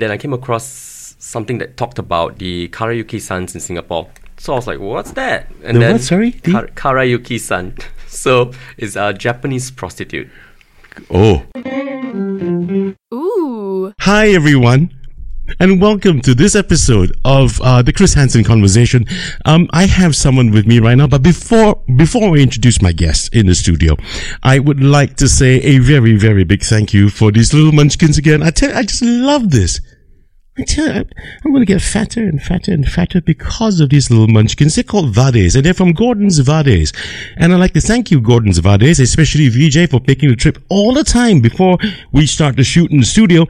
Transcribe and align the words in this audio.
And 0.00 0.04
then 0.08 0.12
I 0.12 0.16
came 0.16 0.32
across 0.32 1.14
something 1.18 1.58
that 1.58 1.76
talked 1.76 1.98
about 1.98 2.38
the 2.38 2.68
Karayuki-sans 2.68 3.54
in 3.54 3.60
Singapore. 3.60 4.08
So 4.38 4.54
I 4.54 4.56
was 4.56 4.66
like, 4.66 4.78
what's 4.80 5.10
that? 5.10 5.52
And 5.62 5.76
The 5.76 5.92
what, 5.92 6.00
sorry? 6.00 6.30
The- 6.30 6.52
Kar- 6.52 6.68
Karayuki-san. 6.68 7.76
So 8.08 8.52
it's 8.78 8.96
a 8.96 9.12
Japanese 9.12 9.70
prostitute. 9.70 10.30
Oh. 11.10 11.42
Ooh. 13.14 13.92
Hi, 14.00 14.28
everyone. 14.30 14.90
And 15.58 15.80
welcome 15.80 16.20
to 16.20 16.34
this 16.34 16.54
episode 16.54 17.16
of 17.24 17.60
uh, 17.62 17.82
the 17.82 17.92
Chris 17.92 18.14
Hansen 18.14 18.44
Conversation. 18.44 19.04
Um, 19.44 19.68
I 19.72 19.86
have 19.86 20.14
someone 20.14 20.50
with 20.52 20.66
me 20.66 20.78
right 20.78 20.94
now, 20.94 21.06
but 21.06 21.22
before 21.22 21.82
before 21.96 22.36
I 22.36 22.40
introduce 22.40 22.80
my 22.80 22.92
guest 22.92 23.34
in 23.34 23.46
the 23.46 23.54
studio, 23.54 23.96
I 24.42 24.58
would 24.58 24.82
like 24.82 25.16
to 25.16 25.28
say 25.28 25.56
a 25.62 25.78
very 25.78 26.16
very 26.16 26.44
big 26.44 26.62
thank 26.62 26.94
you 26.94 27.08
for 27.08 27.32
these 27.32 27.52
little 27.52 27.72
munchkins 27.72 28.16
again. 28.16 28.42
I 28.42 28.50
tell, 28.50 28.70
you, 28.70 28.76
I 28.76 28.82
just 28.82 29.02
love 29.02 29.50
this. 29.50 29.80
I 30.58 30.64
tell 30.64 30.94
you, 30.94 31.04
I'm 31.44 31.52
going 31.52 31.64
to 31.64 31.72
get 31.72 31.82
fatter 31.82 32.20
and 32.20 32.40
fatter 32.40 32.72
and 32.72 32.86
fatter 32.86 33.20
because 33.20 33.80
of 33.80 33.90
these 33.90 34.10
little 34.10 34.28
munchkins. 34.28 34.74
They're 34.74 34.84
called 34.84 35.14
Vades, 35.14 35.56
and 35.56 35.64
they're 35.64 35.74
from 35.74 35.92
Gordon's 35.92 36.38
Vades. 36.38 36.94
And 37.36 37.52
I'd 37.52 37.60
like 37.60 37.72
to 37.74 37.80
thank 37.80 38.10
you, 38.10 38.20
Gordon's 38.20 38.60
Vades, 38.60 39.00
especially 39.00 39.48
VJ, 39.48 39.90
for 39.90 40.00
taking 40.00 40.28
the 40.28 40.36
trip 40.36 40.58
all 40.68 40.92
the 40.92 41.04
time 41.04 41.40
before 41.40 41.78
we 42.12 42.26
start 42.26 42.56
to 42.56 42.64
shoot 42.64 42.90
in 42.90 42.98
the 43.00 43.06
studio 43.06 43.46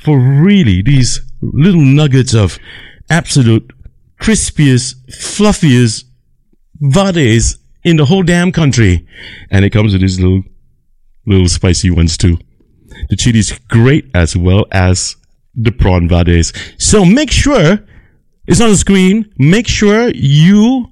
for 0.00 0.18
really 0.18 0.82
these 0.82 1.20
little 1.40 1.80
nuggets 1.80 2.34
of 2.34 2.58
absolute 3.10 3.72
crispiest, 4.20 4.94
fluffiest 5.10 6.04
vades 6.80 7.58
in 7.84 7.96
the 7.96 8.04
whole 8.04 8.22
damn 8.22 8.52
country. 8.52 9.06
And 9.50 9.64
it 9.64 9.70
comes 9.70 9.92
with 9.92 10.02
these 10.02 10.20
little, 10.20 10.42
little 11.26 11.48
spicy 11.48 11.90
ones 11.90 12.16
too. 12.16 12.38
The 13.08 13.16
chili's 13.16 13.58
great 13.68 14.10
as 14.14 14.36
well 14.36 14.66
as 14.70 15.16
the 15.54 15.72
prawn 15.72 16.08
vades. 16.08 16.52
So 16.78 17.04
make 17.04 17.30
sure 17.30 17.78
it's 18.46 18.60
on 18.60 18.70
the 18.70 18.76
screen. 18.76 19.32
Make 19.38 19.68
sure 19.68 20.10
you 20.14 20.90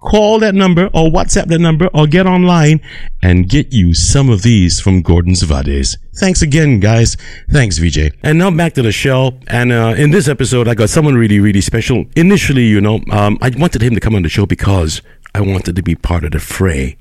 call 0.00 0.38
that 0.38 0.54
number 0.54 0.86
or 0.86 1.10
WhatsApp 1.10 1.46
that 1.46 1.58
number 1.58 1.88
or 1.94 2.06
get 2.06 2.26
online 2.26 2.80
and 3.22 3.48
get 3.48 3.72
you 3.72 3.94
some 3.94 4.28
of 4.30 4.42
these 4.42 4.80
from 4.80 5.02
Gordon's 5.02 5.42
Vades. 5.42 5.96
Thanks 6.16 6.42
again, 6.42 6.80
guys. 6.80 7.16
Thanks, 7.50 7.78
VJ. 7.78 8.12
And 8.22 8.38
now 8.38 8.50
back 8.50 8.74
to 8.74 8.82
the 8.82 8.92
show. 8.92 9.38
And 9.46 9.72
uh, 9.72 9.94
in 9.96 10.10
this 10.10 10.28
episode, 10.28 10.68
I 10.68 10.74
got 10.74 10.90
someone 10.90 11.14
really, 11.14 11.40
really 11.40 11.60
special. 11.60 12.04
Initially, 12.16 12.64
you 12.64 12.80
know, 12.80 13.00
um, 13.10 13.38
I 13.40 13.50
wanted 13.56 13.82
him 13.82 13.94
to 13.94 14.00
come 14.00 14.14
on 14.14 14.22
the 14.22 14.28
show 14.28 14.46
because 14.46 15.02
I 15.34 15.40
wanted 15.40 15.76
to 15.76 15.82
be 15.82 15.94
part 15.94 16.24
of 16.24 16.32
the 16.32 16.40
fray 16.40 16.96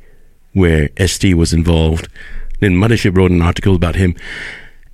where 0.53 0.89
ST 0.97 1.36
was 1.36 1.53
involved. 1.53 2.08
Then 2.59 2.73
Mothership 2.73 3.17
wrote 3.17 3.31
an 3.31 3.42
article 3.42 3.75
about 3.75 3.95
him. 3.95 4.16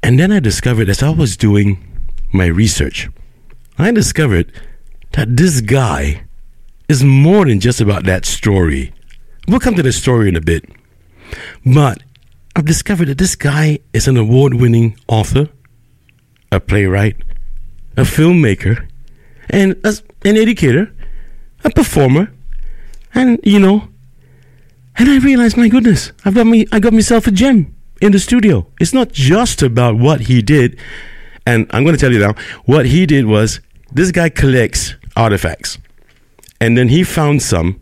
And 0.03 0.19
then 0.19 0.31
I 0.31 0.39
discovered 0.39 0.89
as 0.89 1.01
I 1.01 1.09
was 1.09 1.35
doing 1.35 1.83
my 2.31 2.45
research, 2.45 3.09
I 3.77 3.91
discovered 3.91 4.51
that 5.13 5.35
this 5.35 5.61
guy 5.61 6.23
is 6.87 7.03
more 7.03 7.45
than 7.45 7.59
just 7.59 7.81
about 7.81 8.05
that 8.05 8.25
story. 8.25 8.93
We'll 9.47 9.59
come 9.59 9.75
to 9.75 9.83
the 9.83 9.91
story 9.91 10.29
in 10.29 10.35
a 10.35 10.41
bit. 10.41 10.65
But 11.65 12.03
I've 12.55 12.65
discovered 12.65 13.07
that 13.07 13.17
this 13.17 13.35
guy 13.35 13.79
is 13.93 14.07
an 14.07 14.17
award 14.17 14.53
winning 14.55 14.97
author, 15.07 15.49
a 16.51 16.59
playwright, 16.59 17.17
a 17.97 18.01
filmmaker, 18.01 18.87
and 19.49 19.75
as 19.83 20.03
an 20.23 20.37
educator, 20.37 20.93
a 21.63 21.69
performer, 21.69 22.31
and 23.13 23.39
you 23.43 23.59
know, 23.59 23.89
and 24.97 25.09
I 25.09 25.17
realized, 25.17 25.57
my 25.57 25.67
goodness, 25.67 26.11
I've 26.23 26.35
got 26.35 26.47
me 26.47 26.65
I 26.71 26.79
got 26.79 26.93
myself 26.93 27.27
a 27.27 27.31
gem 27.31 27.75
in 28.01 28.11
the 28.11 28.19
studio. 28.19 28.67
It's 28.79 28.93
not 28.93 29.11
just 29.11 29.61
about 29.61 29.97
what 29.97 30.21
he 30.21 30.41
did, 30.41 30.79
and 31.45 31.67
I'm 31.71 31.83
gonna 31.83 31.97
tell 31.97 32.13
you 32.13 32.19
now, 32.19 32.35
what 32.65 32.85
he 32.85 33.05
did 33.05 33.25
was 33.25 33.59
this 33.91 34.11
guy 34.11 34.29
collects 34.29 34.95
artifacts 35.15 35.77
and 36.65 36.75
then 36.75 36.89
he 36.89 37.03
found 37.03 37.43
some 37.43 37.79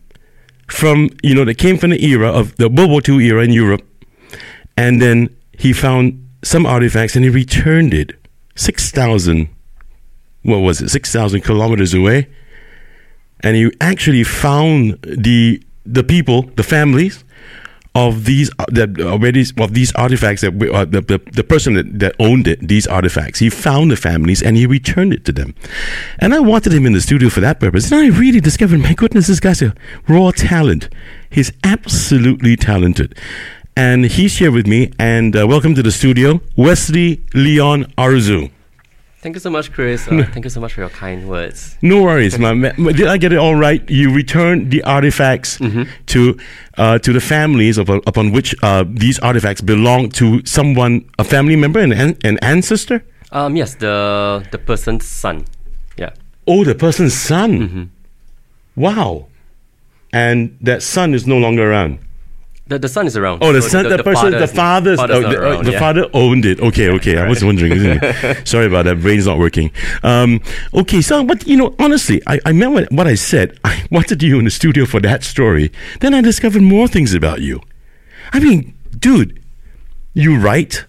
from 0.68 1.10
you 1.24 1.34
know 1.34 1.46
that 1.46 1.58
came 1.58 1.78
from 1.78 1.92
the 1.92 2.04
era 2.04 2.30
of 2.30 2.54
the 2.58 2.68
World 2.68 2.92
War 2.92 3.02
II 3.08 3.26
era 3.26 3.42
in 3.42 3.52
Europe, 3.52 3.84
and 4.76 5.02
then 5.02 5.34
he 5.58 5.72
found 5.72 6.20
some 6.44 6.66
artifacts 6.66 7.16
and 7.16 7.24
he 7.24 7.32
returned 7.32 7.94
it 7.94 8.12
six 8.56 8.92
thousand, 8.92 9.48
what 10.42 10.58
was 10.58 10.82
it, 10.82 10.90
six 10.90 11.14
thousand 11.14 11.42
kilometers 11.42 11.94
away, 11.94 12.28
and 13.40 13.56
he 13.56 13.72
actually 13.80 14.26
found 14.26 15.00
the 15.04 15.64
the 15.86 16.04
people, 16.04 16.42
the 16.58 16.64
families 16.64 17.24
of 17.96 18.26
these 18.26 18.50
uh, 18.58 18.66
that 18.70 19.00
already 19.00 19.46
of 19.58 19.74
these 19.74 19.94
artifacts 19.94 20.42
that 20.42 20.54
we, 20.56 20.70
uh, 20.70 20.86
the, 20.86 21.02
the 21.02 21.22
the 21.32 21.44
person 21.44 21.76
that, 21.76 22.00
that 22.00 22.16
owned 22.20 22.48
it 22.48 22.68
these 22.68 22.88
artifacts 22.88 23.40
he 23.40 23.50
found 23.50 23.92
the 23.92 23.96
families 23.96 24.42
and 24.42 24.58
he 24.58 24.66
returned 24.66 25.14
it 25.14 25.24
to 25.26 25.32
them. 25.32 25.54
And 26.20 26.34
I 26.34 26.40
wanted 26.40 26.74
him 26.74 26.86
in 26.86 26.94
the 26.94 27.02
studio 27.02 27.30
for 27.30 27.42
that 27.42 27.60
purpose. 27.60 27.92
And 27.92 28.02
I 28.02 28.18
really 28.18 28.40
discovered 28.40 28.80
my 28.80 28.94
goodness 28.94 29.28
this 29.28 29.40
guy's 29.40 29.62
a 29.62 29.76
raw 30.08 30.32
talent. 30.32 30.90
He's 31.30 31.52
absolutely 31.64 32.56
talented. 32.56 33.18
And 33.76 34.06
he's 34.06 34.38
here 34.38 34.52
with 34.52 34.68
me 34.68 34.92
and 35.00 35.36
uh, 35.36 35.48
welcome 35.48 35.76
to 35.76 35.84
the 35.84 35.92
studio 35.92 36.42
Wesley 36.56 37.24
Leon 37.34 37.86
Aroozoo 37.98 38.52
Thank 39.24 39.38
you 39.38 39.40
so 39.40 39.50
much, 39.50 39.72
Chris. 39.72 40.06
Uh, 40.06 40.28
thank 40.34 40.44
you 40.44 40.50
so 40.50 40.60
much 40.60 40.74
for 40.74 40.82
your 40.82 40.90
kind 40.90 41.30
words. 41.30 41.78
no 41.82 42.04
worries, 42.04 42.38
man. 42.38 42.60
Did 42.76 43.08
I 43.08 43.16
get 43.16 43.32
it 43.32 43.40
all 43.40 43.56
right? 43.56 43.82
You 43.90 44.14
returned 44.14 44.70
the 44.70 44.84
artifacts 44.84 45.60
to 46.08 46.38
uh, 46.78 47.00
to 47.00 47.14
the 47.14 47.22
families 47.22 47.78
of, 47.78 47.88
upon 47.90 48.34
which 48.34 48.54
uh, 48.62 48.84
these 48.86 49.20
artifacts 49.20 49.62
belong 49.62 50.10
to 50.20 50.46
someone, 50.46 51.10
a 51.18 51.24
family 51.24 51.56
member, 51.56 51.80
an, 51.80 51.94
an 51.94 52.18
an 52.26 52.38
ancestor. 52.42 53.02
Um, 53.32 53.56
yes, 53.56 53.76
the 53.76 54.46
the 54.52 54.58
person's 54.58 55.06
son. 55.06 55.46
Yeah. 55.98 56.12
Oh, 56.46 56.66
the 56.66 56.76
person's 56.76 57.14
son. 57.14 57.92
Wow. 58.76 59.28
And 60.12 60.58
that 60.62 60.84
son 60.84 61.14
is 61.14 61.26
no 61.26 61.38
longer 61.38 61.72
around. 61.72 62.00
The, 62.74 62.80
the 62.80 62.90
son 62.90 63.06
is 63.06 63.16
around. 63.16 63.44
Oh, 63.44 63.54
the 63.54 63.62
So 63.62 63.68
son, 63.70 63.90
the, 63.90 64.04
person, 64.04 64.32
father 64.32 64.40
the 64.40 64.48
father's, 64.48 64.98
father's 65.00 65.26
oh, 65.26 65.30
the, 65.30 65.38
oh, 65.38 65.42
around, 65.42 65.66
the 65.66 65.72
yeah. 65.74 65.80
father 65.80 66.08
owned 66.14 66.46
it. 66.46 66.60
Okay, 66.60 66.90
okay. 66.90 67.18
I 67.20 67.28
was 67.30 67.44
wondering. 67.46 67.72
Isn't 67.74 68.00
it? 68.04 68.48
Sorry 68.48 68.66
about 68.66 68.86
that. 68.86 69.00
Brain's 69.00 69.28
not 69.28 69.38
working. 69.38 69.70
Um, 70.02 70.42
okay, 70.74 71.02
so 71.02 71.24
but 71.24 71.46
you 71.46 71.56
know, 71.56 71.76
honestly, 71.78 72.20
I, 72.26 72.40
I 72.46 72.52
meant 72.52 72.74
what, 72.74 72.92
what 72.92 73.08
I 73.08 73.14
said. 73.14 73.60
I 73.64 73.86
wanted 73.92 74.24
you 74.24 74.40
in 74.40 74.46
the 74.46 74.52
studio 74.52 74.86
for 74.86 75.00
that 75.02 75.24
story. 75.24 75.72
Then 76.00 76.16
I 76.16 76.22
discovered 76.22 76.64
more 76.64 76.88
things 76.88 77.14
about 77.14 77.42
you. 77.42 77.62
I 78.32 78.40
mean, 78.40 78.74
dude, 78.98 79.40
you 80.16 80.40
write, 80.40 80.86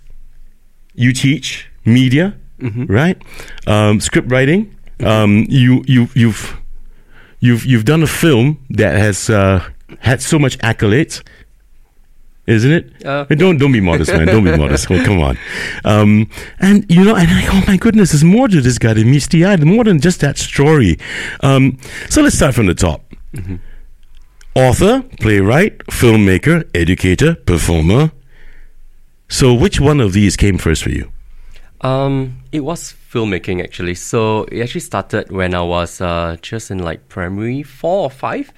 you 0.95 1.13
teach 1.13 1.69
media, 1.85 2.35
Mm-hmm. 2.61 2.87
right? 2.87 3.21
Um, 3.67 4.01
script 4.01 4.31
writing. 4.31 4.75
Um, 5.01 5.45
you 5.51 5.85
you 5.87 6.09
you've 6.15 6.57
you've 7.41 7.67
you've 7.67 7.85
done 7.85 8.03
a 8.03 8.07
film 8.07 8.65
that 8.71 8.97
has 8.97 9.29
uh, 9.29 9.69
had 9.99 10.23
so 10.23 10.39
much 10.39 10.57
accolades, 10.59 11.21
isn't 12.47 12.71
it? 12.73 13.07
Uh, 13.07 13.25
Hey, 13.29 13.35
don't 13.35 13.59
don't 13.59 13.73
be 13.73 13.81
modest, 13.81 14.13
man. 14.13 14.27
Don't 14.27 14.45
be 14.45 14.57
modest. 14.65 14.91
Oh, 14.91 15.03
come 15.05 15.21
on. 15.21 15.37
Um, 15.85 16.29
and 16.61 16.85
you 16.91 17.05
know, 17.05 17.15
and 17.17 17.29
I, 17.31 17.47
oh 17.49 17.63
my 17.67 17.77
goodness, 17.77 18.13
there's 18.13 18.25
more 18.25 18.49
to 18.49 18.61
this 18.61 18.79
guy 18.79 18.95
than 18.95 19.11
meets 19.11 19.27
the 19.29 19.45
eye. 19.45 19.57
More 19.57 19.85
than 19.85 20.01
just 20.01 20.21
that 20.21 20.39
story. 20.39 20.99
Um, 21.41 21.79
so 22.11 22.23
let's 22.23 22.37
start 22.37 22.55
from 22.55 22.67
the 22.67 22.75
top. 22.75 23.01
Author, 24.55 25.03
playwright, 25.21 25.79
filmmaker, 25.87 26.69
educator, 26.75 27.35
performer. 27.35 28.13
So, 29.29 29.53
which 29.53 29.81
one 29.81 30.01
of 30.01 30.13
these 30.13 30.37
came 30.37 30.59
first 30.59 30.85
for 30.85 30.91
you? 30.91 31.11
Um, 31.81 32.41
it 32.53 32.61
was 32.61 32.95
filmmaking 33.13 33.63
actually. 33.63 33.95
So 33.95 34.45
it 34.45 34.63
actually 34.63 34.81
started 34.83 35.31
when 35.31 35.55
I 35.55 35.63
was 35.63 36.01
uh, 36.01 36.37
just 36.41 36.71
in 36.71 36.79
like 36.79 37.09
primary 37.09 37.63
four 37.63 38.05
or 38.05 38.11
five. 38.11 38.53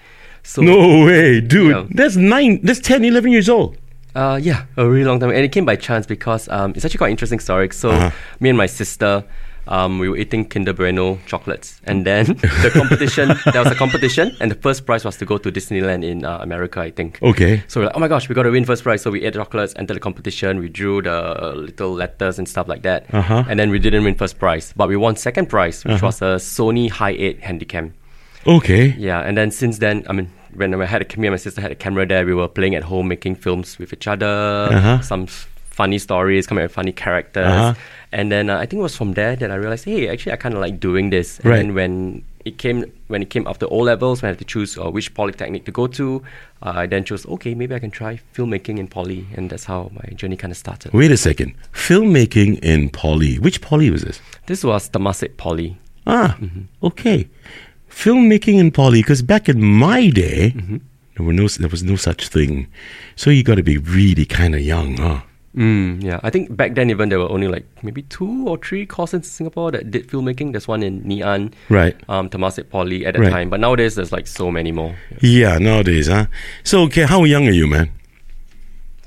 So 0.46 0.62
No 0.62 1.04
way, 1.04 1.40
dude. 1.40 1.70
Yeah. 1.74 1.84
That's 1.90 2.16
nine. 2.16 2.60
That's 2.62 2.80
10, 2.80 3.04
11 3.04 3.32
years 3.32 3.48
old. 3.48 3.76
Uh, 4.14 4.38
yeah, 4.40 4.64
a 4.78 4.88
really 4.88 5.04
long 5.04 5.20
time, 5.20 5.28
and 5.30 5.40
it 5.44 5.52
came 5.52 5.66
by 5.66 5.76
chance 5.76 6.06
because 6.06 6.48
um, 6.48 6.72
it's 6.74 6.84
actually 6.86 6.96
quite 6.98 7.08
an 7.08 7.16
interesting 7.18 7.40
story. 7.40 7.68
So, 7.72 7.90
Uh-huh. 7.90 8.10
me 8.40 8.48
and 8.48 8.56
my 8.56 8.64
sister, 8.64 9.24
um, 9.68 9.98
we 9.98 10.08
were 10.08 10.16
eating 10.16 10.46
Kinder 10.48 10.72
Bueno 10.72 11.18
chocolates, 11.26 11.80
and 11.84 12.06
then 12.06 12.24
the 12.64 12.70
competition. 12.72 13.28
there 13.52 13.62
was 13.62 13.70
a 13.70 13.74
competition, 13.74 14.32
and 14.40 14.50
the 14.50 14.54
first 14.54 14.86
prize 14.86 15.04
was 15.04 15.18
to 15.18 15.26
go 15.26 15.36
to 15.36 15.52
Disneyland 15.52 16.02
in 16.02 16.24
uh, 16.24 16.38
America, 16.40 16.80
I 16.80 16.92
think. 16.92 17.18
Okay. 17.22 17.62
So 17.68 17.80
we're 17.80 17.86
like, 17.88 17.96
oh 17.96 18.00
my 18.00 18.08
gosh, 18.08 18.26
we 18.30 18.34
got 18.34 18.44
to 18.44 18.50
win 18.50 18.64
first 18.64 18.84
prize. 18.84 19.02
So 19.02 19.10
we 19.10 19.22
ate 19.22 19.34
chocolates, 19.34 19.74
entered 19.76 19.96
the 19.96 20.00
competition, 20.00 20.60
we 20.60 20.70
drew 20.70 21.02
the 21.02 21.52
little 21.54 21.92
letters 21.92 22.38
and 22.38 22.48
stuff 22.48 22.68
like 22.68 22.82
that. 22.88 23.04
Uh-huh. 23.12 23.44
And 23.50 23.58
then 23.60 23.68
we 23.68 23.78
didn't 23.78 24.04
win 24.04 24.14
first 24.14 24.38
prize, 24.38 24.72
but 24.76 24.88
we 24.88 24.96
won 24.96 25.16
second 25.16 25.50
prize, 25.50 25.84
which 25.84 25.96
Uh-huh. 26.00 26.06
was 26.06 26.22
a 26.22 26.38
Sony 26.40 26.88
Hi 26.88 27.10
8 27.10 27.42
Handycam. 27.42 27.90
Okay. 28.46 28.94
Yeah, 28.98 29.20
and 29.20 29.36
then 29.36 29.50
since 29.50 29.78
then, 29.78 30.04
I 30.08 30.12
mean, 30.12 30.30
when 30.54 30.74
I 30.74 30.86
had 30.86 31.02
a, 31.02 31.20
me 31.20 31.26
and 31.28 31.32
my 31.34 31.38
sister 31.38 31.60
had 31.60 31.70
a 31.72 31.74
camera 31.74 32.06
there, 32.06 32.24
we 32.24 32.34
were 32.34 32.48
playing 32.48 32.74
at 32.74 32.84
home, 32.84 33.08
making 33.08 33.36
films 33.36 33.78
with 33.78 33.92
each 33.92 34.06
other, 34.06 34.26
Uh-huh. 34.70 35.00
some 35.02 35.26
funny 35.70 35.98
stories, 35.98 36.46
coming 36.46 36.64
up 36.64 36.68
with 36.70 36.74
funny 36.74 36.92
characters. 36.92 37.46
Uh-huh. 37.46 37.74
And 38.12 38.30
then 38.32 38.48
uh, 38.48 38.56
I 38.56 38.66
think 38.66 38.80
it 38.80 38.82
was 38.82 38.96
from 38.96 39.12
there 39.14 39.36
that 39.36 39.50
I 39.50 39.56
realized, 39.56 39.84
hey, 39.84 40.08
actually, 40.08 40.32
I 40.32 40.36
kind 40.36 40.54
of 40.54 40.60
like 40.60 40.80
doing 40.80 41.10
this. 41.10 41.38
And 41.40 41.48
Right. 41.50 41.74
when 41.74 42.22
it 42.46 42.58
came 42.58 42.84
when 43.08 43.22
it 43.22 43.28
came 43.28 43.46
after 43.48 43.66
O 43.66 43.78
levels, 43.78 44.22
when 44.22 44.28
I 44.28 44.32
had 44.32 44.38
to 44.38 44.44
choose 44.44 44.78
uh, 44.78 44.88
which 44.88 45.12
polytechnic 45.14 45.64
to 45.64 45.72
go 45.72 45.88
to. 45.88 46.22
Uh, 46.62 46.72
I 46.76 46.86
then 46.86 47.02
chose 47.04 47.26
okay, 47.26 47.54
maybe 47.54 47.74
I 47.74 47.80
can 47.80 47.90
try 47.90 48.20
filmmaking 48.34 48.78
in 48.78 48.86
poly, 48.86 49.26
and 49.36 49.50
that's 49.50 49.64
how 49.64 49.90
my 49.92 50.14
journey 50.14 50.36
kind 50.36 50.52
of 50.52 50.56
started. 50.56 50.92
Wait 50.92 51.10
a 51.10 51.16
second. 51.16 51.54
Filmmaking 51.74 52.60
in 52.62 52.88
poly. 52.90 53.38
Which 53.40 53.60
poly 53.60 53.90
was 53.90 54.02
this? 54.02 54.20
This 54.46 54.62
was 54.64 54.88
Temasek 54.88 55.36
Poly. 55.36 55.76
Ah, 56.06 56.38
okay. 56.84 57.28
Filmmaking 57.96 58.58
in 58.58 58.70
poly. 58.70 59.00
Because 59.00 59.22
back 59.22 59.48
in 59.48 59.62
my 59.62 60.10
day, 60.10 60.50
there 61.16 61.24
were 61.24 61.32
no, 61.32 61.48
there 61.48 61.68
was 61.68 61.82
no 61.82 61.96
such 61.96 62.28
thing. 62.28 62.68
So 63.16 63.30
you 63.30 63.42
got 63.42 63.54
to 63.56 63.62
be 63.62 63.78
really 63.78 64.26
kind 64.26 64.54
of 64.54 64.60
young, 64.60 64.98
huh? 64.98 65.22
Mm, 65.56 66.02
yeah, 66.04 66.20
I 66.22 66.28
think 66.28 66.54
back 66.54 66.74
then 66.74 66.90
even 66.90 67.08
there 67.08 67.18
were 67.18 67.30
only 67.30 67.48
like 67.48 67.64
maybe 67.82 68.02
two 68.02 68.46
or 68.46 68.58
three 68.58 68.84
courses 68.84 69.14
in 69.14 69.22
Singapore 69.22 69.70
that 69.72 69.90
did 69.90 70.06
filmmaking. 70.08 70.52
There's 70.52 70.68
one 70.68 70.82
in 70.82 71.00
Ngee 71.04 71.24
Ann, 71.24 71.54
Right. 71.70 71.96
um, 72.10 72.28
Temasek 72.28 72.68
Poly 72.68 73.06
at 73.06 73.14
the 73.14 73.20
Right. 73.20 73.30
time, 73.30 73.48
but 73.48 73.60
nowadays 73.60 73.94
there's 73.94 74.12
like 74.12 74.26
so 74.26 74.50
many 74.50 74.70
more. 74.70 74.94
Yeah, 75.22 75.56
nowadays, 75.56 76.08
huh? 76.08 76.26
So, 76.62 76.82
okay, 76.82 77.04
how 77.08 77.24
young 77.24 77.48
are 77.48 77.52
you, 77.56 77.66
man? 77.66 77.88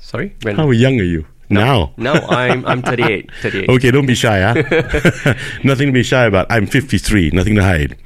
Sorry, 0.00 0.34
when 0.42 0.56
How 0.56 0.68
young 0.72 0.98
are 0.98 1.04
you 1.06 1.24
now? 1.50 1.92
no, 1.96 2.14
I'm 2.14 2.66
I'm 2.66 2.82
38. 2.82 3.30
38. 3.42 3.68
Okay, 3.78 3.90
don't 3.92 4.06
be 4.06 4.16
shy, 4.16 4.40
huh? 4.42 4.54
nothing 5.62 5.86
to 5.86 5.92
be 5.92 6.02
shy 6.02 6.24
about. 6.24 6.50
I'm 6.50 6.66
53, 6.66 7.30
nothing 7.32 7.54
to 7.54 7.62
hide. 7.62 7.96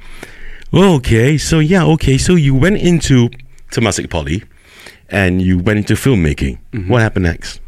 Okay, 0.73 1.37
so 1.37 1.59
yeah, 1.59 1.85
okay, 1.85 2.17
so 2.17 2.35
you 2.35 2.53
went 2.55 2.77
into 2.77 3.29
Temasek 3.71 4.09
Poly 4.09 4.43
and 5.09 5.41
you 5.41 5.59
went 5.59 5.77
into 5.79 5.93
filmmaking. 5.93 6.59
What 6.87 7.01
happened 7.01 7.23
next? 7.25 7.61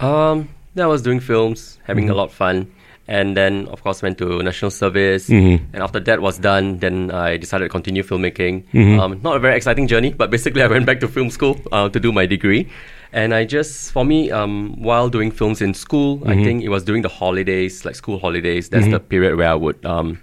Um, 0.00 0.48
I 0.78 0.86
was 0.86 1.02
doing 1.02 1.18
films, 1.20 1.78
having 1.84 2.08
a 2.08 2.14
lot 2.14 2.24
of 2.24 2.32
fun, 2.32 2.70
and 3.08 3.36
then 3.36 3.66
of 3.68 3.82
course 3.82 4.02
went 4.02 4.18
to 4.18 4.42
national 4.42 4.70
service. 4.70 5.28
Mm-hmm. 5.28 5.74
And 5.74 5.82
after 5.82 5.98
that 5.98 6.20
was 6.20 6.38
done, 6.38 6.78
then 6.78 7.10
I 7.10 7.36
decided 7.36 7.64
to 7.64 7.68
continue 7.68 8.02
filmmaking. 8.04 8.64
Mm-hmm. 8.72 9.00
Um, 9.00 9.20
not 9.22 9.36
a 9.36 9.40
very 9.40 9.56
exciting 9.56 9.88
journey, 9.88 10.12
but 10.12 10.30
basically 10.30 10.62
I 10.66 10.68
went 10.68 10.86
back 10.86 11.00
to 11.00 11.08
film 11.08 11.30
school 11.30 11.58
uh, 11.72 11.88
to 11.88 11.98
do 11.98 12.12
my 12.12 12.26
degree. 12.26 12.68
And 13.10 13.34
I 13.34 13.46
just, 13.46 13.90
for 13.90 14.04
me, 14.04 14.30
um, 14.30 14.80
while 14.82 15.08
doing 15.08 15.30
films 15.30 15.62
in 15.62 15.72
school, 15.72 16.18
Mm-hmm. 16.18 16.28
I 16.28 16.34
think 16.44 16.62
it 16.62 16.68
was 16.68 16.84
during 16.84 17.02
the 17.02 17.08
holidays, 17.08 17.84
like 17.84 17.96
school 17.96 18.18
holidays. 18.18 18.68
That's 18.68 18.86
the 18.86 19.00
period 19.00 19.36
where 19.36 19.48
I 19.50 19.54
would 19.54 19.84
um, 19.84 20.20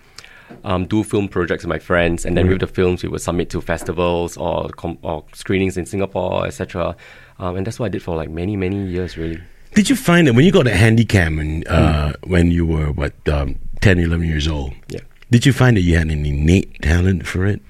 um, 0.63 0.86
do 0.86 1.04
film 1.04 1.28
projects 1.28 1.63
with 1.63 1.69
my 1.69 1.80
friends, 1.80 2.25
and 2.25 2.38
then 2.38 2.48
with 2.48 2.60
the 2.60 2.68
films, 2.68 3.04
we 3.04 3.10
would 3.10 3.22
submit 3.22 3.50
to 3.52 3.62
festivals 3.62 4.38
or 4.38 4.69
com- 4.69 4.98
or 5.02 5.25
screenings 5.34 5.78
in 5.78 5.86
Singapore, 5.86 6.46
etc. 6.46 6.96
Um, 7.40 7.57
and 7.57 7.68
that's 7.68 7.80
what 7.80 7.88
I 7.88 7.90
did 7.90 8.02
for 8.04 8.16
like 8.16 8.30
many, 8.30 8.56
many 8.56 8.86
years, 8.88 9.18
really. 9.18 9.42
Did 9.74 9.90
you 9.90 9.96
find 9.96 10.25
that 10.28 10.34
when 10.34 10.46
you 10.46 10.52
got 10.52 10.68
a 10.68 10.72
handycam 10.72 11.40
and, 11.42 11.68
uh, 11.68 12.13
when 12.24 12.50
you 12.50 12.66
were, 12.66 12.92
what, 12.94 13.13
um, 13.28 13.60
10, 13.81 14.00
11 14.00 14.25
years 14.25 14.48
old? 14.48 14.74
Yeah. 14.88 15.02
Did 15.31 15.46
you 15.46 15.52
find 15.52 15.75
that 15.75 15.81
you 15.81 15.98
had 15.98 16.07
an 16.07 16.25
innate 16.25 16.81
talent 16.81 17.28
for 17.28 17.46
it? 17.46 17.62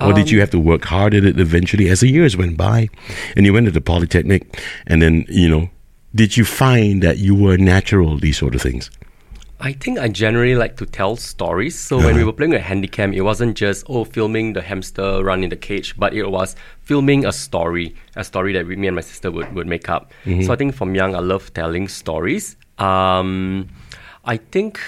Or 0.00 0.12
did 0.12 0.30
you 0.30 0.40
have 0.40 0.50
to 0.50 0.58
work 0.58 0.84
hard 0.84 1.14
at 1.14 1.24
it 1.24 1.38
eventually 1.38 1.88
as 1.88 2.00
the 2.00 2.08
years 2.08 2.36
went 2.36 2.56
by 2.56 2.88
and 3.36 3.46
you 3.46 3.52
went 3.52 3.66
to 3.66 3.72
the 3.72 3.80
Polytechnic 3.80 4.60
and 4.86 5.00
then, 5.00 5.24
you 5.28 5.48
know, 5.48 5.70
did 6.14 6.36
you 6.36 6.44
find 6.44 7.02
that 7.02 7.18
you 7.18 7.36
were 7.36 7.56
natural, 7.56 8.18
these 8.18 8.36
sort 8.36 8.56
of 8.56 8.62
things? 8.62 8.90
I 9.64 9.72
think 9.72 10.00
I 10.00 10.08
generally 10.08 10.56
like 10.56 10.76
to 10.78 10.86
tell 10.86 11.14
stories. 11.14 11.78
So 11.78 11.96
when 11.98 12.16
we 12.16 12.24
were 12.24 12.32
playing 12.32 12.50
with 12.50 12.62
Handycam, 12.62 13.14
it 13.14 13.20
wasn't 13.22 13.56
just 13.56 13.84
oh 13.88 14.04
filming 14.04 14.54
the 14.54 14.60
hamster 14.60 15.22
run 15.22 15.44
in 15.44 15.50
the 15.50 15.56
cage, 15.56 15.94
but 15.96 16.12
it 16.14 16.26
was 16.26 16.56
filming 16.80 17.24
a 17.24 17.32
story, 17.32 17.94
a 18.16 18.24
story 18.24 18.52
that 18.54 18.66
we, 18.66 18.74
me 18.74 18.88
and 18.88 18.96
my 18.96 19.02
sister 19.02 19.30
would, 19.30 19.52
would 19.54 19.68
make 19.68 19.88
up. 19.88 20.10
So 20.42 20.52
I 20.52 20.56
think 20.56 20.74
from 20.74 20.96
young 20.96 21.14
I 21.14 21.20
love 21.20 21.54
telling 21.54 21.86
stories. 21.86 22.56
Um, 22.78 23.68
I 24.24 24.36
think 24.38 24.80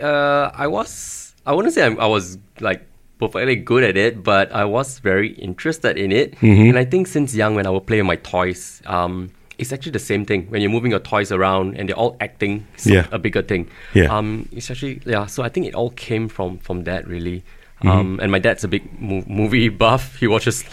uh, 0.00 0.50
I 0.52 0.66
was 0.66 1.34
I 1.46 1.52
wouldn't 1.54 1.74
say 1.74 1.86
I'm, 1.86 1.98
I 2.00 2.06
was 2.06 2.36
like 2.58 2.84
perfectly 3.20 3.54
good 3.54 3.84
at 3.84 3.96
it, 3.96 4.24
but 4.24 4.50
I 4.50 4.64
was 4.64 4.98
very 4.98 5.34
interested 5.34 5.96
in 5.96 6.10
it. 6.10 6.34
And 6.70 6.78
I 6.78 6.84
think 6.84 7.06
since 7.06 7.32
young, 7.32 7.54
when 7.54 7.64
I 7.64 7.70
would 7.70 7.86
play 7.86 7.98
with 7.98 8.06
my 8.06 8.16
toys, 8.16 8.82
um, 8.86 9.30
it's 9.58 9.72
actually 9.72 9.92
the 9.92 9.98
same 9.98 10.24
thing. 10.24 10.46
When 10.50 10.60
you're 10.60 10.70
moving 10.70 10.90
your 10.90 11.00
toys 11.00 11.32
around 11.32 11.76
and 11.76 11.88
they're 11.88 11.96
all 11.96 12.16
acting 12.20 12.66
some, 12.76 12.92
Yeah. 12.92 13.06
a 13.10 13.18
bigger 13.18 13.42
thing. 13.42 13.68
Yeah. 13.94 14.14
Um, 14.16 14.48
it's 14.52 14.70
actually 14.70 15.00
yeah. 15.06 15.26
So 15.26 15.42
I 15.42 15.48
think 15.48 15.66
it 15.66 15.74
all 15.74 15.90
came 15.90 16.28
from 16.28 16.58
from 16.58 16.84
that 16.84 17.06
really. 17.06 17.42
Mm-hmm. 17.82 17.88
Um, 17.88 18.20
and 18.22 18.30
my 18.32 18.38
dad's 18.38 18.64
a 18.64 18.68
big 18.68 18.84
mo- 19.00 19.24
movie 19.26 19.68
buff. 19.82 20.16
He 20.20 20.26
watches 20.26 20.64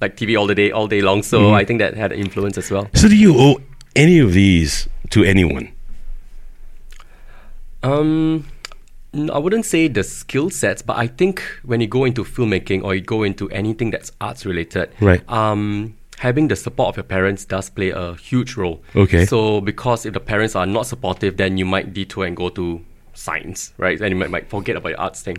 like 0.00 0.16
TV 0.16 0.38
all 0.38 0.46
the 0.46 0.54
day, 0.54 0.70
all 0.72 0.86
day 0.88 1.00
long. 1.00 1.22
So 1.22 1.38
Mm-hmm. 1.40 1.54
I 1.54 1.64
think 1.64 1.78
that 1.80 1.94
had 1.96 2.12
an 2.12 2.18
influence 2.18 2.58
as 2.58 2.70
well. 2.70 2.88
So 2.94 3.08
do 3.08 3.16
you 3.16 3.34
owe 3.36 3.60
any 3.94 4.18
of 4.18 4.32
these 4.32 4.88
to 5.10 5.22
anyone? 5.24 5.72
Um, 7.82 8.46
I 9.32 9.38
wouldn't 9.38 9.66
say 9.66 9.88
the 9.88 10.02
skill 10.04 10.50
sets, 10.50 10.82
but 10.82 10.96
I 10.96 11.06
think 11.06 11.42
when 11.64 11.80
you 11.80 11.86
go 11.86 12.04
into 12.04 12.24
filmmaking 12.24 12.82
or 12.84 12.94
you 12.94 13.00
go 13.00 13.22
into 13.24 13.50
anything 13.50 13.90
that's 13.90 14.12
arts 14.20 14.46
related, 14.46 14.90
Right. 15.00 15.22
Um, 15.28 15.96
having 16.22 16.48
the 16.48 16.56
support 16.56 16.88
of 16.90 16.96
your 16.96 17.04
parents 17.16 17.44
does 17.44 17.68
play 17.70 17.90
a 17.90 18.14
huge 18.14 18.56
role. 18.56 18.78
Okay. 18.94 19.24
So 19.26 19.60
because 19.60 20.06
if 20.06 20.12
the 20.14 20.20
parents 20.20 20.54
are 20.56 20.66
not 20.66 20.86
supportive, 20.86 21.36
then 21.36 21.58
you 21.58 21.64
might 21.74 21.92
detour 21.92 22.24
and 22.26 22.36
go 22.36 22.48
to 22.50 22.80
science, 23.14 23.72
right? 23.76 24.00
And 24.00 24.10
you 24.10 24.16
might, 24.16 24.30
might 24.30 24.48
forget 24.48 24.76
about 24.76 24.90
your 24.90 25.00
arts 25.00 25.20
thing. 25.22 25.38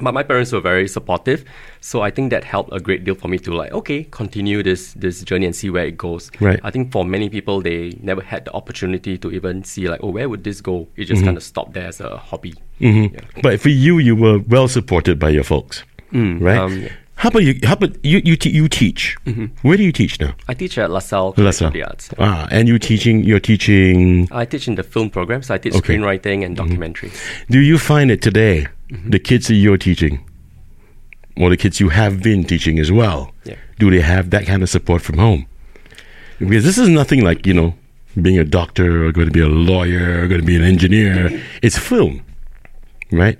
But 0.00 0.14
my 0.14 0.22
parents 0.22 0.52
were 0.52 0.60
very 0.60 0.86
supportive, 0.86 1.44
so 1.80 2.02
I 2.02 2.10
think 2.12 2.30
that 2.30 2.44
helped 2.44 2.70
a 2.72 2.78
great 2.78 3.02
deal 3.04 3.16
for 3.16 3.26
me 3.26 3.38
to 3.40 3.50
like, 3.60 3.72
okay, 3.72 4.04
continue 4.20 4.62
this 4.62 4.92
this 5.04 5.24
journey 5.28 5.46
and 5.46 5.56
see 5.56 5.70
where 5.70 5.86
it 5.86 5.96
goes. 5.98 6.30
Right. 6.40 6.60
I 6.62 6.70
think 6.70 6.92
for 6.92 7.04
many 7.04 7.28
people, 7.28 7.60
they 7.62 7.98
never 8.00 8.22
had 8.22 8.44
the 8.44 8.52
opportunity 8.52 9.18
to 9.18 9.28
even 9.32 9.64
see 9.64 9.88
like, 9.88 10.00
oh, 10.04 10.10
where 10.16 10.28
would 10.28 10.44
this 10.44 10.60
go? 10.60 10.74
It 10.76 11.02
Mm-hmm. 11.02 11.02
just 11.14 11.24
kind 11.24 11.36
of 11.36 11.42
stopped 11.42 11.72
there 11.74 11.88
as 11.88 12.00
a 12.00 12.16
hobby. 12.16 12.54
Yeah. 12.78 13.08
But 13.42 13.60
for 13.60 13.70
you, 13.70 13.98
you 13.98 14.14
were 14.14 14.38
well 14.48 14.68
supported 14.68 15.18
by 15.18 15.30
your 15.30 15.44
folks, 15.44 15.82
right? 16.12 16.58
um, 16.58 16.78
yeah. 16.82 16.92
How 17.18 17.30
about 17.30 17.42
you? 17.42 17.58
How 17.64 17.72
about 17.72 18.04
you? 18.04 18.20
You, 18.24 18.36
te- 18.36 18.50
you 18.50 18.68
teach. 18.68 19.16
Mm-hmm. 19.26 19.46
Where 19.66 19.76
do 19.76 19.82
you 19.82 19.90
teach 19.90 20.20
now? 20.20 20.34
I 20.46 20.54
teach 20.54 20.78
at 20.78 20.88
LaSalle 20.88 21.32
College 21.32 21.46
LaSalle. 21.46 21.68
of 21.68 21.74
the 21.74 21.82
Arts. 21.82 22.10
Ah, 22.16 22.46
and 22.52 22.68
you 22.68 22.78
teaching. 22.78 23.24
You're 23.24 23.40
teaching. 23.40 24.28
I 24.30 24.44
teach 24.44 24.68
in 24.68 24.76
the 24.76 24.84
film 24.84 25.10
program, 25.10 25.42
so 25.42 25.54
I 25.54 25.58
teach 25.58 25.74
Okay. 25.74 25.96
screenwriting 25.96 26.44
and 26.44 26.56
mm-hmm. 26.56 26.80
documentaries. 26.80 27.18
Do 27.50 27.58
you 27.58 27.76
find 27.76 28.12
it 28.12 28.22
today 28.22 28.68
mm-hmm. 28.90 29.10
the 29.10 29.18
kids 29.18 29.48
that 29.48 29.54
you're 29.54 29.76
teaching, 29.76 30.24
or 31.36 31.50
the 31.50 31.56
kids 31.56 31.80
you 31.80 31.88
have 31.88 32.22
been 32.22 32.44
teaching 32.44 32.78
as 32.78 32.92
well, 32.92 33.32
Yeah. 33.44 33.56
do 33.80 33.90
they 33.90 34.00
have 34.00 34.30
that 34.30 34.46
kind 34.46 34.62
of 34.62 34.68
support 34.68 35.02
from 35.02 35.18
home? 35.18 35.46
Because 36.38 36.62
this 36.62 36.78
is 36.78 36.88
nothing 36.88 37.24
like 37.24 37.46
you 37.48 37.54
know 37.54 37.74
being 38.22 38.38
a 38.38 38.44
doctor 38.44 39.06
or 39.06 39.10
going 39.12 39.26
to 39.26 39.32
be 39.32 39.40
a 39.40 39.48
lawyer 39.48 40.22
or 40.22 40.28
going 40.28 40.40
to 40.40 40.46
be 40.46 40.54
an 40.56 40.62
engineer. 40.62 41.30
It's 41.62 41.76
film, 41.76 42.22
right? 43.10 43.38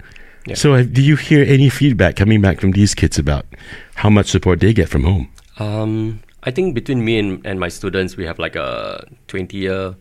Yeah. 0.49 0.55
So, 0.55 0.75
uh, 0.75 0.83
do 0.83 1.03
you 1.03 1.17
hear 1.17 1.45
any 1.45 1.69
feedback 1.69 2.17
coming 2.17 2.41
back 2.41 2.61
from 2.61 2.73
these 2.73 2.95
kids 2.95 3.19
about 3.19 3.47
how 3.97 4.11
much 4.11 4.27
support 4.31 4.61
they 4.61 4.73
get 4.73 4.89
from 4.89 5.05
home? 5.05 5.29
Um, 5.59 6.21
I 6.45 6.51
think 6.51 6.75
between 6.75 7.05
me 7.05 7.19
and, 7.19 7.45
and 7.47 7.59
my 7.61 7.69
students, 7.69 8.17
we 8.17 8.25
have 8.25 8.39
like 8.39 8.57
a 8.57 9.07
20 9.27 9.57
year 9.57 9.95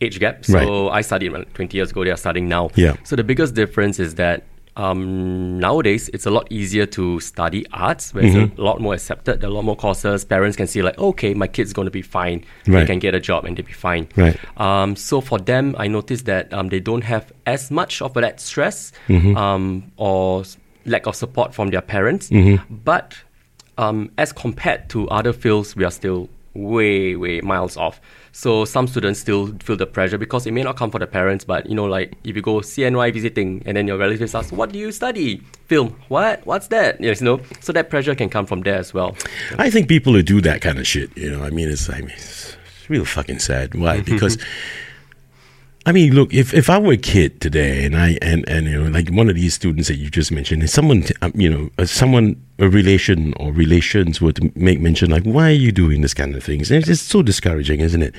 age 0.00 0.18
gap. 0.18 0.44
So 0.44 0.54
Right. 0.88 0.98
I 0.98 1.00
studied 1.02 1.32
20 1.54 1.76
years 1.76 1.90
ago, 1.90 2.04
they 2.04 2.10
are 2.10 2.16
studying 2.16 2.48
now. 2.48 2.70
Yeah. 2.74 2.96
So 3.04 3.16
the 3.16 3.24
biggest 3.24 3.54
difference 3.54 4.00
is 4.00 4.14
that 4.16 4.44
um, 4.76 5.58
nowadays 5.58 6.08
it's 6.12 6.26
a 6.26 6.30
lot 6.30 6.46
easier 6.50 6.86
to 6.86 7.20
study 7.20 7.64
arts, 7.72 8.12
where 8.12 8.24
Mm-hmm. 8.24 8.40
it's 8.52 8.58
a 8.58 8.62
lot 8.62 8.80
more 8.80 8.94
accepted, 8.94 9.40
there 9.40 9.48
are 9.48 9.52
a 9.52 9.54
lot 9.54 9.64
more 9.64 9.76
courses. 9.76 10.24
Parents 10.24 10.56
can 10.56 10.66
see, 10.66 10.82
like, 10.82 10.98
okay, 10.98 11.34
my 11.34 11.46
kid's 11.46 11.72
going 11.72 11.86
to 11.86 11.90
be 11.92 12.02
fine. 12.02 12.44
Right. 12.66 12.80
They 12.80 12.86
can 12.86 12.98
get 12.98 13.14
a 13.14 13.20
job 13.20 13.44
and 13.44 13.56
they'll 13.56 13.64
be 13.66 13.72
fine. 13.72 14.08
Right. 14.16 14.36
Um, 14.58 14.96
so 14.96 15.20
for 15.20 15.38
them, 15.38 15.76
I 15.78 15.86
noticed 15.88 16.26
that 16.26 16.52
um, 16.52 16.68
they 16.70 16.80
don't 16.80 17.04
have 17.04 17.32
as 17.46 17.70
much 17.70 18.02
of 18.02 18.14
that 18.14 18.40
stress 18.40 18.92
Mm-hmm. 19.08 19.36
um, 19.36 19.92
or 19.96 20.44
lack 20.86 21.06
of 21.06 21.14
support 21.16 21.54
from 21.54 21.68
their 21.70 21.80
parents. 21.80 22.30
Mm-hmm. 22.30 22.74
But 22.84 23.16
um, 23.78 24.10
as 24.18 24.32
compared 24.32 24.88
to 24.90 25.08
other 25.08 25.32
fields, 25.32 25.76
we 25.76 25.84
are 25.84 25.90
still 25.90 26.28
way, 26.54 27.16
way 27.16 27.40
miles 27.40 27.76
off. 27.76 28.00
So 28.32 28.64
some 28.64 28.88
students 28.88 29.20
still 29.20 29.56
feel 29.58 29.76
the 29.76 29.86
pressure 29.86 30.18
because 30.18 30.46
it 30.46 30.52
may 30.52 30.62
not 30.62 30.76
come 30.76 30.90
from 30.90 31.00
the 31.00 31.06
parents, 31.06 31.44
but 31.44 31.66
you 31.66 31.74
know, 31.74 31.84
like 31.84 32.14
if 32.24 32.34
you 32.34 32.42
go 32.42 32.56
CNY 32.60 33.12
visiting 33.12 33.62
and 33.64 33.76
then 33.76 33.86
your 33.86 33.96
relatives 33.96 34.34
ask, 34.34 34.52
"What 34.52 34.72
do 34.72 34.78
you 34.78 34.90
study?" 34.90 35.40
Film. 35.66 35.94
What? 36.08 36.44
What's 36.44 36.68
that? 36.68 37.00
Yes, 37.00 37.20
you 37.20 37.26
know. 37.26 37.40
So 37.60 37.72
that 37.72 37.90
pressure 37.90 38.14
can 38.14 38.28
come 38.28 38.46
from 38.46 38.62
there 38.62 38.76
as 38.76 38.92
well. 38.92 39.16
I 39.58 39.70
think 39.70 39.88
people 39.88 40.12
who 40.12 40.22
do 40.22 40.40
that 40.40 40.62
kind 40.62 40.78
of 40.78 40.86
shit, 40.86 41.16
you 41.16 41.30
know, 41.30 41.42
I 41.44 41.50
mean, 41.50 41.68
it's, 41.68 41.88
I 41.88 42.00
mean, 42.00 42.10
it's 42.10 42.56
real 42.88 43.04
fucking 43.04 43.38
sad. 43.38 43.74
Why? 43.74 44.00
Because, 44.14 44.36
I 45.86 45.92
mean, 45.92 46.14
look, 46.14 46.32
if, 46.32 46.54
if 46.54 46.70
I 46.70 46.78
were 46.78 46.92
a 46.92 46.96
kid 46.96 47.42
today 47.42 47.84
and 47.84 47.94
I, 47.94 48.16
and, 48.22 48.48
and, 48.48 48.66
you 48.66 48.82
know, 48.82 48.90
like 48.90 49.10
one 49.10 49.28
of 49.28 49.34
these 49.34 49.52
students 49.52 49.88
that 49.88 49.96
you 49.96 50.08
just 50.08 50.32
mentioned, 50.32 50.62
and 50.62 50.70
someone, 50.70 51.04
um, 51.20 51.32
you 51.34 51.50
know, 51.50 51.70
uh, 51.76 51.84
someone, 51.84 52.42
a 52.58 52.68
relation 52.70 53.34
or 53.34 53.52
relations 53.52 54.20
were 54.20 54.32
to 54.32 54.50
make 54.54 54.80
mention, 54.80 55.10
like, 55.10 55.24
why 55.24 55.50
are 55.50 55.52
you 55.52 55.72
doing 55.72 56.00
this 56.00 56.14
kind 56.14 56.34
of 56.34 56.42
things? 56.42 56.70
And 56.70 56.78
it's 56.78 56.86
just 56.86 57.08
so 57.08 57.20
discouraging, 57.20 57.80
isn't 57.80 58.02
it? 58.02 58.14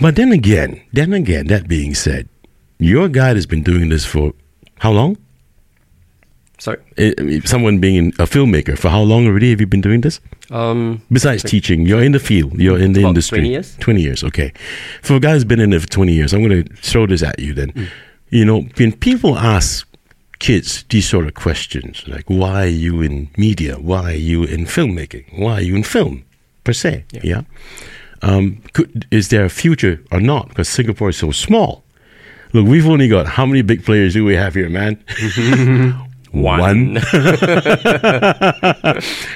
But 0.00 0.14
then 0.14 0.30
again, 0.30 0.80
then 0.92 1.12
again, 1.12 1.48
that 1.48 1.66
being 1.66 1.94
said, 1.94 2.28
your 2.78 3.08
guide 3.08 3.36
has 3.36 3.46
been 3.46 3.64
doing 3.64 3.88
this 3.88 4.04
for 4.04 4.32
how 4.78 4.92
long? 4.92 5.16
Sorry. 6.60 6.78
I 6.98 7.22
mean, 7.22 7.42
someone 7.46 7.78
being 7.78 8.08
a 8.18 8.26
filmmaker, 8.26 8.78
for 8.78 8.90
how 8.90 9.00
long 9.00 9.26
already 9.26 9.48
have 9.50 9.60
you 9.60 9.66
been 9.66 9.80
doing 9.80 10.02
this? 10.02 10.20
Um, 10.50 11.00
Besides 11.10 11.42
teaching, 11.42 11.86
you're 11.86 12.02
in 12.02 12.12
the 12.12 12.18
field, 12.18 12.60
you're 12.60 12.78
in 12.78 12.92
the 12.92 13.02
industry. 13.02 13.38
20 13.38 13.48
years. 13.48 13.76
20 13.80 14.00
years, 14.00 14.24
okay. 14.24 14.52
For 15.02 15.14
a 15.14 15.20
guy 15.20 15.32
who's 15.32 15.44
been 15.44 15.58
in 15.58 15.72
it 15.72 15.80
for 15.80 15.88
20 15.88 16.12
years, 16.12 16.34
I'm 16.34 16.46
going 16.46 16.64
to 16.64 16.74
throw 16.76 17.06
this 17.06 17.22
at 17.22 17.38
you 17.38 17.54
then. 17.54 17.72
Mm. 17.72 17.88
You 18.28 18.44
know, 18.44 18.60
when 18.76 18.92
people 18.92 19.38
ask 19.38 19.86
kids 20.38 20.84
these 20.88 21.06
sort 21.06 21.26
of 21.26 21.34
questions 21.34 22.02
like 22.08 22.24
why 22.26 22.64
are 22.64 22.66
you 22.66 23.02
in 23.02 23.28
media 23.36 23.74
why 23.74 24.12
are 24.12 24.16
you 24.16 24.42
in 24.42 24.64
filmmaking 24.64 25.38
why 25.38 25.52
are 25.52 25.60
you 25.60 25.76
in 25.76 25.82
film 25.82 26.24
per 26.64 26.72
se 26.72 27.04
yeah, 27.22 27.42
Um, 28.22 28.62
could, 28.72 29.06
is 29.10 29.28
there 29.28 29.44
a 29.44 29.50
future 29.50 30.02
or 30.10 30.18
not 30.18 30.48
because 30.48 30.66
singapore 30.66 31.10
is 31.10 31.18
so 31.18 31.30
small 31.30 31.84
look 32.54 32.66
we've 32.66 32.88
only 32.88 33.06
got 33.06 33.26
how 33.26 33.44
many 33.44 33.60
big 33.60 33.84
players 33.84 34.14
do 34.14 34.24
we 34.24 34.34
have 34.34 34.54
here 34.54 34.70
man 34.70 34.96
one. 36.32 36.96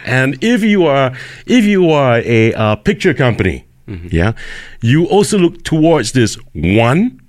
And 0.07 0.39
if 0.43 0.63
you 0.63 0.87
are 0.87 1.13
if 1.47 1.65
you 1.65 1.91
are 1.91 2.19
a 2.25 2.53
uh, 2.55 2.77
picture 2.77 3.15
company 3.15 3.67
yeah 4.09 4.33
you 4.81 5.05
also 5.07 5.37
look 5.39 5.63
towards 5.63 6.13
this 6.13 6.39
one 6.55 7.21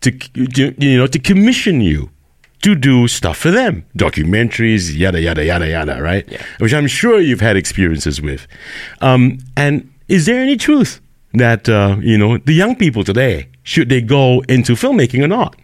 to, 0.00 0.10
to 0.10 0.74
you 0.78 0.96
know 0.96 1.06
to 1.06 1.18
commission 1.18 1.82
you 1.82 2.08
to 2.62 2.74
do 2.74 3.06
stuff 3.08 3.36
for 3.36 3.50
them. 3.50 3.84
Documentaries 3.98 4.96
yada 4.96 5.20
yada 5.20 5.44
yada 5.44 5.68
yada 5.68 6.00
right? 6.00 6.24
Yeah. 6.30 6.42
which 6.60 6.72
i'm 6.72 6.86
sure 6.86 7.20
you've 7.20 7.42
had 7.42 7.56
experiences 7.56 8.22
with. 8.22 8.46
Um, 9.02 9.38
and 9.54 9.92
is 10.08 10.24
there 10.24 10.40
any 10.40 10.56
truth 10.56 11.01
that 11.34 11.68
uh, 11.68 11.96
you 12.00 12.18
know 12.18 12.38
the 12.38 12.52
young 12.52 12.76
people 12.76 13.04
today 13.04 13.48
should 13.62 13.88
they 13.88 14.00
go 14.00 14.40
into 14.48 14.72
filmmaking 14.72 15.22
or 15.22 15.28
not? 15.28 15.56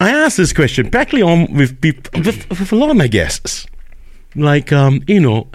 I 0.00 0.10
asked 0.10 0.36
this 0.36 0.52
question 0.52 0.90
practically 0.90 1.22
on 1.22 1.52
with, 1.52 1.78
with, 1.82 2.50
with 2.50 2.72
a 2.72 2.76
lot 2.76 2.90
of 2.90 2.96
my 2.96 3.06
guests. 3.06 3.66
Like 4.34 4.72
um, 4.72 5.02
you 5.06 5.20
know 5.20 5.48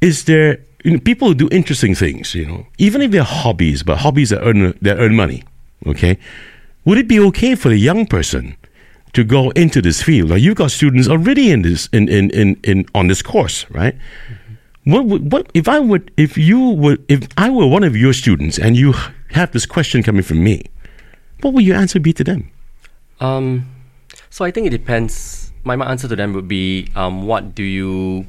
is 0.00 0.24
there 0.24 0.58
you 0.84 0.92
know, 0.92 0.98
people 0.98 1.28
who 1.28 1.34
do 1.34 1.48
interesting 1.52 1.94
things 1.94 2.34
you 2.34 2.46
know 2.46 2.66
even 2.78 3.02
if 3.02 3.10
they're 3.10 3.22
hobbies 3.22 3.82
but 3.82 3.98
hobbies 3.98 4.30
that 4.30 4.42
earn 4.42 4.76
that 4.82 4.98
earn 4.98 5.14
money 5.14 5.44
okay? 5.86 6.18
Would 6.84 6.98
it 6.98 7.08
be 7.08 7.20
okay 7.20 7.54
for 7.54 7.68
the 7.68 7.76
young 7.76 8.06
person 8.06 8.56
to 9.12 9.22
go 9.22 9.50
into 9.50 9.82
this 9.82 10.02
field? 10.02 10.30
Now 10.30 10.36
you've 10.36 10.56
got 10.56 10.70
students 10.70 11.08
already 11.08 11.50
in 11.50 11.62
this 11.62 11.88
in 11.92 12.08
in, 12.08 12.30
in, 12.30 12.58
in 12.64 12.86
on 12.94 13.06
this 13.06 13.22
course 13.22 13.66
right 13.70 13.94
what 14.90 15.04
would 15.06 15.32
what 15.32 15.44
if 15.54 15.66
i 15.68 15.78
would 15.78 16.10
if 16.16 16.36
you 16.36 16.58
would 16.82 16.98
if 17.08 17.28
i 17.36 17.48
were 17.50 17.66
one 17.66 17.84
of 17.84 17.94
your 17.96 18.12
students 18.12 18.58
and 18.58 18.76
you 18.76 18.92
have 19.30 19.50
this 19.52 19.66
question 19.66 20.02
coming 20.02 20.22
from 20.22 20.42
me 20.42 20.62
what 21.42 21.54
would 21.54 21.64
your 21.64 21.76
answer 21.76 22.00
be 22.00 22.12
to 22.12 22.24
them 22.24 22.50
Um, 23.20 23.68
so 24.30 24.44
I 24.44 24.50
think 24.50 24.66
it 24.66 24.70
depends. 24.70 25.52
My, 25.64 25.76
my 25.76 25.84
answer 25.90 26.08
to 26.08 26.16
them 26.16 26.32
would 26.32 26.48
be, 26.48 26.88
um, 26.96 27.26
what 27.28 27.54
do 27.54 27.62
you 27.62 28.24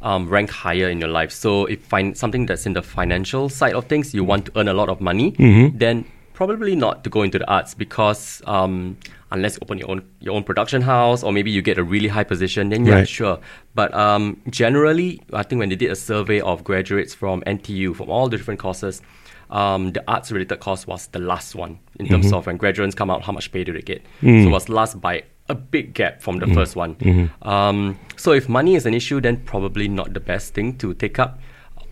um, 0.00 0.28
rank 0.32 0.48
higher 0.48 0.88
in 0.88 0.96
your 0.98 1.12
life? 1.12 1.30
So 1.30 1.66
if 1.66 1.84
find 1.84 2.16
something 2.16 2.46
that's 2.48 2.64
in 2.64 2.72
the 2.72 2.80
financial 2.80 3.48
side 3.52 3.74
of 3.76 3.84
things, 3.84 4.14
you 4.16 4.24
want 4.24 4.46
to 4.48 4.52
earn 4.56 4.68
a 4.68 4.72
lot 4.72 4.88
of 4.88 5.00
money, 5.00 5.36
then 5.76 6.04
probably 6.40 6.74
not 6.74 7.04
to 7.04 7.10
go 7.10 7.20
into 7.22 7.38
the 7.38 7.46
arts 7.52 7.74
because 7.74 8.40
um, 8.46 8.96
unless 9.30 9.56
you 9.56 9.58
open 9.60 9.76
your 9.76 9.90
own 9.90 10.00
your 10.20 10.34
own 10.34 10.42
production 10.42 10.80
house 10.80 11.22
or 11.22 11.30
maybe 11.34 11.50
you 11.50 11.60
get 11.60 11.76
a 11.76 11.84
really 11.94 12.08
high 12.08 12.24
position, 12.24 12.70
then 12.70 12.86
yeah, 12.86 12.94
Right. 12.94 13.08
sure. 13.08 13.38
But 13.74 13.92
um, 13.92 14.40
generally, 14.48 15.20
I 15.34 15.42
think 15.42 15.58
when 15.60 15.68
they 15.68 15.76
did 15.76 15.90
a 15.90 15.96
survey 15.96 16.40
of 16.40 16.64
graduates 16.64 17.12
from 17.14 17.42
NTU 17.42 17.94
from 17.94 18.08
all 18.08 18.26
the 18.30 18.38
different 18.38 18.58
courses, 18.58 19.02
um, 19.50 19.92
the 19.92 20.02
arts 20.08 20.32
related 20.32 20.58
course 20.60 20.86
was 20.86 21.08
the 21.08 21.18
last 21.18 21.54
one 21.54 21.78
in 21.98 22.06
terms 22.08 22.32
of 22.32 22.46
when 22.46 22.56
graduates 22.56 22.94
come 22.94 23.10
out, 23.10 23.20
how 23.22 23.32
much 23.32 23.52
pay 23.52 23.62
do 23.62 23.72
they 23.74 23.82
get? 23.82 24.00
So 24.22 24.48
it 24.48 24.50
was 24.50 24.70
last 24.70 24.98
by 24.98 25.24
a 25.50 25.54
big 25.54 25.92
gap 25.92 26.22
from 26.22 26.38
the 26.38 26.46
first 26.54 26.74
one. 26.74 26.96
Um, 27.42 27.98
so 28.16 28.32
if 28.32 28.48
money 28.48 28.76
is 28.76 28.86
an 28.86 28.94
issue, 28.94 29.20
then 29.20 29.36
probably 29.44 29.88
not 29.88 30.14
the 30.14 30.20
best 30.20 30.54
thing 30.54 30.78
to 30.78 30.94
take 30.94 31.18
up. 31.18 31.38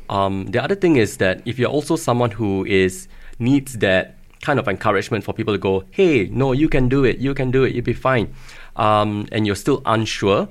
Um, 0.08 0.46
the 0.52 0.62
other 0.64 0.74
thing 0.74 0.96
is 0.96 1.18
that 1.18 1.42
if 1.44 1.58
you're 1.58 1.74
also 1.78 1.96
someone 1.96 2.30
who 2.30 2.64
is 2.64 3.08
needs 3.38 3.74
that 3.78 4.14
kind 4.42 4.58
of 4.58 4.68
encouragement 4.68 5.24
for 5.24 5.32
people 5.32 5.54
to 5.54 5.58
go, 5.58 5.84
hey, 5.90 6.26
no, 6.32 6.52
you 6.52 6.68
can 6.68 6.88
do 6.88 7.04
it, 7.04 7.18
you 7.18 7.34
can 7.34 7.50
do 7.50 7.64
it, 7.64 7.74
you'll 7.74 7.84
be 7.84 7.92
fine, 7.92 8.32
um, 8.76 9.26
and 9.32 9.46
you're 9.46 9.56
still 9.56 9.82
unsure, 9.86 10.48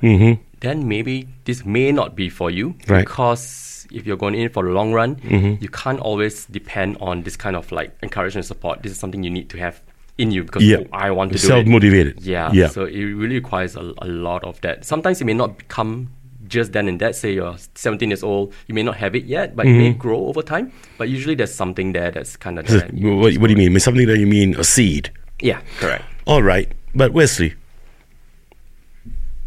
then 0.60 0.88
maybe 0.88 1.27
this 1.46 1.65
may 1.65 1.91
not 1.91 2.15
be 2.15 2.29
for 2.29 2.50
you 2.50 2.75
Right. 2.88 3.00
because 3.06 3.88
if 3.91 4.06
you're 4.06 4.17
going 4.17 4.36
in 4.36 4.50
for 4.50 4.63
the 4.63 4.72
long 4.72 4.91
run, 4.94 5.17
you 5.62 5.70
can't 5.70 6.00
always 6.00 6.46
depend 6.46 6.98
on 7.00 7.24
this 7.24 7.36
kind 7.38 7.56
of 7.56 7.72
like 7.72 7.96
encouragement 8.03 8.44
and 8.44 8.46
support. 8.46 8.82
This 8.84 8.91
is 8.91 9.00
something 9.00 9.24
you 9.24 9.29
need 9.29 9.50
to 9.51 9.58
have 9.58 9.82
in 10.17 10.32
you 10.32 10.44
because 10.44 10.63
Yeah. 10.63 10.79
I 10.91 11.12
want 11.12 11.32
to 11.32 11.38
do 11.38 11.48
Self 11.48 11.65
it. 11.65 11.70
motivated. 11.70 12.22
Yeah. 12.24 12.51
Yeah. 12.51 12.67
So 12.70 12.86
it 12.86 13.03
really 13.03 13.36
requires 13.36 13.75
a, 13.75 13.94
a 14.01 14.08
lot 14.08 14.44
of 14.44 14.60
that. 14.62 14.84
Sometimes 14.84 15.22
it 15.22 15.25
may 15.25 15.34
not 15.36 15.58
become 15.60 16.10
just 16.48 16.72
then 16.74 16.88
and 16.88 17.00
that. 17.01 17.16
Say 17.16 17.34
you're 17.34 17.56
17 17.75 18.10
years 18.10 18.24
old, 18.24 18.54
you 18.68 18.74
may 18.75 18.84
not 18.84 18.98
have 18.98 19.16
it 19.16 19.25
yet, 19.25 19.56
but 19.56 19.66
it 19.66 19.74
may 19.74 19.89
Mm-hmm. 19.92 20.00
grow 20.00 20.27
over 20.27 20.42
time. 20.42 20.72
But 20.98 21.10
usually 21.10 21.36
there's 21.36 21.54
something 21.54 21.94
there 21.94 22.12
that's 22.12 22.36
kind 22.38 22.60
of 22.60 22.68
what, 22.70 23.38
what 23.38 23.48
do 23.48 23.50
you 23.50 23.58
mean? 23.58 23.80
Something 23.80 24.08
that 24.08 24.18
you 24.20 24.27
mean 24.27 24.56
a 24.56 24.63
seed. 24.63 25.12
yeah, 25.42 25.62
correct. 25.80 26.04
All 26.25 26.42
right. 26.44 26.72
But 26.96 27.13
Wesley, 27.13 27.54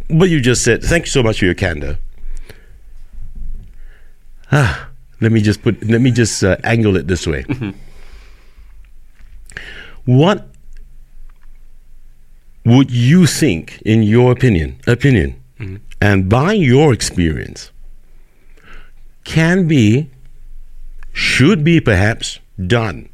what 0.08 0.28
you 0.30 0.40
just 0.40 0.62
said, 0.62 0.82
thank 0.82 1.04
you 1.06 1.10
so 1.10 1.22
much 1.22 1.38
for 1.40 1.44
your 1.44 1.54
candor. 1.54 1.98
Ah, 4.52 4.88
let 5.20 5.30
me 5.32 5.40
just 5.40 5.62
put, 5.62 5.82
let 5.84 6.00
me 6.00 6.10
just 6.10 6.42
uh, 6.42 6.56
angle 6.64 6.96
it 6.96 7.06
this 7.06 7.26
way. 7.26 7.44
what 10.04 10.48
would 12.64 12.90
you 12.90 13.26
think, 13.26 13.80
in 13.84 14.02
your 14.02 14.32
opinion, 14.32 14.80
opinion, 14.86 15.39
and 16.00 16.28
by 16.28 16.52
your 16.52 16.92
experience, 16.92 17.70
can 19.24 19.68
be, 19.68 20.10
should 21.12 21.62
be 21.62 21.80
perhaps 21.80 22.40
done 22.66 23.08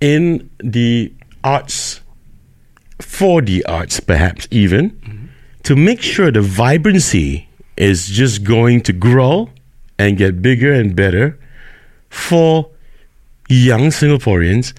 in 0.00 0.50
the 0.58 1.12
arts, 1.42 2.00
for 3.00 3.42
the 3.42 3.64
arts, 3.64 4.00
perhaps 4.00 4.46
even, 4.50 5.30
to 5.64 5.74
make 5.74 6.00
sure 6.00 6.30
the 6.30 6.40
vibrancy 6.40 7.48
is 7.76 8.08
just 8.08 8.44
going 8.44 8.80
to 8.82 8.92
grow 8.92 9.50
and 9.98 10.16
get 10.16 10.42
bigger 10.42 10.72
and 10.72 10.94
better 10.94 11.38
for 12.08 12.70
young 13.48 13.88
Singaporeans 13.88 14.72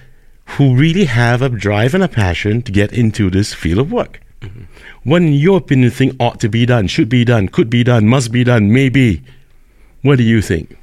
who 0.50 0.76
really 0.76 1.04
have 1.04 1.42
a 1.42 1.48
drive 1.48 1.94
and 1.94 2.02
a 2.02 2.08
passion 2.08 2.62
to 2.62 2.72
get 2.72 2.92
into 2.92 3.30
this 3.30 3.52
field 3.52 3.80
of 3.80 3.92
work. 3.92 4.20
Mm-hmm. 4.40 4.64
What, 5.06 5.22
in 5.22 5.32
your 5.32 5.58
opinion, 5.58 5.90
think 5.90 6.16
ought 6.20 6.40
to 6.40 6.48
be 6.48 6.66
done, 6.66 6.88
should 6.88 7.08
be 7.08 7.24
done, 7.24 7.46
could 7.48 7.70
be 7.70 7.84
done, 7.84 8.06
must 8.08 8.32
be 8.32 8.42
done, 8.44 8.72
maybe? 8.72 9.22
What 10.02 10.16
do 10.18 10.24
you 10.24 10.42
think? 10.42 10.76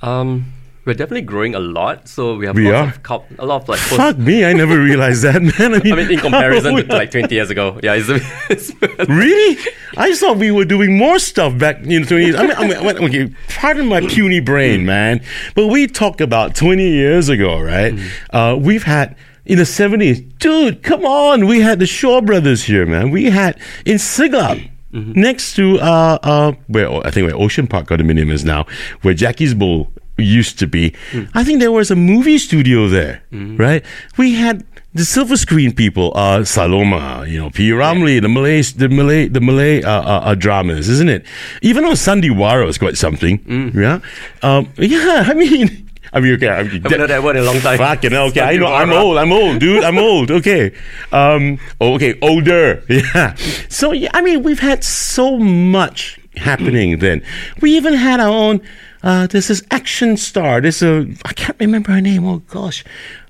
Um, 0.00 0.52
we're 0.86 0.94
definitely 0.94 1.26
growing 1.26 1.54
a 1.54 1.58
lot, 1.58 2.08
so 2.08 2.34
we 2.36 2.46
have 2.46 2.56
We 2.56 2.72
lots 2.72 2.96
are? 3.10 3.16
of 3.16 3.24
a 3.38 3.44
lot 3.44 3.62
of 3.62 3.68
like. 3.68 3.78
post- 3.80 3.96
Fuck 3.96 4.16
me, 4.16 4.46
I 4.46 4.54
never 4.54 4.78
realized 4.90 5.22
that, 5.24 5.42
man. 5.42 5.74
I 5.74 5.82
mean, 5.82 5.92
I 5.92 5.96
mean, 5.96 6.10
in 6.12 6.18
comparison 6.18 6.76
to 6.86 6.86
like 6.86 7.10
20 7.10 7.34
years 7.34 7.50
ago, 7.50 7.78
yeah, 7.82 7.92
it's, 7.94 8.08
it's 8.48 9.08
Really? 9.08 9.58
I 9.98 10.14
thought 10.14 10.38
we 10.38 10.50
were 10.50 10.64
doing 10.64 10.96
more 10.96 11.18
stuff 11.18 11.58
back 11.58 11.76
in 11.84 12.06
20 12.06 12.24
years. 12.24 12.36
I 12.36 12.46
mean, 12.46 12.56
I 12.56 12.68
mean, 12.68 13.04
okay, 13.04 13.34
pardon 13.48 13.86
my 13.86 14.00
puny 14.00 14.40
brain, 14.40 14.86
man. 14.86 15.20
But 15.54 15.66
we 15.66 15.86
talked 15.88 16.22
about 16.22 16.54
20 16.54 16.88
years 16.88 17.28
ago, 17.28 17.60
right? 17.60 17.92
Uh, 18.30 18.56
we've 18.58 18.84
had 18.84 19.14
in 19.48 19.58
the 19.58 19.64
70s, 19.64 20.38
dude, 20.38 20.82
come 20.82 21.04
on. 21.04 21.46
We 21.46 21.60
had 21.60 21.78
the 21.80 21.86
Shaw 21.86 22.20
Brothers 22.20 22.62
here, 22.64 22.86
man. 22.86 23.10
We 23.10 23.24
had 23.30 23.58
in 23.84 23.96
Siglap. 23.96 24.70
Next 24.90 25.54
to 25.56 25.78
uh 25.80 26.18
uh 26.22 26.52
where 26.66 26.88
I 27.06 27.10
think 27.10 27.26
where 27.26 27.36
Ocean 27.36 27.66
Park 27.66 27.88
condominium 27.88 28.30
is 28.32 28.42
now, 28.42 28.64
where 29.02 29.12
Jackie's 29.12 29.52
Bowl 29.52 29.92
used 30.16 30.58
to 30.60 30.66
be. 30.66 30.94
I 31.34 31.44
think 31.44 31.60
there 31.60 31.70
was 31.72 31.90
a 31.90 31.94
movie 31.96 32.38
studio 32.38 32.88
there, 32.88 33.22
right? 33.30 33.84
We 34.16 34.34
had 34.34 34.64
the 34.94 35.04
silver 35.04 35.36
screen 35.36 35.74
people, 35.74 36.12
uh, 36.16 36.38
Saloma, 36.40 37.28
you 37.30 37.38
know, 37.38 37.50
P. 37.50 37.70
Ramlee, 37.70 38.20
the 38.22 38.28
Malay, 38.28 38.62
the 38.62 38.88
Malay, 38.88 39.28
the 39.28 39.40
Malay 39.42 39.82
uh, 39.82 39.90
uh, 40.02 40.20
uh, 40.24 40.34
dramas, 40.34 40.88
isn't 40.88 41.10
it? 41.10 41.24
Even 41.60 41.84
on 41.84 41.92
Sandiwara 41.92 42.64
was 42.64 42.78
quite 42.78 42.96
something. 42.96 43.72
Yeah, 43.76 44.00
um, 44.42 44.72
yeah. 44.78 45.24
I 45.26 45.34
mean, 45.34 45.87
I 46.12 46.20
mean, 46.20 46.34
okay. 46.34 46.48
I 46.48 46.62
mean, 46.62 46.82
haven't 46.82 47.00
heard 47.00 47.10
that 47.10 47.22
word 47.22 47.36
in 47.36 47.42
a 47.42 47.46
long 47.46 47.60
time. 47.60 47.78
Fucking 47.78 48.14
okay. 48.14 48.40
I 48.40 48.56
know. 48.56 48.72
I'm 48.72 48.92
old. 48.92 49.18
I'm 49.18 49.32
old, 49.32 49.60
dude. 49.60 49.84
I'm 49.84 49.98
old. 49.98 50.30
Okay. 50.30 50.72
Um. 51.12 51.58
oh, 51.80 51.94
okay. 51.94 52.18
Older. 52.20 52.82
Yeah. 52.88 53.34
So 53.68 53.92
yeah. 53.92 54.10
I 54.14 54.20
mean, 54.22 54.42
we've 54.42 54.58
had 54.58 54.82
so 54.82 55.38
much 55.38 56.18
happening. 56.36 56.98
Then 56.98 57.22
we 57.60 57.76
even 57.76 57.94
had 57.94 58.20
our 58.20 58.28
own. 58.30 58.60
Uh, 59.00 59.28
this 59.28 59.62
action 59.70 60.16
star. 60.16 60.60
There's 60.60 60.82
a. 60.82 61.06
I 61.24 61.32
can't 61.32 61.56
remember 61.60 61.92
her 61.92 62.00
name. 62.00 62.26
Oh 62.26 62.38
gosh. 62.38 62.84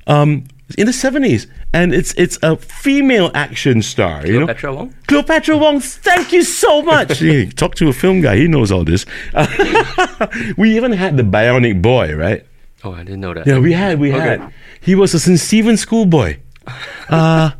Um. 0.06 0.44
In 0.76 0.86
the 0.86 0.92
seventies, 0.92 1.46
and 1.72 1.94
it's 1.94 2.14
it's 2.14 2.38
a 2.42 2.56
female 2.56 3.30
action 3.34 3.82
star. 3.82 4.26
You 4.26 4.46
know. 4.46 4.54
Wong? 4.72 4.94
Cleopatra 5.06 5.56
Wong, 5.56 5.80
thank 5.80 6.32
you 6.32 6.42
so 6.42 6.82
much. 6.82 7.20
Talk 7.56 7.74
to 7.76 7.88
a 7.88 7.92
film 7.92 8.20
guy, 8.20 8.36
he 8.36 8.48
knows 8.48 8.72
all 8.72 8.84
this. 8.84 9.04
we 10.56 10.76
even 10.76 10.92
had 10.92 11.16
the 11.16 11.22
Bionic 11.22 11.80
Boy, 11.82 12.14
right? 12.14 12.44
Oh, 12.84 12.92
I 12.92 12.98
didn't 12.98 13.20
know 13.20 13.34
that. 13.34 13.46
Yeah, 13.46 13.58
we 13.58 13.72
had, 13.72 13.98
we 13.98 14.10
Okay. 14.12 14.20
had. 14.20 14.52
He 14.80 14.94
was 14.94 15.12
a 15.14 15.18
St. 15.20 15.38
Stephen 15.38 15.76
schoolboy. 15.76 16.38
Uh, 17.08 17.52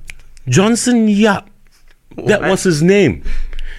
Johnson 0.48 1.08
Yap. 1.08 1.48
That 2.26 2.42
was 2.42 2.62
his 2.64 2.82
name. 2.82 3.24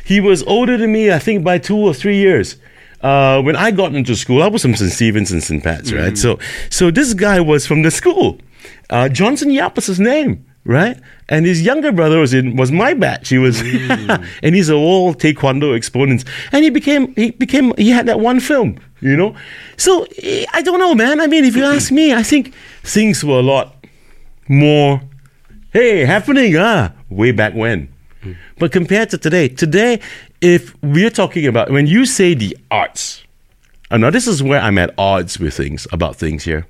He 0.04 0.20
was 0.20 0.42
older 0.44 0.76
than 0.78 0.92
me, 0.92 1.12
I 1.12 1.20
think, 1.20 1.44
by 1.44 1.60
two 1.60 1.78
or 1.78 1.94
three 1.94 2.18
years. 2.18 2.56
Uh, 3.02 3.40
when 3.44 3.56
I 3.56 3.70
got 3.70 3.94
into 3.94 4.16
school, 4.16 4.42
I 4.42 4.48
was 4.48 4.64
from 4.64 4.76
St. 4.76 4.92
Stephen's 4.92 5.32
and 5.32 5.44
St. 5.44 5.64
Pat's, 5.64 5.94
right? 5.94 6.18
So, 6.18 6.40
so 6.72 6.90
this 6.90 7.14
guy 7.14 7.40
was 7.40 7.68
from 7.68 7.84
the 7.84 7.92
school. 7.92 8.40
Uh, 8.90 9.08
Johnson 9.10 9.52
Yap 9.52 9.76
was 9.76 9.86
his 9.86 10.00
name. 10.00 10.44
Right? 10.66 11.00
And 11.28 11.46
his 11.46 11.62
younger 11.62 11.92
brother 11.92 12.20
was 12.20 12.34
in 12.34 12.56
was 12.56 12.72
my 12.72 12.94
batch. 12.94 13.30
He 13.30 13.38
was, 13.38 13.62
and 14.44 14.56
he's 14.56 14.70
a 14.70 14.76
all 14.76 15.14
taekwondo 15.14 15.76
exponent. 15.76 16.24
And 16.52 16.64
he 16.64 16.70
became 16.70 17.14
he 17.16 17.32
became 17.32 17.74
he 17.78 17.90
had 17.90 18.06
that 18.08 18.20
one 18.20 18.40
film, 18.40 18.80
you 19.02 19.16
know. 19.16 19.36
So 19.78 20.06
eh, 20.22 20.46
I 20.54 20.62
don't 20.62 20.80
know, 20.80 20.96
man. 20.96 21.22
I 21.22 21.28
mean, 21.28 21.46
if 21.46 21.56
you 21.56 21.64
ask 21.64 21.92
me, 21.92 22.14
I 22.14 22.24
think 22.24 22.54
things 22.84 23.24
were 23.24 23.40
a 23.40 23.44
lot 23.44 23.76
more, 24.48 25.02
hey, 25.72 26.06
happening, 26.06 26.56
ah, 26.58 26.92
way 27.10 27.32
back 27.32 27.54
when. 27.54 27.94
But 28.58 28.74
compared 28.74 29.10
to 29.12 29.18
today, 29.18 29.48
today, 29.48 30.02
if 30.42 30.76
we're 30.84 31.10
talking 31.10 31.46
about 31.48 31.70
when 31.70 31.88
you 31.88 32.06
say 32.06 32.34
the 32.34 32.58
arts, 32.70 33.24
and 33.90 34.02
now 34.02 34.10
this 34.10 34.28
is 34.28 34.44
where 34.44 34.60
I'm 34.60 34.78
at 34.78 34.94
odds 34.98 35.40
with 35.40 35.56
things 35.56 35.88
about 35.92 36.18
things 36.18 36.44
here. 36.44 36.68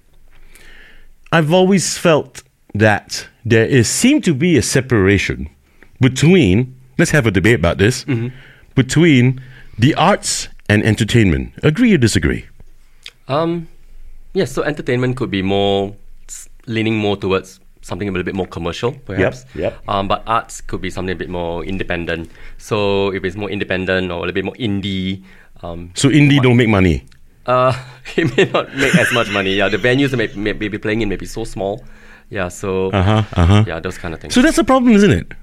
I've 1.32 1.52
always 1.52 1.98
felt 1.98 2.44
that 2.74 3.28
there 3.46 3.66
is 3.66 3.88
seem 3.90 4.22
to 4.22 4.34
be 4.34 4.58
a 4.58 4.62
separation 4.62 5.50
between 6.02 6.76
let's 6.98 7.12
have 7.12 7.26
a 7.26 7.32
debate 7.32 7.56
about 7.56 7.78
this 7.78 8.06
between 8.76 9.42
the 9.78 9.96
arts 9.96 10.48
and 10.70 10.84
entertainment. 10.84 11.54
Agree 11.64 11.94
or 11.94 11.98
disagree? 11.98 12.46
Um, 13.28 13.68
yes. 14.34 14.52
So 14.52 14.64
entertainment 14.64 15.18
could 15.18 15.32
be 15.32 15.42
more 15.42 15.96
leaning 16.68 16.98
more 16.98 17.18
towards 17.18 17.60
something 17.82 18.08
a 18.08 18.12
little 18.12 18.26
bit 18.26 18.36
more 18.36 18.46
commercial, 18.46 18.92
perhaps. 18.92 19.46
yep. 19.56 19.80
Um, 19.88 20.08
but 20.08 20.22
arts 20.28 20.62
could 20.62 20.82
be 20.82 20.90
something 20.90 21.14
a 21.14 21.18
bit 21.18 21.30
more 21.30 21.64
independent. 21.64 22.30
So 22.58 23.12
if 23.14 23.24
it's 23.24 23.36
more 23.36 23.50
independent 23.50 24.12
or 24.12 24.18
a 24.18 24.20
little 24.20 24.34
bit 24.34 24.46
more 24.46 24.56
indie, 24.56 25.24
um, 25.64 25.92
So 25.96 26.10
indie 26.10 26.42
don't 26.42 26.58
make 26.58 26.70
money. 26.70 27.06
uh, 27.48 27.74
it 28.16 28.36
may 28.38 28.46
not 28.52 28.76
make 28.76 28.94
as 28.96 29.12
much 29.14 29.32
money. 29.32 29.56
Yeah, 29.56 29.70
the 29.70 29.78
venues 29.78 30.12
that 30.12 30.18
may, 30.18 30.28
may, 30.36 30.54
may 30.54 30.68
be 30.68 30.78
playing 30.78 31.02
in 31.02 31.10
may 31.10 31.16
be 31.16 31.26
so 31.26 31.44
small. 31.46 31.84
Yeah. 32.30 32.48
So 32.50 32.92
Uh 32.92 33.02
huh. 33.04 33.24
Uh 33.34 33.46
huh. 33.46 33.64
yeah, 33.68 33.80
those 33.80 33.98
kind 33.98 34.14
of 34.14 34.20
things. 34.20 34.34
So 34.34 34.42
that's 34.42 34.58
a 34.58 34.64
problem, 34.64 34.94
isn't 34.94 35.12
it? 35.12 35.34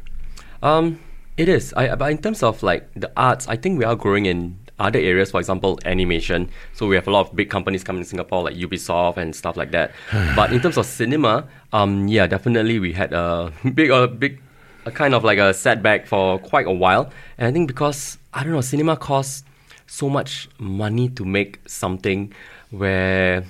Um, 0.62 0.98
it 1.36 1.48
is. 1.48 1.72
I 1.74 1.94
but 1.94 2.10
in 2.10 2.18
terms 2.18 2.42
of 2.42 2.62
like 2.62 2.88
the 2.94 3.10
arts, 3.16 3.46
I 3.48 3.56
think 3.56 3.78
we 3.78 3.84
are 3.84 3.96
growing 3.96 4.26
in 4.26 4.58
other 4.78 4.98
areas. 4.98 5.30
For 5.30 5.40
example, 5.40 5.78
animation. 5.84 6.48
So 6.74 6.86
we 6.86 6.94
have 6.96 7.08
a 7.08 7.10
lot 7.10 7.28
of 7.28 7.36
big 7.36 7.50
companies 7.50 7.82
coming 7.84 8.02
to 8.02 8.08
Singapore, 8.08 8.44
like 8.44 8.54
Ubisoft 8.56 9.16
and 9.16 9.34
stuff 9.34 9.56
like 9.56 9.70
that. 9.72 9.92
but 10.36 10.52
in 10.52 10.60
terms 10.60 10.76
of 10.76 10.86
cinema, 10.86 11.46
um, 11.72 12.08
yeah, 12.08 12.26
definitely 12.26 12.78
we 12.78 12.92
had 12.92 13.12
a 13.12 13.52
big, 13.74 13.90
a 13.90 14.06
big, 14.06 14.40
a 14.84 14.90
kind 14.90 15.14
of 15.14 15.24
like 15.24 15.38
a 15.38 15.52
setback 15.52 16.06
for 16.06 16.38
quite 16.38 16.66
a 16.66 16.72
while. 16.72 17.10
And 17.38 17.48
I 17.48 17.52
think 17.52 17.68
because 17.68 18.18
I 18.32 18.42
don't 18.44 18.52
know, 18.52 18.60
cinema 18.60 18.96
costs 18.96 19.42
so 19.86 20.08
much 20.08 20.48
money 20.58 21.08
to 21.10 21.24
make 21.24 21.60
something 21.66 22.32
where, 22.70 23.44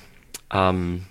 um. 0.50 1.06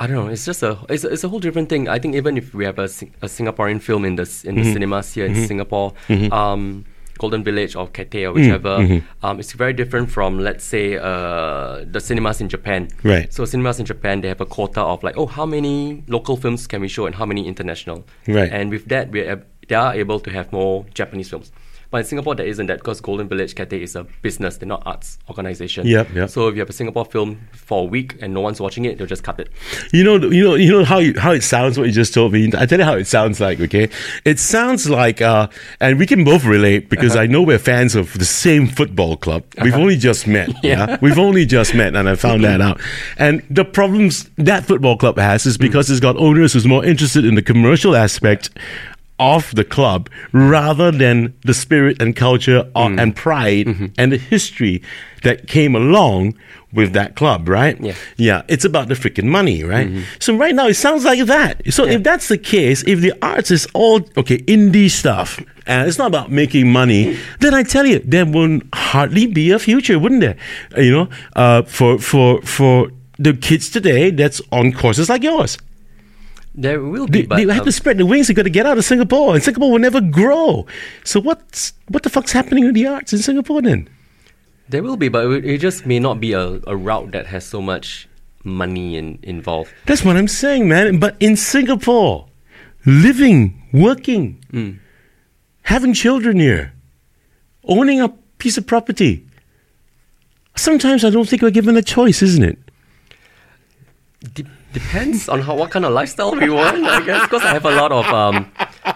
I 0.00 0.06
don't 0.06 0.16
know. 0.16 0.28
It's 0.28 0.46
just 0.46 0.62
a 0.62 0.78
it's, 0.88 1.04
a 1.04 1.08
it's 1.08 1.24
a 1.24 1.28
whole 1.28 1.40
different 1.40 1.68
thing. 1.68 1.86
I 1.86 1.98
think 1.98 2.14
even 2.14 2.38
if 2.38 2.54
we 2.54 2.64
have 2.64 2.78
a, 2.78 2.84
a 3.20 3.28
Singaporean 3.36 3.82
film 3.82 4.06
in 4.06 4.16
the 4.16 4.26
in 4.44 4.54
the 4.56 4.64
cinemas 4.72 5.12
here 5.12 5.26
in 5.26 5.34
Singapore, 5.46 5.92
um, 6.32 6.86
Golden 7.18 7.44
Village 7.44 7.76
or 7.76 7.86
Cathay 7.86 8.24
or 8.24 8.32
whichever, 8.32 9.02
um, 9.22 9.38
it's 9.38 9.52
very 9.52 9.74
different 9.74 10.10
from 10.10 10.38
let's 10.38 10.64
say 10.64 10.96
uh, 10.96 11.84
the 11.84 12.00
cinemas 12.00 12.40
in 12.40 12.48
Japan. 12.48 12.88
Right. 13.04 13.30
So 13.30 13.44
cinemas 13.44 13.78
in 13.78 13.84
Japan 13.84 14.22
they 14.22 14.28
have 14.28 14.40
a 14.40 14.46
quota 14.46 14.80
of 14.80 15.02
like 15.02 15.18
oh 15.18 15.26
how 15.26 15.44
many 15.44 16.02
local 16.08 16.36
films 16.38 16.66
can 16.66 16.80
we 16.80 16.88
show 16.88 17.04
and 17.04 17.14
how 17.14 17.26
many 17.26 17.46
international. 17.46 18.06
Right. 18.26 18.50
And 18.50 18.70
with 18.70 18.86
that 18.86 19.10
we 19.10 19.20
are, 19.20 19.44
they 19.68 19.74
are 19.74 19.94
able 19.94 20.18
to 20.20 20.30
have 20.30 20.50
more 20.50 20.86
Japanese 20.94 21.28
films. 21.28 21.52
But 21.90 21.98
in 21.98 22.04
Singapore, 22.04 22.36
there 22.36 22.46
isn't 22.46 22.66
that 22.66 22.78
because 22.78 23.00
Golden 23.00 23.28
Village 23.28 23.56
Cathay 23.56 23.82
is 23.82 23.96
a 23.96 24.04
business; 24.22 24.58
they're 24.58 24.68
not 24.68 24.82
arts 24.86 25.18
organization. 25.28 25.86
Yep, 25.86 26.14
yep. 26.14 26.30
So 26.30 26.46
if 26.46 26.54
you 26.54 26.60
have 26.60 26.70
a 26.70 26.72
Singapore 26.72 27.04
film 27.04 27.48
for 27.52 27.82
a 27.82 27.84
week 27.84 28.16
and 28.20 28.32
no 28.32 28.40
one's 28.40 28.60
watching 28.60 28.84
it, 28.84 28.96
they'll 28.96 29.08
just 29.08 29.24
cut 29.24 29.40
it. 29.40 29.50
You 29.92 30.04
know, 30.04 30.16
you 30.16 30.44
know, 30.44 30.54
you 30.54 30.70
know 30.70 30.84
how 30.84 30.98
you, 30.98 31.18
how 31.18 31.32
it 31.32 31.42
sounds. 31.42 31.78
What 31.78 31.88
you 31.88 31.92
just 31.92 32.14
told 32.14 32.32
me. 32.32 32.50
I 32.56 32.66
tell 32.66 32.78
you 32.78 32.84
how 32.84 32.94
it 32.94 33.08
sounds 33.08 33.40
like. 33.40 33.60
Okay, 33.60 33.90
it 34.24 34.38
sounds 34.38 34.88
like, 34.88 35.20
uh, 35.20 35.48
and 35.80 35.98
we 35.98 36.06
can 36.06 36.22
both 36.22 36.44
relate 36.44 36.88
because 36.88 37.12
uh-huh. 37.12 37.22
I 37.22 37.26
know 37.26 37.42
we're 37.42 37.58
fans 37.58 37.96
of 37.96 38.16
the 38.16 38.24
same 38.24 38.68
football 38.68 39.16
club. 39.16 39.42
We've 39.60 39.72
uh-huh. 39.72 39.82
only 39.82 39.96
just 39.96 40.28
met. 40.28 40.50
yeah. 40.62 40.96
we've 41.00 41.18
only 41.18 41.44
just 41.44 41.74
met, 41.74 41.96
and 41.96 42.08
I 42.08 42.14
found 42.14 42.44
that 42.44 42.60
mm-hmm. 42.60 42.70
out. 42.70 42.80
And 43.18 43.42
the 43.50 43.64
problems 43.64 44.30
that 44.36 44.64
football 44.64 44.96
club 44.96 45.18
has 45.18 45.44
is 45.44 45.58
because 45.58 45.88
mm. 45.88 45.90
it's 45.90 46.00
got 46.00 46.16
owners 46.16 46.52
who's 46.52 46.66
more 46.66 46.84
interested 46.84 47.24
in 47.24 47.34
the 47.34 47.42
commercial 47.42 47.96
aspect 47.96 48.50
of 49.20 49.54
the 49.54 49.64
club 49.64 50.08
rather 50.32 50.90
than 50.90 51.32
the 51.44 51.54
spirit 51.54 52.00
and 52.02 52.16
culture 52.16 52.64
of, 52.74 52.98
and 52.98 53.14
pride 53.14 53.66
and 53.98 54.10
the 54.12 54.16
history 54.16 54.82
that 55.22 55.46
came 55.46 55.76
along 55.76 56.34
with 56.72 56.92
that 56.94 57.16
club, 57.16 57.48
right? 57.48 57.78
Yeah. 57.80 57.94
Yeah, 58.16 58.42
it's 58.48 58.64
about 58.64 58.88
the 58.88 58.94
freaking 58.94 59.24
money, 59.26 59.62
right? 59.64 59.90
So 60.20 60.34
right 60.36 60.54
now 60.54 60.66
it 60.68 60.74
sounds 60.74 61.04
like 61.04 61.24
that. 61.26 61.60
So 61.72 61.84
if 61.84 62.02
that's 62.02 62.28
the 62.28 62.38
case, 62.38 62.82
if 62.86 63.00
the 63.00 63.12
arts 63.20 63.50
is 63.50 63.66
all 63.74 64.00
okay, 64.16 64.38
indie 64.46 64.88
stuff, 64.90 65.38
and 65.66 65.86
it's 65.88 65.98
not 65.98 66.06
about 66.06 66.30
making 66.30 66.72
money, 66.72 67.18
then 67.40 67.54
I 67.54 67.62
tell 67.64 67.84
you, 67.86 67.98
there 68.00 68.24
will 68.24 68.60
hardly 68.72 69.26
be 69.26 69.50
a 69.52 69.58
future, 69.58 69.98
wouldn't 69.98 70.20
there? 70.22 70.36
Uh, 70.76 70.80
You 70.80 70.92
know, 70.92 71.08
uh, 71.36 71.62
for 71.62 71.98
for 71.98 72.40
for 72.42 72.88
the 73.18 73.34
kids 73.34 73.68
today 73.68 74.10
that's 74.10 74.40
on 74.50 74.72
courses 74.72 75.08
like 75.10 75.22
yours. 75.22 75.58
There 76.54 76.82
will 76.82 77.06
be, 77.06 77.22
They, 77.22 77.26
but 77.26 77.36
they 77.36 77.42
have 77.52 77.60
um, 77.60 77.66
to 77.66 77.72
spread 77.72 77.98
the 77.98 78.06
wings. 78.06 78.26
They 78.26 78.34
got 78.34 78.42
to 78.42 78.50
get 78.50 78.66
out 78.66 78.76
of 78.76 78.84
Singapore, 78.84 79.34
and 79.34 79.42
Singapore 79.42 79.70
will 79.70 79.78
never 79.78 80.00
grow. 80.00 80.66
So 81.04 81.20
what's 81.20 81.72
what 81.88 82.02
the 82.02 82.10
fuck's 82.10 82.32
happening 82.32 82.64
with 82.64 82.74
the 82.74 82.86
arts 82.86 83.12
in 83.12 83.20
Singapore 83.20 83.62
then? 83.62 83.88
there 84.70 84.82
will 84.82 84.96
be, 84.96 85.08
but 85.08 85.26
it 85.26 85.58
just 85.58 85.84
may 85.84 85.98
not 85.98 86.20
be 86.20 86.32
a, 86.32 86.60
a 86.66 86.76
route 86.76 87.10
that 87.12 87.26
has 87.26 87.44
so 87.44 87.60
much 87.60 88.08
money 88.44 88.96
in, 88.96 89.18
involved. 89.22 89.72
That's 89.86 90.04
what 90.04 90.16
I'm 90.16 90.28
saying, 90.28 90.68
man. 90.68 90.98
But 90.98 91.16
in 91.20 91.36
Singapore, 91.36 92.28
living, 92.86 93.68
working, 93.72 94.78
having 95.62 95.92
children 95.92 96.38
here, 96.38 96.72
owning 97.64 98.00
a 98.00 98.08
piece 98.38 98.56
of 98.56 98.66
property. 98.66 99.26
Sometimes 100.56 101.04
I 101.04 101.10
don't 101.10 101.28
think 101.28 101.42
we're 101.42 101.50
given 101.50 101.76
a 101.76 101.82
choice, 101.82 102.22
isn't 102.22 102.42
it? 102.42 102.58
De- 104.34 104.44
depends 104.74 105.28
on 105.28 105.40
how 105.40 105.54
what 105.56 105.70
kind 105.70 105.84
of 105.84 105.92
lifestyle 105.92 106.32
we 106.36 106.50
want, 106.50 106.84
I 106.84 107.04
guess. 107.04 107.22
Because 107.22 107.42
I 107.42 107.52
have 107.52 107.64
a 107.64 107.70
lot 107.70 107.90
of 107.90 108.04
um, 108.06 108.50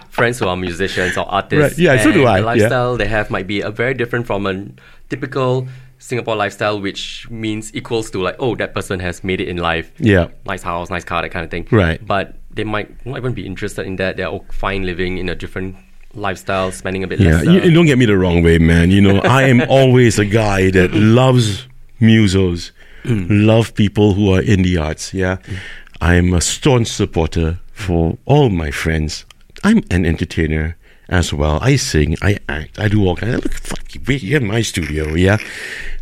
friends 0.09 0.37
who 0.39 0.47
are 0.47 0.55
musicians 0.55 1.17
or 1.17 1.25
artists. 1.25 1.77
Right, 1.79 1.83
yeah, 1.97 2.03
so 2.03 2.11
do 2.11 2.25
I, 2.27 2.33
The 2.33 2.39
yeah. 2.39 2.45
lifestyle 2.45 2.97
they 2.97 3.07
have 3.07 3.29
might 3.31 3.47
be 3.47 3.61
a 3.61 3.71
very 3.71 3.93
different 3.95 4.27
from 4.27 4.45
a 4.45 4.67
typical 5.09 5.67
Singapore 5.97 6.35
lifestyle, 6.35 6.79
which 6.79 7.27
means 7.31 7.73
equals 7.73 8.11
to 8.11 8.21
like, 8.21 8.35
oh, 8.37 8.55
that 8.55 8.75
person 8.75 8.99
has 8.99 9.23
made 9.23 9.41
it 9.41 9.47
in 9.47 9.57
life. 9.57 9.91
Yeah. 9.97 10.27
Nice 10.45 10.61
house, 10.61 10.91
nice 10.91 11.03
car, 11.03 11.23
that 11.23 11.29
kind 11.31 11.43
of 11.43 11.49
thing. 11.49 11.67
Right. 11.71 12.05
But 12.05 12.35
they 12.51 12.63
might 12.63 13.03
not 13.05 13.17
even 13.17 13.33
be 13.33 13.45
interested 13.47 13.87
in 13.87 13.95
that. 13.95 14.17
They're 14.17 14.27
all 14.27 14.45
fine 14.51 14.85
living 14.85 15.17
in 15.17 15.27
a 15.29 15.33
different 15.35 15.75
lifestyle, 16.13 16.71
spending 16.71 17.03
a 17.03 17.07
bit 17.07 17.19
Yeah, 17.19 17.37
less. 17.41 17.45
you, 17.45 17.61
you 17.61 17.71
don't 17.71 17.87
get 17.87 17.97
me 17.97 18.05
the 18.05 18.17
wrong 18.17 18.43
way, 18.43 18.59
man. 18.59 18.91
You 18.91 19.01
know, 19.01 19.19
I 19.21 19.43
am 19.43 19.61
always 19.67 20.19
a 20.19 20.25
guy 20.25 20.69
that 20.71 20.93
loves 20.93 21.67
musos, 21.99 22.71
Mm. 23.05 23.45
love 23.45 23.73
people 23.75 24.13
who 24.13 24.33
are 24.33 24.41
in 24.41 24.63
the 24.63 24.77
arts. 24.77 25.13
Yeah, 25.13 25.37
mm. 25.37 25.57
I 26.01 26.15
am 26.15 26.33
a 26.33 26.41
staunch 26.41 26.87
supporter 26.87 27.59
for 27.71 28.17
all 28.25 28.49
my 28.49 28.71
friends. 28.71 29.25
I'm 29.63 29.83
an 29.91 30.05
entertainer 30.05 30.75
as 31.09 31.33
well. 31.33 31.59
I 31.61 31.75
sing, 31.75 32.15
I 32.21 32.37
act, 32.49 32.79
I 32.79 32.87
do 32.87 33.05
all 33.05 33.15
kinds. 33.15 33.35
Of, 33.35 33.43
look, 33.43 33.53
fuck 33.53 33.95
you, 33.95 34.01
we're 34.07 34.17
here 34.17 34.37
in 34.37 34.47
my 34.47 34.61
studio. 34.61 35.13
Yeah. 35.13 35.37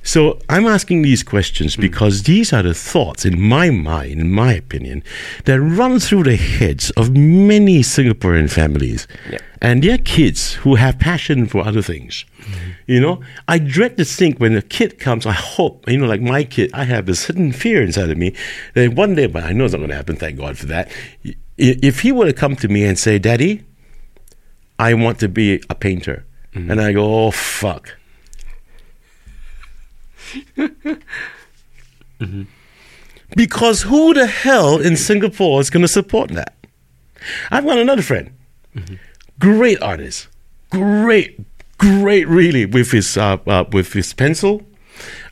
So 0.03 0.39
I'm 0.49 0.65
asking 0.65 1.01
these 1.01 1.23
questions 1.23 1.75
hmm. 1.75 1.81
because 1.81 2.23
these 2.23 2.51
are 2.51 2.61
the 2.61 2.73
thoughts 2.73 3.25
in 3.25 3.39
my 3.39 3.69
mind, 3.69 4.19
in 4.19 4.31
my 4.31 4.53
opinion, 4.53 5.03
that 5.45 5.59
run 5.59 5.99
through 5.99 6.23
the 6.23 6.35
heads 6.35 6.89
of 6.91 7.15
many 7.15 7.79
Singaporean 7.79 8.49
families 8.49 9.07
Yeah. 9.29 9.39
and 9.61 9.83
their 9.83 9.97
kids 9.97 10.55
who 10.55 10.75
have 10.75 10.99
passion 10.99 11.47
for 11.47 11.65
other 11.65 11.81
things. 11.81 12.25
Hmm. 12.39 12.71
You 12.85 12.99
know, 12.99 13.21
I 13.47 13.59
dread 13.59 13.95
to 13.97 14.05
think 14.05 14.39
when 14.39 14.55
a 14.57 14.61
kid 14.61 14.99
comes, 14.99 15.25
I 15.25 15.31
hope, 15.31 15.89
you 15.89 15.97
know, 15.97 16.07
like 16.07 16.21
my 16.21 16.43
kid, 16.43 16.69
I 16.73 16.83
have 16.83 17.05
this 17.05 17.25
hidden 17.25 17.53
fear 17.53 17.81
inside 17.81 18.09
of 18.09 18.17
me 18.17 18.35
that 18.73 18.93
one 18.93 19.15
day, 19.15 19.27
but 19.27 19.43
I 19.43 19.53
know 19.53 19.63
it's 19.63 19.73
not 19.73 19.79
going 19.79 19.89
to 19.89 19.95
happen, 19.95 20.17
thank 20.17 20.37
God 20.37 20.57
for 20.57 20.65
that. 20.65 20.91
If 21.57 22.01
he 22.01 22.11
were 22.11 22.25
to 22.25 22.33
come 22.33 22.57
to 22.57 22.67
me 22.67 22.83
and 22.83 22.99
say, 22.99 23.19
Daddy, 23.19 23.63
I 24.83 24.93
want 24.93 25.19
to 25.19 25.29
be 25.29 25.61
a 25.69 25.75
painter. 25.75 26.25
And 26.53 26.79
I 26.79 26.93
go, 26.93 27.03
oh, 27.03 27.31
fuck. 27.31 27.97
Because 33.35 33.83
who 33.83 34.13
the 34.13 34.27
hell 34.27 34.79
in 34.79 34.95
Singapore 34.97 35.61
is 35.61 35.69
going 35.69 35.81
to 35.81 35.87
support 35.87 36.31
that? 36.31 36.53
I've 37.49 37.65
got 37.65 37.77
another 37.77 38.01
friend, 38.01 38.31
great 39.39 39.81
artist, 39.81 40.27
great, 40.69 41.39
great, 41.77 42.27
really, 42.27 42.65
with 42.65 42.91
his 42.91 43.17
uh, 43.17 43.37
uh, 43.47 43.63
with 43.71 43.93
his 43.93 44.13
pencil, 44.13 44.61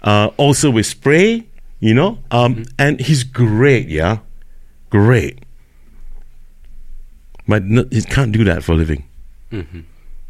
uh, 0.04 0.30
also 0.38 0.72
with 0.72 0.86
spray, 0.86 1.48
you 1.80 1.94
know, 1.94 2.20
um, 2.32 2.64
and 2.80 3.00
he's 3.02 3.24
great, 3.24 3.90
yeah, 3.90 4.20
great, 4.90 5.40
but 7.48 7.64
no, 7.66 7.86
he 7.92 8.02
can't 8.02 8.32
do 8.32 8.44
that 8.46 8.64
for 8.64 8.72
a 8.72 8.76
living, 8.76 9.04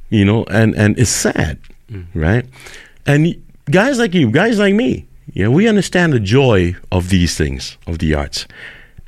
you 0.10 0.26
know, 0.26 0.44
and 0.46 0.76
and 0.76 0.98
it's 1.00 1.10
sad, 1.12 1.60
right? 2.14 2.46
And 3.06 3.36
guys 3.70 4.00
like 4.00 4.14
you, 4.14 4.30
guys 4.32 4.60
like 4.60 4.74
me, 4.76 5.06
yeah, 5.34 5.48
we 5.48 5.68
understand 5.68 6.14
the 6.14 6.20
joy 6.20 6.76
of 6.92 7.10
these 7.10 7.38
things, 7.38 7.78
of 7.88 8.00
the 8.00 8.14
arts. 8.16 8.48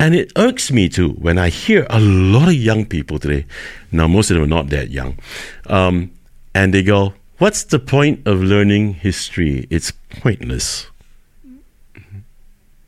And 0.00 0.14
it 0.14 0.32
irks 0.36 0.72
me 0.72 0.88
too 0.88 1.10
when 1.10 1.38
I 1.38 1.48
hear 1.50 1.86
a 1.88 2.00
lot 2.00 2.48
of 2.48 2.54
young 2.54 2.84
people 2.84 3.18
today. 3.18 3.46
Now, 3.92 4.08
most 4.08 4.30
of 4.30 4.34
them 4.34 4.44
are 4.44 4.48
not 4.48 4.68
that 4.70 4.90
young. 4.90 5.18
Um, 5.66 6.10
and 6.54 6.74
they 6.74 6.82
go, 6.82 7.14
What's 7.38 7.64
the 7.64 7.78
point 7.78 8.26
of 8.26 8.42
learning 8.42 8.94
history? 8.94 9.66
It's 9.70 9.92
pointless. 10.20 10.86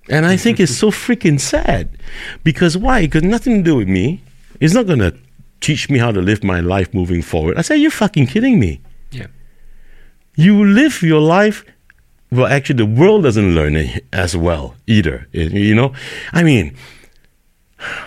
And 0.09 0.25
I 0.25 0.37
think 0.37 0.61
it's 0.61 0.77
so 0.77 0.91
freaking 0.91 1.41
sad. 1.41 1.91
Because 2.45 2.79
why? 2.79 3.03
Because 3.03 3.25
nothing 3.25 3.57
to 3.59 3.62
do 3.62 3.77
with 3.77 3.89
me. 3.89 4.23
It's 4.61 4.73
not 4.73 4.87
going 4.87 5.01
to 5.01 5.17
teach 5.61 5.88
me 5.90 5.99
how 5.99 6.12
to 6.12 6.21
live 6.21 6.45
my 6.45 6.61
life 6.61 6.92
moving 6.92 7.23
forward. 7.23 7.59
I 7.59 7.62
say, 7.62 7.77
You're 7.77 7.90
fucking 7.90 8.27
kidding 8.27 8.59
me. 8.59 8.81
Yeah. 9.11 9.27
You 10.35 10.64
live 10.64 11.03
your 11.03 11.21
life. 11.21 11.64
Well, 12.31 12.47
actually, 12.47 12.77
the 12.77 12.87
world 12.87 13.23
doesn't 13.23 13.55
learn 13.55 13.77
it 13.77 14.05
as 14.12 14.37
well 14.37 14.75
either. 14.87 15.29
You 15.33 15.75
know? 15.75 15.92
I 16.33 16.42
mean, 16.42 16.77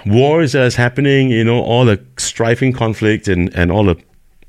wars 0.06 0.52
that's 0.52 0.76
happening, 0.76 1.30
you 1.30 1.44
know, 1.44 1.62
all 1.62 1.86
the 1.86 1.98
strifing 2.18 2.76
conflict 2.76 3.28
and, 3.28 3.54
and 3.56 3.72
all 3.72 3.86
the 3.86 3.96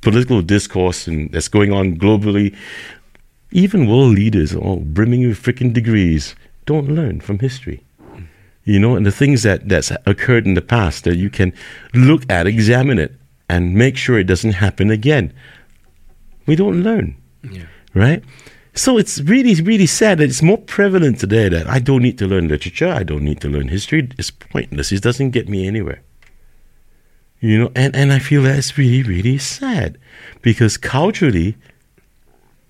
political 0.01 0.43
discourse 0.43 1.07
and 1.07 1.31
that's 1.33 1.49
going 1.49 1.73
on 1.73 1.97
globally. 1.97 2.55
Even 3.53 3.89
world 3.89 4.15
leaders, 4.15 4.55
all 4.55 4.77
brimming 4.77 5.27
with 5.27 5.43
freaking 5.43 5.73
degrees, 5.73 6.35
don't 6.67 6.89
learn 6.89 7.21
from 7.21 7.39
history. 7.39 7.83
You 8.71 8.79
know, 8.79 8.95
and 8.95 9.05
the 9.05 9.11
things 9.23 9.43
that 9.43 9.69
that's 9.69 9.91
occurred 10.07 10.47
in 10.47 10.55
the 10.55 10.63
past 10.77 11.03
that 11.03 11.17
you 11.17 11.29
can 11.29 11.53
look 11.93 12.23
at, 12.31 12.47
examine 12.47 12.99
it, 13.01 13.13
and 13.49 13.75
make 13.75 13.97
sure 13.97 14.17
it 14.17 14.29
doesn't 14.29 14.53
happen 14.65 14.91
again. 14.93 15.33
We 16.47 16.55
don't 16.55 16.81
learn, 16.85 17.17
Yeah. 17.57 17.67
right? 17.95 18.23
So 18.75 18.97
it's 18.97 19.21
really, 19.23 19.55
really 19.61 19.87
sad 19.87 20.19
that 20.19 20.29
it's 20.33 20.41
more 20.51 20.57
prevalent 20.77 21.19
today 21.19 21.49
that 21.49 21.67
I 21.67 21.81
don't 21.81 22.03
need 22.03 22.17
to 22.19 22.29
learn 22.29 22.47
literature, 22.47 22.93
I 23.01 23.03
don't 23.03 23.25
need 23.25 23.41
to 23.41 23.49
learn 23.49 23.67
history. 23.69 24.09
It's 24.17 24.31
pointless. 24.31 24.93
It 24.93 25.03
doesn't 25.03 25.31
get 25.33 25.49
me 25.49 25.67
anywhere. 25.67 26.01
You 27.41 27.59
know, 27.59 27.73
and, 27.75 27.97
and 27.97 28.13
I 28.13 28.21
feel 28.21 28.43
that's 28.45 28.79
really, 28.79 29.03
really 29.03 29.39
sad 29.39 29.99
because 30.43 30.77
culturally, 30.77 31.57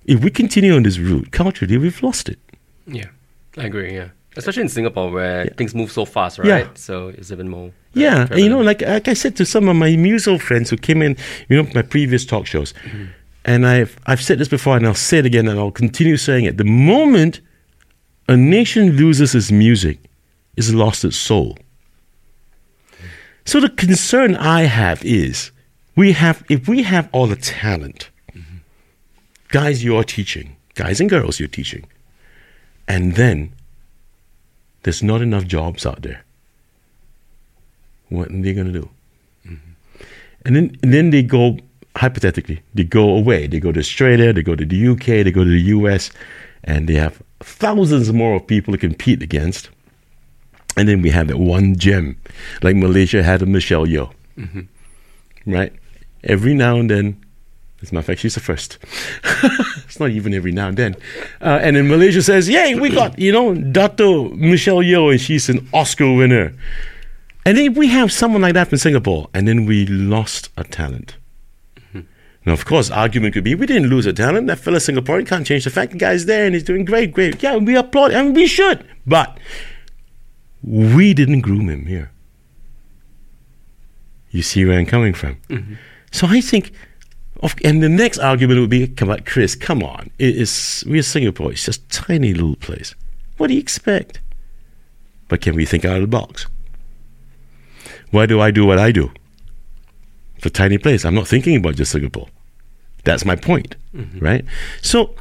if 0.07 0.25
we 0.25 0.31
continue 0.31 0.75
on 0.75 0.85
this 0.85 0.99
route, 0.99 1.31
culturally, 1.31 1.77
we've 1.77 2.03
lost 2.03 2.31
it. 2.31 2.39
Yeah. 2.87 3.11
I 3.59 3.65
agree. 3.67 3.93
Yeah. 3.95 4.09
Especially 4.37 4.63
in 4.63 4.69
Singapore 4.69 5.11
where 5.11 5.47
things 5.57 5.75
move 5.75 5.91
so 5.91 6.05
fast, 6.05 6.39
right? 6.39 6.47
Yeah. 6.47 6.69
So 6.75 7.09
it's 7.09 7.33
even 7.33 7.49
more. 7.49 7.69
uh, 7.69 7.73
Yeah, 7.95 8.29
and 8.31 8.39
you 8.41 8.49
know, 8.49 8.61
like 8.61 8.81
like 8.83 9.09
I 9.09 9.15
said 9.15 9.35
to 9.37 9.45
some 9.45 9.69
of 9.69 9.77
my 9.77 9.97
musical 9.97 10.39
friends 10.39 10.71
who 10.71 10.77
came 10.77 11.03
in, 11.03 11.17
you 11.49 11.57
know, 11.63 11.69
my 11.75 11.83
previous 11.83 12.25
talk 12.25 12.47
shows, 12.47 12.73
and 13.45 13.67
I've 13.67 13.99
I've 14.07 14.23
said 14.23 14.39
this 14.39 14.49
before, 14.49 14.77
and 14.77 14.87
I'll 14.87 14.95
say 14.95 15.19
it 15.19 15.27
again, 15.27 15.49
and 15.49 15.59
I'll 15.59 15.73
continue 15.73 16.17
saying 16.17 16.45
it. 16.45 16.57
The 16.59 16.65
moment 16.65 17.41
a 18.29 18.37
nation 18.37 18.93
loses 18.93 19.35
its 19.35 19.51
music, 19.51 19.99
it's 20.57 20.73
lost 20.73 21.05
its 21.05 21.17
soul. 21.17 21.59
So 23.45 23.59
the 23.61 23.69
concern 23.69 24.37
I 24.37 24.63
have 24.63 25.05
is, 25.05 25.51
we 25.97 26.13
have 26.13 26.45
if 26.49 26.69
we 26.69 26.83
have 26.85 27.09
all 27.13 27.27
the 27.27 27.35
talent, 27.37 28.11
guys, 29.49 29.83
you're 29.83 30.05
teaching, 30.05 30.57
guys 30.77 31.01
and 31.01 31.11
girls, 31.11 31.41
you're 31.41 31.49
teaching, 31.49 31.85
and 32.87 33.15
then 33.17 33.53
there's 34.83 35.03
not 35.03 35.23
enough 35.23 35.47
jobs 35.47 35.85
out 35.87 36.03
there 36.03 36.25
what 38.11 38.29
are 38.29 38.43
they 38.43 38.53
going 38.53 38.67
to 38.67 38.73
do? 38.73 38.91
Mm-hmm. 39.47 40.03
And 40.45 40.57
then, 40.57 40.79
and 40.83 40.93
then 40.93 41.11
they 41.11 41.23
go, 41.23 41.59
hypothetically, 41.97 42.61
they 42.75 42.85
go 42.85 43.09
away. 43.17 43.47
They 43.47 43.61
go 43.61 43.73
to 43.73 43.81
Australia, 43.81 44.33
they 44.33 44.43
go 44.43 44.55
to 44.55 44.67
the 44.67 44.89
UK, 44.89 45.25
they 45.25 45.31
go 45.31 45.45
to 45.45 45.51
the 45.51 45.63
US, 45.79 46.11
and 46.63 46.89
they 46.89 46.95
have 46.95 47.23
thousands 47.41 48.13
more 48.13 48.35
of 48.35 48.47
people 48.47 48.73
to 48.73 48.79
compete 48.79 49.23
against. 49.23 49.71
And 50.77 50.89
then 50.89 51.03
we 51.03 51.11
have 51.11 51.29
that 51.29 51.39
one 51.39 51.77
gem, 51.77 52.21
like 52.63 52.77
Malaysia 52.77 53.23
had 53.23 53.43
a 53.43 53.47
Michelle 53.47 53.87
Yeoh, 53.87 54.13
mm-hmm. 54.37 54.61
right? 55.53 55.73
Every 56.25 56.55
now 56.55 56.77
and 56.77 56.91
then, 56.91 57.25
as 57.83 57.91
a 57.91 57.95
matter 57.95 58.01
of 58.01 58.07
fact, 58.07 58.21
she's 58.21 58.35
the 58.35 58.41
first. 58.41 58.79
it's 59.85 59.99
not 59.99 60.11
even 60.11 60.35
every 60.35 60.53
now 60.53 60.69
and 60.69 60.77
then. 60.77 60.97
Uh, 61.41 61.61
and 61.63 61.77
then 61.77 61.89
Malaysia 61.89 62.23
says, 62.23 62.49
Yay, 62.49 62.75
we 62.75 62.91
got, 62.91 63.19
you 63.19 63.33
know, 63.33 63.55
Dato 63.55 64.29
Michelle 64.31 64.83
Yeoh, 64.83 65.13
and 65.13 65.21
she's 65.21 65.49
an 65.49 65.67
Oscar 65.73 66.13
winner. 66.13 66.53
And 67.47 67.57
then 67.57 67.75
we 67.75 67.89
have 67.89 68.13
someone 68.13 68.43
like 68.43 68.55
that 68.55 68.71
in 68.71 68.79
Singapore, 68.79 69.31
and 69.33 69.49
then 69.49 69.65
we 69.65 69.87
lost 69.87 70.51
a 70.59 70.65
talent. 70.65 71.17
Now, 72.47 72.55
of 72.55 72.65
course, 72.65 72.91
argument 72.91 73.35
could 73.35 73.45
be 73.45 73.55
we 73.55 73.67
didn't 73.67 73.91
lose 73.91 74.07
a 74.07 74.13
talent. 74.13 74.47
That 74.47 74.59
fella 74.59 74.79
Singaporean 74.79 75.27
can't 75.27 75.47
change 75.47 75.65
the 75.65 75.71
fact 75.71 75.93
the 75.93 75.99
guy's 75.99 76.25
there 76.25 76.47
and 76.47 76.55
he's 76.55 76.65
doing 76.65 76.85
great, 76.85 77.13
great. 77.13 77.43
Yeah, 77.43 77.57
we 77.57 77.77
applaud 77.77 78.13
and 78.13 78.35
we 78.35 78.47
should. 78.47 78.87
But 79.07 79.39
we 80.63 81.13
didn't 81.13 81.43
groom 81.43 81.69
him 81.69 81.87
here. 81.87 82.11
You 84.31 84.43
see 84.43 84.65
where 84.65 84.79
I'm 84.79 84.87
coming 84.87 85.13
from? 85.13 85.39
So 86.13 86.27
I 86.29 86.41
think, 86.41 86.73
and 87.65 87.83
the 87.83 87.89
next 87.89 88.19
argument 88.19 88.61
would 88.61 88.71
be, 88.71 88.87
come 88.87 89.11
on, 89.11 89.21
Chris, 89.21 89.55
come 89.55 89.83
on. 89.83 90.11
It 90.19 90.37
is, 90.37 90.85
we're 90.87 91.03
Singapore. 91.03 91.53
It's 91.53 91.65
just 91.65 91.83
a 91.85 91.89
tiny 91.89 92.35
little 92.35 92.57
place. 92.57 92.95
What 93.39 93.47
do 93.49 93.55
you 93.55 93.61
expect? 93.61 94.21
But 95.29 95.41
can 95.41 95.55
we 95.55 95.65
think 95.65 95.85
out 95.85 95.97
of 95.97 96.03
the 96.03 96.07
box? 96.09 96.47
Why 98.11 98.27
do 98.27 98.41
I 98.41 98.51
do 98.51 98.67
what 98.67 98.79
I 98.79 98.93
do? 98.93 99.11
It's 100.37 100.47
a 100.47 100.51
tiny 100.51 100.77
place. 100.79 101.05
I'm 101.05 101.15
not 101.15 101.29
thinking 101.29 101.57
about 101.57 101.77
just 101.77 101.93
Singapore. 101.93 102.29
That's 103.05 103.25
my 103.25 103.37
point, 103.37 103.77
right? 104.21 104.45
So, 104.83 105.15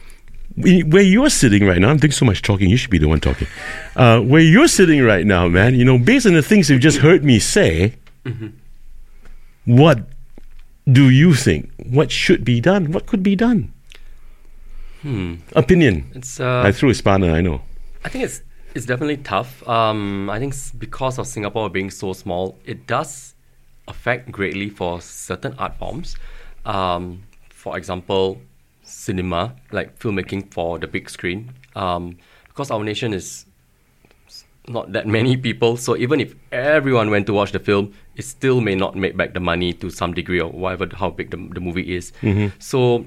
where 0.58 1.02
you're 1.04 1.30
sitting 1.30 1.66
right 1.66 1.78
now, 1.80 1.90
I'm 1.90 1.98
doing 1.98 2.12
so 2.12 2.26
much 2.26 2.42
talking. 2.42 2.70
You 2.70 2.76
should 2.76 2.90
be 2.90 2.98
the 2.98 3.08
one 3.08 3.20
talking. 3.22 3.48
Uh, 3.96 4.20
where 4.20 4.42
you're 4.42 4.68
sitting 4.68 5.02
right 5.02 5.26
now, 5.26 5.48
man, 5.48 5.76
you 5.76 5.86
know, 5.86 5.98
based 5.98 6.26
on 6.26 6.34
the 6.34 6.42
things 6.42 6.70
you've 6.70 6.82
just 6.82 6.98
heard 6.98 7.24
me 7.24 7.40
say, 7.40 7.94
what 9.66 10.10
do 10.92 11.10
you 11.10 11.34
think? 11.34 11.72
What 11.78 12.12
should 12.12 12.44
be 12.44 12.62
done? 12.62 12.92
What 12.92 13.06
could 13.06 13.24
be 13.24 13.36
done? 13.36 13.74
Hmm. 15.02 15.36
Opinion. 15.56 16.12
It's 16.14 16.40
uh, 16.40 16.64
I 16.66 16.72
threw 16.72 16.90
a 16.90 16.94
spanner. 16.94 17.32
I 17.32 17.42
know. 17.42 17.62
I 18.04 18.10
think 18.10 18.26
it's 18.26 18.42
it's 18.76 18.86
definitely 18.86 19.18
tough. 19.18 19.68
Um, 19.68 20.30
I 20.30 20.40
think 20.40 20.54
because 20.78 21.18
of 21.18 21.28
Singapore 21.28 21.70
being 21.70 21.90
so 21.90 22.14
small, 22.14 22.58
it 22.66 22.88
does 22.88 23.36
affect 23.88 24.32
greatly 24.32 24.70
for 24.70 25.02
certain 25.02 25.56
art 25.58 25.78
forms. 25.78 26.16
Um, 26.66 27.24
for 27.50 27.78
example, 27.78 28.42
cinema, 28.84 29.56
like 29.72 29.98
filmmaking 30.00 30.54
for 30.54 30.80
the 30.80 30.88
big 30.88 31.10
screen. 31.10 31.54
Um, 31.76 32.18
because 32.48 32.72
our 32.72 32.84
nation 32.84 33.14
is 33.14 33.46
not 34.70 34.92
that 34.94 35.08
many 35.08 35.36
people, 35.36 35.78
so 35.78 35.98
even 35.98 36.22
if 36.22 36.36
everyone 36.52 37.10
went 37.10 37.26
to 37.28 37.34
watch 37.34 37.52
the 37.52 37.60
film, 37.60 37.94
it 38.16 38.24
still 38.24 38.62
may 38.62 38.76
not 38.76 38.96
make 38.96 39.18
back 39.18 39.34
the 39.34 39.40
money 39.40 39.74
to 39.74 39.90
some 39.90 40.14
degree 40.14 40.40
or 40.40 40.52
whatever 40.52 40.88
how 40.96 41.10
big 41.10 41.32
the, 41.32 41.38
the 41.38 41.60
movie 41.60 41.96
is. 41.96 42.12
Mm-hmm. 42.22 42.56
So, 42.60 43.06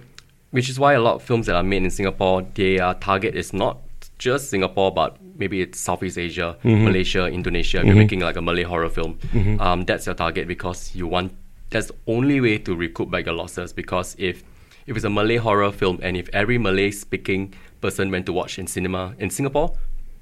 which 0.50 0.68
is 0.68 0.78
why 0.78 0.94
a 0.94 1.00
lot 1.00 1.14
of 1.14 1.22
films 1.22 1.46
that 1.46 1.56
are 1.56 1.62
made 1.62 1.82
in 1.82 1.90
Singapore, 1.90 2.42
their 2.42 2.94
target 2.94 3.34
is 3.34 3.52
not 3.52 3.78
just 4.18 4.50
Singapore, 4.50 4.92
but 4.92 5.16
maybe 5.36 5.60
it's 5.60 5.80
Southeast 5.80 6.18
Asia, 6.18 6.56
mm-hmm. 6.62 6.84
Malaysia, 6.84 7.26
Indonesia. 7.26 7.78
If 7.78 7.84
you're 7.84 7.92
mm-hmm. 7.92 7.98
making 7.98 8.20
like 8.20 8.36
a 8.36 8.42
Malay 8.42 8.62
horror 8.62 8.88
film, 8.88 9.18
um, 9.60 9.84
that's 9.84 10.06
your 10.06 10.14
target 10.14 10.48
because 10.48 10.94
you 10.94 11.06
want. 11.06 11.32
That's 11.70 11.86
the 11.86 11.96
only 12.06 12.40
way 12.40 12.58
to 12.58 12.76
recoup 12.76 13.10
back 13.10 13.26
your 13.26 13.34
losses. 13.34 13.72
Because 13.72 14.14
if 14.18 14.44
if 14.86 14.96
it's 14.96 15.04
a 15.04 15.10
Malay 15.10 15.36
horror 15.36 15.72
film 15.72 16.00
and 16.02 16.16
if 16.16 16.28
every 16.32 16.58
Malay 16.58 16.90
speaking 16.90 17.54
person 17.80 18.10
went 18.10 18.26
to 18.26 18.32
watch 18.32 18.58
in 18.58 18.66
cinema 18.66 19.14
in 19.18 19.30
Singapore, 19.30 19.74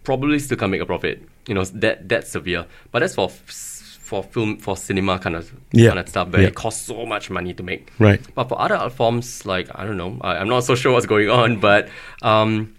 probably 0.05 0.39
still 0.39 0.57
can 0.57 0.71
make 0.71 0.81
a 0.81 0.87
profit. 0.87 1.23
You 1.47 1.55
know 1.55 1.65
that 1.65 2.09
that's 2.09 2.31
severe. 2.31 2.67
But 2.93 3.01
that's 3.01 3.15
for 3.15 3.29
for 3.31 4.23
film 4.25 4.57
for 4.59 4.77
cinema 4.77 5.19
kind 5.21 5.37
of 5.37 5.53
Yeah. 5.73 5.89
kind 5.91 6.01
of 6.01 6.09
stuff 6.09 6.29
where 6.31 6.43
Yeah. 6.43 6.49
it 6.49 6.55
costs 6.57 6.87
so 6.87 7.07
much 7.07 7.31
money 7.31 7.55
to 7.55 7.63
make. 7.63 7.93
Right. 8.01 8.21
But 8.35 8.49
for 8.49 8.61
other 8.61 8.75
art 8.75 8.93
forms, 8.93 9.47
like 9.47 9.69
I 9.75 9.85
don't 9.87 9.97
know, 9.97 10.19
I, 10.21 10.37
I'm 10.39 10.49
not 10.49 10.65
so 10.65 10.75
sure 10.81 10.93
what's 10.93 11.07
going 11.07 11.31
on, 11.31 11.61
but 11.61 11.89
um, 12.23 12.75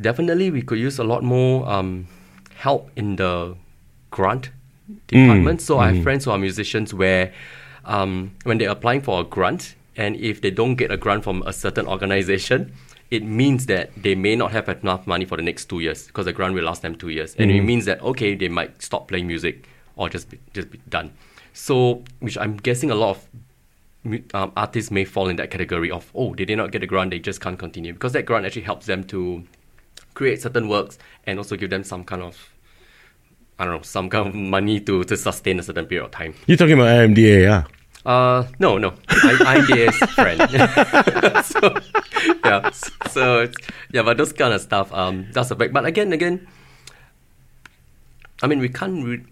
definitely 0.00 0.50
we 0.50 0.62
could 0.62 0.78
use 0.78 0.98
a 0.98 1.04
lot 1.04 1.22
more 1.22 1.68
um, 1.70 2.06
help 2.56 2.90
in 2.96 3.16
the 3.16 3.56
grant 4.10 4.50
department. 5.06 5.60
So 5.60 5.78
I 5.78 5.92
have 5.92 6.02
friends 6.02 6.24
who 6.24 6.32
are 6.32 6.38
musicians 6.38 6.92
where 6.92 7.32
um, 7.84 8.32
when 8.44 8.58
they're 8.58 8.70
applying 8.70 9.00
for 9.02 9.20
a 9.20 9.24
grant, 9.24 9.74
and 9.96 10.16
if 10.16 10.40
they 10.40 10.50
don't 10.50 10.74
get 10.74 10.90
a 10.90 10.96
grant 10.96 11.22
from 11.24 11.42
a 11.46 11.52
certain 11.52 11.86
organization, 11.86 12.72
it 13.10 13.24
means 13.24 13.66
that 13.66 13.90
they 13.96 14.14
may 14.14 14.36
not 14.36 14.52
have 14.52 14.68
enough 14.68 15.06
money 15.06 15.24
for 15.24 15.36
the 15.36 15.42
next 15.42 15.66
two 15.66 15.80
years 15.80 16.06
because 16.06 16.26
the 16.26 16.32
grant 16.32 16.54
will 16.54 16.64
last 16.64 16.82
them 16.82 16.94
two 16.94 17.08
years, 17.08 17.34
and 17.36 17.50
it 17.50 17.62
means 17.62 17.84
that 17.86 18.00
okay, 18.02 18.34
they 18.34 18.48
might 18.48 18.80
stop 18.82 19.08
playing 19.08 19.26
music 19.26 19.68
or 19.96 20.08
just 20.08 20.30
be, 20.30 20.38
just 20.54 20.70
be 20.70 20.80
done. 20.88 21.12
So, 21.52 22.04
which 22.20 22.38
I'm 22.38 22.56
guessing 22.56 22.90
a 22.90 22.94
lot 22.94 23.16
of 23.16 23.28
um, 24.34 24.52
artists 24.56 24.90
may 24.90 25.04
fall 25.04 25.28
in 25.28 25.36
that 25.36 25.50
category 25.50 25.90
of 25.90 26.10
oh 26.14 26.34
they 26.34 26.46
did 26.46 26.56
not 26.56 26.72
get 26.72 26.82
a 26.82 26.86
grant 26.86 27.10
they 27.10 27.18
just 27.18 27.38
can't 27.40 27.58
continue 27.58 27.92
because 27.92 28.12
that 28.12 28.24
grant 28.24 28.46
actually 28.46 28.62
helps 28.62 28.86
them 28.86 29.04
to 29.04 29.44
create 30.14 30.40
certain 30.40 30.68
works 30.68 30.98
and 31.26 31.38
also 31.38 31.54
give 31.54 31.68
them 31.68 31.84
some 31.84 32.02
kind 32.02 32.22
of 32.22 32.50
I 33.58 33.66
don't 33.66 33.76
know 33.76 33.82
some 33.82 34.08
kind 34.08 34.28
of 34.28 34.34
money 34.34 34.80
to, 34.80 35.04
to 35.04 35.16
sustain 35.18 35.58
a 35.58 35.62
certain 35.62 35.84
period 35.84 36.06
of 36.06 36.12
time. 36.12 36.34
You're 36.46 36.56
talking 36.56 36.74
about 36.74 36.86
IMDA, 36.86 37.42
yeah? 37.42 37.64
Uh 38.06 38.44
no 38.58 38.78
no 38.78 38.94
I, 39.08 39.36
I'm 39.46 39.66
their 39.66 39.92
friend. 40.16 40.40
so 41.44 41.74
yeah 42.44 42.70
so 43.10 43.40
it's, 43.40 43.56
yeah 43.92 44.02
but 44.02 44.16
those 44.16 44.32
kind 44.32 44.54
of 44.54 44.60
stuff 44.62 44.92
um 44.94 45.26
that's 45.32 45.50
a 45.50 45.54
big 45.54 45.72
but 45.72 45.84
again 45.84 46.12
again 46.12 46.46
I 48.42 48.46
mean 48.46 48.58
we 48.58 48.68
can't 48.70 49.04
re- 49.04 49.24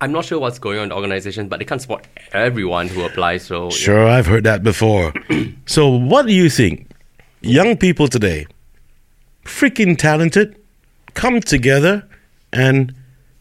I'm 0.00 0.12
not 0.12 0.24
sure 0.24 0.38
what's 0.38 0.58
going 0.58 0.76
on 0.78 0.84
in 0.84 0.88
the 0.90 0.94
organization, 0.94 1.48
but 1.48 1.58
they 1.58 1.64
can't 1.64 1.80
support 1.80 2.06
everyone 2.32 2.88
who 2.88 3.02
applies. 3.04 3.44
So 3.46 3.70
Sure, 3.70 4.06
I've 4.06 4.26
heard 4.26 4.44
that 4.44 4.62
before. 4.62 5.14
so, 5.66 5.88
what 5.88 6.26
do 6.26 6.34
you 6.34 6.50
think? 6.50 6.90
Young 7.40 7.78
people 7.78 8.06
today, 8.06 8.46
freaking 9.44 9.96
talented, 9.96 10.56
come 11.14 11.40
together 11.40 12.06
and 12.52 12.94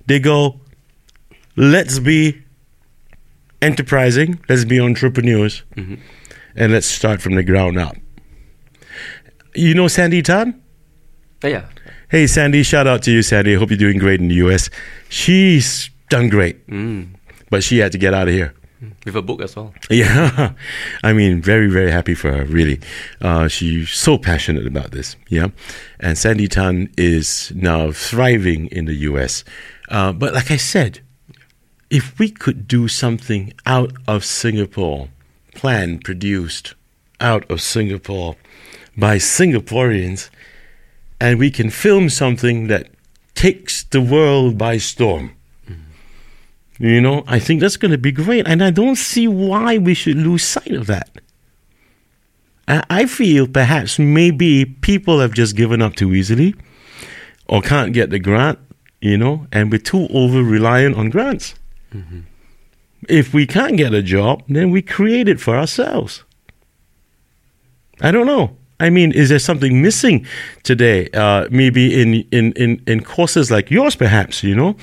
they 0.07 0.19
go, 0.19 0.59
let's 1.57 1.99
be 1.99 2.41
enterprising, 3.65 4.39
let's 4.47 4.63
be 4.65 4.80
entrepreneurs, 4.80 5.63
and 5.75 6.71
let's 6.71 6.86
start 6.88 7.21
from 7.21 7.36
the 7.36 7.43
ground 7.43 7.78
up. 7.78 7.95
You 9.56 9.73
know 9.73 9.88
Sandy 9.88 10.21
Tan? 10.21 10.62
yeah, 11.43 11.49
yeah. 11.49 11.65
Hey, 12.10 12.28
Sandy, 12.28 12.62
shout 12.63 12.88
out 12.88 13.01
to 13.04 13.12
you, 13.12 13.21
Sandy. 13.23 13.56
I 13.56 13.58
hope 13.60 13.71
you're 13.71 13.78
doing 13.80 13.97
great 13.97 14.21
in 14.21 14.28
the 14.28 14.36
US. 14.36 14.69
She's 15.10 15.89
done 16.10 16.30
great, 16.30 16.58
but 17.49 17.63
she 17.63 17.80
had 17.80 17.91
to 17.93 17.97
get 17.97 18.13
out 18.13 18.28
of 18.28 18.34
here. 18.34 18.54
with 19.06 19.15
a 19.15 19.21
book 19.21 19.41
as 19.41 19.56
well. 19.56 19.73
Yeah, 19.89 20.54
I 21.04 21.13
mean, 21.13 21.41
very, 21.41 21.67
very 21.67 21.89
happy 21.91 22.13
for 22.13 22.32
her, 22.32 22.45
really. 22.45 22.80
Uh, 23.21 23.47
she's 23.47 23.89
so 23.89 24.17
passionate 24.17 24.67
about 24.67 24.91
this, 24.91 25.15
yeah. 25.30 25.47
And 25.99 26.17
Sandy 26.17 26.47
Tan 26.47 26.89
is 26.97 27.51
now 27.56 27.91
thriving 27.91 28.67
in 28.67 28.86
the 28.86 28.95
US. 29.10 29.43
Uh, 29.89 30.12
but 30.13 30.34
like 30.34 30.51
I 30.51 30.58
said, 30.58 30.99
if 31.89 32.17
we 32.19 32.30
could 32.30 32.67
do 32.67 32.88
something 32.88 33.54
out 33.65 33.93
of 34.08 34.26
Singapore, 34.26 35.10
planned, 35.54 36.04
produced 36.04 36.74
out 37.19 37.50
of 37.50 37.62
Singapore 37.62 38.36
by 38.98 39.17
Singaporeans, 39.17 40.30
and 41.19 41.39
we 41.39 41.52
can 41.52 41.69
film 41.69 42.10
something 42.10 42.67
that 42.67 42.89
takes 43.36 43.84
the 43.84 44.02
world 44.02 44.58
by 44.58 44.78
storm. 44.78 45.36
Mm-hmm. 45.69 46.86
You 46.86 47.02
know, 47.02 47.24
I 47.28 47.39
think 47.39 47.62
that's 47.62 47.78
going 47.78 47.91
to 47.91 47.98
be 47.98 48.12
great. 48.12 48.48
And 48.48 48.63
I 48.63 48.71
don't 48.71 48.95
see 48.95 49.28
why 49.28 49.78
we 49.78 49.93
should 49.93 50.17
lose 50.17 50.43
sight 50.43 50.71
of 50.71 50.88
that. 50.88 51.10
I 52.67 52.84
I 52.89 53.06
feel 53.06 53.48
perhaps 53.48 54.00
maybe 54.00 54.65
people 54.65 55.19
have 55.19 55.34
just 55.34 55.56
given 55.56 55.82
up 55.82 55.95
too 55.95 56.13
easily 56.13 56.56
or 57.48 57.62
can't 57.62 57.93
get 57.93 58.10
the 58.10 58.19
grant, 58.19 58.60
you 59.02 59.17
know, 59.17 59.45
and 59.52 59.71
we're 59.71 59.78
too 59.78 60.08
over 60.10 60.41
reliant 60.41 60.95
on 60.95 61.10
grants. 61.10 61.54
If 63.08 63.34
we 63.34 63.45
can't 63.45 63.77
get 63.77 63.93
a 63.93 64.01
job, 64.01 64.43
then 64.47 64.71
we 64.71 64.81
create 64.81 65.27
it 65.27 65.39
for 65.39 65.55
ourselves. 65.55 66.23
I 68.01 68.12
don't 68.12 68.25
know. 68.25 68.58
I 68.79 68.89
mean, 68.89 69.12
is 69.12 69.29
there 69.29 69.39
something 69.39 69.81
missing 69.81 70.25
today? 70.63 71.10
Uh, 71.13 71.47
maybe 71.49 72.01
in, 72.01 72.13
in, 72.31 72.51
in, 72.53 72.84
in 72.86 73.03
courses 73.03 73.49
like 73.49 73.71
yours, 73.71 73.95
perhaps, 73.95 74.43
you 74.43 74.55
know, 74.55 74.75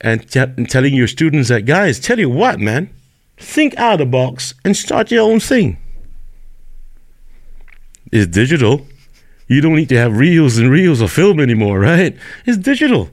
and, 0.00 0.30
t- 0.30 0.40
and 0.40 0.68
telling 0.68 0.94
your 0.94 1.06
students 1.06 1.48
that, 1.48 1.62
guys, 1.64 1.98
tell 1.98 2.18
you 2.18 2.28
what, 2.28 2.60
man, 2.60 2.90
think 3.38 3.76
out 3.78 3.94
of 3.94 3.98
the 4.00 4.06
box 4.06 4.52
and 4.64 4.76
start 4.76 5.10
your 5.10 5.22
own 5.22 5.40
thing. 5.40 5.78
It's 8.12 8.26
digital. 8.26 8.86
You 9.46 9.60
don't 9.60 9.76
need 9.76 9.88
to 9.88 9.96
have 9.96 10.16
reels 10.16 10.58
and 10.58 10.70
reels 10.70 11.00
of 11.00 11.10
film 11.10 11.40
anymore, 11.40 11.80
right? 11.90 12.16
It's 12.44 12.58
digital. 12.58 13.08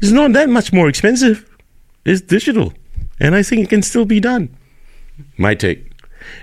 It's 0.00 0.12
not 0.12 0.32
that 0.32 0.48
much 0.48 0.72
more 0.72 0.88
expensive. 0.88 1.49
It's 2.04 2.20
digital. 2.20 2.72
And 3.18 3.34
I 3.34 3.42
think 3.42 3.62
it 3.62 3.68
can 3.68 3.82
still 3.82 4.04
be 4.04 4.20
done. 4.20 4.56
My 5.36 5.54
take. 5.54 5.86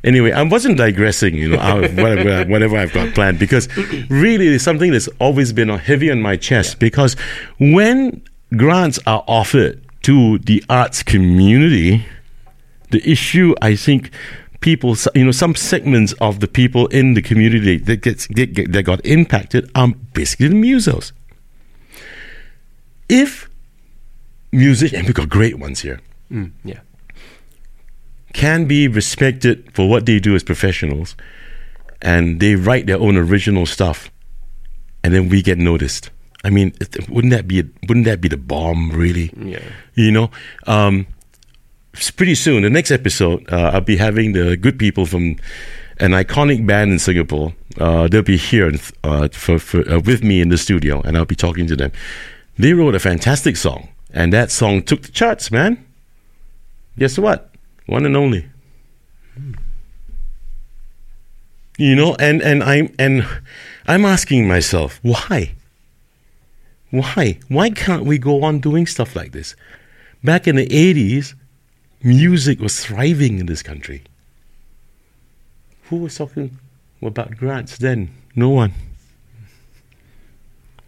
Anyway, 0.04 0.32
I 0.32 0.42
wasn't 0.44 0.78
digressing, 0.78 1.36
you 1.36 1.50
know, 1.50 1.58
whatever, 1.82 2.50
whatever 2.50 2.78
I've 2.78 2.94
got 2.94 3.14
planned, 3.14 3.40
because 3.40 3.68
really 4.10 4.48
it's 4.48 4.64
something 4.64 4.92
that's 4.92 5.08
always 5.20 5.54
been 5.54 5.70
heavy 5.70 6.12
on 6.12 6.22
my 6.22 6.36
chest. 6.36 6.80
Because 6.80 7.16
when 7.60 8.22
grants 8.56 9.00
are 9.08 9.24
offered 9.28 9.84
to 10.04 10.40
the 10.40 10.64
arts 10.70 11.04
community, 11.04 12.06
the 12.92 13.08
issue 13.10 13.54
I 13.62 13.76
think 13.76 14.12
people, 14.62 14.96
you 15.14 15.26
know, 15.26 15.32
some 15.32 15.56
segments 15.56 16.14
of 16.14 16.40
the 16.40 16.48
people 16.48 16.88
in 16.88 17.14
the 17.14 17.22
community 17.22 17.78
that 17.78 18.02
gets 18.02 18.28
that, 18.28 18.54
get- 18.54 18.72
that 18.72 18.84
got 18.84 19.06
impacted 19.06 19.70
are 19.76 19.90
basically 20.14 20.48
the 20.50 20.56
musos. 20.56 21.12
If 23.10 23.50
music, 24.52 24.94
and 24.94 25.06
we've 25.06 25.16
got 25.16 25.30
great 25.30 25.58
ones 25.60 25.82
here, 25.82 26.00
Mm, 26.32 26.52
yeah. 26.64 26.80
can 28.34 28.66
be 28.66 28.88
respected 28.88 29.70
for 29.74 29.90
what 29.90 30.06
they 30.06 30.20
do 30.20 30.36
as 30.36 30.44
professionals 30.44 31.16
and 32.02 32.40
they 32.40 32.56
write 32.56 32.86
their 32.86 33.00
own 33.00 33.18
original 33.18 33.66
stuff 33.66 34.12
and 35.04 35.14
then 35.14 35.30
we 35.30 35.42
get 35.42 35.58
noticed. 35.58 36.12
I 36.44 36.50
mean 36.50 36.74
wouldn't 37.10 37.32
that 37.32 37.48
be 37.48 37.64
wouldn't 37.88 38.06
that 38.06 38.22
be 38.22 38.28
the 38.28 38.38
bomb 38.38 38.92
really? 38.92 39.32
Yeah. 39.38 39.60
you 39.96 40.12
know? 40.12 40.30
Um 40.68 41.08
pretty 42.16 42.36
soon 42.36 42.62
the 42.62 42.70
next 42.70 42.92
episode 42.92 43.44
uh, 43.52 43.72
i'll 43.74 43.82
be 43.82 43.98
having 43.98 44.34
the 44.34 44.56
good 44.56 44.78
people 44.78 45.08
from 45.08 45.36
an 46.00 46.12
iconic 46.12 46.66
band 46.68 46.92
in 46.92 47.00
singapore. 47.00 47.54
Uh, 47.80 48.08
they'll 48.08 48.22
be 48.22 48.38
here 48.38 48.72
uh, 49.04 49.28
for, 49.32 49.58
for, 49.60 49.80
uh, 49.90 50.00
with 50.02 50.24
me 50.24 50.42
in 50.42 50.50
the 50.50 50.58
studio 50.58 51.02
and 51.06 51.18
i'll 51.18 51.26
be 51.26 51.36
talking 51.36 51.66
to 51.68 51.76
them. 51.76 51.92
They 52.58 52.74
wrote 52.74 52.94
a 52.96 53.00
fantastic 53.00 53.56
song 53.58 53.90
and 54.18 54.34
that 54.34 54.50
song 54.50 54.82
took 54.82 55.04
the 55.04 55.12
charts 55.12 55.52
man. 55.52 55.86
Guess 56.98 57.20
what? 57.20 57.52
One 57.86 58.04
and 58.04 58.18
only. 58.18 58.48
You 61.78 61.96
know 61.96 62.16
and 62.16 62.42
and 62.42 62.64
i'm 62.64 62.96
and 62.98 63.28
i'm 63.88 64.04
asking 64.04 64.48
myself 64.48 65.00
why? 65.04 65.54
Why? 66.90 67.38
Why 67.48 67.70
can't 67.70 68.06
we 68.06 68.18
go 68.18 68.44
on 68.44 68.60
doing 68.60 68.88
stuff 68.88 69.16
like 69.16 69.34
this? 69.34 69.56
Back 70.24 70.48
in 70.48 70.56
the 70.56 70.66
80s 70.68 71.36
music 72.02 72.60
was 72.60 72.84
thriving 72.84 73.38
in 73.38 73.46
this 73.46 73.62
country. 73.62 74.02
Who 75.90 75.98
was 75.98 76.16
talking 76.16 76.58
about 77.04 77.38
grants 77.38 77.78
then? 77.78 78.10
No 78.36 78.50
one. 78.50 78.74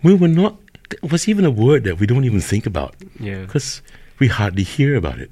We 0.01 0.15
were 0.15 0.29
not 0.29 0.57
it 0.91 1.12
was 1.12 1.28
even 1.28 1.45
a 1.45 1.52
word 1.52 1.84
that 1.84 1.99
we 1.99 2.06
don't 2.08 2.25
even 2.25 2.41
think 2.41 2.65
about 2.65 2.95
Yeah. 3.19 3.41
because 3.45 3.82
we 4.19 4.28
hardly 4.28 4.63
hear 4.63 4.95
about 4.95 5.19
it. 5.19 5.32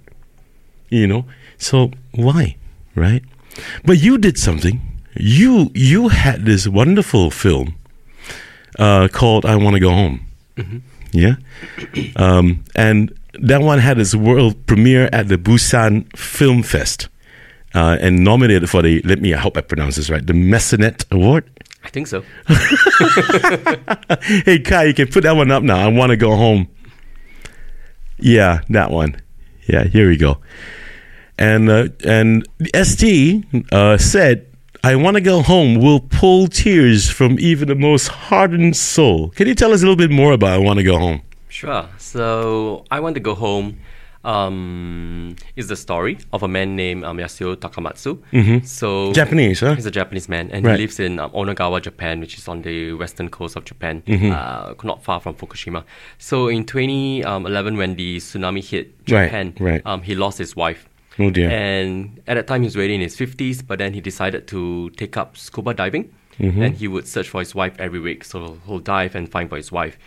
You 0.90 1.08
know, 1.08 1.26
so 1.58 1.92
why, 2.14 2.56
right? 2.96 3.24
But 3.84 3.98
you 4.00 4.18
did 4.18 4.38
something. 4.38 4.80
You 5.16 5.70
you 5.74 6.08
had 6.10 6.46
this 6.46 6.68
wonderful 6.68 7.30
film 7.32 7.76
uh, 8.80 9.08
called 9.12 9.46
"I 9.46 9.56
Want 9.58 9.74
to 9.76 9.80
Go 9.82 9.92
Home." 9.92 10.20
Yeah, 11.12 11.36
um, 12.16 12.64
and 12.76 13.12
that 13.34 13.62
one 13.62 13.80
had 13.80 14.00
its 14.00 14.16
world 14.16 14.66
premiere 14.66 15.10
at 15.12 15.28
the 15.28 15.38
Busan 15.38 16.06
Film 16.16 16.64
Fest. 16.64 17.10
Uh, 17.76 17.98
and 18.00 18.24
nominated 18.24 18.70
for 18.70 18.82
the 18.82 19.02
let 19.04 19.20
me 19.22 19.34
I 19.34 19.38
hope 19.38 19.58
I 19.58 19.62
pronounce 19.62 19.98
this 19.98 20.10
right 20.10 20.26
the 20.26 20.34
Mecenat 20.34 21.04
Award. 21.12 21.44
I 21.88 21.90
think 21.90 22.08
so. 22.08 22.22
hey 24.46 24.60
Kai, 24.60 24.84
you 24.84 24.94
can 24.94 25.08
put 25.08 25.24
that 25.24 25.38
one 25.38 25.52
up 25.52 25.64
now. 25.64 25.78
I 25.78 25.88
want 25.88 26.10
to 26.10 26.18
go 26.18 26.36
home. 26.36 26.68
Yeah, 28.20 28.60
that 28.70 28.92
one. 28.92 29.22
Yeah, 29.68 29.86
here 29.86 30.10
we 30.10 30.18
go. 30.18 30.40
And 31.38 31.70
uh, 31.70 31.88
and 32.04 32.46
ST 32.76 33.46
uh, 33.72 33.98
said, 33.98 34.48
"I 34.84 34.98
want 34.98 35.16
to 35.16 35.22
go 35.22 35.42
home." 35.42 35.80
Will 35.80 36.02
pull 36.02 36.50
tears 36.50 37.10
from 37.10 37.40
even 37.40 37.70
the 37.70 37.76
most 37.76 38.10
hardened 38.10 38.76
soul. 38.76 39.30
Can 39.30 39.48
you 39.48 39.56
tell 39.56 39.72
us 39.72 39.82
a 39.82 39.86
little 39.86 39.96
bit 39.96 40.12
more 40.12 40.34
about 40.34 40.50
"I 40.50 40.58
want 40.58 40.80
to 40.80 40.84
go 40.84 41.00
home"? 41.00 41.22
Sure. 41.48 41.88
So 41.98 42.84
I 42.92 43.00
want 43.00 43.16
to 43.16 43.22
go 43.22 43.34
home. 43.34 43.80
Um, 44.24 45.36
is 45.56 45.68
the 45.68 45.76
story 45.76 46.18
of 46.34 46.44
a 46.44 46.48
man 46.48 46.76
named 46.76 47.04
um, 47.04 47.18
Yasuo 47.18 47.56
Takamatsu. 47.56 48.18
Mm-hmm. 48.34 48.66
So 48.66 49.14
Japanese, 49.14 49.60
huh? 49.62 49.76
He's 49.76 49.86
a 49.86 49.92
Japanese 49.92 50.28
man, 50.30 50.50
and 50.52 50.66
Right. 50.66 50.76
he 50.80 50.84
lives 50.86 51.00
in 51.00 51.20
um, 51.20 51.32
Onagawa, 51.32 51.82
Japan, 51.82 52.20
which 52.20 52.38
is 52.38 52.48
on 52.48 52.62
the 52.62 52.94
western 52.94 53.30
coast 53.30 53.56
of 53.56 53.64
Japan, 53.66 54.04
Mm-hmm. 54.06 54.32
uh, 54.32 54.74
not 54.84 55.04
far 55.04 55.20
from 55.20 55.36
Fukushima. 55.36 55.84
So 56.18 56.48
in 56.48 56.66
2011, 56.66 57.78
when 57.78 57.96
the 57.96 58.18
tsunami 58.18 58.64
hit 58.64 58.94
Right, 59.10 59.26
Japan, 59.26 59.54
right. 59.60 59.82
Um, 59.86 60.02
he 60.02 60.16
lost 60.16 60.38
his 60.38 60.56
wife. 60.56 60.88
Oh 61.20 61.30
dear. 61.32 61.50
And 61.50 62.22
at 62.28 62.36
that 62.36 62.48
time, 62.48 62.62
he 62.62 62.66
was 62.68 62.76
already 62.76 62.96
in 62.96 63.02
his 63.02 63.16
50s, 63.16 63.66
but 63.66 63.80
then 63.80 63.94
he 63.94 64.02
decided 64.02 64.48
to 64.50 64.90
take 64.92 65.18
up 65.18 65.36
scuba 65.38 65.74
diving. 65.74 66.14
Mm-hmm. 66.40 66.62
And 66.62 66.76
he 66.76 66.88
would 66.88 67.08
search 67.08 67.30
for 67.30 67.40
his 67.40 67.56
wife 67.56 67.74
every 67.80 68.00
week. 68.00 68.24
So 68.24 68.60
he'll 68.68 68.78
dive 68.78 69.16
and 69.16 69.28
find 69.28 69.50
for 69.50 69.58
his 69.58 69.72
wife. 69.72 69.98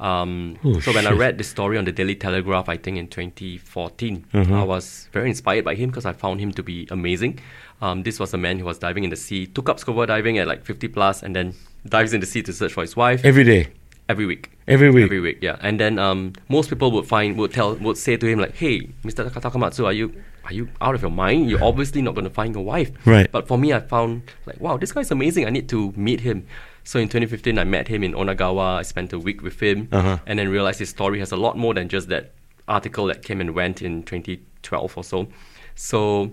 Um, 0.00 0.56
Oh, 0.64 0.80
so 0.80 0.92
when 0.92 1.06
I 1.06 1.12
read 1.12 1.36
the 1.38 1.44
story 1.44 1.76
on 1.78 1.84
the 1.84 1.92
Daily 1.92 2.14
Telegraph, 2.16 2.68
I 2.68 2.76
think 2.76 2.96
in 2.96 3.06
2014, 3.08 4.24
Mm-hmm. 4.32 4.52
I 4.52 4.62
was 4.64 5.08
very 5.12 5.28
inspired 5.28 5.64
by 5.64 5.74
him 5.74 5.90
because 5.90 6.06
I 6.06 6.12
found 6.12 6.40
him 6.40 6.52
to 6.52 6.62
be 6.62 6.88
amazing. 6.90 7.38
Um, 7.82 8.02
this 8.02 8.18
was 8.18 8.34
a 8.34 8.38
man 8.38 8.58
who 8.58 8.64
was 8.64 8.78
diving 8.78 9.04
in 9.04 9.10
the 9.10 9.16
sea, 9.16 9.46
took 9.46 9.68
up 9.68 9.78
scuba 9.78 10.06
diving 10.06 10.38
at 10.38 10.46
like 10.46 10.64
50 10.64 10.88
plus, 10.88 11.22
and 11.22 11.34
then 11.36 11.54
dives 11.86 12.12
in 12.12 12.20
the 12.20 12.26
sea 12.26 12.42
to 12.42 12.52
search 12.52 12.72
for 12.72 12.82
his 12.82 12.94
wife 12.96 13.24
Every 13.24 13.44
day, 13.44 13.68
every 14.08 14.26
week. 14.26 14.50
every 14.68 14.90
week. 14.90 15.04
Every 15.04 15.20
week, 15.20 15.38
yeah. 15.40 15.56
And 15.62 15.78
then 15.80 15.98
um, 15.98 16.32
most 16.48 16.68
people 16.70 16.90
would 16.92 17.06
find 17.06 17.36
would 17.38 17.52
tell 17.52 17.74
would 17.76 17.96
say 17.96 18.16
to 18.16 18.26
him 18.26 18.38
like, 18.38 18.54
"Hey, 18.56 18.80
Mr. 19.04 19.28
Takamatsu, 19.30 19.84
are 19.84 19.92
you 19.92 20.12
are 20.44 20.52
you 20.52 20.68
out 20.80 20.94
of 20.94 21.02
your 21.02 21.10
mind? 21.10 21.48
You're 21.50 21.64
obviously 21.64 22.02
not 22.02 22.14
going 22.14 22.24
to 22.28 22.30
find 22.40 22.54
your 22.54 22.64
wife." 22.64 22.90
Right. 23.06 23.30
But 23.32 23.48
for 23.48 23.56
me, 23.58 23.72
I 23.72 23.80
found 23.80 24.22
like, 24.46 24.60
wow, 24.60 24.76
this 24.76 24.92
guy's 24.92 25.10
amazing. 25.10 25.46
I 25.46 25.50
need 25.50 25.68
to 25.70 25.92
meet 25.96 26.20
him. 26.20 26.46
So 26.84 26.98
in 26.98 27.08
2015, 27.08 27.58
I 27.58 27.64
met 27.64 27.88
him 27.88 28.02
in 28.02 28.12
Onagawa. 28.12 28.78
I 28.78 28.82
spent 28.82 29.12
a 29.12 29.18
week 29.18 29.42
with 29.42 29.60
him, 29.60 29.88
Uh-huh. 29.92 30.18
and 30.26 30.38
then 30.38 30.48
realized 30.48 30.78
his 30.78 30.88
story 30.90 31.18
has 31.20 31.32
a 31.32 31.36
lot 31.36 31.56
more 31.56 31.74
than 31.74 31.88
just 31.88 32.08
that 32.08 32.32
article 32.68 33.06
that 33.06 33.22
came 33.22 33.40
and 33.40 33.54
went 33.54 33.82
in 33.82 34.02
2012 34.02 34.96
or 34.96 35.04
so. 35.04 35.28
So 35.74 36.32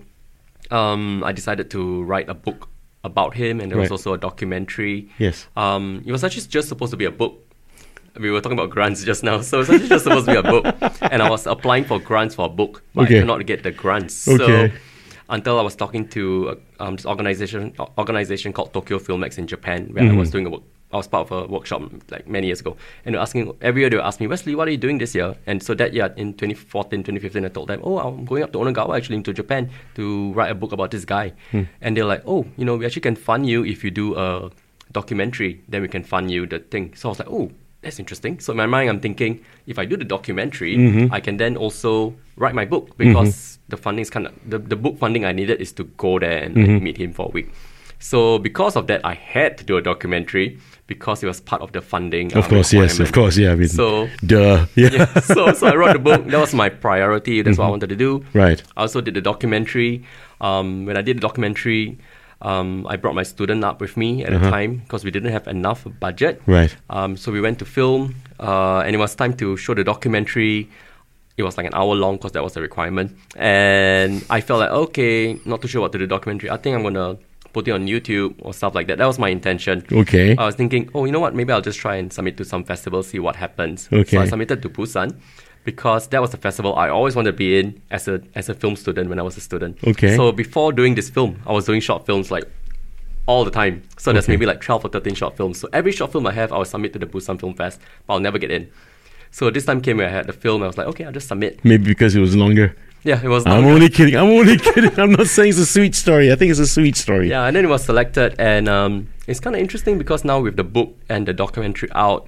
um, 0.70 1.22
I 1.24 1.32
decided 1.32 1.70
to 1.70 2.02
write 2.04 2.28
a 2.28 2.34
book 2.34 2.68
about 3.04 3.34
him, 3.34 3.60
and 3.60 3.70
there 3.70 3.78
was 3.78 3.90
also 3.90 4.12
a 4.14 4.18
documentary. 4.18 5.08
Yes. 5.18 5.46
Um, 5.56 6.02
it 6.04 6.12
was 6.12 6.24
actually 6.24 6.46
just 6.48 6.68
supposed 6.68 6.90
to 6.90 6.96
be 6.96 7.04
a 7.04 7.10
book. 7.10 7.44
We 8.18 8.30
were 8.30 8.40
talking 8.40 8.58
about 8.58 8.70
grants 8.70 9.04
just 9.10 9.22
now, 9.22 9.40
so 9.42 9.60
it's 9.60 9.70
actually 9.70 9.88
just 9.88 10.04
supposed 10.04 10.26
to 10.26 10.32
be 10.32 10.38
a 10.38 10.42
book. 10.42 10.64
And 11.02 11.22
I 11.22 11.30
was 11.30 11.46
applying 11.46 11.84
for 11.84 11.98
grants 12.00 12.34
for 12.34 12.46
a 12.46 12.48
book, 12.48 12.82
but 12.94 13.04
Okay. 13.04 13.16
I 13.16 13.20
could 13.20 13.26
not 13.28 13.46
get 13.46 13.62
the 13.62 13.70
grants. 13.70 14.26
Okay. 14.26 14.68
So 14.68 14.74
until 15.28 15.58
I 15.58 15.62
was 15.62 15.76
talking 15.76 16.08
to 16.08 16.60
um, 16.80 16.96
this 16.96 17.06
organization 17.06 17.74
organization 17.98 18.52
called 18.52 18.72
Tokyo 18.72 18.98
Filmex 18.98 19.38
in 19.38 19.46
Japan, 19.46 19.88
where 19.92 20.10
I 20.10 20.14
was 20.14 20.30
doing 20.30 20.46
a 20.46 20.50
work. 20.50 20.62
I 20.90 20.96
was 20.96 21.06
part 21.06 21.30
of 21.30 21.32
a 21.32 21.46
workshop 21.46 21.82
like 22.10 22.26
many 22.26 22.46
years 22.46 22.60
ago, 22.60 22.74
and 23.04 23.14
they 23.14 23.18
were 23.18 23.22
asking 23.22 23.52
every 23.60 23.82
year 23.82 23.90
they 23.90 23.96
would 23.96 24.06
ask 24.06 24.20
me, 24.20 24.26
Wesley, 24.26 24.54
what 24.54 24.68
are 24.68 24.70
you 24.70 24.78
doing 24.78 24.96
this 24.96 25.14
year? 25.14 25.36
And 25.46 25.62
so 25.62 25.74
that 25.74 25.92
year 25.92 26.14
in 26.16 26.32
2014, 26.32 27.00
2015, 27.02 27.44
I 27.44 27.48
told 27.48 27.68
them, 27.68 27.80
oh, 27.84 27.98
I'm 27.98 28.24
going 28.24 28.42
up 28.42 28.52
to 28.52 28.58
Onagawa 28.58 28.96
actually 28.96 29.16
into 29.16 29.34
Japan 29.34 29.68
to 29.96 30.32
write 30.32 30.50
a 30.50 30.54
book 30.54 30.72
about 30.72 30.90
this 30.90 31.04
guy. 31.04 31.34
And 31.82 31.94
they're 31.94 32.06
like, 32.06 32.22
oh, 32.26 32.46
you 32.56 32.64
know, 32.64 32.76
we 32.76 32.86
actually 32.86 33.02
can 33.02 33.16
fund 33.16 33.46
you 33.46 33.66
if 33.66 33.84
you 33.84 33.90
do 33.90 34.16
a 34.16 34.50
documentary, 34.92 35.60
then 35.68 35.82
we 35.82 35.88
can 35.88 36.04
fund 36.04 36.30
you 36.30 36.46
the 36.46 36.60
thing. 36.60 36.94
So 36.94 37.08
I 37.08 37.10
was 37.10 37.18
like, 37.18 37.28
oh, 37.28 37.50
that's 37.82 37.98
interesting. 37.98 38.40
So 38.40 38.52
in 38.52 38.56
my 38.56 38.66
mind, 38.66 38.90
I'm 38.90 39.00
thinking, 39.00 39.44
if 39.66 39.78
I 39.78 39.84
do 39.84 39.96
the 39.96 40.04
documentary, 40.04 41.08
I 41.12 41.20
can 41.20 41.36
then 41.36 41.56
also 41.56 42.14
write 42.36 42.54
my 42.54 42.64
book 42.64 42.96
because 42.96 43.58
the 43.68 43.76
funding 43.76 44.02
is 44.02 44.10
kind 44.10 44.26
of 44.26 44.34
the, 44.46 44.58
the 44.58 44.76
book 44.76 44.98
funding 44.98 45.24
I 45.24 45.32
needed 45.32 45.60
is 45.60 45.72
to 45.72 45.84
go 45.84 46.18
there 46.18 46.42
and 46.42 46.56
like, 46.56 46.82
meet 46.82 46.96
him 46.96 47.12
for 47.12 47.26
a 47.26 47.30
week. 47.30 47.52
So 48.00 48.38
because 48.38 48.76
of 48.76 48.86
that, 48.86 49.04
I 49.04 49.14
had 49.14 49.58
to 49.58 49.64
do 49.64 49.76
a 49.76 49.82
documentary 49.82 50.58
because 50.86 51.22
it 51.22 51.26
was 51.26 51.40
part 51.40 51.62
of 51.62 51.72
the 51.72 51.80
funding. 51.80 52.32
Of 52.34 52.44
um, 52.44 52.50
course, 52.50 52.72
yes, 52.72 53.00
of 53.00 53.12
course, 53.12 53.36
yeah. 53.36 53.52
I 53.52 53.56
mean, 53.56 53.68
So 53.68 54.08
duh, 54.24 54.66
yeah. 54.74 54.90
yeah, 54.92 55.14
so 55.20 55.52
so 55.52 55.66
I 55.66 55.74
wrote 55.74 55.92
the 55.92 55.98
book. 55.98 56.24
That 56.26 56.38
was 56.38 56.54
my 56.54 56.68
priority. 56.68 57.42
That's 57.42 57.58
what 57.58 57.66
I 57.66 57.70
wanted 57.70 57.88
to 57.90 57.96
do. 57.96 58.24
Right. 58.32 58.62
I 58.76 58.82
also 58.82 59.00
did 59.00 59.14
the 59.14 59.20
documentary. 59.20 60.04
Um, 60.40 60.86
when 60.86 60.96
I 60.96 61.02
did 61.02 61.16
the 61.16 61.20
documentary, 61.20 61.98
um, 62.40 62.86
I 62.86 62.96
brought 62.96 63.14
my 63.14 63.24
student 63.24 63.64
up 63.64 63.80
with 63.80 63.96
me 63.96 64.24
at 64.24 64.30
the 64.30 64.38
time 64.50 64.76
because 64.78 65.04
we 65.04 65.10
didn't 65.10 65.32
have 65.32 65.48
enough 65.48 65.86
budget. 65.98 66.40
Right. 66.46 66.74
Um, 66.88 67.16
so 67.16 67.32
we 67.32 67.40
went 67.40 67.58
to 67.58 67.64
film, 67.64 68.14
uh, 68.38 68.80
and 68.80 68.94
it 68.94 68.98
was 68.98 69.14
time 69.14 69.36
to 69.38 69.56
show 69.56 69.74
the 69.74 69.84
documentary. 69.84 70.68
It 71.36 71.42
was 71.42 71.56
like 71.56 71.66
an 71.66 71.74
hour 71.74 71.94
long 71.94 72.16
because 72.16 72.32
that 72.32 72.42
was 72.42 72.54
the 72.54 72.62
requirement. 72.62 73.16
And 73.36 74.24
I 74.30 74.40
felt 74.40 74.60
like, 74.60 74.70
okay, 74.70 75.38
not 75.44 75.62
too 75.62 75.68
sure 75.68 75.80
what 75.80 75.92
to 75.92 75.98
do 75.98 76.06
the 76.06 76.08
documentary. 76.08 76.50
I 76.50 76.56
think 76.56 76.76
I'm 76.76 76.82
gonna 76.82 77.16
put 77.52 77.66
it 77.66 77.72
on 77.72 77.86
YouTube 77.86 78.34
or 78.38 78.54
stuff 78.54 78.74
like 78.74 78.86
that. 78.88 78.98
That 78.98 79.06
was 79.06 79.18
my 79.18 79.28
intention. 79.28 79.84
Okay. 79.90 80.36
I 80.36 80.44
was 80.44 80.54
thinking, 80.54 80.90
oh, 80.94 81.04
you 81.04 81.12
know 81.12 81.20
what? 81.20 81.34
Maybe 81.34 81.52
I'll 81.52 81.60
just 81.60 81.78
try 81.78 81.96
and 81.96 82.12
submit 82.12 82.36
to 82.36 82.44
some 82.44 82.62
festival, 82.64 83.02
see 83.02 83.18
what 83.18 83.36
happens. 83.36 83.88
Okay. 83.92 84.16
So 84.16 84.20
I 84.20 84.26
submitted 84.26 84.62
to 84.62 84.68
Busan 84.68 85.16
because 85.64 86.08
that 86.08 86.20
was 86.20 86.30
the 86.30 86.36
festival 86.36 86.74
I 86.76 86.88
always 86.88 87.14
wanted 87.16 87.32
to 87.32 87.36
be 87.36 87.58
in 87.58 87.80
as 87.90 88.08
a 88.08 88.20
as 88.34 88.48
a 88.48 88.54
film 88.54 88.76
student 88.76 89.08
when 89.10 89.18
I 89.18 89.22
was 89.22 89.36
a 89.36 89.40
student. 89.40 89.78
Okay. 89.86 90.16
So 90.16 90.32
before 90.32 90.72
doing 90.72 90.94
this 90.94 91.10
film, 91.10 91.40
I 91.46 91.52
was 91.52 91.66
doing 91.66 91.80
short 91.80 92.06
films 92.06 92.30
like 92.30 92.44
all 93.26 93.44
the 93.44 93.50
time. 93.50 93.82
So 93.98 94.12
there's 94.12 94.24
Okay. 94.24 94.32
maybe 94.32 94.46
like 94.46 94.60
12 94.62 94.86
or 94.86 94.88
13 94.88 95.14
short 95.14 95.36
films. 95.36 95.58
So 95.60 95.68
every 95.72 95.92
short 95.92 96.12
film 96.12 96.26
I 96.26 96.32
have, 96.32 96.52
I 96.52 96.56
will 96.58 96.64
submit 96.64 96.92
to 96.94 96.98
the 96.98 97.06
Busan 97.06 97.38
Film 97.38 97.54
Fest, 97.54 97.78
but 98.06 98.14
I'll 98.14 98.20
never 98.20 98.38
get 98.38 98.50
in. 98.50 98.68
So 99.30 99.50
this 99.50 99.66
time 99.66 99.82
came 99.82 99.98
where 99.98 100.08
I 100.08 100.10
had 100.10 100.26
the 100.26 100.32
film, 100.32 100.62
I 100.62 100.66
was 100.66 100.78
like, 100.78 100.86
okay, 100.86 101.04
I'll 101.04 101.12
just 101.12 101.28
submit. 101.28 101.62
Maybe 101.62 101.84
because 101.84 102.16
it 102.16 102.20
was 102.20 102.34
longer. 102.34 102.74
Yeah, 103.04 103.20
it 103.22 103.28
was. 103.28 103.44
I'm 103.46 103.66
only 103.66 103.90
kidding. 103.90 104.16
I'm 104.16 104.30
only 104.30 104.56
kidding. 104.68 104.98
I'm 104.98 105.12
not 105.12 105.26
saying 105.26 105.50
it's 105.50 105.58
a 105.58 105.66
sweet 105.66 105.94
story. 105.94 106.32
I 106.32 106.36
think 106.36 106.50
it's 106.50 106.58
a 106.58 106.66
sweet 106.66 106.96
story. 106.96 107.28
Yeah, 107.28 107.44
and 107.44 107.54
then 107.54 107.64
it 107.64 107.68
was 107.68 107.84
selected, 107.84 108.34
and 108.40 108.68
um, 108.68 109.08
it's 109.28 109.38
kind 109.40 109.54
of 109.54 109.60
interesting 109.62 109.98
because 109.98 110.24
now 110.24 110.40
with 110.40 110.56
the 110.56 110.64
book 110.64 110.96
and 111.08 111.28
the 111.28 111.32
documentary 111.34 111.90
out, 111.94 112.26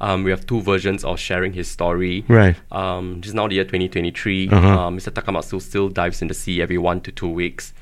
um, 0.00 0.24
we 0.24 0.30
have 0.30 0.46
two 0.46 0.60
versions 0.62 1.04
of 1.04 1.18
sharing 1.18 1.52
his 1.52 1.68
story. 1.68 2.24
Right. 2.28 2.56
Um, 2.72 3.20
just 3.20 3.34
now 3.34 3.46
the 3.48 3.54
year 3.56 3.64
2023, 3.64 4.48
Uh-huh. 4.48 4.68
um, 4.86 4.96
Mr. 4.98 5.10
Takamatsu 5.12 5.60
still 5.60 5.88
dives 5.88 6.22
in 6.22 6.28
the 6.28 6.34
sea 6.34 6.62
every 6.62 6.78
one 6.78 7.00
to 7.02 7.12
two 7.12 7.28
weeks. 7.28 7.72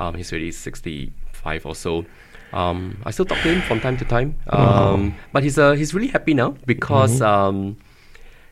Um, 0.00 0.14
he's 0.14 0.32
already 0.32 0.50
65 0.52 1.66
or 1.66 1.74
so. 1.74 2.04
Um, 2.52 2.96
I 3.04 3.10
still 3.10 3.26
talk 3.26 3.38
to 3.42 3.48
him 3.52 3.60
from 3.62 3.78
time 3.80 3.96
to 3.98 4.04
time, 4.04 4.34
um, 4.48 5.14
but 5.32 5.42
he's 5.42 5.58
uh, 5.58 5.72
he's 5.72 5.92
really 5.92 6.08
happy 6.08 6.32
now 6.32 6.54
because 6.66 7.20
um, 7.20 7.76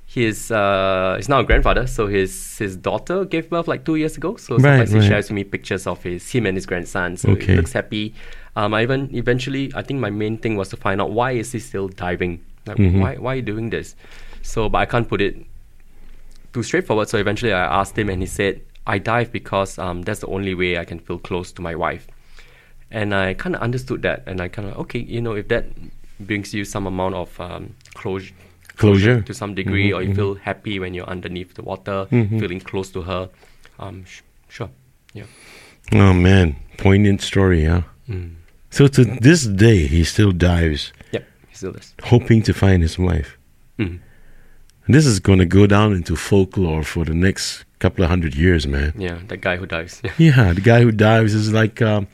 he's 0.04 0.50
uh, 0.50 1.14
he's 1.16 1.28
now 1.28 1.40
a 1.40 1.44
grandfather. 1.44 1.86
So 1.86 2.06
his 2.06 2.58
his 2.58 2.76
daughter 2.76 3.24
gave 3.24 3.48
birth 3.48 3.68
like 3.68 3.84
two 3.84 3.96
years 3.96 4.16
ago. 4.16 4.36
So 4.36 4.56
Right, 4.56 4.62
sometimes 4.62 4.90
he 4.92 4.98
right. 4.98 5.08
shares 5.08 5.28
with 5.30 5.34
me 5.36 5.44
pictures 5.44 5.86
of 5.86 6.02
his 6.02 6.30
him 6.30 6.46
and 6.46 6.56
his 6.56 6.66
grandson. 6.66 7.16
So 7.16 7.30
Okay. 7.30 7.46
he 7.46 7.54
looks 7.56 7.72
happy. 7.72 8.14
Um, 8.54 8.74
I 8.74 8.82
even 8.82 9.08
eventually, 9.14 9.72
I 9.74 9.82
think 9.82 10.00
my 10.00 10.10
main 10.10 10.38
thing 10.38 10.56
was 10.56 10.68
to 10.70 10.76
find 10.76 11.00
out 11.00 11.10
why 11.12 11.32
is 11.32 11.52
he 11.52 11.58
still 11.58 11.88
diving? 11.88 12.40
Like, 12.66 12.76
Mm-hmm. 12.78 13.00
why 13.00 13.14
why 13.16 13.32
are 13.32 13.36
you 13.36 13.42
doing 13.42 13.70
this? 13.70 13.94
So, 14.42 14.68
but 14.68 14.78
I 14.78 14.86
can't 14.86 15.08
put 15.08 15.20
it 15.20 15.36
too 16.52 16.62
straightforward. 16.62 17.08
So 17.08 17.18
eventually, 17.18 17.52
I 17.52 17.80
asked 17.80 17.98
him, 17.98 18.08
and 18.08 18.22
he 18.22 18.26
said, 18.26 18.60
"I 18.86 18.98
dive 18.98 19.32
because 19.32 19.78
um, 19.78 20.02
that's 20.02 20.20
the 20.20 20.26
only 20.28 20.54
way 20.54 20.78
I 20.78 20.84
can 20.84 20.98
feel 20.98 21.18
close 21.18 21.52
to 21.52 21.62
my 21.62 21.74
wife." 21.74 22.06
And 22.90 23.14
I 23.14 23.34
kind 23.34 23.54
of 23.56 23.62
understood 23.62 24.02
that, 24.02 24.22
and 24.26 24.40
I 24.40 24.48
kind 24.48 24.68
of 24.68 24.76
okay, 24.78 25.00
you 25.00 25.20
know, 25.20 25.32
if 25.34 25.48
that 25.48 25.66
brings 26.20 26.54
you 26.54 26.64
some 26.64 26.86
amount 26.86 27.14
of 27.14 27.40
um, 27.40 27.74
closure, 27.94 28.32
Closure. 28.76 29.22
to 29.22 29.34
some 29.34 29.54
degree, 29.54 29.90
Mm-hmm, 29.90 29.98
or 29.98 30.02
you 30.02 30.14
feel 30.14 30.34
happy 30.34 30.78
when 30.78 30.94
you're 30.94 31.08
underneath 31.08 31.54
the 31.54 31.62
water, 31.62 32.06
feeling 32.10 32.60
close 32.60 32.90
to 32.92 33.02
her, 33.02 33.28
um, 33.78 34.04
sh- 34.04 34.22
sure, 34.48 34.70
yeah. 35.14 35.24
Oh 35.92 36.12
man, 36.14 36.56
poignant 36.78 37.20
story, 37.22 37.64
huh? 37.64 37.82
Mm. 38.08 38.34
So 38.70 38.86
to 38.88 39.04
this 39.04 39.46
day, 39.46 39.86
he 39.86 40.04
still 40.04 40.32
dives, 40.32 40.92
Yep, 41.62 41.74
he 41.76 41.82
still 41.82 42.00
does. 42.00 42.10
hoping 42.10 42.42
to 42.42 42.52
find 42.52 42.82
his 42.82 42.98
wife. 42.98 43.38
Mm. 43.78 44.00
This 44.88 45.04
is 45.06 45.18
going 45.18 45.40
to 45.40 45.46
go 45.46 45.66
down 45.66 45.92
into 45.94 46.14
folklore 46.14 46.84
for 46.84 47.04
the 47.04 47.14
next 47.14 47.64
couple 47.80 48.04
of 48.04 48.08
hundred 48.10 48.36
years, 48.36 48.66
man. 48.66 48.92
Yeah, 48.96 49.18
that 49.28 49.38
guy 49.38 49.56
who 49.56 49.66
dives. 49.66 50.00
Yeah. 50.04 50.12
Yeah, 50.18 50.52
the 50.52 50.60
guy 50.60 50.80
who 50.82 50.92
dives 50.92 51.34
is 51.34 51.52
like, 51.52 51.82
um, 51.82 52.06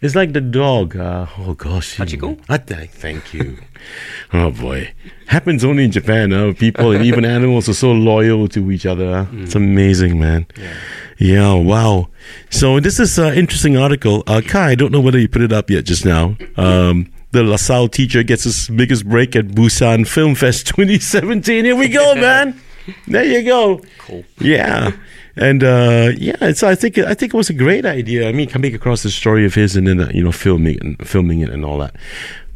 it's 0.00 0.14
like 0.14 0.32
the 0.32 0.40
dog. 0.40 0.96
Uh, 0.96 1.26
oh 1.38 1.54
gosh, 1.54 1.96
Hachiko? 1.98 2.38
I 2.48 2.56
th- 2.58 2.90
thank 2.90 3.34
you. 3.34 3.58
oh 4.32 4.50
boy, 4.50 4.92
happens 5.26 5.64
only 5.64 5.84
in 5.84 5.90
Japan. 5.92 6.30
Huh? 6.30 6.54
People 6.58 6.92
and 6.92 7.04
even 7.04 7.24
animals 7.26 7.68
are 7.68 7.74
so 7.74 7.92
loyal 7.92 8.48
to 8.48 8.70
each 8.70 8.86
other. 8.86 9.24
huh? 9.24 9.26
It's 9.42 9.54
amazing, 9.54 10.18
man. 10.18 10.46
Yeah. 10.56 10.74
Yeah, 11.18 11.52
wow. 11.54 12.08
So 12.50 12.80
this 12.80 12.98
is 12.98 13.18
an 13.18 13.34
interesting 13.34 13.76
article. 13.76 14.24
Uh, 14.26 14.40
Kai, 14.40 14.70
I 14.70 14.74
don't 14.74 14.90
know 14.92 15.00
whether 15.00 15.18
you 15.18 15.28
put 15.28 15.42
it 15.42 15.52
up 15.52 15.70
yet 15.70 15.84
just 15.84 16.04
now. 16.04 16.36
Um, 16.56 17.12
the 17.34 17.42
LaSalle 17.42 17.88
teacher 17.88 18.22
gets 18.22 18.44
his 18.44 18.68
biggest 18.68 19.06
break 19.06 19.34
at 19.34 19.48
Busan 19.48 20.06
Film 20.06 20.36
Fest 20.36 20.66
2017. 20.68 21.64
Here 21.64 21.76
we 21.76 21.88
go, 21.88 22.14
man. 22.14 22.60
There 23.08 23.24
you 23.24 23.42
go. 23.42 23.82
Cool. 23.98 24.24
Yeah. 24.38 24.92
And 25.36 25.64
uh, 25.64 26.12
yeah, 26.16 26.36
it's. 26.42 26.62
I 26.62 26.76
think 26.76 26.96
I 26.96 27.12
think 27.14 27.34
it 27.34 27.36
was 27.36 27.50
a 27.50 27.54
great 27.54 27.84
idea. 27.84 28.28
I 28.28 28.32
mean, 28.32 28.48
coming 28.48 28.72
across 28.72 29.02
the 29.02 29.10
story 29.10 29.44
of 29.44 29.54
his 29.54 29.74
and 29.74 29.88
then 29.88 30.00
uh, 30.00 30.10
you 30.14 30.22
know 30.22 30.30
filming 30.30 30.78
and 30.80 30.96
filming 31.08 31.40
it 31.40 31.50
and 31.50 31.64
all 31.64 31.78
that. 31.78 31.96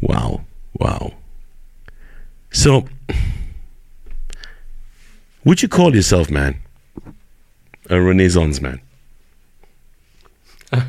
Wow, 0.00 0.42
wow. 0.78 1.12
So, 2.52 2.84
would 5.44 5.60
you 5.60 5.68
call 5.68 5.92
yourself, 5.92 6.30
man, 6.30 6.60
a 7.90 8.00
Renaissance 8.00 8.60
man? 8.60 8.80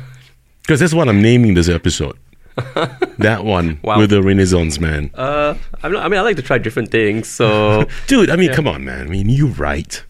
Because 0.62 0.78
that's 0.78 0.94
what 0.94 1.08
I'm 1.08 1.20
naming 1.20 1.54
this 1.54 1.68
episode. 1.68 2.16
that 3.18 3.44
one 3.44 3.78
Wow. 3.82 3.98
with 3.98 4.10
the 4.10 4.22
Renaissance 4.22 4.78
man. 4.80 5.10
Uh, 5.14 5.54
I'm 5.82 5.92
not, 5.92 6.04
I 6.04 6.08
mean, 6.08 6.18
I 6.18 6.22
like 6.22 6.36
to 6.36 6.42
try 6.42 6.58
different 6.58 6.90
things. 6.90 7.28
So 7.28 7.86
Dude, 8.06 8.30
I 8.30 8.36
mean, 8.36 8.52
come 8.52 8.66
on, 8.68 8.84
man. 8.84 9.06
I 9.06 9.10
mean, 9.10 9.28
you 9.28 9.46
write, 9.48 10.04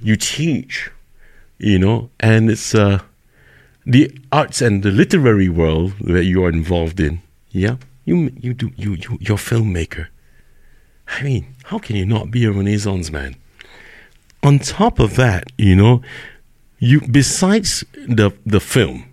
you 0.00 0.16
teach, 0.16 0.90
you 1.58 1.78
know, 1.78 2.10
and 2.20 2.50
it's 2.50 2.74
uh, 2.74 3.00
the 3.86 4.10
arts 4.30 4.60
and 4.60 4.82
the 4.82 4.90
literary 4.90 5.48
world 5.48 5.94
that 6.00 6.24
you 6.24 6.44
are 6.44 6.50
involved 6.50 7.00
in. 7.00 7.22
Yeah, 7.50 7.76
you 8.04 8.30
you 8.40 8.54
do 8.54 8.70
you 8.76 8.94
you 8.94 9.18
you're 9.20 9.36
a 9.36 9.40
filmmaker. 9.40 10.08
I 11.08 11.22
mean, 11.22 11.54
how 11.64 11.78
can 11.78 11.96
you 11.96 12.06
not 12.06 12.30
be 12.30 12.44
a 12.44 12.52
Renaissance 12.52 13.10
man? 13.10 13.36
On 14.42 14.58
top 14.58 14.98
of 15.00 15.16
that, 15.16 15.50
you 15.58 15.74
know, 15.76 16.02
you 16.78 17.00
besides 17.00 17.84
the 18.06 18.30
the 18.46 18.60
film, 18.60 19.04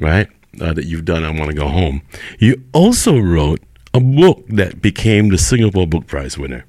right, 0.00 0.28
uh, 0.60 0.72
that 0.72 0.86
you've 0.86 1.04
done, 1.04 1.24
I 1.24 1.30
want 1.30 1.50
to 1.50 1.56
go 1.56 1.68
home. 1.68 2.02
You 2.38 2.62
also 2.72 3.18
wrote 3.18 3.60
a 3.92 4.00
book 4.00 4.46
that 4.48 4.80
became 4.80 5.28
the 5.28 5.38
Singapore 5.38 5.86
Book 5.86 6.06
Prize 6.06 6.38
winner, 6.38 6.64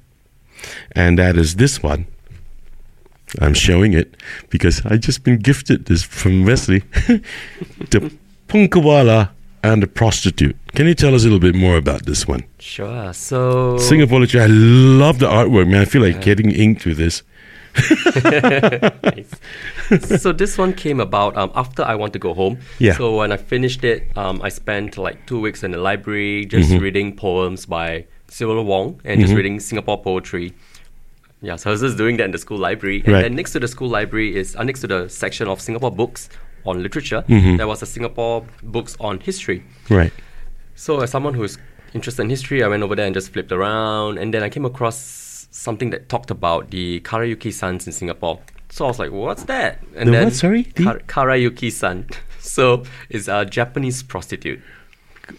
and 0.92 1.18
that 1.18 1.36
is 1.36 1.56
this 1.56 1.82
one. 1.82 2.06
I'm 3.40 3.54
showing 3.54 3.94
it 3.94 4.16
because 4.50 4.84
I've 4.84 5.00
just 5.00 5.24
been 5.24 5.38
gifted 5.38 5.86
this 5.86 6.02
from 6.02 6.44
Wesley, 6.44 6.80
the 7.90 8.12
Punkawallah 8.48 9.30
and 9.62 9.82
the 9.82 9.86
Prostitute. 9.86 10.56
Can 10.74 10.86
you 10.86 10.94
tell 10.94 11.14
us 11.14 11.22
a 11.22 11.24
little 11.24 11.38
bit 11.38 11.54
more 11.54 11.76
about 11.76 12.04
this 12.04 12.26
one? 12.28 12.44
sure. 12.58 13.12
So 13.12 13.78
Singapore 13.78 14.20
literature. 14.20 14.42
I 14.42 14.46
love 14.46 15.18
the 15.18 15.28
artwork, 15.28 15.68
man. 15.68 15.82
I 15.82 15.84
feel 15.84 16.02
like 16.02 16.20
getting 16.20 16.50
inked 16.50 16.84
with 16.84 16.98
this. 16.98 17.22
Nice. 19.02 19.30
so 20.20 20.32
this 20.32 20.58
one 20.58 20.72
came 20.72 21.00
about 21.00 21.36
um, 21.36 21.50
after 21.54 21.82
I 21.82 21.94
want 21.94 22.12
to 22.14 22.18
go 22.18 22.34
home. 22.34 22.58
Yeah. 22.78 22.94
So 22.96 23.16
when 23.16 23.32
I 23.32 23.36
finished 23.36 23.84
it, 23.84 24.16
um, 24.16 24.40
I 24.42 24.48
spent 24.48 24.98
like 24.98 25.26
two 25.26 25.40
weeks 25.40 25.62
in 25.62 25.70
the 25.72 25.78
library 25.78 26.44
just 26.46 26.70
Mm-hmm. 26.70 26.82
reading 26.82 27.16
poems 27.16 27.66
by 27.66 28.06
Cyril 28.28 28.64
Wong 28.64 29.00
and 29.04 29.20
just 29.20 29.34
reading 29.34 29.60
Singapore 29.60 30.00
poetry. 30.02 30.54
Yeah, 31.40 31.56
so 31.56 31.70
I 31.70 31.72
was 31.72 31.80
just 31.80 31.96
doing 31.96 32.16
that 32.18 32.24
in 32.24 32.30
the 32.30 32.38
school 32.38 32.58
library. 32.58 33.02
And 33.04 33.14
Right. 33.14 33.22
then 33.22 33.34
next 33.34 33.52
to 33.52 33.60
the 33.60 33.66
school 33.68 33.88
library 33.88 34.36
is, 34.36 34.54
uh, 34.54 34.62
next 34.62 34.80
to 34.82 34.86
the 34.86 35.08
section 35.08 35.48
of 35.48 35.60
Singapore 35.60 35.90
books 35.90 36.28
on 36.64 36.82
literature, 36.82 37.24
Mm-hmm. 37.28 37.56
there 37.56 37.66
was 37.66 37.82
a 37.82 37.86
Singapore 37.86 38.44
books 38.62 38.96
on 39.00 39.18
history. 39.20 39.64
Right. 39.90 40.12
So 40.76 41.00
as 41.00 41.10
someone 41.10 41.34
who's 41.34 41.58
interested 41.94 42.22
in 42.22 42.30
history, 42.30 42.62
I 42.62 42.68
went 42.68 42.82
over 42.84 42.94
there 42.94 43.06
and 43.06 43.14
just 43.14 43.32
flipped 43.32 43.50
around. 43.52 44.18
And 44.18 44.32
then 44.32 44.42
I 44.44 44.48
came 44.48 44.64
across 44.64 44.96
something 45.52 45.90
that 45.90 46.08
talked 46.08 46.30
about 46.32 46.70
the 46.70 47.00
Karayuki 47.00 47.52
Sans 47.52 47.86
in 47.86 47.92
Singapore. 47.92 48.40
So 48.70 48.86
I 48.86 48.88
was 48.88 48.98
like, 48.98 49.12
what's 49.12 49.44
that? 49.44 49.80
And 49.94 50.08
The 50.08 50.12
then 50.12 50.24
what, 50.24 50.32
sorry? 50.34 50.62
The- 50.74 50.84
Kar- 50.84 50.98
Karayuki 51.00 51.70
San. 51.70 52.08
So 52.40 52.82
it's 53.08 53.28
a 53.28 53.44
Japanese 53.44 54.02
prostitute. 54.02 54.60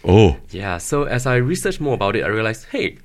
Oh. 0.04 0.38
Yeah, 0.50 0.78
so 0.78 1.02
as 1.04 1.26
I 1.26 1.36
researched 1.36 1.78
more 1.80 1.92
about 1.92 2.16
it, 2.16 2.24
I 2.24 2.28
realized, 2.28 2.64
hey, 2.72 2.96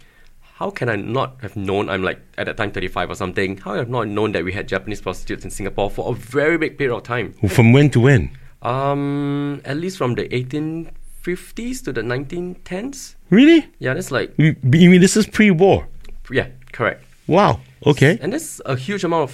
how 0.56 0.70
can 0.70 0.88
I 0.88 0.96
not 0.96 1.36
have 1.42 1.58
known? 1.58 1.90
I'm 1.90 2.02
like 2.02 2.22
at 2.38 2.46
that 2.46 2.56
time 2.56 2.72
35 2.72 3.10
or 3.12 3.16
something. 3.16 3.58
How 3.58 3.74
have 3.76 3.90
not 3.90 4.08
known 4.08 4.32
that 4.32 4.46
we 4.46 4.54
had 4.54 4.70
Japanese 4.70 5.02
prostitutes 5.02 5.44
in 5.44 5.52
Singapore 5.52 5.90
for 5.92 6.10
a 6.12 6.16
very 6.16 6.58
big 6.58 6.78
period 6.78 6.96
of 6.96 7.04
time? 7.04 7.34
From 7.50 7.74
when 7.74 7.90
to 7.90 8.00
when? 8.00 8.32
Um, 8.62 9.62
at 9.66 9.76
least 9.78 9.98
from 9.98 10.16
the 10.16 10.28
1850s 10.30 11.84
to 11.84 11.92
the 11.92 12.02
1910s. 12.02 13.16
Really? 13.30 13.68
Yeah, 13.80 13.94
that's 13.94 14.12
like 14.12 14.34
you 14.38 14.56
mean 14.64 15.02
this 15.02 15.18
is 15.18 15.28
pre-war? 15.28 15.88
yeah, 16.32 16.48
correct. 16.80 17.04
Wow. 17.28 17.60
Okay. 17.86 18.18
And 18.22 18.32
that's 18.34 18.62
a 18.66 18.76
huge 18.76 19.04
amount 19.04 19.30
of 19.30 19.34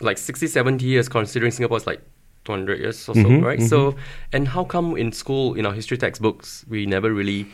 like 0.00 0.18
60, 0.18 0.46
70 0.46 0.84
years 0.84 1.08
considering 1.08 1.52
Singapore 1.52 1.78
is 1.78 1.86
like 1.86 2.00
200 2.44 2.78
years 2.78 2.98
or 3.08 3.14
so, 3.14 3.20
Mm-hmm, 3.22 3.44
right? 3.44 3.62
So, 3.62 3.94
and 4.32 4.48
how 4.48 4.64
come 4.64 4.96
in 4.96 5.12
school, 5.12 5.54
in 5.54 5.64
our 5.66 5.72
history 5.72 5.96
textbooks, 5.98 6.64
we 6.68 6.86
never 6.86 7.12
really 7.14 7.46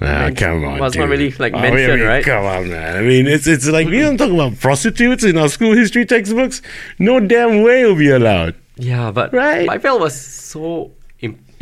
Ah, 0.00 0.30
come 0.34 0.64
on, 0.64 0.80
well, 0.80 0.90
not 0.90 1.08
really, 1.08 1.30
like, 1.38 1.52
Oh, 1.54 1.58
I 1.58 1.70
mentioned, 1.70 2.00
mean, 2.00 2.08
right? 2.08 2.24
Come 2.24 2.44
on, 2.56 2.68
man. 2.70 2.96
I 2.96 3.02
mean, 3.04 3.26
it's 3.28 3.46
it's 3.46 3.68
like 3.68 3.86
we 3.86 4.00
don't 4.00 4.16
talk 4.16 4.32
about 4.32 4.58
prostitutes 4.58 5.22
in 5.22 5.36
our 5.36 5.50
school 5.52 5.74
history 5.76 6.04
textbooks. 6.06 6.62
No 6.98 7.20
damn 7.20 7.60
way 7.62 7.84
will 7.84 8.00
be 8.00 8.10
allowed. 8.10 8.54
Yeah, 8.80 9.12
but 9.12 9.28
Right. 9.36 9.68
I 9.68 9.78
felt 9.78 10.00
it 10.00 10.04
was 10.08 10.16
so 10.16 10.90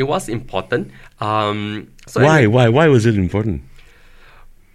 it 0.00 0.06
was 0.08 0.28
important. 0.28 0.90
Um, 1.20 1.88
so 2.06 2.22
why? 2.22 2.38
anyway, 2.38 2.54
Why? 2.54 2.66
Why 2.76 2.86
was 2.88 3.04
it 3.04 3.16
important? 3.16 3.60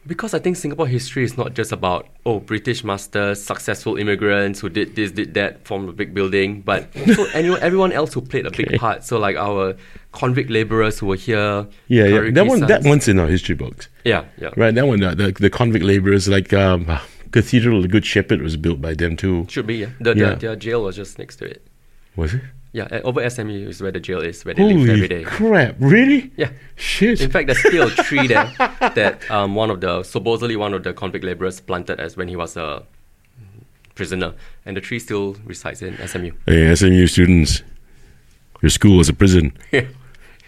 Because 0.08 0.34
I 0.34 0.40
think 0.40 0.56
Singapore 0.58 0.88
history 0.88 1.24
is 1.24 1.38
not 1.38 1.54
just 1.54 1.72
about 1.72 2.08
oh 2.26 2.40
British 2.40 2.84
masters, 2.84 3.42
successful 3.44 3.98
immigrants 3.98 4.60
who 4.60 4.70
did 4.70 4.96
this, 4.96 5.12
did 5.12 5.34
that, 5.34 5.66
formed 5.66 5.90
a 5.90 5.94
big 5.94 6.14
building, 6.14 6.62
but 6.62 6.88
also 7.08 7.26
anyone, 7.34 7.60
everyone 7.62 7.92
else 7.92 8.14
who 8.14 8.22
played 8.22 8.46
a 8.46 8.52
big 8.52 8.68
Okay. 8.68 8.78
part. 8.78 9.04
So 9.04 9.18
like 9.20 9.36
our 9.36 9.76
convict 10.12 10.50
laborers 10.50 11.00
who 11.00 11.08
were 11.08 11.16
here. 11.16 11.68
Yeah, 11.88 12.06
yeah. 12.06 12.30
That 12.32 12.48
one. 12.48 12.60
That 12.62 12.84
one's 12.84 13.08
in 13.08 13.20
our 13.20 13.28
history 13.28 13.56
books, 13.56 13.90
Yeah, 14.04 14.26
yeah. 14.38 14.50
right? 14.58 14.74
That 14.74 14.88
one. 14.88 15.02
Uh, 15.04 15.16
the 15.16 15.32
the 15.32 15.50
convict 15.50 15.84
laborers, 15.86 16.28
like 16.28 16.54
um, 16.54 16.86
Cathedral 17.32 17.78
of 17.78 17.82
the 17.84 17.90
Good 17.90 18.06
Shepherd, 18.06 18.42
was 18.42 18.56
built 18.58 18.80
by 18.82 18.94
them 18.94 19.16
too. 19.18 19.46
Should 19.50 19.68
be 19.68 19.76
yeah. 19.78 19.90
The, 20.00 20.16
Yeah. 20.16 20.30
the 20.32 20.36
their 20.36 20.56
jail 20.56 20.84
was 20.84 20.96
just 20.96 21.20
next 21.20 21.38
to 21.38 21.46
it. 21.46 21.66
Was 22.16 22.34
it? 22.34 22.42
Yeah, 22.76 22.90
uh, 22.92 23.00
over 23.06 23.30
SMU 23.30 23.70
is 23.70 23.82
where 23.82 23.94
the 23.94 24.02
jail 24.02 24.20
is, 24.20 24.44
where 24.44 24.54
they 24.54 24.62
live 24.64 24.76
Holy 24.80 24.92
every 24.92 25.08
day. 25.08 25.24
crap! 25.24 25.78
Really? 25.80 26.30
Yeah. 26.36 26.50
Shit. 26.76 27.22
In 27.22 27.32
fact, 27.32 27.48
there's 27.48 27.60
still 27.60 27.88
a 27.88 27.92
tree 27.92 28.28
there 28.28 28.52
that 28.60 29.24
um, 29.32 29.56
one 29.56 29.70
of 29.72 29.80
the 29.80 30.04
supposedly 30.04 30.58
one 30.58 30.74
of 30.74 30.84
the 30.84 30.92
convict 30.92 31.24
laborers 31.24 31.62
planted 31.62 32.02
as 32.02 32.18
when 32.18 32.28
he 32.28 32.36
was 32.36 32.58
a 32.58 32.84
prisoner, 33.96 34.34
and 34.66 34.76
the 34.76 34.82
tree 34.82 35.00
still 35.00 35.38
resides 35.46 35.82
in 35.82 35.96
SMU. 36.06 36.32
hey, 36.48 36.76
SMU 36.76 37.08
students, 37.08 37.64
your 38.62 38.70
school 38.70 39.00
is 39.00 39.08
a 39.08 39.14
prison. 39.14 39.54
yeah. 39.72 39.86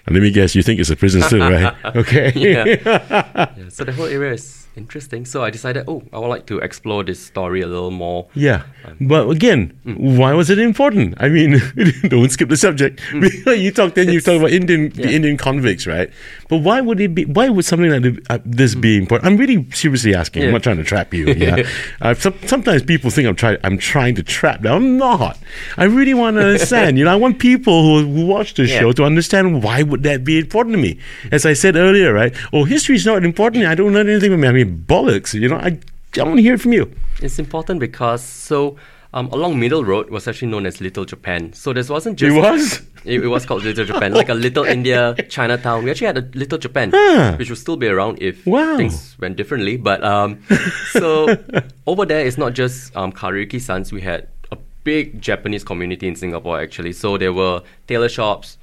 And 0.06 0.14
let 0.16 0.22
me 0.22 0.30
guess, 0.32 0.54
you 0.54 0.64
think 0.64 0.82
it's 0.82 0.90
a 0.90 0.98
prison 0.98 1.22
still, 1.22 1.50
right? 1.50 1.74
Okay. 1.96 2.34
Yeah. 2.36 3.70
So 3.70 3.86
the 3.86 3.94
whole 3.94 4.08
area 4.08 4.34
is 4.34 4.57
interesting. 4.78 5.26
So 5.26 5.44
I 5.44 5.50
decided, 5.50 5.86
oh, 5.88 6.04
I 6.14 6.20
would 6.20 6.28
like 6.28 6.46
to 6.48 6.60
explore 6.60 7.04
this 7.04 7.20
story 7.20 7.62
a 7.62 7.68
little 7.68 7.92
more. 7.92 8.28
Yeah, 8.34 8.64
um, 8.86 8.98
but 9.02 9.30
again, 9.30 9.78
mm. 9.86 10.18
why 10.18 10.34
was 10.34 10.50
it 10.50 10.60
important? 10.60 11.16
I 11.18 11.30
mean, 11.30 11.60
don't 12.08 12.30
skip 12.30 12.50
the 12.50 12.58
subject. 12.58 13.00
Mm. 13.12 13.58
you 13.64 13.72
talked 13.72 13.96
then. 13.96 14.10
You 14.10 14.22
talked 14.22 14.40
about 14.40 14.52
Indian, 14.52 14.90
the. 14.90 15.12
Indian 15.12 15.38
convicts, 15.38 15.88
right? 15.88 16.10
But 16.50 16.58
why 16.58 16.82
would 16.82 17.00
it 17.02 17.14
be? 17.14 17.26
Why 17.26 17.50
would 17.50 17.66
something 17.66 17.90
like 17.90 18.24
uh, 18.30 18.40
this 18.46 18.74
be 18.76 18.98
important? 18.98 19.28
I'm 19.32 19.38
really 19.38 19.70
seriously 19.72 20.16
asking. 20.16 20.44
I'm 20.44 20.52
not 20.52 20.64
trying 20.64 20.78
to 20.78 20.84
trap 20.84 21.14
you. 21.14 21.28
Yeah. 21.28 21.68
uh, 22.02 22.14
some, 22.14 22.34
sometimes 22.46 22.84
people 22.84 23.10
think 23.10 23.28
I'm 23.28 23.36
trying. 23.36 23.58
I'm 23.64 23.78
trying 23.78 24.16
to 24.16 24.24
trap 24.24 24.62
them. 24.62 24.74
I'm 24.74 24.98
not. 24.98 25.38
I 25.78 25.86
really 25.86 26.14
want 26.14 26.38
to 26.38 26.42
understand. 26.44 26.98
you 26.98 27.06
know, 27.06 27.12
I 27.12 27.16
want 27.16 27.40
people 27.40 27.84
who, 27.84 28.10
who 28.12 28.26
watch 28.26 28.54
the 28.54 28.66
Yeah. 28.66 28.80
show 28.80 28.92
to 28.94 29.04
understand 29.04 29.64
why 29.64 29.84
would 29.84 30.04
that 30.04 30.24
be 30.24 30.40
important 30.40 30.76
to 30.76 30.82
me. 30.82 31.00
As 31.32 31.46
I 31.46 31.54
said 31.54 31.76
earlier, 31.76 32.14
right? 32.14 32.34
Oh, 32.54 32.64
history 32.64 32.96
is 32.96 33.06
not 33.06 33.24
important. 33.24 33.66
I 33.66 33.76
don't 33.76 33.92
know 33.94 34.00
anything 34.00 34.32
about 34.32 34.42
me. 34.42 34.48
I 34.48 34.52
mean, 34.54 34.84
bollocks. 34.88 35.34
You 35.34 35.50
know, 35.50 35.58
I. 35.58 35.80
I 36.18 36.24
want 36.24 36.38
to 36.38 36.42
hear 36.42 36.56
it 36.56 36.62
from 36.62 36.74
you. 36.74 36.90
It's 37.22 37.38
important 37.38 37.80
because 37.80 38.24
so 38.24 38.78
um, 39.14 39.28
along 39.32 39.60
Middle 39.60 39.84
Road 39.86 40.10
was 40.10 40.28
actually 40.28 40.50
known 40.50 40.66
as 40.66 40.80
Little 40.82 41.06
Japan. 41.06 41.54
So 41.54 41.74
this 41.74 41.90
wasn't 41.90 42.18
just 42.20 42.36
It 42.36 42.40
was? 42.40 42.82
It, 43.08 43.24
it 43.24 43.28
was 43.28 43.46
called 43.46 43.64
Little 43.64 43.86
Japan, 43.86 44.12
like 44.12 44.28
a 44.28 44.34
Little 44.34 44.66
India, 44.66 45.16
Chinatown. 45.30 45.86
We 45.86 45.92
actually 45.92 46.08
had 46.08 46.18
a 46.18 46.28
Little 46.38 46.58
Japan, 46.58 46.92
Huh. 46.94 47.36
which 47.38 47.50
would 47.50 47.58
still 47.58 47.78
be 47.78 47.88
around 47.88 48.18
if 48.22 48.46
Wow. 48.46 48.76
things 48.76 49.16
went 49.18 49.38
differently. 49.38 49.78
But 49.78 50.04
um, 50.04 50.44
so 50.92 51.38
over 51.86 52.06
there, 52.06 52.26
it's 52.26 52.38
not 52.38 52.52
just 52.54 52.94
um, 52.98 53.14
Karayuki 53.14 53.62
Sans. 53.62 53.94
We 53.94 54.02
had 54.02 54.28
a 54.52 54.58
big 54.84 55.22
Japanese 55.22 55.64
community 55.64 56.08
in 56.10 56.16
Singapore 56.18 56.60
actually. 56.60 56.92
So 56.92 57.18
there 57.18 57.32
were 57.32 57.62
tailor 57.88 58.10
shops, 58.10 58.58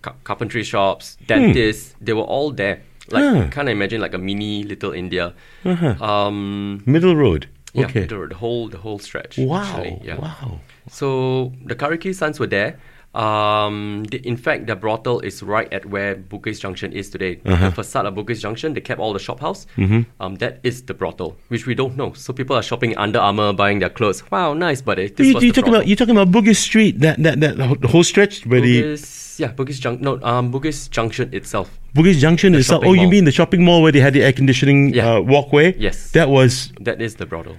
ca- 0.00 0.14
carpentry 0.22 0.62
shops, 0.62 1.16
dentists. 1.26 1.96
They 2.00 2.12
were 2.12 2.22
all 2.22 2.52
there. 2.52 2.82
Like 3.10 3.24
Hmm. 3.24 3.36
Huh. 3.40 3.48
kind 3.48 3.68
of 3.68 3.72
imagine 3.72 4.00
like 4.00 4.14
a 4.14 4.18
mini 4.18 4.62
Little 4.62 4.92
India. 4.92 5.34
Uh-huh. 5.64 5.98
Um, 6.04 6.84
Middle 6.86 7.16
road. 7.16 7.48
Yeah, 7.72 7.86
Okay. 7.86 8.04
the, 8.06 8.26
the 8.28 8.34
whole 8.34 8.68
the 8.68 8.78
whole 8.78 8.98
stretch. 8.98 9.38
Wow. 9.38 9.62
actually, 9.62 10.00
yeah. 10.04 10.16
Wow. 10.18 10.60
So 10.88 11.52
the 11.64 11.74
Karayuki 11.74 12.14
sans 12.14 12.38
were 12.38 12.46
there. 12.46 12.78
Um, 13.14 14.04
the, 14.04 14.26
in 14.26 14.38
fact, 14.38 14.66
the 14.66 14.74
brothel 14.74 15.20
is 15.20 15.42
right 15.42 15.70
at 15.70 15.84
where 15.84 16.16
Bugis 16.16 16.58
Junction 16.60 16.92
is 16.94 17.10
today. 17.10 17.40
Uh-huh. 17.44 17.68
The 17.68 17.74
facade 17.74 18.06
of 18.06 18.14
Bugis 18.14 18.40
Junction, 18.40 18.72
they 18.72 18.80
kept 18.80 19.00
all 19.00 19.12
the 19.12 19.18
shop 19.18 19.40
house. 19.40 19.66
Mm-hmm. 19.76 20.02
Um, 20.18 20.36
that 20.36 20.60
is 20.62 20.82
the 20.84 20.94
brothel, 20.94 21.36
which 21.48 21.66
we 21.66 21.74
don't 21.74 21.94
know. 21.94 22.14
So 22.14 22.32
people 22.32 22.56
are 22.56 22.62
shopping 22.62 22.96
Under 22.96 23.18
Armour, 23.18 23.52
buying 23.52 23.80
their 23.80 23.90
clothes. 23.90 24.22
Wow, 24.30 24.54
nice, 24.54 24.80
but 24.80 24.98
it, 24.98 25.16
this 25.16 25.26
You, 25.26 25.34
was 25.34 25.44
you 25.44 25.52
talking 25.52 25.74
about 25.74 25.86
you 25.86 25.94
talking 25.96 26.16
about 26.16 26.30
Bugis 26.30 26.56
Street 26.56 27.00
that 27.00 27.22
that 27.22 27.40
that 27.40 27.56
the 27.80 27.88
whole 27.88 28.04
stretch 28.04 28.46
where 28.46 28.62
the 28.62 28.96
Bugis, 29.32 29.38
yeah, 29.38 29.52
Bugis 29.52 29.80
Junction. 29.80 30.02
No, 30.04 30.20
um, 30.22 30.52
Bugis 30.52 30.90
Junction 30.90 31.32
itself. 31.32 31.78
Bugis 31.94 32.18
Junction 32.18 32.54
is. 32.54 32.66
shopping 32.66 32.88
Oh, 32.88 32.92
you 32.92 33.02
mall. 33.02 33.10
mean 33.10 33.24
the 33.24 33.32
shopping 33.32 33.64
mall 33.64 33.82
where 33.82 33.92
they 33.92 34.00
had 34.00 34.12
the 34.14 34.22
air 34.22 34.32
conditioning 34.32 34.94
Yeah. 34.94 35.14
uh, 35.16 35.20
walkway? 35.20 35.74
Yes. 35.78 36.10
That 36.12 36.28
was. 36.28 36.72
That 36.80 37.00
is 37.00 37.16
the 37.16 37.26
brothel. 37.26 37.56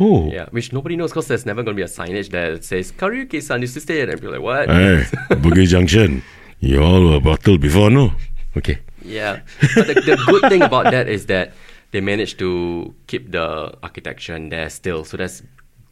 Oh. 0.00 0.30
Yeah, 0.30 0.46
which 0.50 0.72
nobody 0.72 0.94
knows 0.96 1.10
because 1.10 1.26
there's 1.26 1.44
never 1.44 1.62
going 1.64 1.76
to 1.76 1.80
be 1.80 1.82
a 1.82 1.86
signage 1.90 2.30
there 2.30 2.52
that 2.52 2.64
says 2.64 2.92
Karayuki 2.92 3.42
San 3.42 3.60
used 3.62 3.74
to 3.74 3.80
stay 3.80 4.04
there. 4.04 4.10
And 4.10 4.20
people 4.20 4.32
like, 4.32 4.42
what? 4.42 4.68
Hey, 4.68 5.04
Bugis 5.30 5.68
Junction. 5.68 6.22
You 6.60 6.82
all 6.82 7.10
were 7.10 7.20
bottled 7.20 7.60
before, 7.60 7.90
no? 7.90 8.12
Okay. 8.56 8.78
Yeah. 9.04 9.40
But 9.74 9.86
the, 9.88 9.94
the 9.94 10.24
good 10.26 10.48
thing 10.50 10.62
about 10.62 10.90
that 10.92 11.08
is 11.08 11.26
that 11.26 11.52
they 11.90 12.00
managed 12.00 12.38
to 12.40 12.94
keep 13.06 13.32
the 13.32 13.74
architecture 13.82 14.36
in 14.36 14.50
there 14.50 14.68
still. 14.70 15.04
So 15.04 15.16
that's 15.16 15.42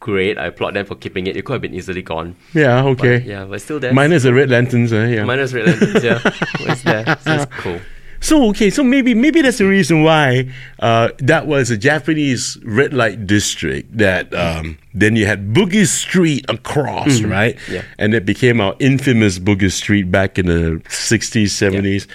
great. 0.07 0.37
I 0.39 0.45
applaud 0.47 0.73
them 0.73 0.85
for 0.85 0.95
keeping 0.95 1.27
it. 1.27 1.35
It 1.35 1.43
could 1.45 1.53
have 1.57 1.61
been 1.67 1.75
easily 1.75 2.01
gone. 2.01 2.35
Yeah. 2.53 2.81
But 2.81 2.89
Okay. 2.95 3.17
yeah, 3.33 3.43
but 3.45 3.59
still 3.61 3.79
there. 3.83 3.93
Minus 3.93 4.23
the 4.23 4.33
red 4.33 4.49
lanterns. 4.49 4.91
Uh, 4.93 5.03
yeah. 5.15 5.25
Minus 5.25 5.51
red 5.53 5.65
lanterns, 5.67 6.03
yeah. 6.03 6.19
But 6.23 6.67
it's 6.71 6.83
there. 6.83 7.05
So 7.21 7.33
it's 7.35 7.45
cool. 7.63 7.79
So 8.19 8.49
okay, 8.49 8.69
so 8.69 8.83
maybe 8.83 9.13
maybe 9.13 9.41
that's 9.41 9.59
the 9.59 9.67
reason 9.67 10.03
why 10.03 10.51
uh, 10.79 11.09
that 11.19 11.47
was 11.47 11.69
a 11.69 11.77
Japanese 11.77 12.57
red 12.63 12.93
light 12.93 13.27
district. 13.27 13.97
That 13.97 14.33
um, 14.33 14.77
then 14.93 15.15
you 15.15 15.25
had 15.25 15.53
Bugis 15.53 15.87
Street 15.87 16.45
across, 16.49 17.21
right? 17.21 17.55
Mm-hmm. 17.55 17.73
Yeah. 17.73 17.83
And 17.97 18.13
it 18.13 18.25
became 18.25 18.59
our 18.59 18.75
infamous 18.79 19.39
Bugis 19.39 19.73
Street 19.73 20.11
back 20.11 20.39
in 20.39 20.47
the 20.47 20.81
sixties, 20.89 21.55
seventies. 21.55 22.07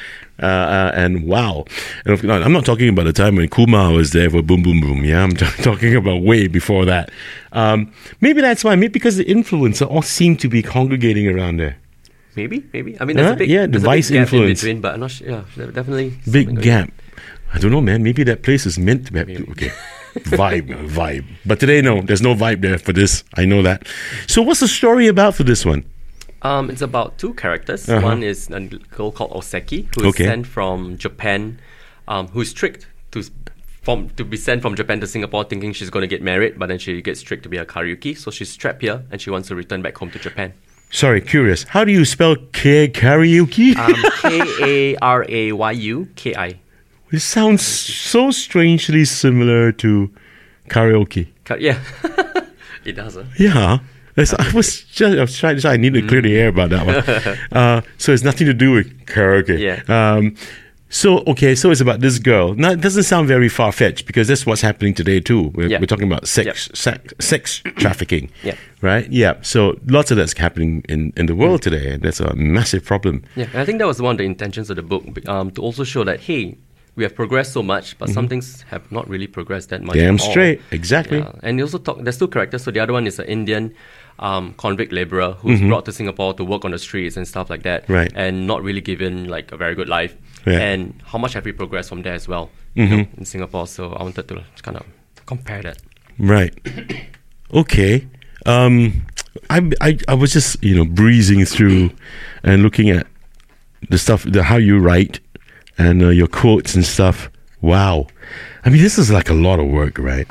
Uh, 0.42 0.46
uh, 0.46 0.92
and 0.94 1.24
wow, 1.24 1.64
and 2.04 2.32
I'm 2.32 2.52
not 2.52 2.64
talking 2.64 2.88
about 2.88 3.04
the 3.04 3.12
time 3.12 3.36
when 3.36 3.48
Kumar 3.48 3.92
was 3.92 4.10
there 4.10 4.28
for 4.28 4.42
Boom 4.42 4.62
Boom 4.62 4.80
Room. 4.80 5.04
Yeah, 5.04 5.22
I'm 5.22 5.30
t- 5.36 5.46
talking 5.62 5.94
about 5.94 6.22
way 6.22 6.48
before 6.48 6.84
that. 6.86 7.10
Um, 7.52 7.92
maybe 8.20 8.40
that's 8.40 8.64
why. 8.64 8.74
Maybe 8.74 8.88
because 8.88 9.18
the 9.18 9.24
influencer 9.24 9.88
all 9.88 10.02
seem 10.02 10.36
to 10.38 10.48
be 10.48 10.62
congregating 10.62 11.28
around 11.28 11.58
there. 11.58 11.76
Maybe, 12.36 12.64
maybe. 12.72 12.96
I 13.00 13.04
mean, 13.04 13.16
there's 13.16 13.28
Huh? 13.28 13.34
a 13.34 13.36
big, 13.36 13.50
Yeah, 13.50 13.62
the 13.66 13.72
there's 13.72 13.82
a 13.82 13.86
vice 13.86 14.08
big 14.08 14.14
gap 14.14 14.22
influence. 14.22 14.48
in 14.62 14.66
between, 14.68 14.80
but 14.80 14.94
I'm 14.94 15.00
not 15.00 15.10
sure. 15.10 15.28
Yeah, 15.28 15.66
definitely. 15.66 16.14
Big 16.30 16.60
gap. 16.62 16.90
I 17.52 17.58
don't 17.58 17.70
know, 17.70 17.80
man. 17.82 18.02
Maybe 18.02 18.22
that 18.24 18.42
place 18.42 18.64
is 18.66 18.78
meant 18.78 19.06
to 19.06 19.12
be. 19.12 19.36
Okay. 19.50 19.70
vibe, 20.14 20.68
vibe. 20.88 21.24
But 21.44 21.60
today, 21.60 21.80
no, 21.82 22.00
there's 22.02 22.22
no 22.22 22.34
vibe 22.34 22.60
there 22.62 22.78
for 22.78 22.92
this. 22.92 23.24
I 23.34 23.44
know 23.44 23.62
that. 23.62 23.86
So, 24.26 24.42
what's 24.42 24.60
the 24.60 24.68
story 24.68 25.06
about 25.06 25.34
for 25.34 25.42
this 25.42 25.64
one? 25.64 25.84
Um, 26.42 26.70
it's 26.70 26.82
about 26.82 27.18
two 27.18 27.34
characters. 27.34 27.88
Uh-huh. 27.88 28.00
One 28.04 28.22
is 28.22 28.50
a 28.50 28.60
girl 28.60 29.12
called 29.12 29.30
Oseki, 29.32 29.88
who 29.94 30.02
is 30.02 30.06
Okay. 30.08 30.24
sent 30.24 30.46
from 30.46 30.98
Japan, 30.98 31.60
um, 32.08 32.28
who's 32.28 32.52
tricked 32.52 32.86
to 33.12 33.22
from 33.82 34.08
to 34.10 34.24
be 34.24 34.36
sent 34.36 34.62
from 34.62 34.74
Japan 34.76 35.00
to 35.00 35.06
Singapore, 35.06 35.44
thinking 35.44 35.72
she's 35.72 35.90
going 35.90 36.02
to 36.02 36.06
get 36.08 36.22
married, 36.22 36.58
but 36.58 36.66
then 36.68 36.78
she 36.78 37.00
gets 37.02 37.20
tricked 37.22 37.42
to 37.44 37.48
be 37.48 37.56
a 37.58 37.64
karayuki. 37.64 38.16
So 38.16 38.30
she's 38.30 38.56
trapped 38.56 38.82
here, 38.82 39.02
and 39.10 39.20
she 39.20 39.30
wants 39.30 39.48
to 39.48 39.54
return 39.56 39.82
back 39.82 39.96
home 39.98 40.10
to 40.12 40.18
Japan. 40.18 40.52
Sorry, 40.92 41.20
curious. 41.22 41.64
How 41.64 41.84
do 41.84 41.90
you 41.92 42.04
spell 42.04 42.36
K 42.52 42.86
karaoke? 42.88 43.74
Um, 43.76 43.94
K 44.20 44.92
A 44.94 44.96
R 45.00 45.24
A 45.28 45.52
Y 45.52 45.70
U 45.72 46.08
K 46.16 46.34
I. 46.36 46.60
it 47.10 47.20
sounds 47.20 47.62
so 47.66 48.30
strangely 48.30 49.04
similar 49.06 49.72
to 49.72 50.10
karaoke. 50.68 51.28
Ca- 51.44 51.56
Yeah, 51.58 51.80
it 52.84 52.92
does. 52.92 53.14
Huh? 53.16 53.24
Yeah. 53.38 53.78
That's- 54.14 54.34
I 54.38 54.54
was 54.54 54.82
just 54.82 55.16
I 55.16 55.22
was 55.22 55.38
trying 55.38 55.54
to 55.56 55.62
say 55.62 55.70
I 55.70 55.76
need 55.78 55.94
to 55.94 56.06
clear 56.06 56.20
the 56.20 56.36
air 56.36 56.48
about 56.48 56.68
that 56.70 56.84
one. 56.86 56.96
uh, 57.52 57.80
so 57.96 58.12
it's 58.12 58.22
nothing 58.22 58.46
to 58.46 58.54
do 58.54 58.72
with 58.72 59.06
karaoke. 59.06 59.58
Yeah. 59.58 59.80
Um, 59.88 60.36
so 60.92 61.24
okay, 61.26 61.54
so 61.54 61.70
it's 61.70 61.80
about 61.80 62.00
this 62.00 62.18
girl. 62.18 62.54
Now 62.54 62.70
it 62.72 62.80
doesn't 62.82 63.04
sound 63.04 63.26
very 63.26 63.48
far 63.48 63.72
fetched 63.72 64.06
because 64.06 64.28
that's 64.28 64.44
what's 64.44 64.60
happening 64.60 64.92
today 64.94 65.20
too. 65.20 65.48
We're, 65.54 65.68
Yeah. 65.68 65.80
we're 65.80 65.86
talking 65.86 66.06
about 66.12 66.28
sex, 66.28 66.68
sex, 66.74 67.14
sex 67.18 67.62
trafficking. 67.76 68.30
Yeah. 68.44 68.56
Right. 68.82 69.10
Yeah. 69.10 69.34
So 69.42 69.78
lots 69.86 70.10
of 70.10 70.16
that's 70.18 70.36
happening 70.36 70.84
in 70.88 71.12
in 71.16 71.26
the 71.26 71.34
world 71.34 71.62
today, 71.62 71.92
and 71.94 72.02
that's 72.02 72.20
a 72.20 72.34
massive 72.34 72.84
problem. 72.84 73.22
Yeah, 73.36 73.46
and 73.52 73.60
I 73.62 73.64
think 73.64 73.78
that 73.78 73.86
was 73.86 74.00
one 74.02 74.12
of 74.12 74.18
the 74.18 74.24
intentions 74.24 74.68
of 74.70 74.76
the 74.76 74.82
book 74.82 75.04
um, 75.28 75.50
to 75.52 75.62
also 75.62 75.82
show 75.84 76.04
that 76.04 76.20
hey, 76.20 76.58
we 76.94 77.04
have 77.04 77.14
progressed 77.14 77.52
so 77.52 77.62
much, 77.62 77.96
but 77.98 78.08
some 78.10 78.28
things 78.28 78.62
have 78.68 78.90
not 78.92 79.08
really 79.08 79.26
progressed 79.26 79.70
that 79.70 79.82
much. 79.82 79.96
Damn 79.96 80.16
at 80.16 80.20
all. 80.20 80.30
straight. 80.30 80.60
Exactly. 80.70 81.18
Yeah. 81.18 81.32
And 81.42 81.58
you 81.58 81.64
also 81.64 81.78
talk. 81.78 81.98
There's 82.02 82.18
two 82.18 82.28
characters. 82.28 82.62
So 82.64 82.70
the 82.70 82.80
other 82.80 82.92
one 82.92 83.06
is 83.06 83.18
an 83.18 83.26
Indian 83.26 83.74
um, 84.18 84.54
convict 84.58 84.92
laborer 84.92 85.32
who's 85.32 85.60
brought 85.60 85.84
to 85.86 85.92
Singapore 85.92 86.34
to 86.34 86.44
work 86.44 86.64
on 86.64 86.70
the 86.72 86.78
streets 86.78 87.16
and 87.16 87.26
stuff 87.26 87.48
like 87.50 87.62
that, 87.62 87.84
Mm-hmm. 87.84 87.92
Right. 87.92 88.12
And 88.14 88.46
not 88.46 88.62
really 88.62 88.80
given 88.82 89.28
like 89.28 89.52
a 89.52 89.56
very 89.56 89.74
good 89.74 89.88
life. 89.88 90.14
Yeah. 90.46 90.58
And 90.58 91.00
how 91.06 91.18
much 91.18 91.32
have 91.34 91.44
we 91.44 91.52
progressed 91.52 91.88
from 91.88 92.02
there 92.02 92.14
as 92.14 92.28
well 92.28 92.50
you 92.74 92.86
know, 92.86 93.06
in 93.16 93.24
Singapore? 93.24 93.66
So 93.66 93.92
I 93.92 94.02
wanted 94.02 94.28
to 94.28 94.44
kind 94.62 94.76
of 94.76 94.84
compare 95.26 95.62
that. 95.62 95.78
Right. 96.18 96.52
Okay. 97.54 98.06
Um, 98.46 99.04
I, 99.50 99.70
I 99.82 99.98
I 100.08 100.14
was 100.14 100.32
just 100.32 100.62
you 100.64 100.74
know 100.74 100.86
breezing 100.86 101.44
through 101.44 101.90
and 102.42 102.62
looking 102.62 102.88
at 102.88 103.06
the 103.90 103.98
stuff, 103.98 104.24
the 104.24 104.42
how 104.42 104.56
you 104.56 104.78
write 104.78 105.20
and 105.82 106.02
uh, 106.02 106.08
your 106.08 106.28
quotes 106.28 106.74
and 106.74 106.84
stuff. 106.84 107.30
Wow. 107.60 108.06
I 108.64 108.70
mean, 108.70 108.82
this 108.82 108.98
is 108.98 109.10
like 109.10 109.28
a 109.28 109.34
lot 109.34 109.58
of 109.60 109.66
work, 109.66 109.98
right? 109.98 110.26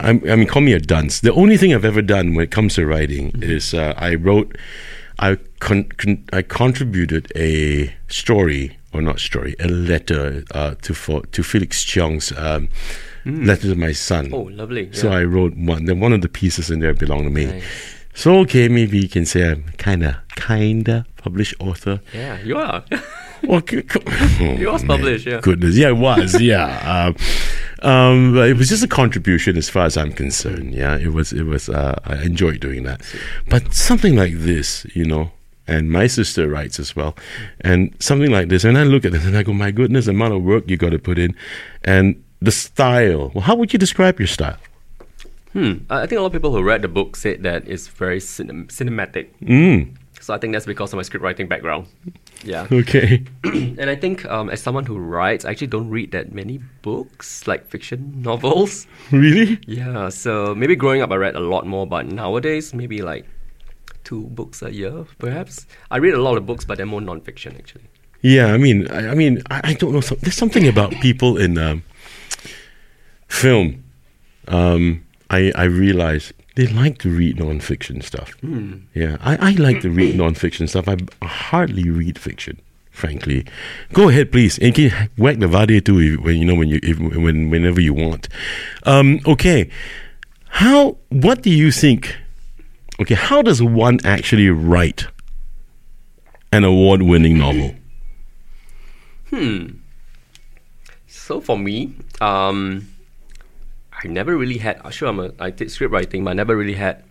I'm, 0.00 0.22
I 0.28 0.36
mean, 0.36 0.46
call 0.48 0.62
me 0.62 0.72
a 0.72 0.80
dunce. 0.80 1.20
The 1.20 1.32
only 1.32 1.56
thing 1.56 1.74
I've 1.74 1.84
ever 1.84 2.02
done 2.02 2.34
when 2.34 2.44
it 2.44 2.50
comes 2.50 2.74
to 2.74 2.86
writing 2.86 3.32
is 3.42 3.74
uh, 3.74 3.94
I 3.96 4.14
wrote, 4.14 4.56
I 5.18 5.36
con- 5.60 5.84
con- 5.96 6.24
I 6.32 6.42
contributed 6.42 7.32
a 7.36 7.92
story 8.08 8.78
or 8.92 9.00
not 9.02 9.20
story, 9.20 9.54
a 9.60 9.68
letter 9.68 10.44
uh, 10.52 10.74
to 10.82 10.94
for 10.94 11.22
to 11.26 11.42
Felix 11.42 11.84
Cheong's 11.84 12.32
um, 12.36 12.68
letter 13.24 13.68
to 13.68 13.74
my 13.76 13.92
son. 13.92 14.30
Oh, 14.32 14.42
lovely. 14.42 14.92
So. 14.92 15.10
I 15.10 15.24
wrote 15.24 15.56
one. 15.56 15.86
Then 15.86 16.00
one 16.00 16.12
of 16.12 16.20
the 16.22 16.28
pieces 16.28 16.70
in 16.70 16.80
there 16.80 16.94
belonged 16.94 17.24
to 17.24 17.30
me. 17.30 17.46
Nice. 17.46 17.64
So 18.14 18.38
okay, 18.40 18.68
maybe 18.68 18.98
you 18.98 19.08
can 19.08 19.24
say 19.24 19.50
I'm 19.50 19.64
kinda 19.78 20.22
kinda 20.36 21.06
published 21.16 21.54
author. 21.60 22.00
yeah, 22.12 22.40
you 22.42 22.56
are. 22.58 22.84
Well, 23.44 23.62
c- 23.66 23.82
c- 23.82 24.00
oh, 24.06 24.44
It 24.60 24.70
was 24.70 24.84
published, 24.84 25.26
yeah. 25.26 25.40
Goodness, 25.40 25.76
yeah, 25.76 25.88
it 25.88 25.96
was, 25.96 26.40
yeah. 26.40 27.06
um, 27.06 27.16
um, 27.90 28.34
but 28.34 28.48
it 28.48 28.56
was 28.56 28.68
just 28.68 28.84
a 28.84 28.88
contribution 28.88 29.56
as 29.56 29.68
far 29.68 29.86
as 29.86 29.96
I'm 29.96 30.12
concerned. 30.12 30.74
Yeah, 30.74 30.96
it 30.96 31.12
was. 31.12 31.32
It 31.32 31.44
was. 31.44 31.68
Uh, 31.68 31.98
I 32.04 32.22
enjoyed 32.22 32.60
doing 32.60 32.84
that. 32.84 33.00
But 33.48 33.74
something 33.74 34.14
like 34.14 34.34
this, 34.34 34.86
you 34.94 35.04
know, 35.04 35.32
and 35.66 35.90
my 35.90 36.06
sister 36.06 36.48
writes 36.48 36.78
as 36.78 36.94
well, 36.94 37.16
and 37.60 37.92
something 37.98 38.30
like 38.30 38.48
this, 38.48 38.62
and 38.64 38.78
I 38.78 38.84
look 38.84 39.04
at 39.04 39.14
it 39.14 39.24
and 39.24 39.36
I 39.36 39.42
go, 39.42 39.52
my 39.52 39.72
goodness, 39.72 40.04
the 40.04 40.12
amount 40.12 40.34
of 40.34 40.42
work 40.42 40.70
you 40.70 40.76
got 40.76 40.90
to 40.90 40.98
put 41.00 41.18
in, 41.18 41.34
and 41.82 42.22
the 42.40 42.52
style. 42.52 43.32
Well, 43.34 43.42
how 43.42 43.56
would 43.56 43.72
you 43.72 43.78
describe 43.78 44.20
your 44.20 44.28
style? 44.28 44.58
Hmm. 45.52 45.78
I 45.90 46.06
think 46.06 46.18
a 46.18 46.22
lot 46.22 46.28
of 46.28 46.32
people 46.32 46.52
who 46.52 46.62
read 46.62 46.82
the 46.82 46.88
book 46.88 47.14
said 47.16 47.42
that 47.42 47.68
it's 47.68 47.86
very 47.88 48.18
cinem- 48.20 48.68
cinematic. 48.68 49.28
Mm. 49.42 49.96
So 50.22 50.32
I 50.32 50.38
think 50.38 50.52
that's 50.52 50.66
because 50.66 50.92
of 50.92 50.98
my 50.98 51.02
script 51.02 51.24
writing 51.24 51.48
background. 51.48 51.88
Yeah. 52.44 52.68
Okay. 52.72 53.24
and 53.44 53.90
I 53.90 53.96
think 53.96 54.24
um, 54.26 54.50
as 54.50 54.62
someone 54.62 54.86
who 54.86 54.96
writes, 54.96 55.44
I 55.44 55.50
actually 55.50 55.66
don't 55.66 55.90
read 55.90 56.12
that 56.12 56.32
many 56.32 56.58
books, 56.82 57.46
like 57.48 57.66
fiction 57.66 58.22
novels. 58.22 58.86
really? 59.10 59.58
Yeah. 59.66 60.10
So 60.10 60.54
maybe 60.54 60.76
growing 60.76 61.02
up, 61.02 61.10
I 61.10 61.16
read 61.16 61.34
a 61.34 61.40
lot 61.40 61.66
more, 61.66 61.86
but 61.88 62.06
nowadays, 62.06 62.72
maybe 62.72 63.02
like 63.02 63.26
two 64.04 64.22
books 64.28 64.62
a 64.62 64.72
year, 64.72 65.04
perhaps. 65.18 65.66
I 65.90 65.96
read 65.96 66.14
a 66.14 66.22
lot 66.22 66.36
of 66.36 66.46
books, 66.46 66.64
but 66.64 66.76
they're 66.76 66.86
more 66.86 67.00
non-fiction 67.00 67.56
actually. 67.56 67.84
Yeah, 68.20 68.52
I 68.54 68.58
mean, 68.58 68.88
I, 68.92 69.08
I 69.10 69.14
mean, 69.14 69.42
I, 69.50 69.60
I 69.64 69.74
don't 69.74 69.92
know. 69.92 70.00
Some, 70.00 70.18
there's 70.20 70.36
something 70.36 70.68
about 70.68 70.92
people 71.00 71.36
in 71.36 71.58
um, 71.58 71.82
film. 73.26 73.82
Um, 74.46 75.04
I 75.32 75.52
I 75.56 75.64
realize 75.64 76.32
they 76.54 76.66
like 76.66 76.98
to 76.98 77.10
read 77.10 77.38
non-fiction 77.38 78.02
stuff. 78.02 78.34
Yeah, 78.94 79.16
I, 79.20 79.36
I 79.48 79.50
like 79.52 79.80
to 79.80 79.90
read 79.90 80.16
non-fiction 80.16 80.68
stuff. 80.68 80.86
I 80.86 80.96
hardly 81.24 81.88
read 81.90 82.18
fiction, 82.18 82.60
frankly. 82.90 83.46
Go 83.92 84.10
ahead, 84.10 84.30
please, 84.30 84.58
and 84.58 84.76
you 84.76 84.90
can 84.90 85.08
whack 85.16 85.38
the 85.38 85.46
vadai 85.46 85.82
too 85.84 85.98
if, 85.98 86.20
when 86.20 86.36
you 86.36 86.44
know 86.44 86.54
when 86.54 86.68
you 86.68 86.78
if, 86.82 86.98
when 86.98 87.50
whenever 87.50 87.80
you 87.80 87.94
want. 87.94 88.28
Um, 88.84 89.20
okay, 89.26 89.70
how? 90.48 90.98
What 91.08 91.42
do 91.42 91.50
you 91.50 91.72
think? 91.72 92.14
Okay, 93.00 93.14
how 93.14 93.40
does 93.42 93.62
one 93.62 93.98
actually 94.04 94.50
write 94.50 95.06
an 96.52 96.62
award-winning 96.62 97.38
novel? 97.38 97.74
Hmm. 99.30 99.78
So 101.06 101.40
for 101.40 101.56
me, 101.56 101.94
um, 102.20 102.86
I 104.04 104.08
never 104.08 104.36
really 104.36 104.58
had. 104.58 104.80
Sure, 104.92 105.08
I'm 105.08 105.20
a, 105.20 105.30
I 105.38 105.50
did 105.50 105.70
script 105.70 105.92
writing, 105.92 106.24
but 106.24 106.30
I 106.30 106.34
never 106.34 106.56
really 106.56 106.74
had. 106.74 107.04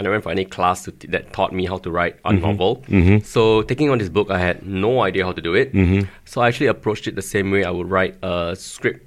I 0.00 0.04
never 0.04 0.12
went 0.14 0.22
for 0.24 0.30
any 0.30 0.44
class 0.44 0.84
to, 0.84 0.92
that 1.08 1.32
taught 1.32 1.52
me 1.52 1.66
how 1.66 1.78
to 1.78 1.90
write 1.90 2.16
a 2.24 2.32
novel. 2.32 2.84
So 3.24 3.62
taking 3.62 3.90
on 3.90 3.98
this 3.98 4.08
book, 4.08 4.30
I 4.30 4.38
had 4.38 4.64
no 4.64 5.00
idea 5.02 5.24
how 5.24 5.32
to 5.32 5.40
do 5.42 5.54
it. 5.54 5.72
So 6.24 6.40
I 6.40 6.46
actually 6.48 6.68
approached 6.68 7.08
it 7.08 7.16
the 7.16 7.22
same 7.22 7.50
way 7.50 7.64
I 7.64 7.70
would 7.70 7.90
write 7.90 8.14
a 8.22 8.54
script, 8.56 9.04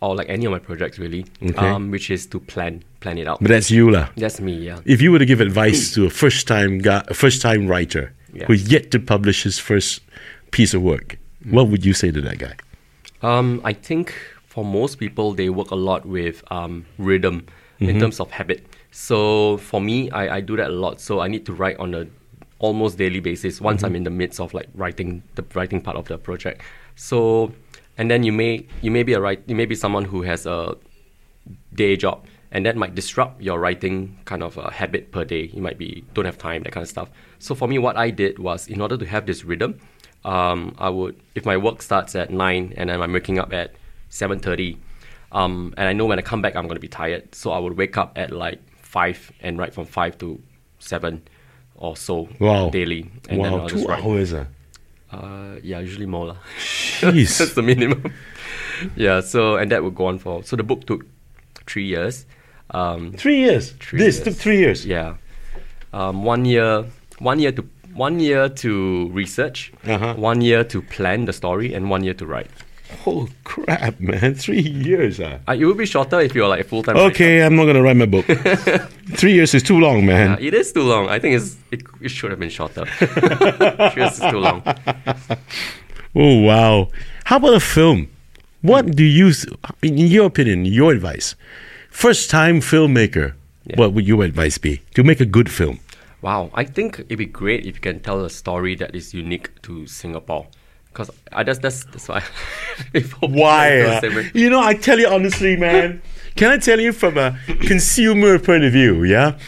or 0.00 0.14
like 0.14 0.28
any 0.28 0.44
of 0.46 0.52
my 0.52 0.60
projects 0.60 0.96
really, 0.98 1.26
Okay. 1.42 1.66
um, 1.66 1.90
which 1.90 2.08
is 2.10 2.24
to 2.26 2.38
plan 2.38 2.84
plan 3.00 3.18
it 3.18 3.26
out. 3.26 3.40
But 3.40 3.48
that's 3.48 3.70
you, 3.70 3.90
lah. 3.90 4.08
That's 4.16 4.40
me, 4.40 4.54
yeah. 4.54 4.78
If 4.84 5.02
you 5.02 5.10
were 5.12 5.18
to 5.18 5.26
give 5.26 5.40
advice 5.40 5.92
to 5.94 6.06
a 6.06 6.10
first-time 6.10 6.78
guy, 6.78 7.02
a 7.08 7.14
first-time 7.14 7.66
writer 7.68 8.12
Yeah. 8.32 8.46
who's 8.46 8.70
yet 8.70 8.90
to 8.92 8.98
publish 9.00 9.42
his 9.42 9.58
first 9.58 10.00
piece 10.52 10.72
of 10.74 10.82
work, 10.82 11.16
what 11.50 11.68
would 11.68 11.84
you 11.84 11.94
say 11.94 12.10
to 12.12 12.20
that 12.20 12.38
guy? 12.38 12.54
Um, 13.22 13.60
I 13.64 13.72
think 13.72 14.14
for 14.58 14.64
most 14.64 14.98
people, 14.98 15.34
they 15.34 15.48
work 15.50 15.70
a 15.70 15.76
lot 15.76 16.04
with 16.04 16.42
um, 16.50 16.84
rhythm 16.98 17.46
in 17.78 18.00
terms 18.00 18.18
of 18.18 18.28
habit. 18.32 18.66
So 18.90 19.58
for 19.58 19.80
me, 19.80 20.10
I, 20.10 20.38
I 20.38 20.40
do 20.40 20.56
that 20.56 20.70
a 20.70 20.72
lot. 20.74 21.00
So 21.00 21.20
I 21.20 21.28
need 21.28 21.46
to 21.46 21.52
write 21.52 21.76
on 21.76 21.94
a 21.94 22.08
almost 22.58 22.98
daily 22.98 23.20
basis 23.20 23.60
once 23.60 23.84
I'm 23.84 23.94
in 23.94 24.02
the 24.02 24.10
midst 24.10 24.40
of 24.40 24.52
like 24.52 24.68
writing 24.74 25.22
the 25.36 25.44
writing 25.54 25.80
part 25.80 25.96
of 25.96 26.08
the 26.08 26.18
project. 26.18 26.62
So 26.96 27.52
and 27.98 28.10
then 28.10 28.24
you 28.24 28.32
may 28.32 28.66
you 28.82 28.90
may 28.90 29.04
be 29.04 29.12
a 29.12 29.20
write 29.20 29.44
you 29.46 29.54
may 29.54 29.64
be 29.64 29.76
someone 29.76 30.04
who 30.04 30.22
has 30.22 30.44
a 30.44 30.74
day 31.72 31.96
job 31.96 32.26
and 32.50 32.66
that 32.66 32.74
might 32.74 32.96
disrupt 32.96 33.40
your 33.40 33.60
writing 33.60 34.18
kind 34.24 34.42
of 34.42 34.58
uh, 34.58 34.70
habit 34.70 35.12
per 35.12 35.24
day 35.24 35.52
you 35.54 35.62
might 35.62 35.78
be 35.78 36.02
don't 36.14 36.24
have 36.24 36.36
time 36.36 36.64
that 36.64 36.72
kind 36.72 36.82
of 36.82 36.88
stuff 36.88 37.08
so 37.38 37.54
for 37.54 37.68
me 37.68 37.78
what 37.78 37.96
i 37.96 38.10
did 38.10 38.38
was 38.38 38.66
in 38.68 38.80
order 38.80 38.96
to 38.96 39.04
have 39.04 39.26
this 39.26 39.44
rhythm 39.44 39.78
um, 40.24 40.74
i 40.78 40.88
would 40.88 41.14
if 41.34 41.44
my 41.44 41.56
work 41.56 41.82
starts 41.82 42.14
at 42.14 42.30
9 42.30 42.74
and 42.76 42.90
then 42.90 43.02
i'm 43.02 43.12
waking 43.12 43.38
up 43.38 43.52
at 43.52 43.74
7.30 44.10 44.76
um, 45.32 45.74
and 45.76 45.88
i 45.88 45.92
know 45.92 46.06
when 46.06 46.18
i 46.18 46.22
come 46.22 46.40
back 46.42 46.56
i'm 46.56 46.64
going 46.66 46.76
to 46.76 46.80
be 46.80 46.88
tired 46.88 47.34
so 47.34 47.50
i 47.52 47.58
would 47.58 47.76
wake 47.76 47.96
up 47.96 48.12
at 48.16 48.30
like 48.32 48.60
5 48.82 49.32
and 49.42 49.58
write 49.58 49.74
from 49.74 49.84
5 49.86 50.18
to 50.18 50.40
7 50.78 51.22
or 51.76 51.96
so 51.96 52.28
Wow. 52.40 52.70
daily 52.70 53.10
and 53.28 53.38
wow, 53.38 53.66
two 53.68 53.88
hours. 53.88 54.32
ah. 54.34 54.46
uh, 55.12 55.56
yeah 55.62 55.78
usually 55.80 56.06
more 56.06 56.26
lah. 56.26 56.36
Jeez. 56.58 57.36
That's 57.38 57.54
the 57.54 57.62
minimum. 57.62 58.12
yeah, 58.96 59.20
so 59.20 59.56
and 59.56 59.70
that 59.70 59.82
would 59.84 59.94
go 59.94 60.06
on 60.06 60.18
for 60.18 60.42
so 60.42 60.56
the 60.56 60.62
book 60.64 60.86
took 60.86 61.04
three 61.66 61.84
years. 61.86 62.26
Um, 62.70 63.12
Three 63.12 63.38
years. 63.46 63.72
Three 63.80 63.98
this 63.98 64.16
years. 64.16 64.24
took 64.24 64.34
three 64.36 64.58
years. 64.58 64.84
yeah, 64.84 65.14
um, 65.92 66.24
one 66.24 66.44
year, 66.44 66.84
one 67.20 67.38
year 67.38 67.52
to 67.52 67.62
one 67.94 68.20
year 68.20 68.48
to 68.60 69.08
research, 69.14 69.72
Uh-huh. 69.86 70.14
one 70.14 70.40
year 70.42 70.64
to 70.64 70.82
plan 70.82 71.24
the 71.24 71.32
story, 71.32 71.72
and 71.74 71.88
one 71.88 72.04
year 72.04 72.14
to 72.14 72.26
write. 72.26 72.50
Oh 73.06 73.28
crap, 73.44 74.00
man! 74.00 74.34
Three 74.34 74.60
years. 74.60 75.20
Ah. 75.20 75.38
Uh, 75.46 75.52
it 75.52 75.64
would 75.64 75.76
be 75.76 75.86
shorter 75.86 76.20
if 76.20 76.34
you're 76.34 76.48
like 76.48 76.66
full 76.66 76.82
time. 76.82 76.96
Okay, 76.96 77.42
I'm 77.44 77.54
not 77.56 77.66
gonna 77.66 77.82
write 77.82 77.96
my 77.96 78.06
book. 78.06 78.24
three 79.16 79.32
years 79.32 79.54
is 79.54 79.62
too 79.62 79.78
long, 79.78 80.06
man. 80.06 80.38
it 80.40 80.54
is 80.54 80.72
too 80.72 80.82
long. 80.82 81.08
I 81.08 81.18
think 81.18 81.36
it's 81.36 81.56
it, 81.70 81.82
it 82.00 82.08
should 82.10 82.30
have 82.30 82.40
been 82.40 82.50
shorter. 82.50 82.84
three 83.92 84.02
years 84.02 84.14
is 84.14 84.30
too 84.30 84.38
long. 84.38 84.62
Oh 86.14 86.40
wow! 86.40 86.88
How 87.24 87.36
about 87.36 87.54
a 87.54 87.60
film? 87.60 88.08
What 88.62 88.96
do 88.96 89.04
you, 89.04 89.30
in 89.82 89.98
your 89.98 90.26
opinion, 90.26 90.64
your 90.64 90.90
advice, 90.90 91.36
first 91.90 92.30
time 92.30 92.60
filmmaker? 92.60 93.34
Yeah. 93.66 93.76
What 93.76 93.92
would 93.92 94.08
your 94.08 94.24
advice 94.24 94.56
be 94.58 94.80
to 94.94 95.04
make 95.04 95.20
a 95.20 95.26
good 95.26 95.50
film? 95.50 95.78
Wow, 96.22 96.50
I 96.54 96.64
think 96.64 97.00
it'd 97.00 97.18
be 97.18 97.26
great 97.26 97.66
if 97.66 97.76
you 97.76 97.80
can 97.80 98.00
tell 98.00 98.24
a 98.24 98.30
story 98.30 98.74
that 98.76 98.94
is 98.96 99.14
unique 99.14 99.60
to 99.62 99.86
Singapore. 99.86 100.48
Because 100.98 101.14
I 101.32 101.44
just 101.44 101.62
that's, 101.62 101.84
that's 101.84 102.08
why. 102.08 102.22
Why? 103.20 103.70
feel 103.70 103.88
the 103.88 104.00
same 104.00 104.14
way. 104.16 104.30
You 104.34 104.50
know, 104.50 104.60
I 104.60 104.74
tell 104.74 104.98
you 104.98 105.06
honestly, 105.08 105.56
man. 105.56 106.02
Can 106.34 106.50
I 106.50 106.58
tell 106.58 106.80
you 106.80 106.92
from 106.92 107.16
a 107.16 107.38
consumer 107.46 108.38
point 108.40 108.64
of 108.64 108.72
view? 108.72 109.04
Yeah. 109.04 109.38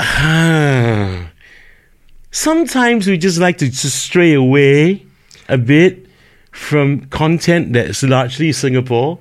Ah. 0.00 1.30
Sometimes 2.30 3.06
we 3.06 3.18
just 3.18 3.38
like 3.38 3.58
to 3.58 3.68
just 3.68 4.02
stray 4.02 4.32
away 4.32 5.04
a 5.48 5.58
bit 5.58 6.06
from 6.50 7.06
content 7.06 7.74
that's 7.74 8.02
largely 8.02 8.52
Singapore 8.52 9.18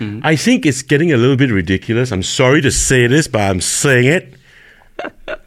I 0.00 0.36
think 0.36 0.64
it's 0.64 0.82
getting 0.82 1.12
a 1.12 1.16
little 1.16 1.36
bit 1.36 1.50
ridiculous. 1.50 2.12
I'm 2.12 2.22
sorry 2.22 2.60
to 2.62 2.70
say 2.70 3.08
this, 3.08 3.26
but 3.26 3.40
I'm 3.40 3.60
saying 3.60 4.06
it. 4.06 4.34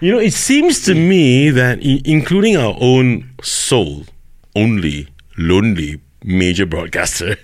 you 0.00 0.12
know, 0.12 0.18
it 0.18 0.32
seems 0.32 0.82
to 0.86 0.94
me 0.94 1.50
that, 1.50 1.82
including 1.82 2.56
our 2.56 2.74
own 2.80 3.28
sole, 3.42 4.04
only, 4.58 5.08
lonely 5.36 6.00
major 6.24 6.66
broadcaster, 6.66 7.36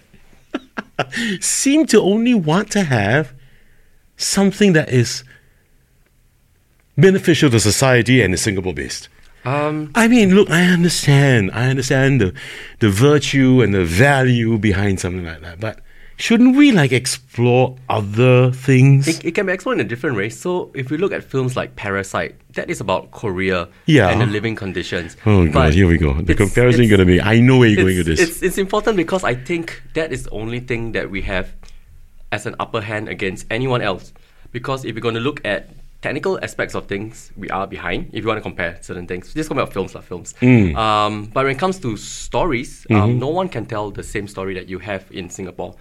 seem 1.40 1.86
to 1.86 2.00
only 2.00 2.34
want 2.34 2.70
to 2.72 2.82
have 2.82 3.32
something 4.16 4.72
that 4.72 4.88
is 4.88 5.24
beneficial 6.96 7.50
to 7.50 7.60
society 7.60 8.22
and 8.22 8.34
is 8.34 8.42
Singapore 8.42 8.74
based. 8.74 9.08
Um, 9.44 9.90
I 9.94 10.08
mean, 10.08 10.34
look, 10.34 10.50
I 10.50 10.64
understand. 10.64 11.50
I 11.52 11.68
understand 11.68 12.20
the 12.20 12.32
the 12.78 12.88
virtue 12.88 13.60
and 13.62 13.74
the 13.74 13.84
value 13.84 14.58
behind 14.58 15.00
something 15.00 15.24
like 15.24 15.42
that. 15.42 15.60
But 15.60 15.80
shouldn't 16.16 16.56
we 16.56 16.72
like 16.72 16.92
explore 16.92 17.76
other 17.88 18.50
things? 18.52 19.08
it, 19.08 19.24
it 19.24 19.32
can 19.34 19.46
be 19.46 19.52
explored 19.52 19.80
in 19.80 19.86
a 19.86 19.88
different 19.88 20.16
way. 20.16 20.28
So 20.30 20.70
if 20.74 20.90
we 20.90 20.96
look 20.96 21.12
at 21.12 21.24
films 21.24 21.56
like 21.56 21.76
Parasite, 21.76 22.36
that 22.54 22.70
is 22.70 22.80
about 22.80 23.10
Korea 23.10 23.68
Yeah. 23.86 24.10
and 24.10 24.20
the 24.20 24.26
living 24.26 24.54
conditions. 24.56 25.16
oh 25.26 25.44
But 25.46 25.52
god, 25.52 25.74
here 25.74 25.86
we 25.88 25.98
go. 25.98 26.14
The 26.14 26.34
comparison 26.34 26.84
is 26.84 26.90
gonna 26.90 27.04
be. 27.04 27.20
I 27.20 27.40
know 27.40 27.58
where 27.58 27.68
you're 27.68 27.84
going 27.84 27.96
with 27.98 28.06
this. 28.06 28.20
It's, 28.20 28.42
it's 28.42 28.58
important 28.58 28.96
because 28.96 29.24
I 29.24 29.34
think 29.34 29.82
that 29.94 30.12
is 30.12 30.24
the 30.24 30.30
only 30.30 30.60
thing 30.60 30.92
that 30.92 31.10
we 31.10 31.22
have 31.22 31.52
as 32.32 32.46
an 32.46 32.54
upper 32.58 32.80
hand 32.80 33.08
against 33.08 33.46
anyone 33.50 33.82
else. 33.82 34.12
Because 34.52 34.84
if 34.84 34.94
you're 34.94 35.02
going 35.02 35.14
to 35.16 35.20
look 35.20 35.44
at 35.44 35.70
technical 36.00 36.38
aspects 36.42 36.74
of 36.76 36.86
things, 36.86 37.32
we 37.36 37.48
are 37.50 37.66
behind. 37.66 38.10
If 38.12 38.22
you 38.22 38.28
want 38.28 38.38
to 38.38 38.42
compare 38.42 38.78
certain 38.82 39.06
things, 39.06 39.32
just 39.34 39.48
compare 39.48 39.66
films, 39.66 39.94
like 39.94 40.04
films. 40.04 40.34
Mm. 40.40 40.76
Um, 40.76 41.24
but 41.26 41.44
when 41.44 41.54
it 41.56 41.58
comes 41.58 41.78
to 41.80 41.96
stories, 41.96 42.86
Mm-hmm. 42.90 43.02
um, 43.02 43.18
no 43.18 43.28
one 43.28 43.48
can 43.48 43.66
tell 43.66 43.90
the 43.90 44.02
same 44.02 44.28
story 44.28 44.54
that 44.54 44.68
you 44.68 44.78
have 44.80 45.04
in 45.10 45.28
Singapore, 45.30 45.74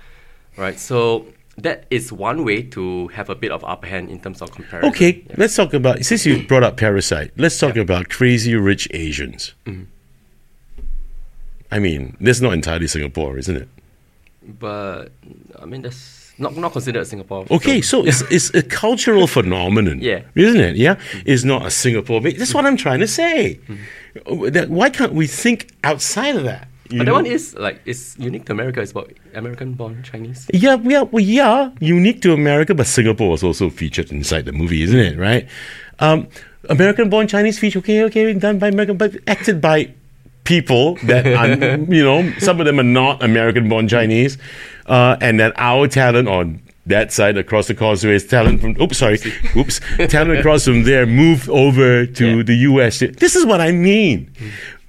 right? 0.57 0.79
So 0.79 1.25
that 1.57 1.85
is 1.91 2.11
one 2.11 2.43
way 2.43 2.63
to 2.63 3.07
have 3.09 3.29
a 3.29 3.35
bit 3.35 3.51
of 3.51 3.63
upper 3.63 3.87
hand 3.87 4.09
in 4.09 4.19
terms 4.19 4.41
of 4.41 4.51
comparison. 4.51 4.89
Okay, 4.91 5.23
Yeah. 5.29 5.35
let's 5.37 5.55
talk 5.55 5.73
about 5.73 6.03
since 6.03 6.25
you 6.25 6.45
brought 6.47 6.63
up 6.63 6.77
Parasite. 6.77 7.31
Let's 7.37 7.57
talk 7.59 7.75
about 7.75 8.09
Crazy 8.09 8.55
Rich 8.55 8.87
Asians. 8.91 9.53
Mm-hmm. 9.65 9.83
I 11.71 11.79
mean, 11.79 12.17
that's 12.19 12.41
not 12.41 12.53
entirely 12.53 12.87
Singapore, 12.87 13.37
isn't 13.37 13.55
it? 13.55 13.67
But 14.59 15.11
I 15.59 15.65
mean, 15.65 15.81
that's 15.81 16.33
not 16.37 16.55
not 16.57 16.71
considered 16.73 17.05
Singapore. 17.07 17.45
Okay, 17.49 17.81
film. 17.81 17.83
so 17.83 18.05
it's, 18.05 18.21
it's 18.31 18.53
a 18.53 18.61
cultural 18.61 19.27
phenomenon, 19.27 19.99
Yeah. 20.01 20.21
isn't 20.35 20.59
it? 20.59 20.75
Yeah, 20.75 20.95
it's 21.25 21.43
not 21.43 21.65
a 21.65 21.71
Singapore. 21.71 22.19
That's 22.21 22.53
what 22.53 22.65
I'm 22.65 22.77
trying 22.77 22.99
to 22.99 23.07
say. 23.07 23.59
That 24.51 24.67
why 24.69 24.89
can't 24.89 25.13
we 25.13 25.25
think 25.27 25.71
outside 25.83 26.35
of 26.35 26.43
that? 26.43 26.67
You 26.89 26.97
But 26.99 27.05
that 27.05 27.13
one 27.13 27.25
is 27.25 27.55
like 27.55 27.81
it's 27.85 28.17
unique 28.19 28.45
to 28.45 28.51
America. 28.51 28.81
It's 28.81 28.91
about 28.91 29.11
American-born 29.33 30.03
Chinese. 30.03 30.47
Yeah, 30.53 30.77
yeah, 30.83 31.01
well, 31.03 31.23
yeah, 31.23 31.71
unique 31.79 32.21
to 32.23 32.33
America, 32.33 32.73
but 32.75 32.87
Singapore 32.87 33.29
was 33.31 33.43
also 33.43 33.69
featured 33.69 34.11
inside 34.11 34.45
the 34.45 34.51
movie, 34.51 34.83
isn't 34.83 34.99
it? 34.99 35.17
Right? 35.17 35.47
Um, 35.99 36.27
American-born 36.69 37.27
Chinese 37.27 37.59
feature, 37.59 37.79
okay, 37.79 38.03
okay, 38.03 38.33
done 38.33 38.59
by 38.59 38.67
American, 38.69 38.97
but 38.97 39.15
acted 39.27 39.61
by 39.61 39.93
people 40.43 40.95
that 41.05 41.25
are, 41.25 41.47
you 41.93 42.03
know, 42.03 42.31
some 42.39 42.59
of 42.59 42.65
them 42.65 42.79
are 42.79 42.83
not 42.83 43.23
American-born 43.23 43.87
Chinese, 43.87 44.37
uh, 44.87 45.15
and 45.21 45.39
that 45.39 45.53
our 45.57 45.87
talent 45.87 46.27
on 46.27 46.61
that 46.85 47.13
side 47.13 47.37
across 47.37 47.67
the 47.67 47.73
causeway 47.75 48.13
is 48.15 48.27
talent 48.27 48.59
from. 48.59 48.75
Oops, 48.81 48.97
sorry, 48.97 49.17
oops, 49.55 49.79
talent 50.09 50.37
across 50.39 50.65
from 50.65 50.83
there 50.83 51.05
moved 51.05 51.47
over 51.47 52.05
to 52.05 52.37
Yeah. 52.37 52.43
the 52.43 52.55
U.S. 52.71 52.99
This 52.99 53.35
is 53.37 53.45
what 53.45 53.61
I 53.61 53.71
mean. 53.71 54.29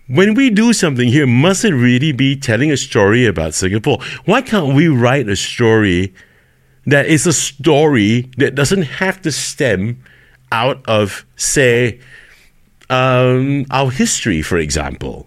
When 0.06 0.34
we 0.34 0.50
do 0.50 0.74
something 0.74 1.08
here, 1.08 1.26
must 1.26 1.64
it 1.64 1.72
really 1.72 2.12
be 2.12 2.36
telling 2.36 2.70
a 2.70 2.76
story 2.76 3.24
about 3.24 3.54
Singapore? 3.54 4.00
Why 4.26 4.42
can't 4.42 4.74
we 4.74 4.88
write 4.88 5.28
a 5.30 5.36
story 5.36 6.12
that 6.84 7.06
is 7.06 7.26
a 7.26 7.32
story 7.32 8.30
that 8.36 8.54
doesn't 8.54 8.82
have 8.82 9.22
to 9.22 9.32
stem 9.32 10.02
out 10.52 10.84
of, 10.86 11.24
say, 11.36 12.00
um, 12.90 13.64
our 13.70 13.90
history, 13.90 14.42
for 14.42 14.58
example? 14.58 15.26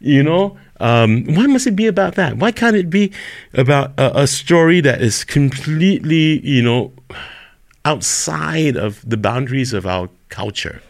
You 0.00 0.24
know, 0.24 0.58
um, 0.80 1.24
why 1.24 1.46
must 1.46 1.68
it 1.68 1.76
be 1.76 1.86
about 1.86 2.16
that? 2.16 2.38
Why 2.38 2.50
can't 2.50 2.74
it 2.74 2.90
be 2.90 3.12
about 3.54 3.92
a, 3.98 4.22
a 4.22 4.26
story 4.26 4.80
that 4.80 5.00
is 5.00 5.22
completely, 5.22 6.44
you 6.44 6.60
know, 6.60 6.92
outside 7.84 8.76
of 8.76 9.08
the 9.08 9.16
boundaries 9.16 9.72
of 9.72 9.86
our 9.86 10.10
culture? 10.28 10.82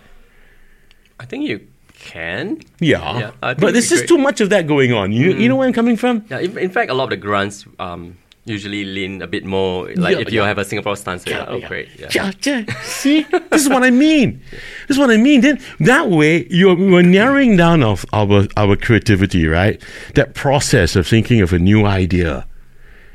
I 1.20 1.26
think 1.26 1.46
you 1.46 1.66
can. 2.06 2.60
Yeah, 2.80 3.18
Yeah, 3.18 3.54
but 3.54 3.72
there's 3.72 3.88
just 3.88 4.08
too 4.08 4.18
much 4.18 4.40
of 4.40 4.50
that 4.50 4.66
going 4.66 4.92
on. 4.92 5.12
You, 5.12 5.32
you 5.32 5.48
know 5.48 5.56
where 5.56 5.66
I'm 5.66 5.74
coming 5.74 5.96
from? 5.96 6.24
Yeah, 6.30 6.38
in, 6.40 6.56
in 6.58 6.70
fact, 6.70 6.90
a 6.90 6.94
lot 6.94 7.04
of 7.04 7.10
the 7.10 7.16
grants 7.16 7.66
um, 7.78 8.16
usually 8.44 8.84
lean 8.84 9.20
a 9.22 9.26
bit 9.26 9.44
more 9.44 9.88
like 9.96 10.14
Yeah, 10.14 10.22
if 10.22 10.32
you 10.32 10.40
yeah. 10.40 10.48
have 10.48 10.58
a 10.58 10.64
Singapore 10.64 10.96
stance. 10.96 11.26
Yeah, 11.26 11.44
oh, 11.48 11.60
great. 11.60 11.88
Yeah. 11.98 12.08
Yeah, 12.12 12.32
yeah. 12.42 12.82
See, 12.82 13.22
this 13.50 13.62
is 13.62 13.68
what 13.68 13.82
I 13.82 13.90
mean. 13.90 14.40
This 14.86 14.96
is 14.96 14.98
what 14.98 15.10
I 15.10 15.16
mean. 15.16 15.40
Then 15.40 15.60
that 15.80 16.08
way, 16.08 16.46
you're 16.48 16.76
we're 16.76 17.02
narrowing 17.02 17.56
down 17.56 17.82
of 17.82 18.06
our 18.12 18.46
our 18.56 18.76
creativity, 18.76 19.46
right? 19.46 19.82
That 20.14 20.34
process 20.34 20.96
of 20.96 21.06
thinking 21.06 21.40
of 21.40 21.52
a 21.52 21.58
new 21.58 21.84
idea. 21.84 22.46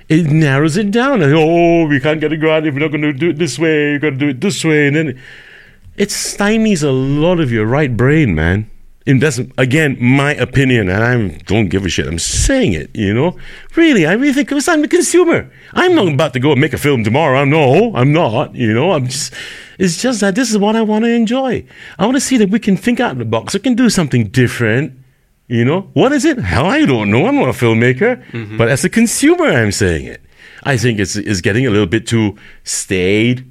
It 0.10 0.26
narrows 0.28 0.76
it 0.76 0.92
down. 0.92 1.22
And, 1.22 1.34
oh, 1.34 1.88
we 1.88 2.02
can't 2.02 2.20
get 2.20 2.34
a 2.34 2.38
grant 2.38 2.68
if 2.68 2.74
we're 2.74 2.82
not 2.82 2.92
going 2.92 3.04
to 3.04 3.14
do 3.14 3.30
it 3.30 3.38
this 3.38 3.58
way. 3.58 3.92
You're 3.92 4.00
going 4.00 4.20
to 4.20 4.20
do 4.20 4.30
it 4.30 4.42
this 4.42 4.66
way, 4.66 4.88
and 4.88 4.96
then 4.96 5.22
it 5.96 6.10
stymies 6.10 6.84
a 6.84 6.92
lot 6.92 7.40
of 7.40 7.52
your 7.52 7.66
right 7.66 7.96
brain, 7.96 8.36
man. 8.36 8.70
That's 9.06 9.40
again 9.58 9.98
my 10.00 10.36
opinion, 10.36 10.90
and 10.90 11.04
I 11.04 11.38
don't 11.46 11.70
give 11.70 11.86
a 11.86 11.90
shit. 11.90 12.08
I'm 12.08 12.20
saying 12.20 12.74
it, 12.74 12.96
you 12.96 13.14
know. 13.14 13.36
Really, 13.76 14.06
I 14.06 14.14
really 14.14 14.34
think 14.34 14.50
because 14.50 14.68
I'm 14.68 14.84
a 14.84 14.88
consumer. 14.88 15.52
I'm 15.74 15.96
not 15.96 16.08
about 16.08 16.34
to 16.34 16.40
go 16.40 16.52
and 16.52 16.62
make 16.62 16.74
a 16.74 16.78
film 16.78 17.04
tomorrow. 17.04 17.40
I'm 17.40 17.50
no, 17.50 17.96
I'm 17.96 18.14
not. 18.14 18.54
You 18.54 18.74
know, 18.74 18.92
I'm 18.92 19.08
just. 19.08 19.34
It's 19.80 20.00
just 20.00 20.22
that 20.22 20.36
this 20.36 20.52
is 20.52 20.60
what 20.60 20.76
I 20.76 20.84
want 20.84 21.06
to 21.06 21.10
enjoy. 21.10 21.66
I 21.98 22.06
want 22.06 22.16
to 22.16 22.22
see 22.22 22.38
that 22.38 22.50
we 22.52 22.60
can 22.60 22.78
think 22.78 23.00
out 23.00 23.14
of 23.14 23.18
the 23.18 23.26
box. 23.26 23.56
We 23.56 23.60
can 23.62 23.74
do 23.74 23.90
something 23.90 24.28
different. 24.28 25.00
You 25.48 25.66
know, 25.66 25.90
what 25.94 26.12
is 26.12 26.24
it? 26.24 26.38
Hell, 26.38 26.68
I 26.68 26.86
don't 26.86 27.10
know. 27.10 27.26
I'm 27.26 27.36
not 27.36 27.50
a 27.50 27.54
filmmaker, 27.54 28.24
mm-hmm. 28.32 28.58
but 28.58 28.70
as 28.70 28.86
a 28.86 28.90
consumer, 28.90 29.46
I'm 29.46 29.72
saying 29.72 30.06
it. 30.06 30.22
I 30.64 30.78
think 30.78 31.00
it's 31.00 31.16
it's 31.16 31.42
getting 31.42 31.66
a 31.66 31.72
little 31.72 31.88
bit 31.88 32.06
too 32.06 32.38
staid 32.64 33.51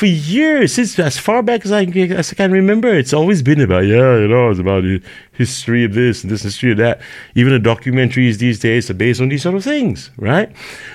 for 0.00 0.06
years, 0.06 0.72
since 0.72 0.98
as 0.98 1.18
far 1.18 1.42
back 1.42 1.62
as 1.66 1.72
I, 1.72 1.84
can- 1.84 2.12
as 2.12 2.32
I 2.32 2.34
can 2.34 2.52
remember, 2.52 2.88
it's 2.88 3.12
always 3.12 3.42
been 3.42 3.60
about, 3.60 3.80
yeah, 3.84 4.16
you 4.16 4.28
know, 4.28 4.48
it's 4.48 4.58
about 4.58 4.82
the 4.82 5.02
history 5.32 5.84
of 5.84 5.92
this 5.92 6.22
and 6.22 6.32
this 6.32 6.42
history 6.42 6.72
of 6.72 6.78
that. 6.78 7.02
Even 7.34 7.52
the 7.52 7.58
documentaries 7.68 8.38
these 8.38 8.58
days 8.58 8.88
are 8.88 8.94
based 8.94 9.20
on 9.20 9.28
these 9.28 9.42
sort 9.42 9.56
of 9.56 9.62
things, 9.62 10.10
right? 10.16 10.50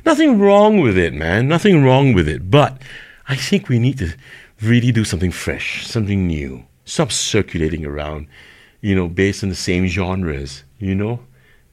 Nothing 0.07 0.39
wrong 0.39 0.79
with 0.81 0.97
it, 0.97 1.13
man. 1.13 1.47
Nothing 1.47 1.83
wrong 1.83 2.13
with 2.15 2.27
it. 2.27 2.49
But 2.49 2.81
I 3.27 3.35
think 3.35 3.69
we 3.69 3.77
need 3.77 3.99
to 3.99 4.09
really 4.63 4.91
do 4.91 5.03
something 5.05 5.29
fresh, 5.29 5.85
something 5.85 6.25
new. 6.25 6.65
Stop 6.85 7.11
circulating 7.11 7.85
around, 7.85 8.25
you 8.81 8.95
know, 8.95 9.07
based 9.07 9.43
on 9.43 9.49
the 9.49 9.55
same 9.55 9.85
genres, 9.85 10.63
you 10.79 10.95
know? 10.95 11.19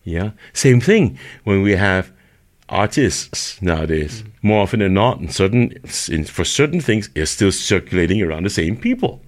Yeah. 0.04 0.32
Same 0.52 0.82
thing 0.82 1.18
when 1.44 1.62
we 1.62 1.76
have 1.76 2.12
artists 2.72 3.60
nowadays. 3.62 4.22
Mm. 4.22 4.30
More 4.42 4.62
often 4.62 4.80
than 4.80 4.94
not, 4.94 5.20
in 5.20 5.28
certain 5.28 5.72
in, 6.08 6.24
for 6.24 6.44
certain 6.44 6.80
things, 6.80 7.10
it's 7.14 7.30
still 7.30 7.52
circulating 7.52 8.22
around 8.22 8.44
the 8.44 8.50
same 8.50 8.76
people. 8.76 9.20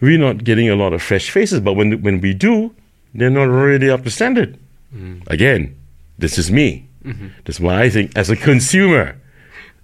We're 0.00 0.18
not 0.18 0.44
getting 0.44 0.68
a 0.68 0.76
lot 0.76 0.92
of 0.92 1.02
fresh 1.02 1.30
faces, 1.30 1.60
but 1.60 1.74
when 1.74 2.02
when 2.02 2.20
we 2.20 2.34
do, 2.34 2.74
they're 3.14 3.30
not 3.30 3.44
really 3.44 3.88
up 3.88 4.04
to 4.04 4.10
standard. 4.10 4.58
Mm. 4.94 5.26
Again, 5.28 5.76
this 6.18 6.38
is 6.38 6.50
me. 6.50 6.88
Mm-hmm. 7.04 7.28
That's 7.44 7.60
why 7.60 7.82
I 7.82 7.90
think, 7.90 8.16
as 8.16 8.28
a 8.28 8.36
consumer, 8.36 9.16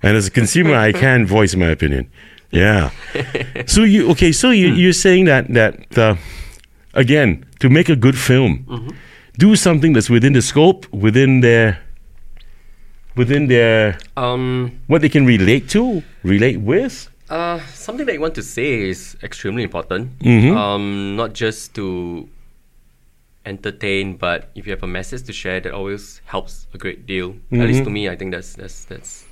and 0.03 0.17
as 0.17 0.27
a 0.27 0.31
consumer, 0.31 0.75
I 0.75 0.93
can 0.93 1.27
voice 1.37 1.55
my 1.55 1.69
opinion. 1.69 2.11
Yeah. 2.51 2.91
so 3.67 3.83
you 3.83 4.11
okay? 4.11 4.33
So 4.33 4.51
you 4.51 4.71
hmm. 4.71 4.77
you're 4.77 4.93
saying 4.93 5.25
that 5.27 5.53
that 5.55 5.99
uh, 5.99 6.17
again 6.93 7.45
to 7.61 7.71
make 7.71 7.89
a 7.89 7.97
good 7.97 8.19
film, 8.19 8.65
mm-hmm. 8.69 8.91
do 9.39 9.57
something 9.57 9.93
that's 9.93 10.11
within 10.11 10.33
the 10.33 10.43
scope, 10.43 10.87
within 10.93 11.41
their 11.41 11.84
within 13.17 13.47
their 13.49 13.99
Um, 14.17 14.81
what 14.87 15.01
they 15.03 15.09
can 15.09 15.25
relate 15.27 15.69
to, 15.71 16.03
relate 16.23 16.59
with. 16.61 17.09
uh, 17.31 17.59
something 17.73 18.07
that 18.07 18.13
you 18.15 18.21
want 18.21 18.35
to 18.35 18.43
say 18.43 18.89
is 18.91 19.17
extremely 19.23 19.63
important. 19.63 20.19
Mhm. 20.21 20.55
Um, 20.57 21.17
not 21.17 21.33
just 21.33 21.75
to 21.75 22.29
entertain, 23.47 24.17
but 24.17 24.51
if 24.55 24.67
you 24.67 24.73
have 24.73 24.83
a 24.83 24.87
message 24.87 25.23
to 25.25 25.33
share, 25.33 25.61
that 25.61 25.73
always 25.73 26.21
helps 26.27 26.67
a 26.75 26.79
great 26.79 27.07
deal. 27.07 27.37
At 27.53 27.67
least 27.69 27.85
to 27.85 27.91
me, 27.91 28.09
I 28.09 28.17
think 28.17 28.33
that's 28.33 28.55
that's 28.55 28.85
that's 28.85 29.25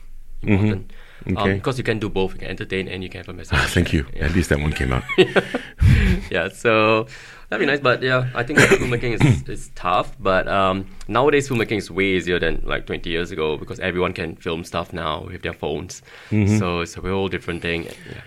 important. 0.43 0.93
Um, 1.27 1.37
Okay. 1.37 1.55
because 1.55 1.79
you 1.79 1.85
can 1.85 2.01
do 2.01 2.09
both. 2.09 2.33
You 2.35 2.41
can 2.41 2.49
entertain 2.51 2.89
and 2.89 3.03
you 3.05 3.09
can 3.09 3.21
have 3.23 3.29
a 3.29 3.33
message. 3.33 3.55
Ah, 3.57 3.67
thank 3.71 3.93
you. 3.93 4.05
At 4.21 4.35
least 4.35 4.49
that 4.51 4.59
one 4.59 4.73
came 4.73 4.93
out. 4.93 5.05
yeah, 6.31 6.49
so 6.49 7.07
that'd 7.53 7.67
be 7.67 7.71
nice. 7.71 7.81
But 7.81 8.03
yeah, 8.03 8.31
I 8.35 8.43
think 8.43 8.59
filmmaking 8.81 9.21
is, 9.21 9.49
is 9.49 9.71
tough. 9.75 10.17
But 10.19 10.49
um, 10.49 10.87
nowadays, 11.07 11.49
filmmaking 11.49 11.79
is 11.79 11.91
way 11.91 12.07
easier 12.07 12.39
than 12.39 12.63
like 12.65 12.87
20 12.87 13.09
years 13.11 13.31
ago 13.31 13.59
because 13.59 13.79
everyone 13.81 14.15
can 14.15 14.37
film 14.37 14.65
stuff 14.65 14.93
now 14.93 15.25
with 15.25 15.43
their 15.43 15.53
phones. 15.53 16.03
Mm-hmm. 16.31 16.59
So 16.59 16.81
it's 16.81 16.97
a 16.97 17.01
whole 17.01 17.29
different 17.29 17.61
thing. 17.61 17.85
Yeah. 17.85 18.23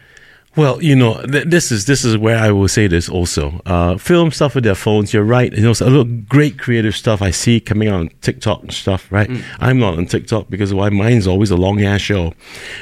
Well, 0.56 0.82
you 0.82 0.96
know, 0.96 1.22
th- 1.24 1.46
this 1.46 1.72
is 1.72 1.86
this 1.86 2.06
is 2.06 2.18
where 2.18 2.38
I 2.38 2.52
will 2.52 2.68
say 2.70 2.88
this 2.88 3.10
also. 3.10 3.62
Uh, 3.66 3.98
film 3.98 4.32
stuff 4.32 4.56
with 4.56 4.64
their 4.64 4.76
phones. 4.76 5.14
You're 5.14 5.24
right. 5.24 5.52
You 5.52 5.62
know, 5.62 5.74
so 5.74 5.88
a 5.88 5.90
lot 5.90 6.02
of 6.02 6.30
great 6.30 6.58
creative 6.58 6.96
stuff 6.96 7.22
I 7.22 7.32
see 7.32 7.60
coming 7.60 7.90
out 7.90 8.00
on 8.00 8.10
TikTok 8.22 8.62
and 8.62 8.74
stuff. 8.74 9.12
Right. 9.12 9.30
I'm 9.60 9.80
not 9.80 9.98
on 9.98 10.06
TikTok 10.06 10.50
because 10.50 10.74
why? 10.74 10.90
Mine's 10.90 11.28
always 11.28 11.52
a 11.52 11.58
long 11.58 11.84
ass 11.84 12.02
show, 12.02 12.34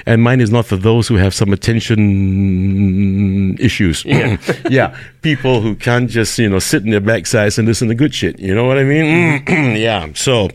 and 0.05 0.21
mine 0.21 0.39
is 0.39 0.51
not 0.51 0.67
for 0.67 0.75
those 0.75 1.07
who 1.07 1.15
have 1.15 1.33
some 1.33 1.51
attention 1.51 1.99
issues. 3.59 4.05
Yeah. 4.05 4.37
yeah. 4.69 4.95
People 5.21 5.61
who 5.61 5.75
can't 5.75 6.09
just 6.09 6.37
you 6.37 6.49
know 6.49 6.59
sit 6.59 6.83
in 6.83 6.91
their 6.91 7.01
backsides 7.01 7.57
and 7.57 7.67
listen 7.67 7.87
to 7.87 7.95
good 7.95 8.13
shit. 8.13 8.39
You 8.39 8.53
know 8.53 8.65
what 8.65 8.77
I 8.77 8.83
mean? 8.83 9.43
yeah. 9.77 10.09
So. 10.13 10.49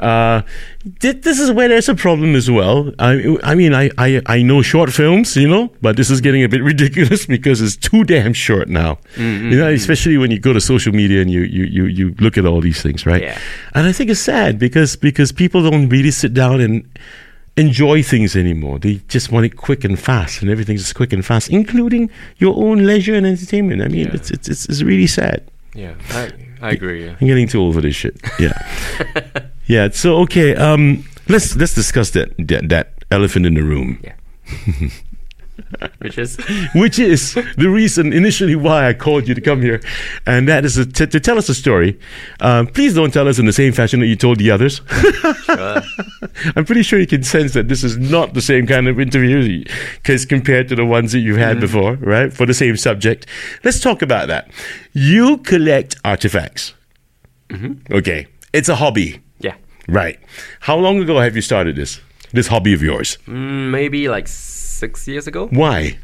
Uh, 0.00 0.42
this 0.84 1.38
is 1.40 1.50
where 1.50 1.68
there's 1.68 1.88
a 1.88 1.94
problem 1.94 2.34
as 2.34 2.50
well. 2.50 2.92
I, 2.98 3.38
I 3.42 3.54
mean, 3.54 3.72
I, 3.74 3.90
I, 3.96 4.20
I 4.26 4.42
know 4.42 4.60
short 4.62 4.92
films, 4.92 5.34
you 5.36 5.48
know, 5.48 5.70
but 5.80 5.96
this 5.96 6.10
is 6.10 6.20
getting 6.20 6.44
a 6.44 6.48
bit 6.48 6.62
ridiculous 6.72 7.24
because 7.26 7.62
it's 7.62 7.76
too 7.76 8.04
damn 8.04 8.32
short 8.34 8.68
now. 8.68 8.98
Mm-hmm. 9.14 9.50
You 9.50 9.58
know, 9.58 9.68
especially 9.70 10.18
when 10.18 10.30
you 10.30 10.38
go 10.38 10.52
to 10.52 10.60
social 10.60 10.92
media 10.92 11.22
and 11.22 11.30
you, 11.30 11.40
you, 11.42 11.64
you, 11.64 11.84
you 11.86 12.14
look 12.20 12.36
at 12.36 12.44
all 12.44 12.60
these 12.60 12.82
things, 12.82 13.06
right? 13.06 13.22
Yeah. 13.22 13.38
And 13.74 13.86
I 13.86 13.92
think 13.92 14.10
it's 14.10 14.20
sad 14.20 14.58
because 14.58 14.96
because 14.96 15.32
people 15.32 15.68
don't 15.70 15.88
really 15.88 16.10
sit 16.10 16.34
down 16.34 16.60
and 16.60 16.86
enjoy 17.56 18.02
things 18.02 18.36
anymore. 18.36 18.78
They 18.78 18.96
just 19.08 19.30
want 19.32 19.46
it 19.46 19.56
quick 19.56 19.84
and 19.84 19.98
fast, 19.98 20.42
and 20.42 20.50
everything's 20.50 20.82
just 20.82 20.94
quick 20.96 21.12
and 21.12 21.24
fast, 21.24 21.48
including 21.50 22.10
your 22.38 22.54
own 22.56 22.84
leisure 22.84 23.14
and 23.14 23.24
entertainment. 23.26 23.80
I 23.80 23.88
mean, 23.88 24.06
Yeah. 24.08 24.14
it's, 24.14 24.30
it's 24.30 24.48
it's 24.48 24.66
it's 24.66 24.82
really 24.82 25.06
sad. 25.06 25.48
Yeah, 25.72 25.94
I, 26.10 26.30
I 26.60 26.70
agree. 26.72 27.04
Yeah. 27.06 27.16
I'm 27.20 27.26
getting 27.26 27.48
too 27.48 27.60
old 27.60 27.74
for 27.74 27.80
this 27.80 27.94
shit. 27.96 28.20
Yeah, 28.38 28.52
yeah. 29.66 29.88
So 29.90 30.16
okay, 30.22 30.54
um, 30.56 31.04
let's 31.28 31.56
let's 31.56 31.74
discuss 31.74 32.10
that 32.10 32.34
that, 32.38 32.68
that 32.68 32.92
elephant 33.10 33.46
in 33.46 33.54
the 33.54 33.62
room, 33.62 34.00
Yeah. 34.02 34.14
Which 35.98 36.18
is 36.18 36.36
which 36.74 36.98
is 36.98 37.34
the 37.56 37.68
reason 37.70 38.12
initially 38.12 38.56
why 38.56 38.88
I 38.88 38.92
called 38.92 39.28
you 39.28 39.34
to 39.34 39.40
come 39.40 39.62
here, 39.62 39.80
and 40.26 40.48
that 40.48 40.64
is 40.64 40.74
to, 40.74 40.84
to, 40.84 41.06
to 41.06 41.20
tell 41.20 41.38
us 41.38 41.48
a 41.48 41.54
story. 41.54 41.98
Um, 42.40 42.66
please 42.66 42.94
don't 42.94 43.12
tell 43.12 43.28
us 43.28 43.38
in 43.38 43.46
the 43.46 43.52
same 43.52 43.72
fashion 43.72 44.00
that 44.00 44.06
you 44.06 44.16
told 44.16 44.38
the 44.38 44.50
others. 44.50 44.80
uh, 45.48 45.80
I'm 46.56 46.64
pretty 46.64 46.82
sure 46.82 46.98
you 46.98 47.06
can 47.06 47.22
sense 47.22 47.52
that 47.54 47.68
this 47.68 47.84
is 47.84 47.96
not 47.96 48.34
the 48.34 48.40
same 48.42 48.66
kind 48.66 48.88
of 48.88 48.98
interview 48.98 49.64
because 49.94 50.26
compared 50.26 50.68
to 50.68 50.74
the 50.76 50.84
ones 50.84 51.12
that 51.12 51.20
you've 51.20 51.38
had 51.38 51.60
before, 51.60 51.94
right? 51.94 52.32
For 52.32 52.46
the 52.46 52.54
same 52.54 52.76
subject. 52.76 53.26
Let's 53.62 53.78
talk 53.80 54.02
about 54.02 54.26
that. 54.28 54.50
You 54.92 55.38
collect 55.38 55.96
artifacts. 56.04 56.74
Okay. 57.92 58.26
It's 58.52 58.68
a 58.68 58.74
hobby. 58.76 59.20
Yeah, 59.88 59.94
Right. 59.94 60.18
How 60.60 60.76
long 60.76 60.98
ago 61.02 61.18
have 61.20 61.34
you 61.36 61.42
started 61.42 61.76
this? 61.76 62.00
This 62.32 62.46
hobby 62.48 62.74
of 62.74 62.82
yours? 62.82 63.18
mm, 63.26 63.70
maybe 63.70 64.08
like 64.08 64.26
six 64.28 65.06
years 65.06 65.26
ago. 65.26 65.46
Why? 65.48 65.98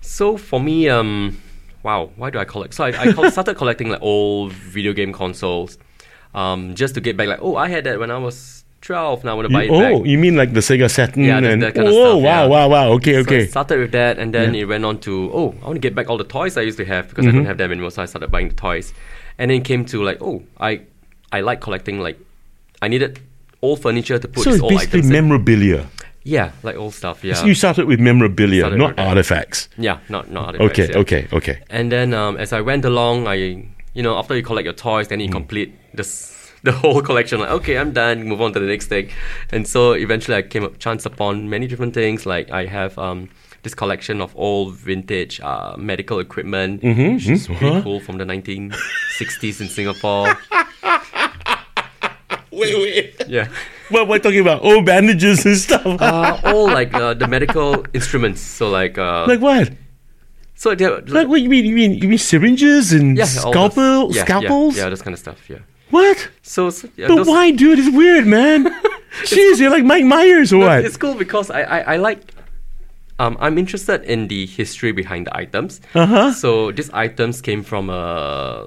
So 0.00 0.36
for 0.36 0.60
me, 0.60 0.88
um, 0.88 1.40
wow, 1.82 2.10
why 2.16 2.30
do 2.30 2.38
I 2.38 2.44
collect? 2.44 2.74
So 2.74 2.84
I, 2.84 3.14
I 3.16 3.30
started 3.30 3.54
collecting 3.56 3.88
like 3.88 4.02
old 4.02 4.52
video 4.52 4.92
game 4.92 5.12
consoles, 5.12 5.78
um, 6.34 6.74
just 6.74 6.94
to 6.94 7.00
get 7.00 7.16
back. 7.16 7.28
Like, 7.28 7.40
oh, 7.42 7.56
I 7.56 7.68
had 7.68 7.84
that 7.84 7.98
when 7.98 8.10
I 8.10 8.18
was 8.18 8.64
twelve. 8.80 9.24
Now 9.24 9.32
I 9.32 9.34
want 9.34 9.48
to 9.48 9.52
buy 9.52 9.64
it 9.64 9.70
oh, 9.70 9.80
back. 10.00 10.06
you 10.06 10.18
mean 10.18 10.36
like 10.36 10.52
the 10.52 10.60
Sega 10.60 10.90
Saturn? 10.90 11.24
Yeah, 11.24 11.40
that- 11.40 11.52
and, 11.52 11.62
that 11.62 11.74
kind 11.74 11.88
of 11.88 11.94
oh, 11.94 12.18
stuff, 12.18 12.22
wow, 12.22 12.42
yeah. 12.42 12.46
wow, 12.46 12.68
wow. 12.68 12.88
Okay, 12.94 13.12
So 13.12 13.18
I 13.18 13.22
okay. 13.22 13.46
started 13.46 13.78
with 13.78 13.92
that, 13.92 14.18
and 14.18 14.34
then 14.34 14.54
it 14.54 14.64
went 14.66 14.84
on 14.84 14.98
to 15.00 15.30
oh, 15.32 15.54
I 15.62 15.66
want 15.66 15.76
to 15.76 15.80
get 15.80 15.94
back 15.94 16.10
all 16.10 16.18
the 16.18 16.24
toys 16.24 16.56
I 16.56 16.62
used 16.62 16.78
to 16.78 16.84
have 16.84 17.08
because 17.08 17.24
I 17.24 17.28
Mm-hmm. 17.28 17.38
don't 17.38 17.46
have 17.46 17.58
them 17.58 17.70
anymore. 17.72 17.90
So 17.92 18.02
I 18.02 18.06
started 18.06 18.30
buying 18.30 18.48
the 18.48 18.54
toys, 18.56 18.92
and 19.38 19.50
then 19.50 19.58
it 19.60 19.64
came 19.64 19.84
to 19.86 20.02
like 20.02 20.18
oh, 20.20 20.42
I 20.58 20.82
I 21.32 21.40
like 21.40 21.60
collecting 21.60 22.00
like 22.00 22.18
I 22.84 22.88
needed 22.88 23.18
old 23.62 23.78
furniture 23.80 24.18
to 24.18 24.28
put 24.28 24.44
so 24.44 24.50
it's 24.50 24.62
old 24.62 24.70
basically 24.72 25.00
items. 25.00 25.10
in. 25.10 25.12
memorabilia. 25.20 25.80
Yeah, 26.36 26.48
like 26.62 26.76
old 26.76 26.94
stuff. 26.94 27.22
Yeah, 27.24 27.34
So 27.40 27.44
you 27.46 27.54
started 27.54 27.84
with 27.86 28.00
memorabilia, 28.00 28.62
Started 28.62 28.78
not 28.78 28.88
with 28.88 28.96
that. 28.96 29.08
artifacts. 29.08 29.68
yeah, 29.76 29.98
not 30.08 30.30
not 30.30 30.42
artifacts, 30.46 30.70
Okay, 30.80 30.88
yeah. 30.92 31.00
okay, 31.02 31.22
okay. 31.38 31.56
And 31.68 31.92
then 31.92 32.14
um, 32.14 32.36
as 32.44 32.52
I 32.52 32.60
went 32.70 32.84
along, 32.84 33.26
I 33.34 33.34
you 33.96 34.02
know 34.04 34.14
after 34.20 34.34
you 34.36 34.42
collect 34.42 34.64
your 34.64 34.74
toys, 34.88 35.06
then 35.08 35.20
you 35.20 35.28
Mm. 35.28 35.32
complete 35.40 35.70
this 35.98 36.32
the 36.64 36.72
whole 36.72 37.02
collection. 37.08 37.40
Like 37.40 37.50
okay, 37.60 37.76
I'm 37.80 37.92
done. 37.92 38.16
Move 38.24 38.40
on 38.40 38.52
to 38.54 38.60
the 38.60 38.70
next 38.74 38.86
thing. 38.88 39.06
And 39.52 39.68
so 39.68 39.92
eventually, 40.06 40.36
I 40.40 40.42
came 40.42 40.64
up 40.64 40.78
chance 40.78 41.04
upon 41.12 41.50
many 41.54 41.66
different 41.66 41.92
things. 41.94 42.24
Like 42.34 42.46
I 42.60 42.64
have 42.78 42.96
um, 43.06 43.28
this 43.62 43.74
collection 43.74 44.20
of 44.24 44.32
old 44.36 44.68
vintage 44.88 45.40
uh, 45.44 45.76
medical 45.76 46.18
equipment, 46.20 46.80
Mm-hmm, 46.82 47.14
which 47.20 47.28
is 47.28 47.46
pretty 47.48 47.82
cool 47.82 48.00
from 48.00 48.16
the 48.16 48.24
1960s 48.24 49.60
in 49.60 49.68
Singapore. 49.68 50.28
Wait, 52.54 52.74
wait. 52.76 53.28
Yeah. 53.28 53.48
What 53.90 54.08
we're 54.08 54.18
talking 54.18 54.40
about? 54.40 54.60
Oh, 54.64 54.80
bandages 54.80 55.44
and 55.44 55.56
stuff. 55.58 55.84
Uh, 55.84 56.40
all 56.44 56.64
like 56.66 56.94
uh, 56.94 57.12
the 57.12 57.28
medical 57.28 57.84
instruments. 57.92 58.40
So 58.40 58.70
like, 58.70 58.96
uh, 58.96 59.26
like 59.28 59.40
what? 59.40 59.70
so 60.54 60.74
they're, 60.74 61.00
Like 61.02 61.28
what 61.28 61.42
you 61.42 61.50
mean? 61.50 61.66
You 61.66 61.74
mean 61.74 61.92
you 62.02 62.08
mean 62.08 62.18
syringes 62.18 62.92
and 62.94 63.16
yeah, 63.18 63.26
scalpel 63.26 64.08
those- 64.08 64.16
yeah, 64.16 64.24
scalpels? 64.24 64.76
Yeah, 64.76 64.84
yeah, 64.84 64.88
this 64.88 65.02
kind 65.02 65.12
of 65.12 65.18
stuff. 65.20 65.38
Yeah. 65.50 65.58
What? 65.90 66.28
So, 66.42 66.70
so 66.70 66.88
yeah, 66.96 67.08
But 67.08 67.16
those- 67.16 67.28
why, 67.28 67.50
dude? 67.50 67.78
It's 67.78 67.94
weird, 67.94 68.26
man. 68.26 68.64
Jeez, 69.24 69.60
you're 69.60 69.70
like 69.70 69.84
Mike 69.84 70.04
Myers 70.06 70.50
or 70.52 70.60
No, 70.60 70.66
what? 70.66 70.84
It's 70.84 70.96
cool 70.96 71.14
because 71.14 71.50
I, 71.50 71.62
I, 71.62 71.78
I 71.94 71.96
like 71.98 72.20
um, 73.18 73.36
I'm 73.38 73.58
interested 73.58 74.02
in 74.04 74.28
the 74.28 74.46
history 74.46 74.92
behind 74.92 75.26
the 75.26 75.36
items. 75.36 75.80
Uh-huh. 75.94 76.32
So 76.32 76.72
these 76.72 76.90
items 76.90 77.40
came 77.42 77.62
from 77.62 77.90
a 77.90 78.66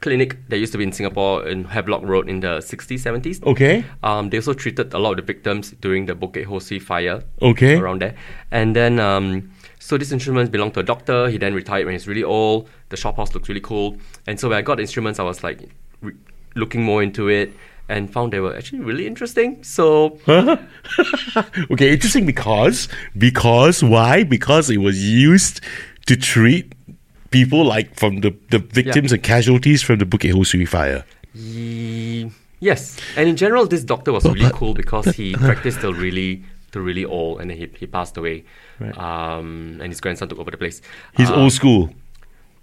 clinic 0.00 0.36
that 0.48 0.58
used 0.58 0.72
to 0.72 0.78
be 0.78 0.84
in 0.84 0.92
Singapore 0.92 1.46
in 1.48 1.64
Havelock 1.64 2.02
Road 2.02 2.28
in 2.28 2.40
the 2.40 2.58
60s, 2.58 3.00
70s. 3.00 3.42
Okay. 3.44 3.84
Um, 4.02 4.30
they 4.30 4.36
also 4.38 4.52
treated 4.52 4.92
a 4.94 4.98
lot 4.98 5.12
of 5.12 5.16
the 5.16 5.22
victims 5.22 5.72
during 5.80 6.06
the 6.06 6.14
Bukit 6.14 6.44
Ho 6.44 6.58
Swee 6.58 6.78
fire 6.78 7.22
Okay. 7.42 7.76
around 7.76 8.02
there. 8.02 8.14
And 8.50 8.76
then, 8.76 9.00
um, 9.00 9.50
so 9.78 9.96
this 9.96 10.12
instrument 10.12 10.50
belonged 10.50 10.74
to 10.74 10.80
a 10.80 10.82
doctor. 10.82 11.28
He 11.28 11.38
then 11.38 11.54
retired 11.54 11.86
when 11.86 11.94
he's 11.94 12.06
really 12.06 12.24
old. 12.24 12.68
The 12.90 12.96
shop 12.96 13.16
house 13.16 13.34
looks 13.34 13.48
really 13.48 13.60
cool. 13.60 13.96
And 14.26 14.38
so 14.38 14.48
when 14.48 14.58
I 14.58 14.62
got 14.62 14.76
the 14.76 14.82
instruments, 14.82 15.18
I 15.18 15.22
was 15.22 15.42
like 15.42 15.60
re- 16.02 16.14
looking 16.54 16.82
more 16.82 17.02
into 17.02 17.28
it 17.28 17.52
and 17.88 18.12
found 18.12 18.32
they 18.32 18.40
were 18.40 18.56
actually 18.56 18.80
really 18.80 19.06
interesting. 19.06 19.62
So 19.62 20.18
okay, 21.70 21.92
interesting 21.92 22.26
because 22.26 22.88
because 23.16 23.82
why? 23.82 24.24
Because 24.24 24.70
it 24.70 24.78
was 24.78 25.04
used 25.04 25.60
to 26.06 26.16
treat 26.16 26.74
people 27.30 27.64
like 27.64 27.94
from 27.98 28.20
the, 28.20 28.34
the 28.50 28.58
victims 28.58 29.12
and 29.12 29.22
casualties 29.22 29.82
from 29.82 29.98
the 29.98 30.04
Bukit 30.06 30.32
Ho 30.32 30.42
Swee 30.44 30.64
fire. 30.64 31.04
Ye- 31.34 32.30
yes, 32.60 32.98
and 33.16 33.28
in 33.28 33.36
general, 33.36 33.66
this 33.66 33.84
doctor 33.84 34.12
was 34.12 34.24
really 34.24 34.50
cool 34.52 34.74
because 34.74 35.06
he 35.16 35.34
practiced 35.34 35.80
till 35.80 35.92
really 35.92 36.42
till 36.72 36.82
really 36.82 37.04
old, 37.04 37.40
and 37.40 37.50
then 37.50 37.56
he, 37.58 37.68
he 37.78 37.86
passed 37.86 38.16
away. 38.16 38.44
Um, 38.96 39.78
and 39.80 39.88
his 39.90 40.00
grandson 40.00 40.28
took 40.28 40.38
over 40.38 40.50
the 40.50 40.56
place. 40.56 40.82
He's 41.16 41.30
Uh, 41.30 41.36
old 41.36 41.52
school. 41.52 41.90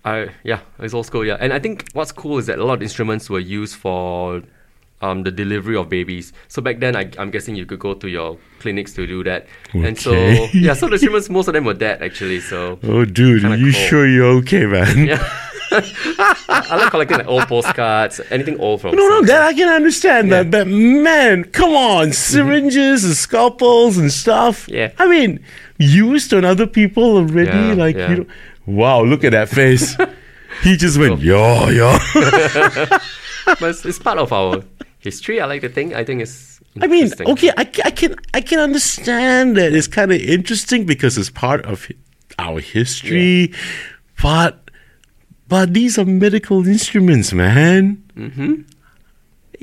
I 0.05 0.29
yeah, 0.43 0.59
it's 0.79 0.93
old 0.93 1.05
school. 1.05 1.23
Yeah, 1.25 1.37
and 1.39 1.53
I 1.53 1.59
think 1.59 1.85
what's 1.93 2.11
cool 2.11 2.37
is 2.37 2.45
that 2.47 2.59
a 2.59 2.65
lot 2.65 2.73
of 2.75 2.81
instruments 2.81 3.29
were 3.29 3.39
used 3.39 3.75
for 3.75 4.43
um, 5.03 5.23
the 5.23 5.31
delivery 5.31 5.75
of 5.75 5.89
babies. 5.89 6.31
So 6.47 6.61
back 6.61 6.79
then, 6.79 6.95
I, 6.95 7.11
I'm 7.19 7.29
guessing 7.29 7.55
you 7.55 7.65
could 7.65 7.79
go 7.79 7.93
to 7.93 8.07
your 8.07 8.37
clinics 8.59 8.93
to 8.93 9.05
do 9.05 9.23
that. 9.25 9.47
Okay. 9.69 9.85
And 9.87 9.99
so 9.99 10.13
yeah, 10.53 10.73
so 10.73 10.87
the 10.87 10.97
treatments, 10.97 11.29
most 11.29 11.47
of 11.49 11.53
them 11.53 11.65
were 11.65 11.73
dead 11.73 12.01
actually. 12.01 12.39
So 12.39 12.79
Oh, 12.83 13.03
dude, 13.05 13.41
Kinda 13.41 13.57
you 13.57 13.71
cool. 13.73 13.87
sure 13.87 14.07
you're 14.07 14.31
okay, 14.37 14.65
man? 14.65 15.05
yeah. 15.05 15.39
I 15.75 16.75
like 16.77 16.91
collecting 16.91 17.17
like 17.17 17.27
old 17.27 17.47
postcards, 17.47 18.21
anything 18.29 18.59
old 18.59 18.81
from. 18.81 18.95
No, 18.95 19.07
no, 19.07 19.23
that 19.23 19.41
I 19.41 19.53
can 19.53 19.67
understand. 19.69 20.29
Yeah. 20.29 20.43
But, 20.43 20.51
but 20.51 20.67
man, 20.67 21.45
come 21.45 21.71
on, 21.71 22.13
syringes 22.13 23.03
and 23.03 23.15
scalpels 23.15 23.97
and 23.97 24.11
stuff. 24.11 24.69
Yeah. 24.69 24.91
I 24.99 25.07
mean, 25.07 25.43
used 25.79 26.33
on 26.33 26.45
other 26.45 26.67
people 26.67 27.17
already. 27.17 27.49
Yeah, 27.49 27.73
like 27.73 27.95
yeah. 27.95 28.09
you 28.09 28.15
know, 28.17 28.25
wow, 28.67 29.01
look 29.01 29.23
at 29.23 29.31
that 29.31 29.49
face. 29.49 29.97
he 30.63 30.77
just 30.77 30.97
went 30.99 31.19
yo 31.21 31.69
yo. 31.69 31.97
but 33.45 33.61
it's, 33.63 33.83
it's 33.83 33.99
part 33.99 34.19
of 34.19 34.31
our 34.31 34.63
history. 35.03 35.39
I 35.41 35.45
like 35.45 35.61
to 35.61 35.69
think. 35.69 35.93
I 35.93 36.03
think 36.03 36.21
it's. 36.21 36.59
I 36.81 36.87
mean, 36.87 37.11
okay, 37.21 37.49
I, 37.51 37.61
I 37.85 37.91
can 37.91 38.15
I 38.33 38.41
can 38.41 38.59
understand 38.59 39.57
that 39.57 39.73
it's 39.73 39.87
kind 39.87 40.11
of 40.11 40.19
interesting 40.19 40.85
because 40.85 41.17
it's 41.19 41.29
part 41.29 41.65
of 41.65 41.87
our 42.39 42.59
history, 42.59 43.53
but 44.21 44.71
but 45.47 45.73
these 45.75 45.99
are 45.99 46.05
medical 46.05 46.65
instruments, 46.67 47.31
man. 47.33 48.03
Mm-hmm. 48.17 48.61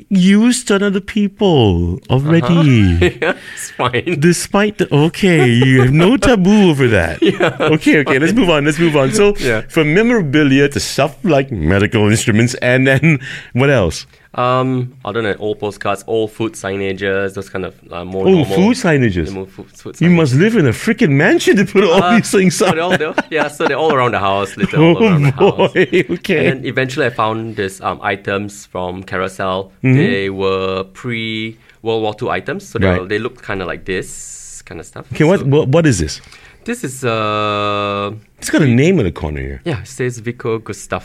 Used 0.09 0.71
on 0.71 0.81
other 0.83 0.99
people 1.01 1.99
already. 2.09 3.17
yeah, 3.21 3.37
it's 3.53 3.71
fine. 3.71 4.19
Despite 4.19 4.77
the 4.79 4.93
okay, 4.93 5.47
you 5.47 5.81
have 5.81 5.93
no 5.93 6.17
taboo 6.27 6.69
over 6.71 6.87
that. 6.87 7.21
okay, 7.21 7.99
okay, 7.99 8.19
let's 8.19 8.33
move 8.33 8.49
on. 8.49 8.65
Let's 8.65 8.79
move 8.79 8.95
on. 8.95 9.11
So, 9.13 9.35
Yeah. 9.37 9.61
from 9.69 9.93
memorabilia 9.93 10.69
to 10.69 10.79
stuff 10.79 11.23
like 11.23 11.51
medical 11.51 12.09
instruments, 12.09 12.55
and 12.55 12.87
then 12.87 13.19
what 13.53 13.69
else? 13.69 14.07
Um, 14.33 14.95
other 15.03 15.21
know, 15.21 15.33
all 15.33 15.55
postcards, 15.55 16.03
all 16.03 16.27
food 16.29 16.53
signages, 16.53 17.33
those 17.33 17.49
kind 17.49 17.65
of 17.65 17.75
uh, 17.91 18.05
more 18.05 18.25
Oh, 18.25 18.31
normal. 18.31 18.45
food 18.55 18.77
signages. 18.77 19.25
the 19.25 19.31
more 19.31 19.45
food, 19.45 19.67
food 19.71 19.99
You 19.99 20.09
must 20.09 20.35
live 20.35 20.55
in 20.55 20.65
a 20.67 20.71
freaking 20.71 21.09
mansion 21.11 21.57
to 21.57 21.65
put 21.65 21.83
all 21.83 22.01
Uh, 22.01 22.15
these 22.15 22.31
things 22.31 22.55
so 22.55 22.67
up. 22.67 22.97
they're, 22.97 23.13
yeah, 23.29 23.49
so 23.49 23.67
they're 23.67 23.77
all 23.77 23.93
around 23.93 24.11
the 24.13 24.19
house, 24.19 24.55
littered 24.55 24.79
all 24.85 25.03
around 25.03 25.23
the 25.23 25.33
Oh 25.37 25.57
house. 25.57 25.73
boy, 25.73 26.05
okay. 26.15 26.47
And 26.47 26.65
eventually 26.65 27.05
I 27.07 27.09
found 27.09 27.57
these 27.57 27.81
um, 27.81 27.99
items 28.01 28.65
from 28.67 29.03
Carousell. 29.03 29.71
Mm-hmm. 29.83 29.95
They 29.97 30.29
were 30.29 30.85
pre 30.85 31.57
World 31.81 32.01
War 32.03 32.15
II 32.21 32.29
items, 32.29 32.65
so 32.69 32.79
they, 32.79 32.87
Right. 32.87 33.09
they 33.09 33.19
looked 33.19 33.41
kind 33.41 33.61
of 33.61 33.67
like 33.67 33.83
this 33.83 34.61
kind 34.61 34.79
of 34.79 34.85
stuff. 34.85 35.11
okay, 35.11 35.25
what, 35.25 35.39
So 35.41 35.45
what 35.47 35.67
what 35.67 35.85
is 35.85 35.99
this? 35.99 36.21
This 36.63 36.83
is 36.85 37.03
uh 37.03 38.11
It's 38.37 38.49
got 38.49 38.61
a 38.61 38.67
name 38.67 38.97
in 38.99 39.05
the 39.05 39.11
corner 39.11 39.41
here. 39.41 39.61
yeah, 39.65 39.81
it 39.81 39.87
says 39.87 40.19
Vico 40.19 40.57
Gustav. 40.59 41.03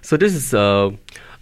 So 0.00 0.16
this 0.16 0.32
is 0.34 0.54
uh, 0.54 0.90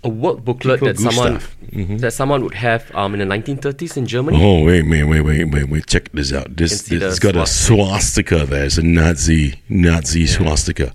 a 0.02 0.08
work 0.08 0.44
booklet 0.44 0.80
Vico 0.80 0.92
that 0.92 0.98
someone 0.98 1.34
Gustav. 1.34 2.00
that 2.00 2.12
someone 2.12 2.42
would 2.42 2.54
have 2.54 2.90
um, 2.94 3.14
in 3.14 3.28
the 3.28 3.34
1930s 3.34 3.96
in 3.96 4.06
Germany. 4.06 4.38
Oh 4.40 4.64
wait, 4.64 4.88
wait, 4.88 5.04
wait, 5.04 5.20
wait, 5.20 5.44
wait, 5.44 5.68
wait! 5.68 5.86
Check 5.86 6.10
this 6.12 6.32
out. 6.32 6.56
This, 6.56 6.88
can 6.88 7.00
this 7.00 7.12
it's 7.12 7.18
got 7.18 7.36
a 7.36 7.46
swastika 7.46 8.46
there. 8.46 8.64
It's 8.64 8.78
a 8.78 8.82
Nazi 8.82 9.60
Nazi 9.68 10.26
swastika. 10.26 10.94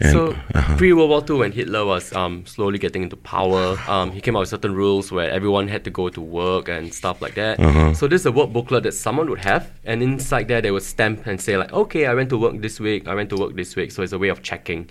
And 0.00 0.12
So 0.12 0.36
uh-huh. 0.54 0.76
pre 0.76 0.92
World 0.92 1.10
War 1.10 1.24
II, 1.28 1.40
when 1.40 1.52
Hitler 1.52 1.84
was 1.84 2.12
um, 2.14 2.46
slowly 2.46 2.78
getting 2.78 3.02
into 3.02 3.16
power, 3.16 3.76
um, 3.88 4.12
he 4.12 4.20
came 4.20 4.36
out 4.36 4.40
with 4.40 4.48
certain 4.48 4.74
rules 4.74 5.10
where 5.10 5.28
everyone 5.28 5.66
had 5.66 5.84
to 5.84 5.90
go 5.90 6.08
to 6.08 6.20
work 6.20 6.68
and 6.68 6.94
stuff 6.94 7.20
like 7.20 7.34
that. 7.34 7.58
Uh-huh. 7.58 7.92
So 7.94 8.06
this 8.06 8.22
is 8.22 8.26
a 8.26 8.32
work 8.32 8.52
booklet 8.52 8.84
that 8.84 8.92
someone 8.92 9.28
would 9.28 9.40
have, 9.40 9.72
and 9.84 10.02
inside 10.02 10.46
there 10.48 10.60
they 10.60 10.70
would 10.70 10.84
stamp 10.84 11.26
and 11.26 11.40
say 11.40 11.56
like, 11.56 11.72
okay, 11.72 12.06
I 12.06 12.14
went 12.14 12.30
to 12.30 12.38
work 12.38 12.60
this 12.60 12.78
week, 12.78 13.08
I 13.08 13.14
went 13.14 13.30
to 13.30 13.36
work 13.36 13.56
this 13.56 13.74
week. 13.74 13.90
So 13.90 14.02
it's 14.02 14.12
a 14.12 14.18
way 14.18 14.28
of 14.28 14.42
checking. 14.42 14.88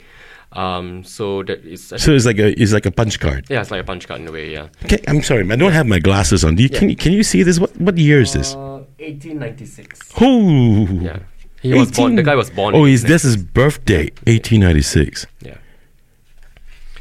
Um, 0.54 1.04
so 1.04 1.44
that 1.44 1.66
is 1.66 1.86
so 1.88 2.14
it's 2.14 2.26
like 2.26 2.40
a 2.40 2.60
it's 2.60 2.72
like 2.74 2.86
a 2.86 2.92
punch 2.92 3.20
card. 3.20 3.46
yeah, 3.50 3.62
it's 3.62 3.70
like 3.70 3.82
a 3.82 3.84
punch 3.84 4.08
card 4.08 4.22
in 4.22 4.28
a 4.28 4.32
way. 4.32 4.52
Yeah. 4.54 4.70
Okay, 4.86 5.00
I'm 5.08 5.22
sorry, 5.22 5.44
man. 5.44 5.60
I 5.60 5.66
don't 5.66 5.74
have 5.74 5.88
my 5.88 6.00
glasses 6.00 6.44
on. 6.44 6.56
Do 6.56 6.64
you, 6.64 6.70
Can 6.70 6.90
you 6.90 6.96
can 6.96 7.12
you 7.12 7.24
see 7.24 7.44
this? 7.44 7.60
What 7.60 7.76
what 7.82 7.98
year 7.98 8.22
is 8.22 8.34
this? 8.34 8.54
Uh, 8.56 8.84
1896. 9.00 10.14
Oh, 10.22 10.88
Yeah. 11.02 11.20
He 11.62 11.74
was 11.74 11.92
born. 11.92 12.16
The 12.16 12.24
guy 12.24 12.36
was 12.36 12.50
born. 12.50 12.76
Oh, 12.76 12.84
in 12.86 12.90
he's 12.92 13.04
this 13.04 13.26
is 13.26 13.36
birthday, 13.36 14.04
1896. 14.26 15.26
Yeah. 15.42 15.58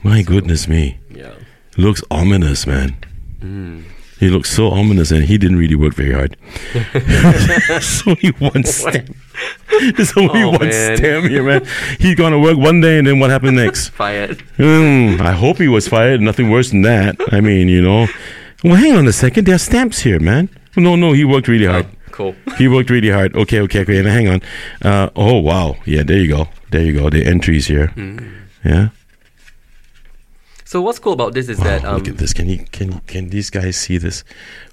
My 0.03 0.23
goodness 0.23 0.67
me, 0.67 0.99
Yeah. 1.11 1.35
looks 1.77 2.03
ominous, 2.11 2.67
man. 2.67 2.97
Mm. 3.41 3.85
He 4.27 4.33
looked 4.33 4.49
so 4.49 4.71
ominous, 4.71 5.13
and 5.13 5.23
he 5.23 5.39
didn't 5.39 5.57
really 5.57 5.77
work 5.77 5.95
very 5.95 6.13
hard. 6.13 6.37
There's 6.93 8.03
only 8.07 8.31
one 8.39 8.65
stamp. 8.65 9.15
There's 9.97 10.13
only 10.17 10.43
Oh, 10.43 10.51
one 10.51 10.69
man. 10.69 10.97
stamp 10.97 11.27
here, 11.27 11.45
man. 11.45 11.65
He's 12.01 12.17
gonna 12.17 12.41
work 12.41 12.57
one 12.59 12.81
day, 12.81 12.99
and 12.99 13.07
then 13.07 13.21
what 13.21 13.31
happened 13.31 13.57
next? 13.57 13.89
Fired. 14.03 14.41
Hmm, 14.57 15.21
I 15.21 15.31
hope 15.31 15.59
he 15.59 15.69
was 15.69 15.87
fired. 15.87 16.21
Nothing 16.21 16.51
worse 16.51 16.71
than 16.71 16.83
that. 16.83 17.15
I 17.31 17.41
mean, 17.41 17.69
you 17.69 17.83
know. 17.83 18.09
Well, 18.65 18.75
hang 18.75 18.97
on 18.97 19.07
a 19.07 19.13
second. 19.13 19.45
There 19.47 19.55
are 19.55 19.59
stamps 19.59 20.01
here, 20.01 20.19
man. 20.19 20.49
No, 20.77 20.97
no, 20.97 21.13
he 21.13 21.25
worked 21.25 21.47
really 21.47 21.67
hard. 21.67 21.87
Cool. 22.11 22.35
He 22.59 22.67
worked 22.67 22.91
really 22.91 23.11
hard. 23.11 23.37
Okay, 23.37 23.61
okay, 23.61 23.83
okay. 23.83 24.03
Hang 24.03 24.27
on. 24.27 24.43
Uh, 24.83 25.11
oh 25.15 25.39
wow, 25.39 25.77
yeah. 25.85 26.03
There 26.03 26.19
you 26.19 26.29
go. 26.29 26.49
There 26.73 26.83
you 26.83 26.95
go. 26.99 27.11
The 27.11 27.25
entries 27.25 27.67
here. 27.69 27.93
Mm. 27.95 28.33
Yeah. 28.65 28.89
So 30.67 30.83
what's 30.83 30.99
cool 30.99 31.13
about 31.15 31.33
this 31.33 31.49
is 31.49 31.59
Wow, 31.59 31.65
that 31.65 31.85
um, 31.85 31.95
look 31.97 32.09
at 32.09 32.19
this. 32.19 32.33
Can 32.35 32.49
you 32.49 32.59
can 32.73 33.01
can 33.07 33.31
these 33.31 33.51
guys 33.51 33.77
see 33.77 33.99
this? 33.99 34.25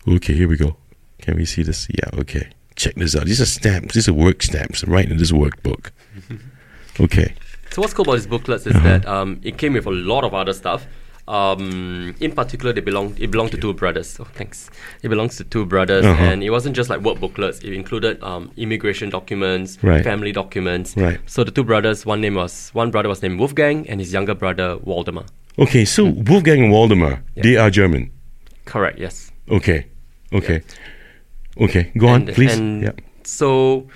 Okay, 0.07 0.33
here 0.33 0.47
we 0.49 0.57
go. 0.57 0.75
Can 1.21 1.37
we 1.37 1.45
see 1.45 1.61
this? 1.63 1.87
Yeah. 1.89 2.19
Okay. 2.19 2.49
Check 2.75 2.95
this 2.95 3.15
out. 3.15 3.25
These 3.25 3.39
are 3.39 3.45
stamps. 3.45 3.93
These 3.93 4.09
are 4.09 4.13
work 4.13 4.41
stamps. 4.41 4.83
Right 4.85 5.09
in 5.09 5.17
this 5.17 5.31
workbook. 5.31 5.91
Okay. 6.99 7.33
So 7.71 7.81
what's 7.81 7.93
cool 7.95 8.03
about 8.03 8.17
these 8.21 8.27
booklets 8.27 8.67
is 8.67 8.73
that 8.83 9.07
um, 9.07 9.39
it 9.43 9.57
came 9.57 9.73
with 9.73 9.87
a 9.87 9.91
lot 9.91 10.23
of 10.23 10.33
other 10.35 10.53
stuff. 10.53 10.85
Um, 11.27 12.13
in 12.19 12.33
particular, 12.33 12.71
they 12.73 12.81
belong. 12.81 13.15
It 13.19 13.31
belonged 13.31 13.49
to 13.51 13.57
two 13.57 13.73
brothers. 13.73 14.19
Oh, 14.19 14.25
thanks. 14.25 14.69
It 15.01 15.09
belongs 15.09 15.37
to 15.37 15.43
two 15.43 15.65
brothers, 15.65 16.05
Uh-huh. 16.05 16.23
and 16.23 16.43
it 16.43 16.51
wasn't 16.51 16.75
just 16.75 16.89
like 16.91 17.01
work 17.01 17.19
booklets. 17.19 17.59
It 17.63 17.73
included 17.73 18.21
um, 18.21 18.51
immigration 18.57 19.09
documents, 19.09 19.79
Right. 19.81 20.03
family 20.03 20.31
documents. 20.33 20.95
Right. 20.95 21.19
So 21.25 21.43
the 21.43 21.49
two 21.51 21.63
brothers, 21.63 22.05
one 22.05 22.21
name 22.21 22.35
was 22.35 22.69
one 22.73 22.91
brother 22.91 23.09
was 23.09 23.23
named 23.23 23.39
Wolfgang, 23.39 23.89
and 23.89 23.99
his 23.99 24.13
younger 24.13 24.35
brother 24.35 24.77
Waldemar. 24.83 25.25
Okay. 25.57 25.85
So 25.85 26.05
hmm. 26.05 26.23
Wolfgang 26.23 26.63
and 26.63 26.71
Waldemar, 26.71 27.23
they 27.35 27.57
are 27.57 27.69
German. 27.69 28.11
Correct. 28.65 28.97
Yes. 28.99 29.31
Okay. 29.49 29.85
Okay. 30.31 30.61
Okay. 31.57 31.91
Go 31.97 32.07
on, 32.07 32.27
please. 32.27 32.57
And 32.57 32.83
yeah. 32.83 32.91
so 33.23 33.87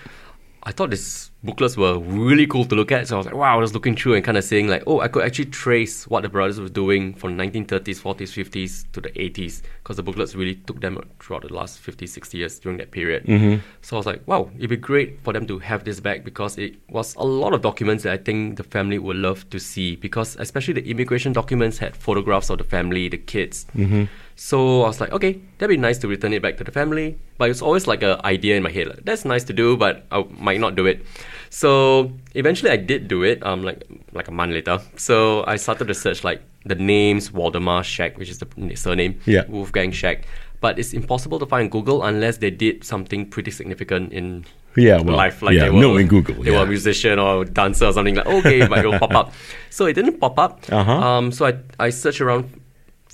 I 0.64 0.72
thought 0.72 0.92
these 0.92 1.27
booklets 1.44 1.78
were 1.78 2.00
really 2.00 2.48
cool 2.48 2.66
to 2.66 2.76
look 2.76 2.92
at. 2.92 3.08
So 3.08 3.16
I 3.16 3.18
was 3.18 3.26
like, 3.26 3.36
wow, 3.36 3.56
I 3.56 3.60
was 3.60 3.74
looking 3.74 3.96
through 3.96 4.16
and 4.16 4.24
kind 4.24 4.38
of 4.38 4.44
saying 4.44 4.68
like, 4.68 4.84
oh, 4.88 5.02
I 5.02 5.08
could 5.08 5.24
actually 5.24 5.46
trace 5.46 6.08
what 6.08 6.24
the 6.24 6.30
brothers 6.30 6.60
were 6.60 6.70
doing 6.70 7.14
from 7.14 7.38
1930s, 7.38 8.02
40s, 8.02 8.46
50s 8.46 8.92
to 8.94 9.02
the 9.02 9.10
80s 9.10 9.62
because 9.84 9.98
the 9.98 10.04
booklets 10.04 10.36
really 10.36 10.56
took 10.56 10.82
them 10.82 11.00
throughout 11.20 11.44
the 11.44 11.54
last 11.54 11.80
50, 11.80 12.08
60 12.08 12.38
years 12.38 12.60
during 12.60 12.78
that 12.80 12.92
period. 12.92 13.26
Mm-hmm. 13.26 13.62
So 13.82 13.96
I 13.96 14.00
was 14.00 14.06
like, 14.06 14.28
wow, 14.28 14.50
it'd 14.58 14.70
be 14.70 14.78
great 14.78 15.20
for 15.22 15.32
them 15.32 15.46
to 15.48 15.60
have 15.60 15.84
this 15.84 16.00
back 16.00 16.24
because 16.24 16.58
it 16.58 16.76
was 16.90 17.16
a 17.16 17.24
lot 17.24 17.54
of 17.54 17.62
documents 17.62 18.04
that 18.04 18.14
I 18.14 18.18
think 18.18 18.58
the 18.58 18.64
family 18.64 18.98
would 18.98 19.18
love 19.18 19.50
to 19.52 19.60
see 19.60 19.96
because 19.96 20.36
especially 20.38 20.74
the 20.74 20.90
immigration 20.90 21.34
documents 21.34 21.78
had 21.78 21.96
photographs 21.96 22.50
of 22.50 22.58
the 22.58 22.64
family, 22.64 23.10
the 23.10 23.18
kids. 23.18 23.66
Mm-hmm. 23.76 24.06
So 24.40 24.84
I 24.84 24.88
was 24.88 25.02
like, 25.02 25.12
okay, 25.12 25.42
that'd 25.58 25.74
be 25.74 25.82
nice 25.82 25.98
to 26.00 26.08
return 26.08 26.32
it 26.32 26.44
back 26.44 26.58
to 26.58 26.64
the 26.64 26.72
family. 26.72 27.18
But 27.40 27.50
it's 27.50 27.62
always 27.62 27.88
like 27.88 28.04
an 28.04 28.22
idea 28.24 28.56
in 28.56 28.62
my 28.62 28.70
head. 28.70 28.88
Like, 28.88 29.04
That's 29.04 29.26
nice 29.26 29.44
to 29.46 29.54
do, 29.54 29.76
but 29.76 30.06
I 30.12 30.26
might 30.40 30.60
not 30.60 30.76
do 30.76 30.86
it. 30.86 31.04
So 31.50 32.12
eventually, 32.36 32.70
I 32.70 32.78
did 32.78 33.08
do 33.08 33.24
it. 33.24 33.44
Um, 33.44 33.64
like 33.64 33.84
like 34.14 34.28
a 34.28 34.32
month 34.32 34.54
later. 34.54 34.80
So 34.96 35.44
I 35.48 35.56
started 35.56 35.88
to 35.88 35.96
search 35.96 36.24
like 36.24 36.44
the 36.66 36.76
names 36.76 37.32
Waldemar 37.34 37.84
Shack, 37.84 38.18
which 38.20 38.30
is 38.30 38.38
the 38.38 38.76
surname. 38.76 39.20
Yeah. 39.26 39.44
Wolfgang 39.48 39.92
Shack. 39.92 40.26
But 40.62 40.78
it's 40.78 40.94
impossible 40.94 41.40
to 41.40 41.46
find 41.46 41.72
Google 41.72 42.04
unless 42.04 42.38
they 42.38 42.52
did 42.52 42.84
something 42.84 43.30
pretty 43.30 43.52
significant 43.52 44.14
in 44.14 44.46
Yeah, 44.76 45.02
well, 45.02 45.16
life. 45.16 45.42
Like 45.42 45.56
yeah, 45.56 45.66
they 45.66 45.70
were, 45.72 45.82
knowing 45.82 46.08
Google, 46.08 46.44
they 46.44 46.52
were 46.52 46.64
a 46.64 46.66
musician 46.66 47.18
or 47.18 47.46
dancer 47.46 47.86
or 47.86 47.94
something 47.94 48.16
like 48.16 48.28
okay, 48.28 48.68
but 48.68 48.80
it'll 48.80 49.00
pop 49.00 49.14
up. 49.16 49.34
So 49.72 49.86
it 49.86 49.94
didn't 49.94 50.20
pop 50.20 50.38
up. 50.40 50.62
Uh-huh. 50.72 50.92
Um, 50.92 51.32
so 51.32 51.46
I 51.48 51.58
I 51.80 51.90
searched 51.90 52.22
around 52.22 52.50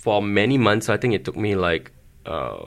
for 0.04 0.22
many 0.22 0.58
months. 0.68 0.90
I 0.90 0.98
think 1.02 1.14
it 1.18 1.24
took 1.26 1.38
me 1.46 1.56
like 1.68 1.92
uh, 2.26 2.58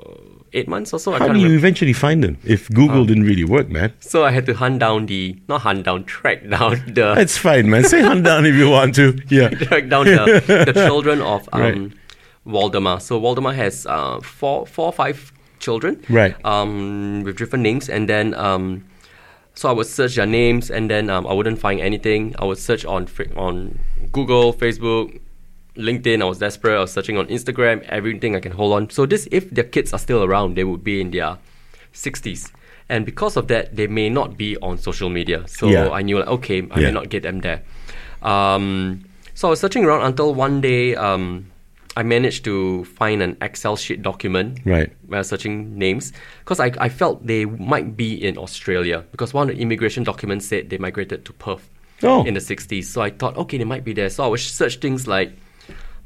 eight 0.52 0.68
months 0.68 0.92
or 0.94 0.98
so. 0.98 1.12
I 1.14 1.18
How 1.18 1.28
do 1.28 1.32
you 1.38 1.44
remember. 1.44 1.58
eventually 1.58 1.92
find 1.92 2.22
them 2.24 2.36
if 2.44 2.68
Google 2.78 3.04
didn't 3.10 3.24
really 3.24 3.44
work, 3.44 3.68
man? 3.68 3.92
So 4.00 4.24
I 4.24 4.30
had 4.36 4.44
to 4.46 4.54
hunt 4.62 4.78
down 4.80 5.06
the 5.06 5.22
not 5.48 5.60
hunt 5.68 5.84
down, 5.84 6.04
track 6.04 6.48
down 6.48 6.72
the 6.98 7.14
That's 7.20 7.36
fine, 7.38 7.68
man. 7.70 7.84
Say 7.84 8.00
hunt 8.02 8.24
down 8.24 8.46
if 8.46 8.54
you 8.54 8.68
want 8.70 8.94
to. 8.96 9.06
Yeah. 9.28 9.48
track 9.68 9.88
down 9.88 10.04
the, 10.06 10.64
the 10.66 10.72
children 10.88 11.20
of 11.20 11.48
um, 11.52 11.60
Right. 11.60 11.92
Waldemar. 12.46 13.00
So 13.00 13.20
Waldemar 13.20 13.54
has 13.54 13.86
uh, 13.86 14.20
four, 14.20 14.66
four, 14.66 14.86
or 14.86 14.92
five 14.92 15.32
children, 15.58 16.02
Right. 16.08 16.34
Um, 16.44 17.22
with 17.24 17.36
different 17.38 17.62
names, 17.62 17.88
and 17.88 18.08
then 18.08 18.34
um, 18.34 18.84
so 19.54 19.68
I 19.70 19.72
would 19.72 19.86
search 19.86 20.14
their 20.16 20.26
names, 20.26 20.70
and 20.70 20.90
then 20.90 21.08
um, 21.10 21.26
I 21.26 21.32
wouldn't 21.32 21.58
find 21.58 21.80
anything. 21.80 22.34
I 22.38 22.44
would 22.44 22.58
search 22.58 22.84
on 22.84 23.08
on 23.36 23.78
Google, 24.12 24.52
Facebook, 24.52 25.18
LinkedIn. 25.76 26.20
I 26.22 26.24
was 26.24 26.38
desperate. 26.38 26.76
I 26.76 26.80
was 26.80 26.92
searching 26.92 27.16
on 27.18 27.26
Instagram, 27.26 27.82
everything 27.84 28.34
I 28.36 28.40
can 28.40 28.52
hold 28.52 28.72
on. 28.74 28.90
So 28.90 29.06
this, 29.06 29.28
if 29.30 29.50
their 29.50 29.64
kids 29.64 29.92
are 29.92 29.98
still 29.98 30.24
around, 30.24 30.56
they 30.56 30.64
would 30.64 30.82
be 30.84 31.00
in 31.00 31.10
their 31.10 31.38
sixties. 31.92 32.52
And 32.88 33.04
because 33.04 33.36
of 33.36 33.48
that, 33.48 33.74
they 33.74 33.86
may 33.88 34.08
not 34.08 34.36
be 34.36 34.56
on 34.58 34.78
social 34.78 35.10
media. 35.10 35.46
So 35.48 35.68
Yeah. 35.68 35.90
I 35.90 36.02
knew, 36.02 36.18
like, 36.18 36.28
okay, 36.28 36.58
I 36.70 36.80
Yeah. 36.80 36.86
may 36.86 36.92
not 36.92 37.08
get 37.08 37.22
them 37.24 37.40
there. 37.40 37.62
Um, 38.22 39.04
so 39.34 39.48
I 39.48 39.50
was 39.50 39.60
searching 39.60 39.84
around 39.84 40.02
until 40.02 40.34
one 40.34 40.60
day 40.60 40.94
um, 40.94 41.50
I 41.96 42.02
managed 42.02 42.44
to 42.44 42.84
find 42.84 43.22
an 43.22 43.36
Excel 43.40 43.76
sheet 43.76 44.02
document 44.02 44.60
Right. 44.64 44.92
while 45.06 45.24
searching 45.24 45.76
names 45.78 46.12
because 46.44 46.60
I, 46.60 46.72
I 46.78 46.88
felt 46.88 47.26
they 47.26 47.44
might 47.44 47.96
be 47.96 48.14
in 48.14 48.38
Australia 48.38 49.04
because 49.12 49.34
one 49.34 49.50
of 49.50 49.56
the 49.56 49.62
immigration 49.62 50.04
documents 50.04 50.46
said 50.46 50.70
they 50.70 50.78
migrated 50.78 51.24
to 51.24 51.32
Perth 51.32 51.68
Oh. 52.02 52.24
in 52.24 52.34
the 52.34 52.40
60s. 52.40 52.84
So 52.84 53.00
I 53.00 53.10
thought, 53.10 53.36
okay, 53.38 53.56
they 53.58 53.64
might 53.64 53.82
be 53.84 53.94
there. 53.94 54.10
So 54.10 54.24
I 54.24 54.26
would 54.28 54.40
search 54.40 54.76
things 54.76 55.06
like 55.06 55.32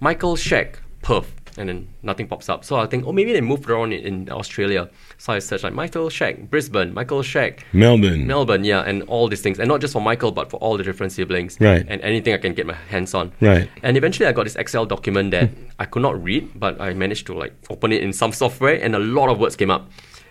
Michael 0.01 0.36
Shack, 0.36 0.80
Perth, 1.03 1.32
and 1.59 1.68
then 1.68 1.88
nothing 2.03 2.26
pops 2.26 2.48
up. 2.48 2.64
So 2.64 2.76
I 2.76 2.86
think, 2.86 3.07
oh, 3.07 3.12
maybe 3.12 3.32
they 3.32 3.40
moved 3.40 3.68
around 3.68 3.92
in, 3.92 4.01
in 4.24 4.30
Australia. 4.30 4.88
So 5.18 5.32
I 5.34 5.38
searched 5.40 5.64
like 5.64 5.74
Michael 5.74 6.09
Shack, 6.09 6.48
Brisbane, 6.48 6.94
Michael 6.94 7.22
Shack, 7.22 7.66
Melbourne. 7.72 8.26
Melbourne, 8.26 8.64
yeah, 8.64 8.80
and 8.80 9.03
all 9.05 9.28
these 9.28 9.42
things, 9.42 9.59
and 9.59 9.68
not 9.68 9.80
just 9.80 9.92
for 9.92 10.01
Michael, 10.01 10.32
but 10.32 10.51
for 10.51 10.57
all 10.59 10.76
the 10.76 10.84
different 10.84 11.12
siblings, 11.12 11.59
Right. 11.61 11.84
And 11.88 12.01
anything 12.01 12.32
I 12.32 12.38
can 12.38 12.55
get 12.55 12.66
my 12.66 12.74
hands 12.74 13.14
on, 13.14 13.32
Right. 13.40 13.68
And 13.82 13.96
eventually, 13.96 14.26
I 14.26 14.32
got 14.32 14.44
this 14.44 14.57
Excel 14.57 14.86
document 14.86 15.32
that 15.32 15.51
I 15.78 15.84
could 15.84 16.03
not 16.03 16.22
read, 16.22 16.48
but 16.59 16.80
I 16.80 16.94
managed 16.94 17.26
to 17.26 17.34
like 17.34 17.53
open 17.68 17.92
it 17.92 18.03
in 18.03 18.12
some 18.12 18.32
software, 18.32 18.74
and 18.82 18.94
a 18.94 18.98
lot 18.98 19.28
of 19.28 19.38
words 19.38 19.57
came 19.57 19.70
up, 19.70 19.90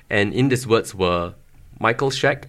and 0.10 0.34
in 0.34 0.50
these 0.50 0.66
words 0.66 0.96
were 0.96 1.36
Michael 1.80 2.10
Shack, 2.10 2.48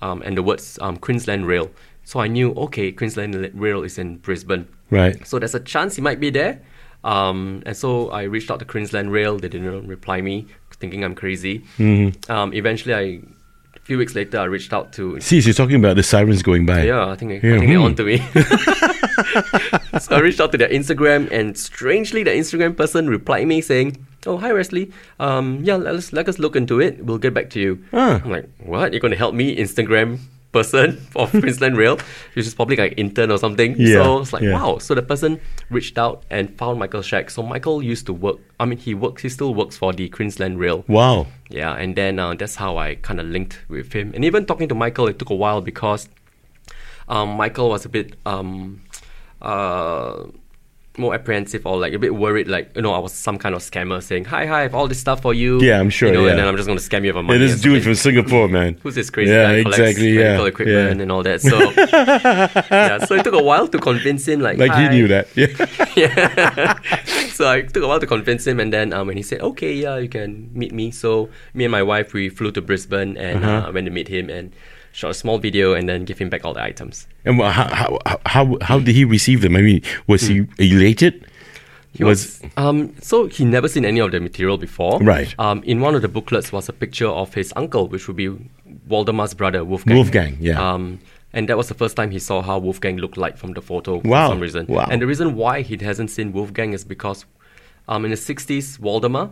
um, 0.00 0.22
and 0.22 0.36
the 0.36 0.42
words 0.42 0.78
um, 0.80 0.96
Queensland 0.96 1.46
Rail. 1.46 1.70
So 2.04 2.20
I 2.20 2.26
knew, 2.26 2.52
okay, 2.54 2.92
Queensland 2.92 3.34
Rail 3.54 3.82
is 3.82 3.98
in 3.98 4.18
Brisbane, 4.18 4.68
Right. 4.90 5.26
so 5.26 5.38
there's 5.38 5.54
a 5.54 5.60
chance 5.60 5.96
he 5.96 6.02
might 6.02 6.20
be 6.20 6.30
there. 6.30 6.60
Um, 7.04 7.62
and 7.66 7.76
so 7.76 8.10
I 8.10 8.24
reached 8.24 8.50
out 8.50 8.58
to 8.60 8.64
Queensland 8.64 9.12
Rail. 9.12 9.38
They 9.38 9.48
didn't 9.48 9.86
reply 9.86 10.20
me, 10.20 10.46
thinking 10.78 11.04
I'm 11.04 11.14
crazy. 11.14 11.64
Mm-hmm. 11.78 12.30
Um, 12.30 12.52
eventually, 12.54 12.94
I, 12.94 13.20
a 13.74 13.80
few 13.82 13.98
weeks 13.98 14.14
later, 14.14 14.38
I 14.38 14.44
reached 14.44 14.72
out 14.72 14.92
to. 14.94 15.20
See, 15.20 15.40
so 15.40 15.46
you're 15.46 15.54
talking 15.54 15.76
about 15.76 15.96
the 15.96 16.02
sirens 16.02 16.42
going 16.42 16.66
by. 16.66 16.84
Yeah, 16.84 17.08
I 17.08 17.16
think, 17.16 17.42
Yeah, 17.42 17.56
I 17.56 17.58
think 17.58 17.68
they're 17.70 17.78
hmm. 17.78 17.84
on 17.84 17.94
to 17.96 18.04
me. 18.04 18.18
so 19.98 20.16
I 20.16 20.20
reached 20.20 20.40
out 20.40 20.52
to 20.52 20.58
their 20.58 20.68
Instagram, 20.68 21.30
and 21.32 21.56
strangely, 21.58 22.22
the 22.22 22.30
Instagram 22.30 22.76
person 22.76 23.08
replied 23.08 23.46
me 23.48 23.60
saying, 23.60 24.06
"Oh, 24.26 24.38
hi 24.38 24.52
Wesley. 24.52 24.92
Um, 25.18 25.60
yeah, 25.64 25.76
let 25.76 25.94
us 25.94 26.12
let 26.12 26.28
us 26.28 26.38
look 26.38 26.54
into 26.54 26.80
it. 26.80 27.04
We'll 27.04 27.18
get 27.18 27.34
back 27.34 27.50
to 27.50 27.60
you." 27.60 27.82
Ah. 27.92 28.20
I'm 28.22 28.30
like, 28.30 28.48
"What? 28.58 28.92
You're 28.92 29.00
going 29.00 29.12
to 29.12 29.18
help 29.18 29.34
me, 29.34 29.56
Instagram 29.56 30.18
person 30.52 31.00
of 31.16 31.30
Queensland 31.42 31.76
Rail, 31.76 31.96
which 32.34 32.46
is 32.46 32.54
probably 32.54 32.76
like 32.76 32.94
intern 32.96 33.30
or 33.30 33.38
something?" 33.38 33.74
Yeah, 33.78 34.02
So 34.02 34.20
it's 34.20 34.32
like, 34.32 34.42
yeah. 34.42 34.52
wow. 34.62 34.78
So 34.78 34.94
the 34.94 35.02
person 35.02 35.40
reached 35.70 35.98
out 35.98 36.22
and 36.30 36.56
found 36.56 36.78
Michael 36.78 37.02
Shack. 37.02 37.30
So 37.30 37.42
Michael 37.42 37.82
used 37.82 38.06
to 38.06 38.12
work. 38.12 38.38
I 38.60 38.64
mean, 38.64 38.78
he 38.78 38.94
works. 38.94 39.22
He 39.22 39.28
still 39.28 39.54
works 39.54 39.76
for 39.76 39.92
the 39.92 40.08
Queensland 40.08 40.58
Rail. 40.58 40.84
Wow. 40.88 41.26
Yeah, 41.48 41.74
and 41.74 41.96
then 41.96 42.18
uh, 42.18 42.34
that's 42.34 42.54
how 42.56 42.76
I 42.78 42.94
kind 42.96 43.20
of 43.20 43.26
linked 43.26 43.58
with 43.68 43.92
him. 43.92 44.12
And 44.14 44.24
even 44.24 44.46
talking 44.46 44.68
to 44.68 44.74
Michael, 44.74 45.08
it 45.08 45.18
took 45.18 45.30
a 45.30 45.34
while 45.34 45.60
because 45.60 46.08
um, 47.08 47.30
Michael 47.30 47.68
was 47.70 47.84
a 47.84 47.88
bit 47.88 48.14
um, 48.26 48.80
uh, 49.40 50.24
more 50.98 51.14
apprehensive 51.14 51.64
or 51.66 51.78
like 51.78 51.94
a 51.94 51.98
bit 51.98 52.14
worried, 52.14 52.48
like 52.48 52.70
you 52.76 52.82
know, 52.82 52.92
I 52.92 52.98
was 52.98 53.12
some 53.14 53.38
kind 53.38 53.54
of 53.54 53.62
scammer 53.62 54.02
saying, 54.02 54.26
"Hi, 54.26 54.44
hi, 54.46 54.58
I 54.58 54.62
have 54.62 54.74
all 54.74 54.88
this 54.88 55.00
stuff 55.00 55.22
for 55.22 55.32
you." 55.32 55.60
Yeah, 55.62 55.80
I'm 55.80 55.88
sure, 55.88 56.08
You 56.08 56.14
know, 56.14 56.24
yeah. 56.24 56.30
and 56.32 56.38
then 56.38 56.46
I'm 56.48 56.56
just 56.56 56.66
going 56.66 56.78
to 56.78 56.84
scam 56.84 57.04
you 57.04 57.12
for 57.14 57.22
money. 57.22 57.38
Yeah, 57.40 57.46
this 57.46 57.60
dude 57.62 57.82
from 57.82 57.94
Singapore, 57.94 58.46
man. 58.48 58.76
Who's 58.82 58.94
this 58.94 59.08
crazy 59.08 59.32
Yeah, 59.32 59.44
guy? 59.56 59.62
collects 59.62 59.78
exactly, 59.80 60.12
yeah, 60.18 60.44
equipment 60.44 60.96
yeah. 60.98 61.02
and 61.02 61.10
all 61.12 61.22
that. 61.22 61.40
So 61.40 61.56
yeah, 62.70 62.98
so 63.06 63.14
it 63.14 63.24
took 63.24 63.34
a 63.34 63.42
while 63.42 63.68
to 63.68 63.78
convince 63.78 64.26
him. 64.28 64.40
Like, 64.40 64.58
Like 64.58 64.74
he 64.74 64.88
knew 64.88 65.08
that. 65.08 65.28
Yeah. 65.34 65.46
yeah. 65.96 66.78
so 67.32 67.48
I 67.50 67.62
took 67.62 67.82
a 67.82 67.88
while 67.88 68.00
to 68.00 68.06
convince 68.06 68.46
him, 68.46 68.60
and 68.60 68.72
then 68.72 68.92
um, 68.92 69.06
when 69.06 69.16
he 69.16 69.22
said, 69.22 69.40
"Okay, 69.40 69.72
yeah, 69.74 69.96
you 69.98 70.08
can 70.08 70.50
meet 70.52 70.72
me," 70.72 70.90
so 70.90 71.30
me 71.54 71.64
and 71.64 71.72
my 71.72 71.82
wife 71.82 72.12
we 72.12 72.28
flew 72.28 72.50
to 72.52 72.60
Brisbane 72.60 73.16
and 73.16 73.44
Uh-huh. 73.44 73.68
uh, 73.68 73.72
went 73.72 73.86
to 73.86 73.90
meet 73.92 74.08
him 74.08 74.28
and 74.28 74.52
shot 74.92 75.10
a 75.10 75.14
small 75.14 75.38
video 75.38 75.74
and 75.74 75.88
then 75.88 76.04
give 76.04 76.18
him 76.18 76.28
back 76.30 76.44
all 76.44 76.54
the 76.54 76.62
items. 76.62 77.06
And 77.24 77.40
how, 77.40 77.98
how 78.00 78.18
how 78.26 78.58
how 78.62 78.78
did 78.78 78.94
he 78.94 79.04
receive 79.04 79.40
them? 79.42 79.56
I 79.56 79.62
mean, 79.62 79.82
was 80.06 80.22
he 80.22 80.46
elated? 80.58 81.26
He 81.94 82.04
was, 82.04 82.40
um, 82.56 82.94
so 83.02 83.26
he 83.26 83.44
never 83.44 83.68
seen 83.68 83.84
any 83.84 84.00
of 84.00 84.12
the 84.12 84.18
material 84.20 84.56
before. 84.56 84.98
Right. 85.00 85.34
Um, 85.38 85.62
in 85.64 85.82
one 85.82 85.94
of 85.94 86.00
the 86.00 86.08
booklets 86.08 86.50
was 86.50 86.66
a 86.70 86.72
picture 86.72 87.06
of 87.08 87.34
his 87.34 87.52
uncle, 87.54 87.86
which 87.88 88.08
would 88.08 88.16
be 88.16 88.30
Waldemar's 88.88 89.34
brother, 89.34 89.62
Wolfgang. 89.62 89.96
Wolfgang, 89.96 90.36
yeah. 90.40 90.58
Um, 90.72 91.00
and 91.34 91.50
that 91.50 91.58
was 91.58 91.68
the 91.68 91.74
first 91.74 91.94
time 91.94 92.10
he 92.10 92.18
saw 92.18 92.40
how 92.40 92.58
Wolfgang 92.58 92.96
looked 92.96 93.18
like 93.18 93.36
from 93.36 93.52
the 93.52 93.60
photo 93.60 93.96
Wow, 94.04 94.28
for 94.28 94.32
some 94.32 94.40
reason. 94.40 94.66
wow. 94.68 94.86
And 94.90 95.02
the 95.02 95.06
reason 95.06 95.34
why 95.36 95.60
he 95.60 95.76
hasn't 95.84 96.10
seen 96.10 96.32
Wolfgang 96.32 96.72
is 96.72 96.82
because 96.82 97.26
um, 97.88 98.06
in 98.06 98.10
the 98.10 98.16
60s, 98.16 98.78
Waldemar 98.78 99.28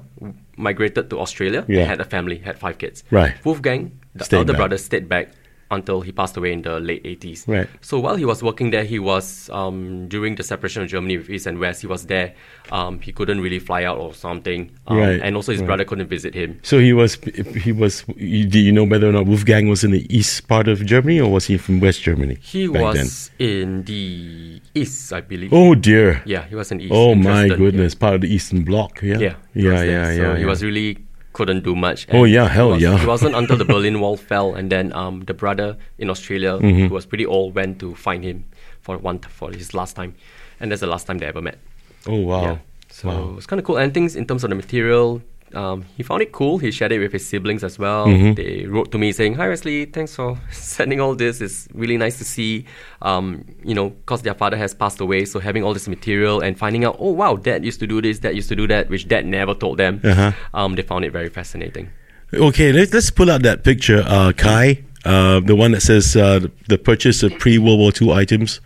migrated 0.58 1.08
to 1.10 1.18
Australia 1.18 1.64
Yeah. 1.66 1.80
and 1.80 1.88
had 1.88 2.00
a 2.02 2.04
family, 2.04 2.38
had 2.38 2.58
five 2.58 2.76
kids. 2.76 3.04
Right. 3.10 3.42
Wolfgang, 3.42 3.98
the 4.14 4.24
Stayed 4.26 4.36
elder 4.38 4.52
back. 4.52 4.58
brother, 4.58 4.76
stayed 4.78 5.08
back 5.08 5.28
until 5.70 6.00
he 6.00 6.10
passed 6.12 6.36
away 6.36 6.52
in 6.52 6.62
the 6.62 6.80
late 6.80 7.04
80s. 7.04 7.46
Right. 7.46 7.68
So 7.80 7.98
while 8.00 8.16
he 8.16 8.24
was 8.24 8.42
working 8.42 8.70
there, 8.70 8.84
he 8.84 8.98
was 8.98 9.48
um, 9.50 10.08
during 10.08 10.34
the 10.34 10.42
separation 10.42 10.82
of 10.82 10.88
Germany 10.88 11.18
with 11.18 11.30
East 11.30 11.46
and 11.46 11.58
West. 11.60 11.80
He 11.80 11.86
was 11.86 12.06
there. 12.06 12.34
Um, 12.72 13.00
he 13.00 13.12
couldn't 13.12 13.40
really 13.40 13.58
fly 13.58 13.84
out 13.84 13.98
or 13.98 14.12
something, 14.14 14.70
um, 14.86 14.96
Right, 14.98 15.20
and 15.20 15.36
also 15.36 15.52
his 15.52 15.60
right. 15.60 15.66
brother 15.66 15.84
couldn't 15.84 16.08
visit 16.08 16.34
him. 16.34 16.58
So 16.62 16.78
he 16.78 16.92
was 16.92 17.14
he 17.56 17.72
was. 17.72 18.04
you- 18.16 18.46
Do 18.46 18.58
you 18.58 18.72
know 18.72 18.84
whether 18.84 19.08
or 19.08 19.12
not 19.12 19.26
Wolfgang 19.26 19.68
was 19.68 19.84
in 19.84 19.90
the 19.92 20.06
east 20.14 20.46
part 20.48 20.66
of 20.68 20.84
Germany 20.84 21.20
or 21.20 21.30
was 21.30 21.46
he 21.46 21.56
from 21.56 21.80
West 21.80 22.02
Germany? 22.02 22.38
He 22.40 22.68
was 22.68 23.30
in 23.38 23.84
the 23.84 24.60
east, 24.74 25.12
I 25.12 25.20
believe. 25.20 25.52
Oh 25.52 25.74
dear. 25.74 26.22
Yeah, 26.26 26.46
he 26.48 26.54
was 26.54 26.70
in 26.72 26.80
east. 26.80 26.92
Oh 26.94 27.14
my 27.14 27.48
goodness, 27.48 27.94
part 27.94 28.14
of 28.14 28.20
the 28.22 28.32
Eastern 28.32 28.64
Bloc. 28.64 29.02
Yeah. 29.02 29.18
Yeah, 29.18 29.34
Yeah. 29.54 29.82
Yeah. 29.82 30.04
So 30.04 30.22
yeah. 30.22 30.34
he 30.36 30.40
yeah. 30.42 30.46
was 30.46 30.62
really 30.62 30.98
couldn't 31.40 31.64
do 31.64 31.74
much. 31.86 32.06
Oh, 32.12 32.24
yeah, 32.36 32.46
hell 32.56 32.70
it 32.70 32.72
was- 32.74 32.82
yeah. 32.82 33.02
It 33.02 33.06
wasn't 33.14 33.34
until 33.40 33.56
the 33.56 33.64
Berlin 33.74 33.96
Wall 34.02 34.16
fell, 34.30 34.48
and 34.58 34.66
then 34.74 34.92
um, 35.02 35.14
the 35.30 35.34
brother 35.42 35.68
in 36.02 36.10
Australia, 36.14 36.52
Mm-hmm. 36.60 36.86
who 36.88 36.94
was 36.94 37.06
pretty 37.06 37.26
old, 37.36 37.54
went 37.60 37.78
to 37.80 37.94
find 38.06 38.20
him 38.30 38.44
for 38.84 38.98
one 39.08 39.18
for 39.38 39.48
his 39.60 39.72
last 39.80 39.96
time, 39.96 40.12
and 40.60 40.70
that's 40.70 40.80
the 40.86 40.92
last 40.94 41.06
time 41.06 41.18
they 41.18 41.26
ever 41.34 41.40
met. 41.50 41.58
Oh 42.06 42.20
wow. 42.30 42.42
Yeah. 42.42 42.56
So 42.90 43.08
Wow. 43.08 43.34
it's 43.38 43.46
kind 43.50 43.60
of 43.60 43.64
cool. 43.66 43.78
And 43.82 43.94
things 43.96 44.16
in 44.16 44.24
terms 44.26 44.42
of 44.44 44.50
the 44.50 44.56
material, 44.64 45.22
um, 45.54 45.84
he 45.96 46.02
found 46.02 46.22
it 46.22 46.32
cool. 46.32 46.58
He 46.58 46.70
shared 46.70 46.92
it 46.92 46.98
with 46.98 47.12
his 47.12 47.26
siblings 47.26 47.64
as 47.64 47.78
well. 47.78 48.06
Mm-hmm. 48.06 48.34
They 48.34 48.66
wrote 48.66 48.92
to 48.92 48.98
me 48.98 49.12
saying, 49.12 49.34
"Hi 49.34 49.48
Wesley, 49.48 49.84
thanks 49.84 50.14
for 50.14 50.38
sending 50.50 51.00
all 51.00 51.14
this. 51.14 51.40
It's 51.40 51.68
really 51.74 51.96
nice 51.96 52.18
to 52.18 52.24
see. 52.24 52.66
Um, 53.02 53.44
you 53.64 53.74
know, 53.74 53.90
because 53.90 54.22
their 54.22 54.34
father 54.34 54.56
has 54.56 54.74
passed 54.74 55.00
away, 55.00 55.24
so 55.24 55.40
having 55.40 55.64
all 55.64 55.74
this 55.74 55.88
material 55.88 56.40
and 56.40 56.58
finding 56.58 56.84
out, 56.84 56.96
oh 56.98 57.12
wow, 57.12 57.36
dad 57.36 57.64
used 57.64 57.80
to 57.80 57.86
do 57.86 58.00
this, 58.00 58.18
dad 58.18 58.34
used 58.36 58.48
to 58.48 58.56
do 58.56 58.66
that, 58.68 58.88
which 58.90 59.08
dad 59.08 59.26
never 59.26 59.54
told 59.54 59.78
them. 59.78 60.00
Uh-huh. 60.04 60.32
Um, 60.54 60.74
they 60.74 60.82
found 60.82 61.04
it 61.04 61.12
very 61.12 61.28
fascinating. 61.28 61.90
Okay, 62.32 62.72
let's 62.72 62.92
let's 62.92 63.10
pull 63.10 63.30
out 63.30 63.42
that 63.42 63.64
picture, 63.64 64.04
uh, 64.06 64.32
Kai. 64.36 64.84
Uh, 65.04 65.40
the 65.40 65.56
one 65.56 65.72
that 65.72 65.80
says 65.80 66.14
uh, 66.14 66.46
the 66.68 66.78
purchase 66.78 67.22
of 67.22 67.32
pre 67.38 67.58
World 67.58 67.80
War 67.80 67.92
II 68.00 68.12
items. 68.12 68.60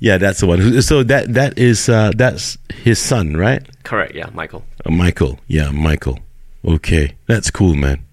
Yeah, 0.00 0.18
that's 0.18 0.40
the 0.40 0.46
one. 0.46 0.80
So 0.82 1.02
that 1.04 1.34
that 1.34 1.58
is 1.58 1.88
uh, 1.88 2.12
that's 2.14 2.56
his 2.72 2.98
son, 2.98 3.36
right? 3.36 3.62
Correct. 3.82 4.14
Yeah, 4.14 4.30
Michael. 4.32 4.64
Uh, 4.84 4.90
Michael. 4.90 5.38
Yeah, 5.48 5.70
Michael. 5.70 6.18
Okay, 6.64 7.14
that's 7.26 7.50
cool, 7.50 7.74
man. 7.74 8.04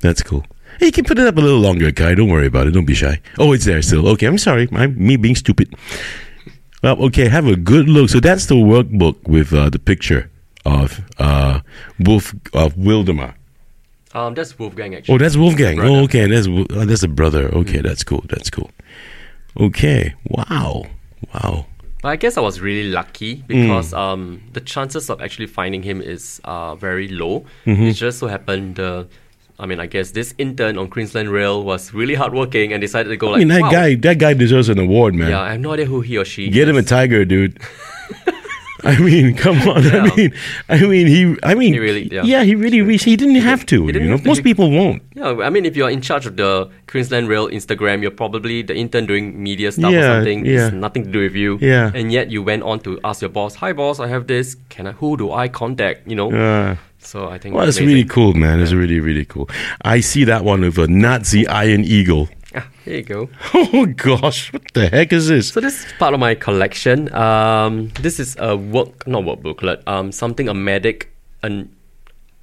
That's 0.00 0.22
cool. 0.22 0.44
Hey, 0.78 0.86
you 0.86 0.92
can 0.92 1.04
put 1.04 1.18
it 1.18 1.26
up 1.26 1.36
a 1.36 1.40
little 1.40 1.60
longer, 1.60 1.92
Kai. 1.92 2.14
Don't 2.14 2.28
worry 2.30 2.46
about 2.46 2.66
it. 2.66 2.70
Don't 2.72 2.86
be 2.86 2.94
shy. 2.94 3.20
Oh, 3.38 3.52
it's 3.52 3.64
there 3.64 3.82
still. 3.82 4.06
Okay, 4.08 4.26
I'm 4.26 4.38
sorry. 4.38 4.68
I'm 4.72 4.96
me 4.96 5.16
being 5.16 5.34
stupid. 5.34 5.74
Well, 6.82 7.02
okay, 7.04 7.28
have 7.28 7.46
a 7.46 7.56
good 7.56 7.88
look. 7.88 8.08
So 8.10 8.20
that's 8.20 8.46
the 8.46 8.54
workbook 8.54 9.16
with 9.28 9.52
uh, 9.52 9.68
the 9.70 9.78
picture 9.78 10.30
of 10.64 11.00
uh, 11.18 11.60
Wolf 11.98 12.32
of 12.54 12.74
Wildemar. 12.76 13.34
Um, 14.12 14.34
that's 14.34 14.58
Wolfgang 14.58 14.94
actually. 14.94 15.14
Oh, 15.14 15.18
that's 15.18 15.36
Wolfgang. 15.36 15.76
brother. 15.76 15.90
Oh, 15.92 16.04
okay. 16.04 16.26
That's 16.26 16.46
uh, 16.48 16.84
that's 16.84 17.02
a 17.02 17.08
brother. 17.08 17.48
Okay, 17.54 17.80
that's 17.80 18.02
cool. 18.02 18.24
That's 18.28 18.50
cool. 18.50 18.70
Okay. 19.58 20.14
Wow. 20.28 20.86
Wow. 21.34 21.66
I 22.02 22.16
guess 22.16 22.38
I 22.38 22.40
was 22.40 22.60
really 22.60 22.88
lucky 22.90 23.36
Mm. 23.36 23.46
because 23.48 23.92
um, 23.92 24.40
the 24.52 24.60
chances 24.60 25.10
of 25.10 25.20
actually 25.20 25.46
finding 25.46 25.82
him 25.82 26.00
is 26.00 26.40
uh, 26.44 26.74
very 26.74 27.08
low. 27.08 27.44
Mm-hmm. 27.66 27.82
It 27.82 27.92
just 27.92 28.18
so 28.20 28.26
happened, 28.26 28.80
uh, 28.80 29.04
I 29.58 29.66
mean, 29.66 29.80
I 29.80 29.86
guess 29.86 30.12
this 30.12 30.34
intern 30.38 30.78
on 30.78 30.88
Queensland 30.88 31.28
Rail 31.28 31.62
was 31.62 31.92
really 31.92 32.14
hardworking 32.14 32.72
and 32.72 32.80
decided 32.80 33.10
to 33.10 33.16
go 33.18 33.28
I 33.28 33.30
like, 33.32 33.38
mean, 33.40 33.48
that 33.48 33.60
wow. 33.62 33.70
guy. 33.70 33.94
That 33.96 34.18
guy 34.18 34.32
deserves 34.32 34.70
an 34.70 34.78
award, 34.78 35.14
man. 35.14 35.28
Yeah, 35.28 35.42
I 35.42 35.50
have 35.52 35.60
no 35.60 35.72
idea 35.72 35.84
who 35.84 36.00
he 36.00 36.16
or 36.16 36.24
she. 36.24 36.48
Get 36.48 36.66
him 36.68 36.76
a 36.78 36.82
tiger, 36.82 37.26
dude. 37.26 37.60
I 38.84 38.98
mean, 38.98 39.34
come 39.36 39.56
on. 39.68 39.86
I 39.86 40.14
mean, 40.16 40.32
I 40.68 40.80
mean, 40.80 41.06
he. 41.06 41.36
I 41.42 41.54
mean, 41.54 41.72
He 41.74 41.78
really- 41.78 42.08
yeah. 42.12 42.42
he 42.42 42.54
really. 42.54 42.78
He, 42.96 42.96
he 43.10 43.16
didn't 43.16 43.36
have 43.36 43.66
to. 43.66 43.86
didn't 43.86 44.02
you 44.04 44.10
know, 44.10 44.18
to. 44.18 44.26
most 44.26 44.42
people 44.42 44.70
won't. 44.70 45.02
Yeah, 45.14 45.36
I 45.42 45.50
mean, 45.50 45.64
if 45.66 45.76
you're 45.76 45.90
in 45.90 46.00
charge 46.00 46.26
of 46.26 46.36
the 46.36 46.70
Queensland 46.86 47.28
Rail 47.28 47.48
Instagram, 47.48 48.02
you're 48.02 48.10
probably 48.10 48.62
the 48.62 48.74
intern 48.74 49.06
doing 49.06 49.42
media 49.42 49.70
stuff 49.72 49.92
or 49.92 50.02
something. 50.02 50.44
yeah. 50.46 50.66
It's 50.66 50.74
nothing 50.74 51.04
to 51.04 51.10
do 51.10 51.20
with 51.20 51.34
you. 51.34 51.58
Yeah. 51.60 51.90
And 51.94 52.10
yet 52.12 52.30
you 52.30 52.42
went 52.42 52.62
on 52.62 52.80
to 52.80 52.98
ask 53.04 53.20
your 53.22 53.30
boss, 53.30 53.54
"Hi, 53.56 53.72
boss, 53.72 54.00
I 54.00 54.06
have 54.08 54.26
this. 54.26 54.56
Can 54.68 54.86
I? 54.86 54.92
Who 54.92 55.16
do 55.16 55.32
I 55.32 55.48
contact? 55.48 56.08
You 56.08 56.16
know." 56.16 56.30
Uh, 56.32 56.76
So 57.02 57.28
I 57.32 57.38
think. 57.38 57.54
well, 57.54 57.66
it's 57.66 57.78
amazing. 57.78 57.94
really 57.96 58.04
cool, 58.08 58.34
man. 58.34 58.60
It's 58.60 58.74
really, 58.74 59.00
really 59.00 59.24
cool. 59.24 59.48
I 59.80 60.00
see 60.00 60.24
that 60.24 60.44
one 60.44 60.60
with 60.60 60.76
a 60.76 60.86
Nazi 60.86 61.46
Iron 61.48 61.82
Eagle. 61.82 62.28
Here 62.84 62.96
you 62.96 63.02
go. 63.02 63.28
Oh 63.54 63.86
gosh, 63.86 64.52
what 64.52 64.62
the 64.74 64.88
heck 64.88 65.12
is 65.12 65.28
this? 65.28 65.48
So 65.48 65.60
this 65.60 65.84
is 65.84 65.92
part 65.98 66.14
of 66.14 66.20
my 66.20 66.34
collection. 66.34 67.12
Um, 67.14 67.88
this 68.00 68.18
is 68.18 68.36
a 68.38 68.56
work, 68.56 69.06
not 69.06 69.24
work 69.24 69.42
booklet. 69.42 69.82
Um, 69.86 70.12
something 70.12 70.48
a 70.48 70.54
medic, 70.54 71.12
an, 71.42 71.70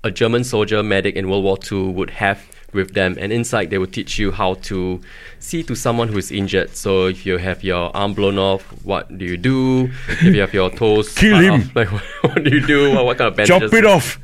a 0.03 0.11
German 0.11 0.43
soldier 0.43 0.83
medic 0.83 1.15
in 1.15 1.29
World 1.29 1.43
War 1.43 1.57
II 1.71 1.91
would 1.93 2.11
have 2.11 2.45
with 2.73 2.93
them, 2.93 3.17
and 3.19 3.31
inside 3.31 3.69
they 3.71 3.77
would 3.77 3.93
teach 3.93 4.19
you 4.19 4.31
how 4.31 4.55
to 4.55 5.01
see 5.39 5.63
to 5.63 5.73
someone 5.75 6.07
who 6.09 6.17
is 6.17 6.31
injured. 6.31 6.75
So 6.75 7.07
if 7.07 7.25
you 7.25 7.37
have 7.37 7.63
your 7.63 7.95
arm 7.95 8.13
blown 8.13 8.37
off, 8.37 8.61
what 8.83 9.17
do 9.17 9.25
you 9.25 9.37
do? 9.37 9.89
if 10.09 10.35
you 10.35 10.41
have 10.41 10.53
your 10.53 10.69
toes 10.69 11.13
Kill 11.15 11.39
him. 11.39 11.53
off, 11.61 11.75
like 11.75 11.87
what 12.21 12.43
do 12.43 12.51
you 12.51 12.65
do? 12.65 12.93
What, 12.93 13.05
what 13.05 13.17
kind 13.17 13.29
of 13.29 13.35
bandages? 13.35 13.71
Chop 13.71 13.73
it 13.73 13.85
off. 13.85 14.19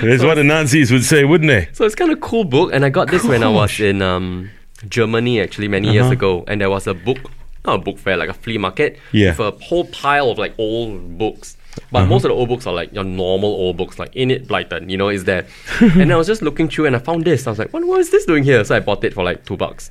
That's 0.00 0.22
what 0.22 0.36
the 0.36 0.44
Nazis 0.44 0.92
would 0.92 1.04
say, 1.04 1.24
wouldn't 1.24 1.48
they? 1.48 1.68
So 1.72 1.84
it's 1.84 1.94
kind 1.96 2.12
of 2.12 2.20
cool 2.20 2.44
book, 2.44 2.70
and 2.72 2.84
I 2.84 2.88
got 2.90 3.10
this 3.10 3.24
when 3.24 3.42
I 3.42 3.48
was 3.48 3.80
in 3.80 4.00
um, 4.00 4.50
Germany 4.88 5.40
actually 5.40 5.68
many 5.68 5.92
years 5.92 6.04
Uh-huh. 6.04 6.12
ago, 6.12 6.44
and 6.48 6.60
there 6.60 6.70
was 6.70 6.86
a 6.86 6.94
book, 6.94 7.18
not 7.66 7.74
a 7.76 7.78
book 7.78 7.98
fair, 7.98 8.16
like 8.16 8.28
a 8.28 8.34
flea 8.34 8.58
market, 8.58 8.98
Yeah. 9.12 9.30
with 9.30 9.40
a 9.40 9.50
whole 9.64 9.84
pile 9.86 10.30
of 10.30 10.38
like 10.38 10.54
old 10.58 11.18
books. 11.18 11.56
But 11.90 12.00
Uh-huh. 12.02 12.06
most 12.06 12.24
of 12.24 12.28
the 12.28 12.34
old 12.34 12.48
books 12.48 12.66
are 12.66 12.72
like 12.74 12.92
your 12.94 13.02
normal 13.04 13.50
old 13.50 13.76
books, 13.76 13.98
like 13.98 14.14
Enid 14.16 14.46
Blyton, 14.46 14.88
you 14.90 14.96
know, 14.96 15.08
is 15.08 15.24
there. 15.24 15.46
and 15.80 16.12
I 16.12 16.16
was 16.16 16.26
just 16.26 16.40
looking 16.42 16.68
through 16.68 16.86
and 16.86 16.94
I 16.94 17.00
found 17.00 17.24
this. 17.24 17.46
I 17.46 17.50
was 17.50 17.58
like, 17.58 17.72
what, 17.72 17.84
what 17.84 18.00
is 18.00 18.10
this 18.10 18.24
doing 18.26 18.44
here? 18.44 18.62
So 18.64 18.76
I 18.76 18.80
bought 18.80 19.02
it 19.04 19.12
for 19.14 19.24
like 19.24 19.44
two 19.44 19.56
bucks, 19.56 19.90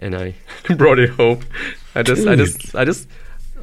and 0.00 0.14
I 0.16 0.34
brought 0.76 0.98
it 0.98 1.10
home. 1.10 1.40
I 1.94 2.02
just, 2.02 2.26
I 2.26 2.34
just, 2.36 2.74
I 2.74 2.84
just. 2.84 3.08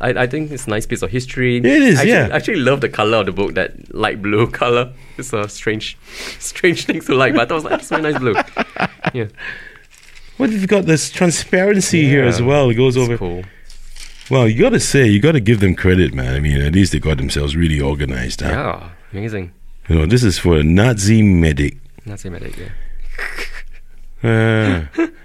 I, 0.01 0.11
I 0.11 0.28
think 0.28 0.49
it's 0.51 0.65
a 0.65 0.70
nice 0.70 0.86
piece 0.86 1.01
of 1.01 1.09
history. 1.11 1.57
It 1.57 1.65
is, 1.65 1.97
I 1.99 2.03
actually, 2.03 2.09
yeah. 2.11 2.30
I 2.32 2.36
actually 2.38 2.59
love 2.61 2.80
the 2.80 2.88
color 2.88 3.17
of 3.17 3.26
the 3.26 3.34
book, 3.34 3.55
that 3.55 3.93
light 3.93 4.22
blue 4.22 4.47
color. 4.61 4.93
It's 5.17 5.34
a 5.34 5.49
strange, 5.49 5.97
strange 6.39 6.86
thing 6.86 7.01
to 7.01 7.15
like, 7.15 7.36
but 7.36 7.51
I 7.51 7.53
was 7.55 7.65
like, 7.65 7.80
it's 7.82 7.89
very 7.89 8.03
nice 8.03 8.17
blue. 8.17 8.34
Yeah, 9.13 9.26
Well, 10.40 10.50
you've 10.50 10.68
got 10.68 10.86
this 10.86 11.12
transparency 11.12 12.06
here 12.06 12.24
as 12.24 12.42
well. 12.42 12.70
It 12.70 12.76
goes 12.76 12.98
over. 12.98 13.18
cool. 13.18 13.44
Well, 14.32 14.48
you 14.48 14.60
got 14.62 14.70
to 14.70 14.80
say, 14.80 15.06
you 15.08 15.20
got 15.20 15.34
to 15.34 15.40
give 15.40 15.60
them 15.60 15.76
credit, 15.76 16.14
man. 16.14 16.34
I 16.36 16.40
mean, 16.40 16.62
at 16.62 16.74
least 16.74 16.92
they 16.94 17.00
got 17.00 17.18
themselves 17.18 17.56
really 17.56 17.82
organized. 17.82 18.42
Huh? 18.42 18.50
Yeah, 18.50 18.90
amazing. 19.12 19.52
You 19.90 19.96
know, 19.96 20.06
this 20.06 20.24
is 20.24 20.38
for 20.40 20.58
a 20.58 20.64
Nazi 20.64 21.22
medic. 21.22 21.78
Not 22.06 22.24
medic, 22.26 22.58
yeah. 22.58 22.70
Uh, 24.22 24.84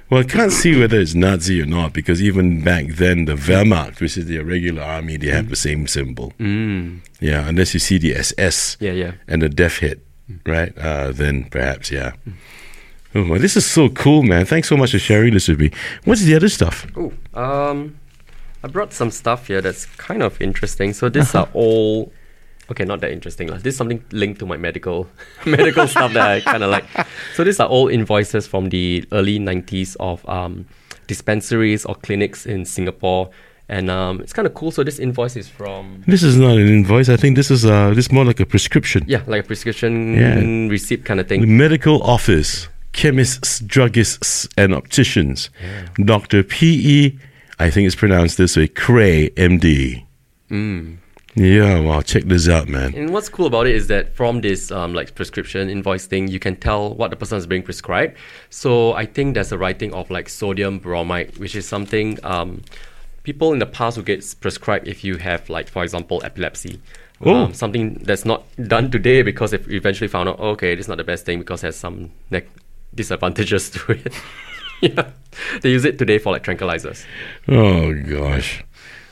well, 0.08 0.20
I 0.20 0.22
can't 0.22 0.52
see 0.52 0.78
whether 0.78 1.00
it's 1.00 1.16
Nazi 1.16 1.60
or 1.60 1.66
not 1.66 1.92
because 1.92 2.22
even 2.22 2.62
back 2.62 2.86
then, 2.90 3.24
the 3.24 3.34
Wehrmacht, 3.34 3.98
which 4.00 4.16
is 4.16 4.26
the 4.26 4.36
irregular 4.36 4.82
army, 4.84 5.16
they 5.16 5.30
have 5.30 5.48
the 5.50 5.56
same 5.56 5.88
symbol. 5.88 6.32
Mm. 6.38 7.00
Yeah, 7.20 7.48
unless 7.48 7.74
you 7.74 7.80
see 7.80 7.98
the 7.98 8.14
SS 8.14 8.76
Yeah, 8.78 8.92
yeah. 8.92 9.12
and 9.26 9.42
the 9.42 9.48
death 9.48 9.78
hit, 9.78 10.06
right? 10.46 10.72
Uh, 10.78 11.10
then 11.10 11.46
perhaps, 11.50 11.90
yeah. 11.90 12.12
Oh, 13.14 13.24
well, 13.28 13.38
this 13.40 13.56
is 13.56 13.64
so 13.64 13.88
cool, 13.90 14.22
man. 14.22 14.44
Thanks 14.44 14.68
so 14.68 14.76
much 14.76 14.90
for 14.92 14.98
sharing 14.98 15.34
this 15.34 15.46
with 15.48 15.60
me. 15.60 15.70
What's 16.04 16.22
the 16.22 16.34
other 16.34 16.48
stuff? 16.48 16.86
Oh, 16.96 17.12
um, 17.34 17.96
I 18.62 18.68
brought 18.68 18.92
some 18.92 19.10
stuff 19.10 19.46
here 19.46 19.60
that's 19.60 19.86
kind 19.98 20.22
of 20.22 20.40
interesting. 20.40 20.92
So 20.92 21.08
these 21.08 21.34
Uh-huh. 21.34 21.44
are 21.44 21.48
all 21.54 22.12
okay, 22.70 22.84
not 22.84 23.00
that 23.02 23.10
interesting. 23.12 23.46
This 23.48 23.74
is 23.74 23.76
something 23.76 24.02
linked 24.10 24.38
to 24.40 24.46
my 24.46 24.56
medical 24.56 25.06
medical 25.46 25.86
stuff 25.86 26.12
that 26.14 26.26
I 26.28 26.40
kind 26.40 26.62
of 26.64 26.70
like. 26.70 26.84
So 27.36 27.44
these 27.44 27.60
are 27.60 27.68
all 27.68 27.88
invoices 27.88 28.46
from 28.46 28.70
the 28.70 29.04
early 29.12 29.38
'90s 29.38 29.96
of 30.00 30.26
um, 30.28 30.66
dispensaries 31.06 31.84
or 31.84 31.94
clinics 31.94 32.46
in 32.46 32.64
Singapore. 32.64 33.30
And 33.68 33.90
um, 33.90 34.20
it's 34.20 34.32
kind 34.34 34.46
of 34.46 34.52
cool. 34.54 34.70
So 34.70 34.82
this 34.84 34.98
invoice 34.98 35.36
is 35.36 35.48
from 35.48 36.02
This 36.06 36.22
is 36.22 36.36
not 36.36 36.56
an 36.58 36.68
invoice. 36.68 37.08
I 37.08 37.16
think 37.16 37.36
this 37.36 37.50
is 37.50 37.64
uh 37.64 37.90
this 37.94 38.06
is 38.06 38.12
more 38.12 38.24
like 38.24 38.40
a 38.40 38.46
prescription. 38.46 39.04
yeah, 39.06 39.22
like 39.26 39.44
a 39.44 39.46
prescription 39.46 40.14
Yeah. 40.14 40.68
receipt 40.70 41.04
kind 41.04 41.20
of 41.20 41.28
The 41.28 41.38
thing. 41.38 41.56
medical 41.56 42.02
office, 42.02 42.68
chemists, 42.94 43.60
druggists, 43.60 44.48
and 44.56 44.72
opticians. 44.72 45.50
Dr. 46.02 46.42
P.E., 46.42 47.18
I 47.58 47.70
think 47.70 47.86
it's 47.86 47.94
pronounced 47.94 48.38
this 48.38 48.56
way, 48.56 48.68
Cray, 48.68 49.30
M.D. 49.36 50.06
Mm. 50.50 50.96
Yeah, 51.36 51.80
wow, 51.80 52.00
check 52.00 52.24
this 52.24 52.48
out, 52.48 52.68
man. 52.68 52.94
And 52.94 53.10
what's 53.10 53.28
cool 53.28 53.46
about 53.46 53.66
it 53.66 53.74
is 53.74 53.88
that 53.88 54.14
from 54.14 54.40
this 54.40 54.70
um, 54.70 54.94
like 54.94 55.14
prescription 55.16 55.68
invoice 55.68 56.06
thing, 56.06 56.28
you 56.28 56.38
can 56.38 56.54
tell 56.56 56.94
what 56.94 57.10
the 57.10 57.16
person 57.16 57.38
is 57.38 57.46
being 57.46 57.62
prescribed. 57.62 58.16
So 58.50 58.92
I 58.92 59.04
think 59.04 59.34
there's 59.34 59.50
a 59.50 59.58
writing 59.58 59.92
of 59.92 60.10
like 60.10 60.28
sodium 60.28 60.78
bromide, 60.78 61.36
which 61.38 61.56
is 61.56 61.66
something 61.66 62.24
um, 62.24 62.62
people 63.24 63.52
in 63.52 63.58
the 63.58 63.66
past 63.66 63.96
would 63.96 64.06
get 64.06 64.24
prescribed 64.40 64.86
if 64.86 65.02
you 65.02 65.16
have 65.16 65.50
like, 65.50 65.68
for 65.68 65.82
example, 65.82 66.22
epilepsy. 66.24 66.80
Oh. 67.20 67.34
Um, 67.34 67.54
something 67.54 67.94
that's 67.94 68.24
not 68.24 68.44
done 68.68 68.90
today 68.90 69.22
because 69.22 69.52
if 69.52 69.66
you 69.66 69.76
eventually 69.76 70.08
found 70.08 70.28
out, 70.28 70.38
okay, 70.38 70.74
this 70.74 70.84
is 70.84 70.88
not 70.88 70.98
the 70.98 71.04
best 71.04 71.24
thing 71.24 71.38
because 71.40 71.64
it 71.64 71.68
has 71.68 71.76
some 71.76 72.10
neg- 72.30 72.48
disadvantages 72.94 73.70
to 73.74 73.92
it. 73.92 74.14
yeah, 74.80 75.10
they 75.62 75.70
use 75.70 75.84
it 75.84 75.98
today 75.98 76.18
for 76.18 76.32
like 76.32 76.44
tranquilizers. 76.44 77.04
Oh 77.48 77.92
gosh. 77.94 78.64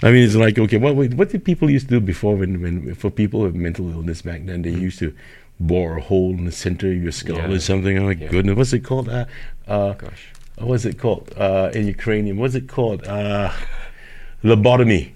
I 0.05 0.11
mean, 0.11 0.25
it's 0.25 0.35
like 0.35 0.59
okay. 0.59 0.79
What 0.79 0.97
what 0.97 1.29
did 1.31 1.45
people 1.45 1.71
used 1.71 1.89
to 1.89 1.95
do 1.95 2.01
before 2.01 2.35
when, 2.37 2.61
when 2.63 2.95
for 2.95 3.11
people 3.11 3.41
with 3.43 3.55
mental 3.55 3.91
illness 3.91 4.23
back 4.23 4.45
then? 4.47 4.63
They 4.63 4.71
used 4.71 4.99
to 4.99 5.15
bore 5.61 5.99
a 5.99 6.01
hole 6.01 6.31
in 6.31 6.45
the 6.45 6.53
center 6.53 6.89
of 6.91 7.01
your 7.03 7.13
skull 7.13 7.37
Yeah. 7.37 7.51
or 7.53 7.61
something. 7.61 7.97
Oh 7.99 8.07
my 8.07 8.13
Yeah. 8.13 8.27
goodness, 8.29 8.57
what's 8.57 8.73
it 8.73 8.81
called? 8.85 9.09
Uh, 9.09 9.27
uh, 9.69 9.93
Gosh. 9.93 10.27
what's 10.59 10.85
it 10.85 10.99
called 10.99 11.33
uh, 11.37 11.71
in 11.73 11.87
Ukrainian? 11.87 12.37
What's 12.37 12.57
it 12.57 12.69
called? 12.69 13.07
Uh, 13.07 13.53
lobotomy. 14.43 15.13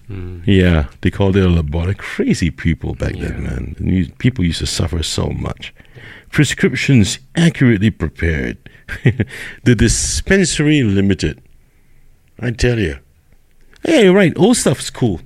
Yeah, 0.47 0.87
they 1.01 1.11
called 1.11 1.37
it 1.37 1.45
a 1.45 1.49
lobotomy. 1.49 1.99
Crazy 1.99 2.51
people 2.51 2.95
back 2.95 3.15
then, 3.17 3.43
man. 3.43 4.13
People 4.19 4.45
used 4.45 4.61
to 4.61 4.67
suffer 4.67 5.03
so 5.03 5.31
much. 5.31 5.75
Prescriptions 6.31 7.19
accurately 7.35 7.91
prepared. 7.91 8.59
the 9.65 9.75
dispensary 9.75 10.83
limited. 10.83 11.41
I 12.39 12.51
tell 12.51 12.79
you. 12.79 12.99
Hey, 13.85 14.05
you're 14.05 14.15
right. 14.15 14.33
Old 14.37 14.57
stuff's 14.57 14.91
cool. 14.91 15.21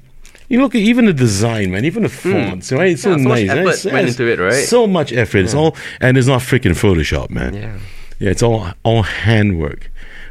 You 0.49 0.61
look 0.61 0.75
at 0.75 0.81
even 0.81 1.05
the 1.07 1.13
design, 1.13 1.71
man. 1.71 1.85
Even 1.85 2.03
the 2.03 2.09
fonts, 2.09 2.73
right? 2.73 2.93
It's 2.93 3.03
so, 3.03 3.15
Hmm. 3.15 3.19
Yeah, 3.19 3.23
so 3.25 3.29
much 3.29 3.39
nice. 3.39 3.51
effort 3.51 3.61
It's- 3.69 3.85
went 3.93 4.09
into 4.09 4.27
it, 4.27 4.39
right? 4.39 4.65
So 4.65 4.87
much 4.87 5.13
effort. 5.13 5.39
It's 5.39 5.55
all, 5.55 5.77
and 6.01 6.17
it's 6.19 6.27
not 6.27 6.41
freaking 6.41 6.73
Photoshop, 6.73 7.31
man. 7.31 7.55
Yeah. 7.55 7.79
Yeah, 8.19 8.31
it's 8.31 8.43
all 8.43 8.69
all 8.83 9.03
handwork. 9.03 9.91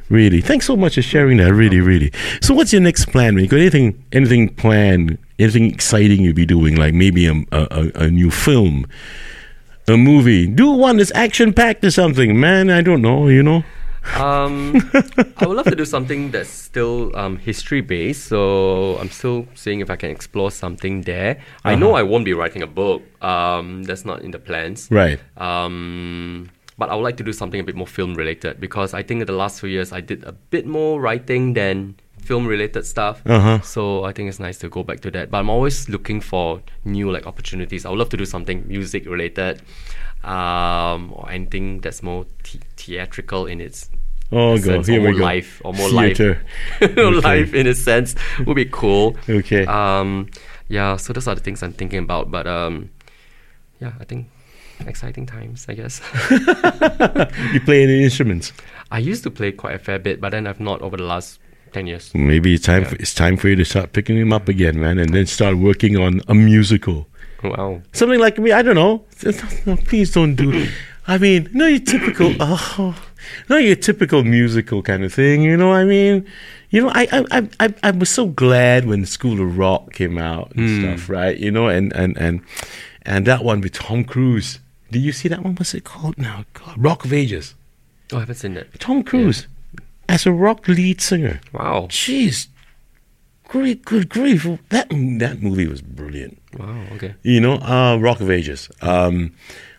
Really. 0.10 0.42
Thanks 0.42 0.66
so 0.66 0.76
much 0.76 0.96
for 0.96 1.02
sharing 1.02 1.38
that. 1.38 1.54
Really, 1.54 1.80
really. 1.80 2.12
So, 2.42 2.54
what's 2.54 2.72
your 2.74 2.82
next 2.82 3.06
plan? 3.06 3.36
man? 3.36 3.44
You 3.44 3.50
got 3.50 3.60
anything 3.60 4.04
anything 4.12 4.50
planned? 4.50 5.18
Anything 5.40 5.66
exciting 5.72 6.22
you'll 6.24 6.34
be 6.36 6.46
doing? 6.46 6.76
Like 6.76 6.94
maybe 6.94 7.26
a, 7.28 7.34
a, 7.52 7.92
a 7.96 8.12
new 8.12 8.30
film, 8.30 8.86
a 9.90 9.98
movie. 9.98 10.48
Do 10.48 10.72
one 10.72 10.98
that's 10.98 11.12
action 11.14 11.54
packed 11.54 11.84
or 11.84 11.92
something, 11.92 12.40
man. 12.40 12.70
I 12.70 12.82
don't 12.82 13.02
know. 13.02 13.28
You 13.28 13.44
know. 13.44 13.64
Um, 14.16 14.90
I 15.38 15.46
would 15.46 15.58
love 15.58 15.66
to 15.66 15.76
do 15.76 15.86
something 15.86 16.32
that's 16.32 16.50
still 16.50 17.16
um, 17.16 17.38
history 17.38 17.82
based. 17.82 18.26
So 18.26 18.98
I'm 18.98 19.10
still 19.10 19.48
seeing 19.56 19.82
if 19.82 19.90
I 19.90 19.96
can 19.96 20.10
explore 20.10 20.52
something 20.52 21.02
there. 21.02 21.42
I 21.64 21.76
know 21.76 21.94
I 21.94 22.04
won't 22.04 22.26
be 22.26 22.34
writing 22.34 22.62
a 22.62 22.68
book. 22.68 23.04
Um, 23.22 23.84
that's 23.84 24.06
not 24.06 24.22
in 24.22 24.32
the 24.32 24.40
plans. 24.40 24.88
Right. 24.90 25.20
Um, 25.38 26.50
but 26.78 26.90
I 26.90 26.96
would 26.96 27.04
like 27.04 27.18
to 27.18 27.24
do 27.24 27.34
something 27.34 27.60
a 27.60 27.64
bit 27.64 27.76
more 27.76 27.88
film 27.88 28.16
related 28.16 28.60
because 28.60 28.94
I 28.94 29.04
think 29.04 29.22
in 29.22 29.28
the 29.28 29.34
last 29.34 29.60
few 29.60 29.70
years 29.70 29.92
I 29.92 30.00
did 30.00 30.24
a 30.24 30.32
bit 30.32 30.66
more 30.66 31.02
writing 31.02 31.54
than 31.54 31.96
film 32.22 32.46
related 32.48 32.86
stuff. 32.86 33.22
Uh-huh. 33.26 33.60
So 33.62 34.04
I 34.04 34.12
think 34.14 34.30
it's 34.30 34.40
nice 34.40 34.58
to 34.60 34.70
go 34.70 34.84
back 34.84 35.00
to 35.02 35.12
that. 35.12 35.32
But 35.32 35.40
I'm 35.40 35.50
always 35.50 35.90
looking 35.90 36.22
for 36.22 36.62
new 36.86 37.12
like 37.12 37.26
opportunities. 37.28 37.86
I 37.86 37.90
would 37.90 38.00
love 38.00 38.10
to 38.10 38.18
do 38.18 38.26
something 38.26 38.68
music 38.68 39.06
related, 39.06 39.62
um, 40.24 41.12
or 41.14 41.30
anything 41.32 41.80
that's 41.82 42.04
more 42.04 42.26
the- 42.44 42.60
theatrical 42.78 43.46
in 43.46 43.62
its 43.62 43.90
Oh, 44.32 44.58
go. 44.58 44.62
sense, 44.64 44.88
Here 44.88 45.00
or 45.00 45.04
we 45.06 45.08
more 45.12 45.18
go. 45.20 45.26
life, 45.26 45.62
or 45.66 45.74
more 45.74 45.90
Theater. 45.90 46.42
life, 46.82 46.92
Okay. 46.98 47.04
life 47.28 47.54
in 47.56 47.66
a 47.66 47.74
sense 47.74 48.14
would 48.46 48.56
be 48.56 48.66
cool. 48.66 49.18
Okay. 49.28 49.66
Um, 49.66 50.28
yeah. 50.68 50.98
So 50.98 51.14
those 51.14 51.28
are 51.28 51.34
the 51.36 51.42
things 51.42 51.64
I'm 51.64 51.74
thinking 51.74 52.00
about. 52.04 52.30
But 52.30 52.46
um, 52.46 52.92
yeah, 53.82 53.94
I 54.00 54.04
think 54.06 54.28
exciting 54.86 55.26
times. 55.26 55.66
I 55.68 55.74
guess. 55.74 56.00
You 57.54 57.60
play 57.62 57.84
any 57.84 58.04
instruments? 58.04 58.54
I 58.92 59.00
used 59.00 59.24
to 59.24 59.32
play 59.32 59.52
quite 59.52 59.74
a 59.76 59.80
fair 59.80 59.98
bit, 60.00 60.22
but 60.22 60.30
then 60.30 60.46
I've 60.46 60.60
not 60.60 60.82
over 60.82 60.98
the 60.98 61.04
last 61.04 61.40
ten 61.74 61.88
years. 61.88 62.12
Maybe 62.14 62.56
it's 62.56 62.66
time. 62.66 62.84
Yeah. 62.84 62.90
For, 62.90 62.96
it's 62.96 63.14
time 63.14 63.38
for 63.38 63.50
you 63.50 63.56
to 63.56 63.66
start 63.66 63.94
picking 63.94 64.18
him 64.18 64.34
up 64.34 64.48
again, 64.48 64.80
man, 64.80 65.00
and 65.00 65.14
then 65.14 65.26
start 65.26 65.58
working 65.58 65.98
on 65.98 66.22
a 66.28 66.34
musical. 66.34 67.08
Wow. 67.44 67.82
Something 67.94 68.20
like 68.20 68.38
me, 68.38 68.52
I 68.52 68.62
don't 68.62 68.76
know. 68.76 69.06
No, 69.66 69.76
please 69.78 70.12
don't 70.14 70.36
do. 70.36 70.68
I 71.08 71.18
mean, 71.18 71.50
no, 71.54 71.66
your 71.66 71.80
typical. 71.80 72.36
Oh, 72.40 72.96
no, 73.50 73.58
your 73.58 73.76
typical 73.76 74.24
musical 74.24 74.82
kind 74.82 75.04
of 75.04 75.14
thing. 75.14 75.42
You 75.42 75.58
know, 75.58 75.74
I 75.74 75.84
mean, 75.84 76.26
you 76.70 76.82
know, 76.82 76.90
I, 76.90 77.08
I, 77.12 77.50
I, 77.60 77.74
I, 77.84 77.92
was 77.92 78.10
so 78.10 78.28
glad 78.28 78.86
when 78.86 79.06
School 79.06 79.42
of 79.42 79.58
Rock 79.58 79.92
came 79.94 80.18
out 80.18 80.54
and 80.56 80.70
hmm. 80.70 80.82
stuff, 80.82 81.10
right? 81.10 81.38
You 81.38 81.52
know, 81.52 81.68
and 81.68 81.92
and 81.94 82.18
and 82.18 82.42
and 83.02 83.28
that 83.28 83.44
one 83.44 83.60
with 83.62 83.74
Tom 83.74 84.04
Cruise. 84.04 84.60
Did 84.92 85.00
you 85.00 85.12
see 85.12 85.28
that 85.30 85.44
one? 85.44 85.56
What's 85.56 85.74
it 85.74 85.84
called 85.84 86.18
now? 86.18 86.46
God, 86.54 86.76
Rock 86.78 87.06
of 87.06 87.12
Ages. 87.12 87.56
Oh, 88.14 88.18
I 88.18 88.20
haven't 88.22 88.36
seen 88.36 88.54
that. 88.56 88.80
Tom 88.80 89.04
Cruise 89.04 89.48
as 90.10 90.26
a 90.26 90.34
rock 90.34 90.68
lead 90.68 91.00
singer. 91.00 91.40
Wow. 91.54 91.88
Jeez, 91.90 92.48
great, 93.48 93.86
good 93.86 94.10
grief! 94.10 94.46
That 94.70 94.90
that 94.90 95.42
movie 95.42 95.68
was 95.68 95.82
brilliant. 95.82 96.42
Wow. 96.58 96.84
Okay. 96.94 97.16
You 97.22 97.40
know, 97.40 97.60
uh, 97.60 97.98
Rock 97.98 98.20
of 98.20 98.30
Ages. 98.30 98.70
Um, 98.82 99.34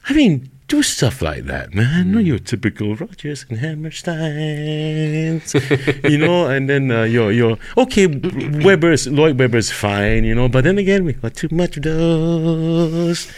I 0.08 0.14
mean, 0.14 0.48
do 0.68 0.82
stuff 0.82 1.20
like 1.20 1.44
that, 1.46 1.74
man. 1.74 2.12
Not 2.12 2.24
your 2.24 2.38
typical 2.38 2.94
Rodgers 2.94 3.44
and 3.50 3.58
Hammersteins. 3.58 5.52
you 6.08 6.16
know, 6.16 6.46
and 6.46 6.70
then 6.70 6.92
uh, 6.92 7.02
your 7.02 7.32
your 7.32 7.58
okay, 7.76 8.06
Webber's 8.06 9.08
Lloyd 9.08 9.36
Webber's 9.38 9.72
fine, 9.72 10.22
you 10.24 10.34
know, 10.34 10.48
but 10.48 10.62
then 10.62 10.78
again, 10.78 11.04
we 11.04 11.12
got 11.14 11.34
too 11.34 11.48
much 11.50 11.76
of 11.76 11.82
those. 11.82 13.30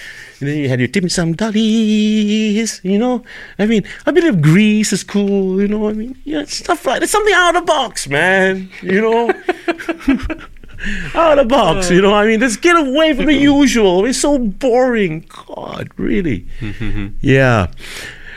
And 0.43 0.51
then 0.51 0.59
you 0.59 0.69
had 0.69 0.81
your 0.81 0.89
dim 0.89 1.09
sum 1.09 1.35
dollies, 1.35 2.81
you 2.83 2.99
know. 2.99 3.23
I 3.61 3.67
mean, 3.67 3.85
a 4.07 4.13
bit 4.13 4.25
of 4.25 4.43
grease 4.43 4.93
is 4.93 5.05
cool, 5.05 5.63
you 5.63 5.69
know. 5.69 5.89
I 5.89 5.93
mean, 5.93 6.21
yeah, 6.25 6.45
stuff 6.47 6.85
like 6.85 6.99
that's 6.99 7.13
something 7.13 7.33
out 7.33 7.55
of 7.55 7.63
the 7.63 7.67
box, 7.67 8.09
man. 8.09 8.69
You 8.83 9.01
know, 9.03 9.29
out 11.15 11.39
of 11.39 11.45
the 11.45 11.49
box, 11.49 11.91
you 11.93 12.03
know. 12.03 12.13
I 12.13 12.27
mean, 12.27 12.41
let's 12.41 12.57
get 12.57 12.77
away 12.77 13.15
from 13.15 13.27
the 13.27 13.35
usual. 13.55 14.05
It's 14.05 14.19
so 14.19 14.37
boring. 14.37 15.25
God, 15.47 15.91
really. 15.97 16.49
yeah. 17.21 17.69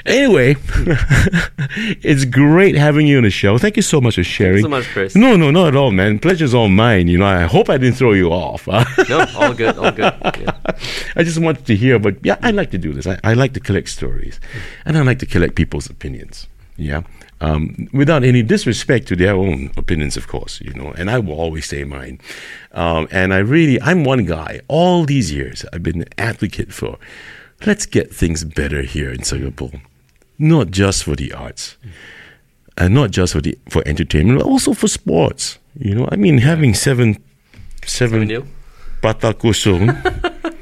Anyway, 0.06 0.56
it's 2.04 2.26
great 2.26 2.76
having 2.76 3.08
you 3.08 3.18
on 3.18 3.24
the 3.24 3.30
show. 3.32 3.58
Thank 3.58 3.76
you 3.76 3.82
so 3.82 4.00
much 4.00 4.16
for 4.16 4.24
sharing. 4.24 4.62
so 4.62 4.70
much, 4.70 4.86
Chris. 4.86 5.16
No, 5.16 5.36
no, 5.36 5.50
not 5.50 5.70
at 5.70 5.76
all, 5.76 5.92
man. 5.92 6.20
Pleasure's 6.20 6.54
all 6.54 6.70
mine. 6.70 7.08
You 7.08 7.18
know, 7.18 7.26
I 7.26 7.42
hope 7.44 7.70
I 7.72 7.78
didn't 7.78 7.96
throw 7.98 8.14
you 8.14 8.30
off. 8.32 8.68
No, 9.10 9.26
all 9.36 9.54
good. 9.54 9.78
All 9.78 9.92
good. 9.92 10.14
Yeah. 10.40 10.52
I 11.16 11.24
just 11.24 11.40
wanted 11.40 11.66
to 11.66 11.76
hear, 11.76 11.98
but 12.00 12.18
yeah, 12.24 12.38
I 12.42 12.52
like 12.52 12.72
to 12.72 12.78
do 12.78 12.94
this. 12.94 13.08
I, 13.08 13.20
I 13.24 13.34
like 13.34 13.54
to 13.54 13.60
collect 13.60 13.90
stories, 13.90 14.40
and 14.86 14.98
I 14.98 15.02
like 15.02 15.20
to 15.20 15.26
collect 15.26 15.56
people's 15.56 15.90
opinions. 15.90 16.48
Yeah, 16.78 17.02
um, 17.42 17.88
without 17.94 18.24
any 18.24 18.44
disrespect 18.44 19.08
to 19.08 19.16
their 19.16 19.34
own 19.36 19.72
opinions, 19.78 20.18
of 20.18 20.28
course. 20.28 20.60
You 20.62 20.74
know, 20.74 20.92
and 20.98 21.10
I 21.10 21.20
will 21.20 21.40
always 21.40 21.66
say 21.68 21.84
mine. 21.84 22.20
Um, 22.74 23.08
and 23.12 23.34
I 23.34 23.38
really, 23.40 23.82
I'm 23.82 24.04
one 24.04 24.26
guy. 24.26 24.62
All 24.68 25.06
these 25.06 25.32
years, 25.32 25.66
I've 25.74 25.84
been 25.84 26.02
an 26.02 26.10
advocate 26.18 26.74
for. 26.74 26.98
Let's 27.66 27.86
get 27.86 28.14
things 28.14 28.44
better 28.44 28.82
here 28.82 29.10
in 29.12 29.24
Singapore, 29.24 29.72
not 30.38 30.72
just 30.72 31.04
for 31.04 31.16
the 31.16 31.34
arts, 31.34 31.78
and 32.78 32.94
not 32.94 33.12
just 33.12 33.34
for 33.34 33.42
the 33.42 33.58
for 33.70 33.82
entertainment, 33.88 34.40
but 34.40 34.48
also 34.48 34.74
for 34.74 34.88
sports. 34.88 35.58
You 35.78 35.96
know, 35.96 36.08
I 36.12 36.16
mean, 36.16 36.38
having 36.40 36.74
seven, 36.74 37.18
seven, 37.86 38.28
Seven? 38.28 38.50
Pata 39.02 39.34
Kosong 39.34 39.92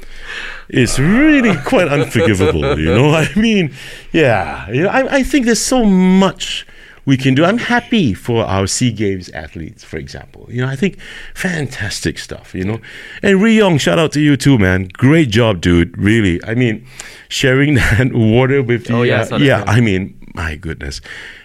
is 0.68 0.98
really 0.98 1.56
quite 1.64 1.88
unforgivable, 1.88 2.78
you 2.78 2.94
know? 2.94 3.14
I 3.14 3.32
mean, 3.36 3.72
yeah, 4.12 4.68
you 4.70 4.82
know, 4.82 4.88
I, 4.88 5.16
I 5.16 5.22
think 5.22 5.46
there's 5.46 5.62
so 5.62 5.84
much 5.84 6.66
we 7.06 7.16
can 7.16 7.34
do. 7.34 7.44
I'm 7.44 7.58
happy 7.58 8.14
for 8.14 8.44
our 8.44 8.66
SEA 8.66 8.92
Games 8.92 9.28
athletes, 9.30 9.84
for 9.84 9.96
example. 9.96 10.46
You 10.48 10.62
know, 10.62 10.68
I 10.68 10.76
think 10.76 10.98
fantastic 11.34 12.18
stuff, 12.18 12.54
you 12.54 12.64
know? 12.64 12.80
And 13.22 13.40
Ryong, 13.40 13.80
shout 13.80 13.98
out 13.98 14.12
to 14.12 14.20
you 14.20 14.36
too, 14.36 14.58
man. 14.58 14.88
Great 14.92 15.28
job, 15.30 15.60
dude. 15.60 15.96
Really. 15.98 16.42
I 16.44 16.54
mean, 16.54 16.86
sharing 17.28 17.74
that 17.74 18.12
water 18.12 18.62
with 18.62 18.86
the. 18.86 18.94
Oh, 18.94 19.02
yeah, 19.02 19.26
I 19.30 19.34
uh, 19.34 19.38
yeah. 19.38 19.64
I 19.66 19.80
mean, 19.80 20.18
my 20.34 20.56
goodness. 20.56 21.00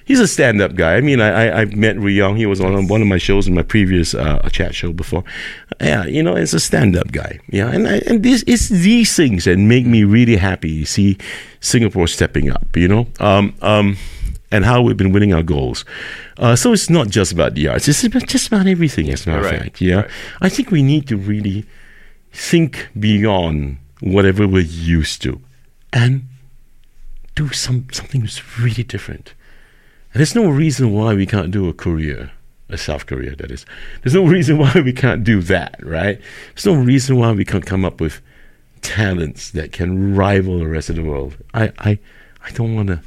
He's 0.05 0.19
a 0.19 0.27
stand 0.27 0.59
up 0.59 0.73
guy. 0.73 0.95
I 0.95 1.01
mean, 1.01 1.21
I, 1.21 1.29
I, 1.29 1.61
I've 1.61 1.75
met 1.75 1.95
Ryong. 1.97 2.35
He 2.37 2.47
was 2.47 2.59
on 2.59 2.87
one 2.87 3.01
of 3.01 3.07
my 3.07 3.19
shows 3.19 3.47
in 3.47 3.53
my 3.53 3.61
previous 3.61 4.15
uh, 4.15 4.39
chat 4.49 4.73
show 4.73 4.91
before. 4.91 5.23
Yeah, 5.79 6.05
you 6.05 6.23
know, 6.23 6.35
it's 6.35 6.53
a 6.53 6.59
stand 6.59 6.95
up 6.95 7.11
guy. 7.11 7.39
Yeah, 7.49 7.69
and, 7.69 7.87
I, 7.87 8.01
and 8.07 8.23
this 8.23 8.43
it's 8.47 8.69
these 8.69 9.15
things 9.15 9.45
that 9.45 9.57
make 9.57 9.85
me 9.85 10.03
really 10.03 10.35
happy 10.35 10.79
to 10.79 10.85
see 10.87 11.17
Singapore 11.59 12.07
stepping 12.07 12.49
up, 12.49 12.75
you 12.75 12.87
know? 12.87 13.05
Um, 13.19 13.53
um, 13.61 13.97
and 14.51 14.65
how 14.65 14.81
we've 14.81 14.97
been 14.97 15.11
winning 15.11 15.33
our 15.33 15.43
goals. 15.43 15.85
Uh, 16.37 16.55
so 16.55 16.73
it's 16.73 16.89
not 16.89 17.09
just 17.09 17.31
about 17.31 17.53
the 17.55 17.67
arts; 17.67 17.87
it's 17.87 18.03
about, 18.03 18.27
just 18.27 18.47
about 18.47 18.67
everything. 18.67 19.09
As 19.09 19.25
a 19.25 19.29
matter 19.29 19.39
of 19.45 19.51
Right, 19.51 19.61
fact, 19.61 19.81
yeah. 19.81 19.95
right. 20.01 20.09
I 20.41 20.49
think 20.49 20.71
we 20.71 20.83
need 20.83 21.07
to 21.07 21.17
really 21.17 21.65
think 22.31 22.89
beyond 22.99 23.77
whatever 24.01 24.47
we're 24.47 24.63
used 24.63 25.21
to, 25.23 25.41
and 25.93 26.23
do 27.35 27.49
some 27.49 27.87
something 27.91 28.21
that's 28.21 28.59
really 28.59 28.83
different. 28.83 29.33
And 30.13 30.19
there's 30.19 30.35
no 30.35 30.49
reason 30.49 30.91
why 30.93 31.13
we 31.13 31.25
can't 31.27 31.51
do 31.51 31.69
a 31.69 31.73
Korea, 31.73 32.31
a 32.69 32.77
South 32.77 33.05
Korea, 33.05 33.35
that 33.35 33.51
is. 33.51 33.65
There's 34.01 34.15
no 34.15 34.25
reason 34.25 34.57
why 34.57 34.73
we 34.83 34.93
can't 34.93 35.23
do 35.23 35.41
that, 35.43 35.75
right? 35.83 36.19
There's 36.55 36.65
no 36.65 36.73
reason 36.81 37.17
why 37.17 37.31
we 37.33 37.45
can't 37.45 37.65
come 37.65 37.85
up 37.85 38.01
with 38.01 38.21
talents 38.81 39.51
that 39.51 39.71
can 39.71 40.15
rival 40.15 40.57
the 40.59 40.67
rest 40.67 40.89
of 40.89 40.95
the 40.95 41.03
world. 41.03 41.37
I, 41.53 41.71
I, 41.77 41.99
I 42.43 42.51
don't 42.53 42.73
want 42.73 42.87
to. 42.87 43.01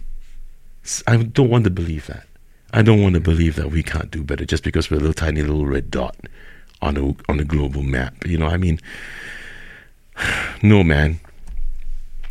I 1.06 1.16
don't 1.16 1.48
want 1.48 1.64
to 1.64 1.70
believe 1.70 2.06
that. 2.06 2.26
I 2.72 2.82
don't 2.82 3.02
want 3.02 3.14
to 3.14 3.20
believe 3.20 3.56
that 3.56 3.70
we 3.70 3.82
can't 3.82 4.10
do 4.10 4.24
better 4.24 4.44
just 4.44 4.64
because 4.64 4.90
we're 4.90 4.96
a 4.96 5.00
little 5.00 5.14
tiny 5.14 5.42
little 5.42 5.66
red 5.66 5.90
dot 5.90 6.16
on 6.80 6.96
a 6.96 7.30
on 7.30 7.38
a 7.38 7.44
global 7.44 7.82
map. 7.82 8.26
You 8.26 8.38
know, 8.38 8.46
I 8.46 8.56
mean, 8.56 8.80
no, 10.62 10.82
man. 10.82 11.20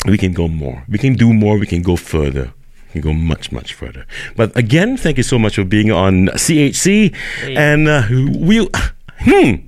We 0.07 0.17
can 0.17 0.33
go 0.33 0.47
more. 0.47 0.83
We 0.89 0.97
can 0.97 1.13
do 1.13 1.31
more. 1.31 1.59
We 1.59 1.67
can 1.67 1.83
go 1.83 1.95
further. 1.95 2.53
We 2.87 2.93
can 2.93 3.01
go 3.01 3.13
much, 3.13 3.51
much 3.51 3.75
further. 3.75 4.07
But 4.35 4.55
again, 4.57 4.97
thank 4.97 5.17
you 5.17 5.23
so 5.23 5.37
much 5.37 5.55
for 5.55 5.63
being 5.63 5.91
on 5.91 6.27
CHC. 6.29 7.15
And 7.55 7.87
uh, 7.87 8.03
we'll. 8.09 8.69
Hmm. 9.21 9.67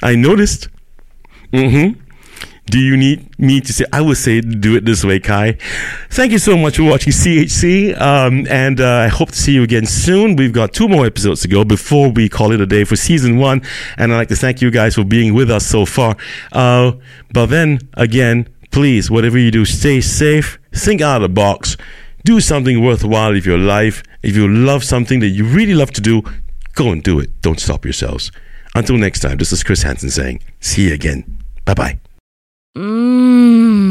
I 0.00 0.14
noticed. 0.14 0.68
Mm-hmm. 1.52 2.00
Do 2.66 2.78
you 2.78 2.96
need 2.96 3.38
me 3.38 3.60
to 3.60 3.72
say? 3.72 3.84
I 3.92 4.00
would 4.00 4.16
say 4.16 4.40
do 4.40 4.76
it 4.76 4.84
this 4.84 5.04
way, 5.04 5.18
Kai. 5.18 5.56
Thank 6.10 6.30
you 6.30 6.38
so 6.38 6.56
much 6.56 6.76
for 6.76 6.84
watching 6.84 7.12
CHC, 7.12 8.00
um, 8.00 8.46
and 8.48 8.80
uh, 8.80 8.88
I 8.88 9.08
hope 9.08 9.30
to 9.30 9.36
see 9.36 9.52
you 9.52 9.62
again 9.64 9.86
soon. 9.86 10.36
We've 10.36 10.52
got 10.52 10.72
two 10.72 10.88
more 10.88 11.04
episodes 11.04 11.40
to 11.42 11.48
go 11.48 11.64
before 11.64 12.10
we 12.10 12.28
call 12.28 12.52
it 12.52 12.60
a 12.60 12.66
day 12.66 12.84
for 12.84 12.94
season 12.94 13.38
one, 13.38 13.62
and 13.96 14.12
I'd 14.12 14.18
like 14.18 14.28
to 14.28 14.36
thank 14.36 14.62
you 14.62 14.70
guys 14.70 14.94
for 14.94 15.04
being 15.04 15.34
with 15.34 15.50
us 15.50 15.66
so 15.66 15.84
far. 15.84 16.16
Uh, 16.52 16.92
but 17.32 17.46
then 17.46 17.80
again, 17.94 18.48
please, 18.70 19.10
whatever 19.10 19.38
you 19.38 19.50
do, 19.50 19.64
stay 19.64 20.00
safe. 20.00 20.58
Think 20.72 21.00
out 21.00 21.22
of 21.22 21.22
the 21.22 21.34
box. 21.34 21.76
Do 22.24 22.40
something 22.40 22.84
worthwhile 22.84 23.36
of 23.36 23.46
your 23.46 23.58
life. 23.58 24.02
If 24.22 24.36
you 24.36 24.46
love 24.46 24.84
something 24.84 25.20
that 25.20 25.28
you 25.28 25.44
really 25.44 25.74
love 25.74 25.90
to 25.92 26.00
do, 26.00 26.22
go 26.74 26.92
and 26.92 27.02
do 27.02 27.18
it. 27.18 27.40
Don't 27.40 27.58
stop 27.58 27.84
yourselves. 27.84 28.30
Until 28.74 28.96
next 28.96 29.20
time, 29.20 29.38
this 29.38 29.52
is 29.52 29.64
Chris 29.64 29.82
Hansen 29.82 30.10
saying, 30.10 30.42
see 30.60 30.88
you 30.88 30.94
again. 30.94 31.42
Bye 31.64 31.74
bye. 31.74 32.09
嗯。 32.76 33.89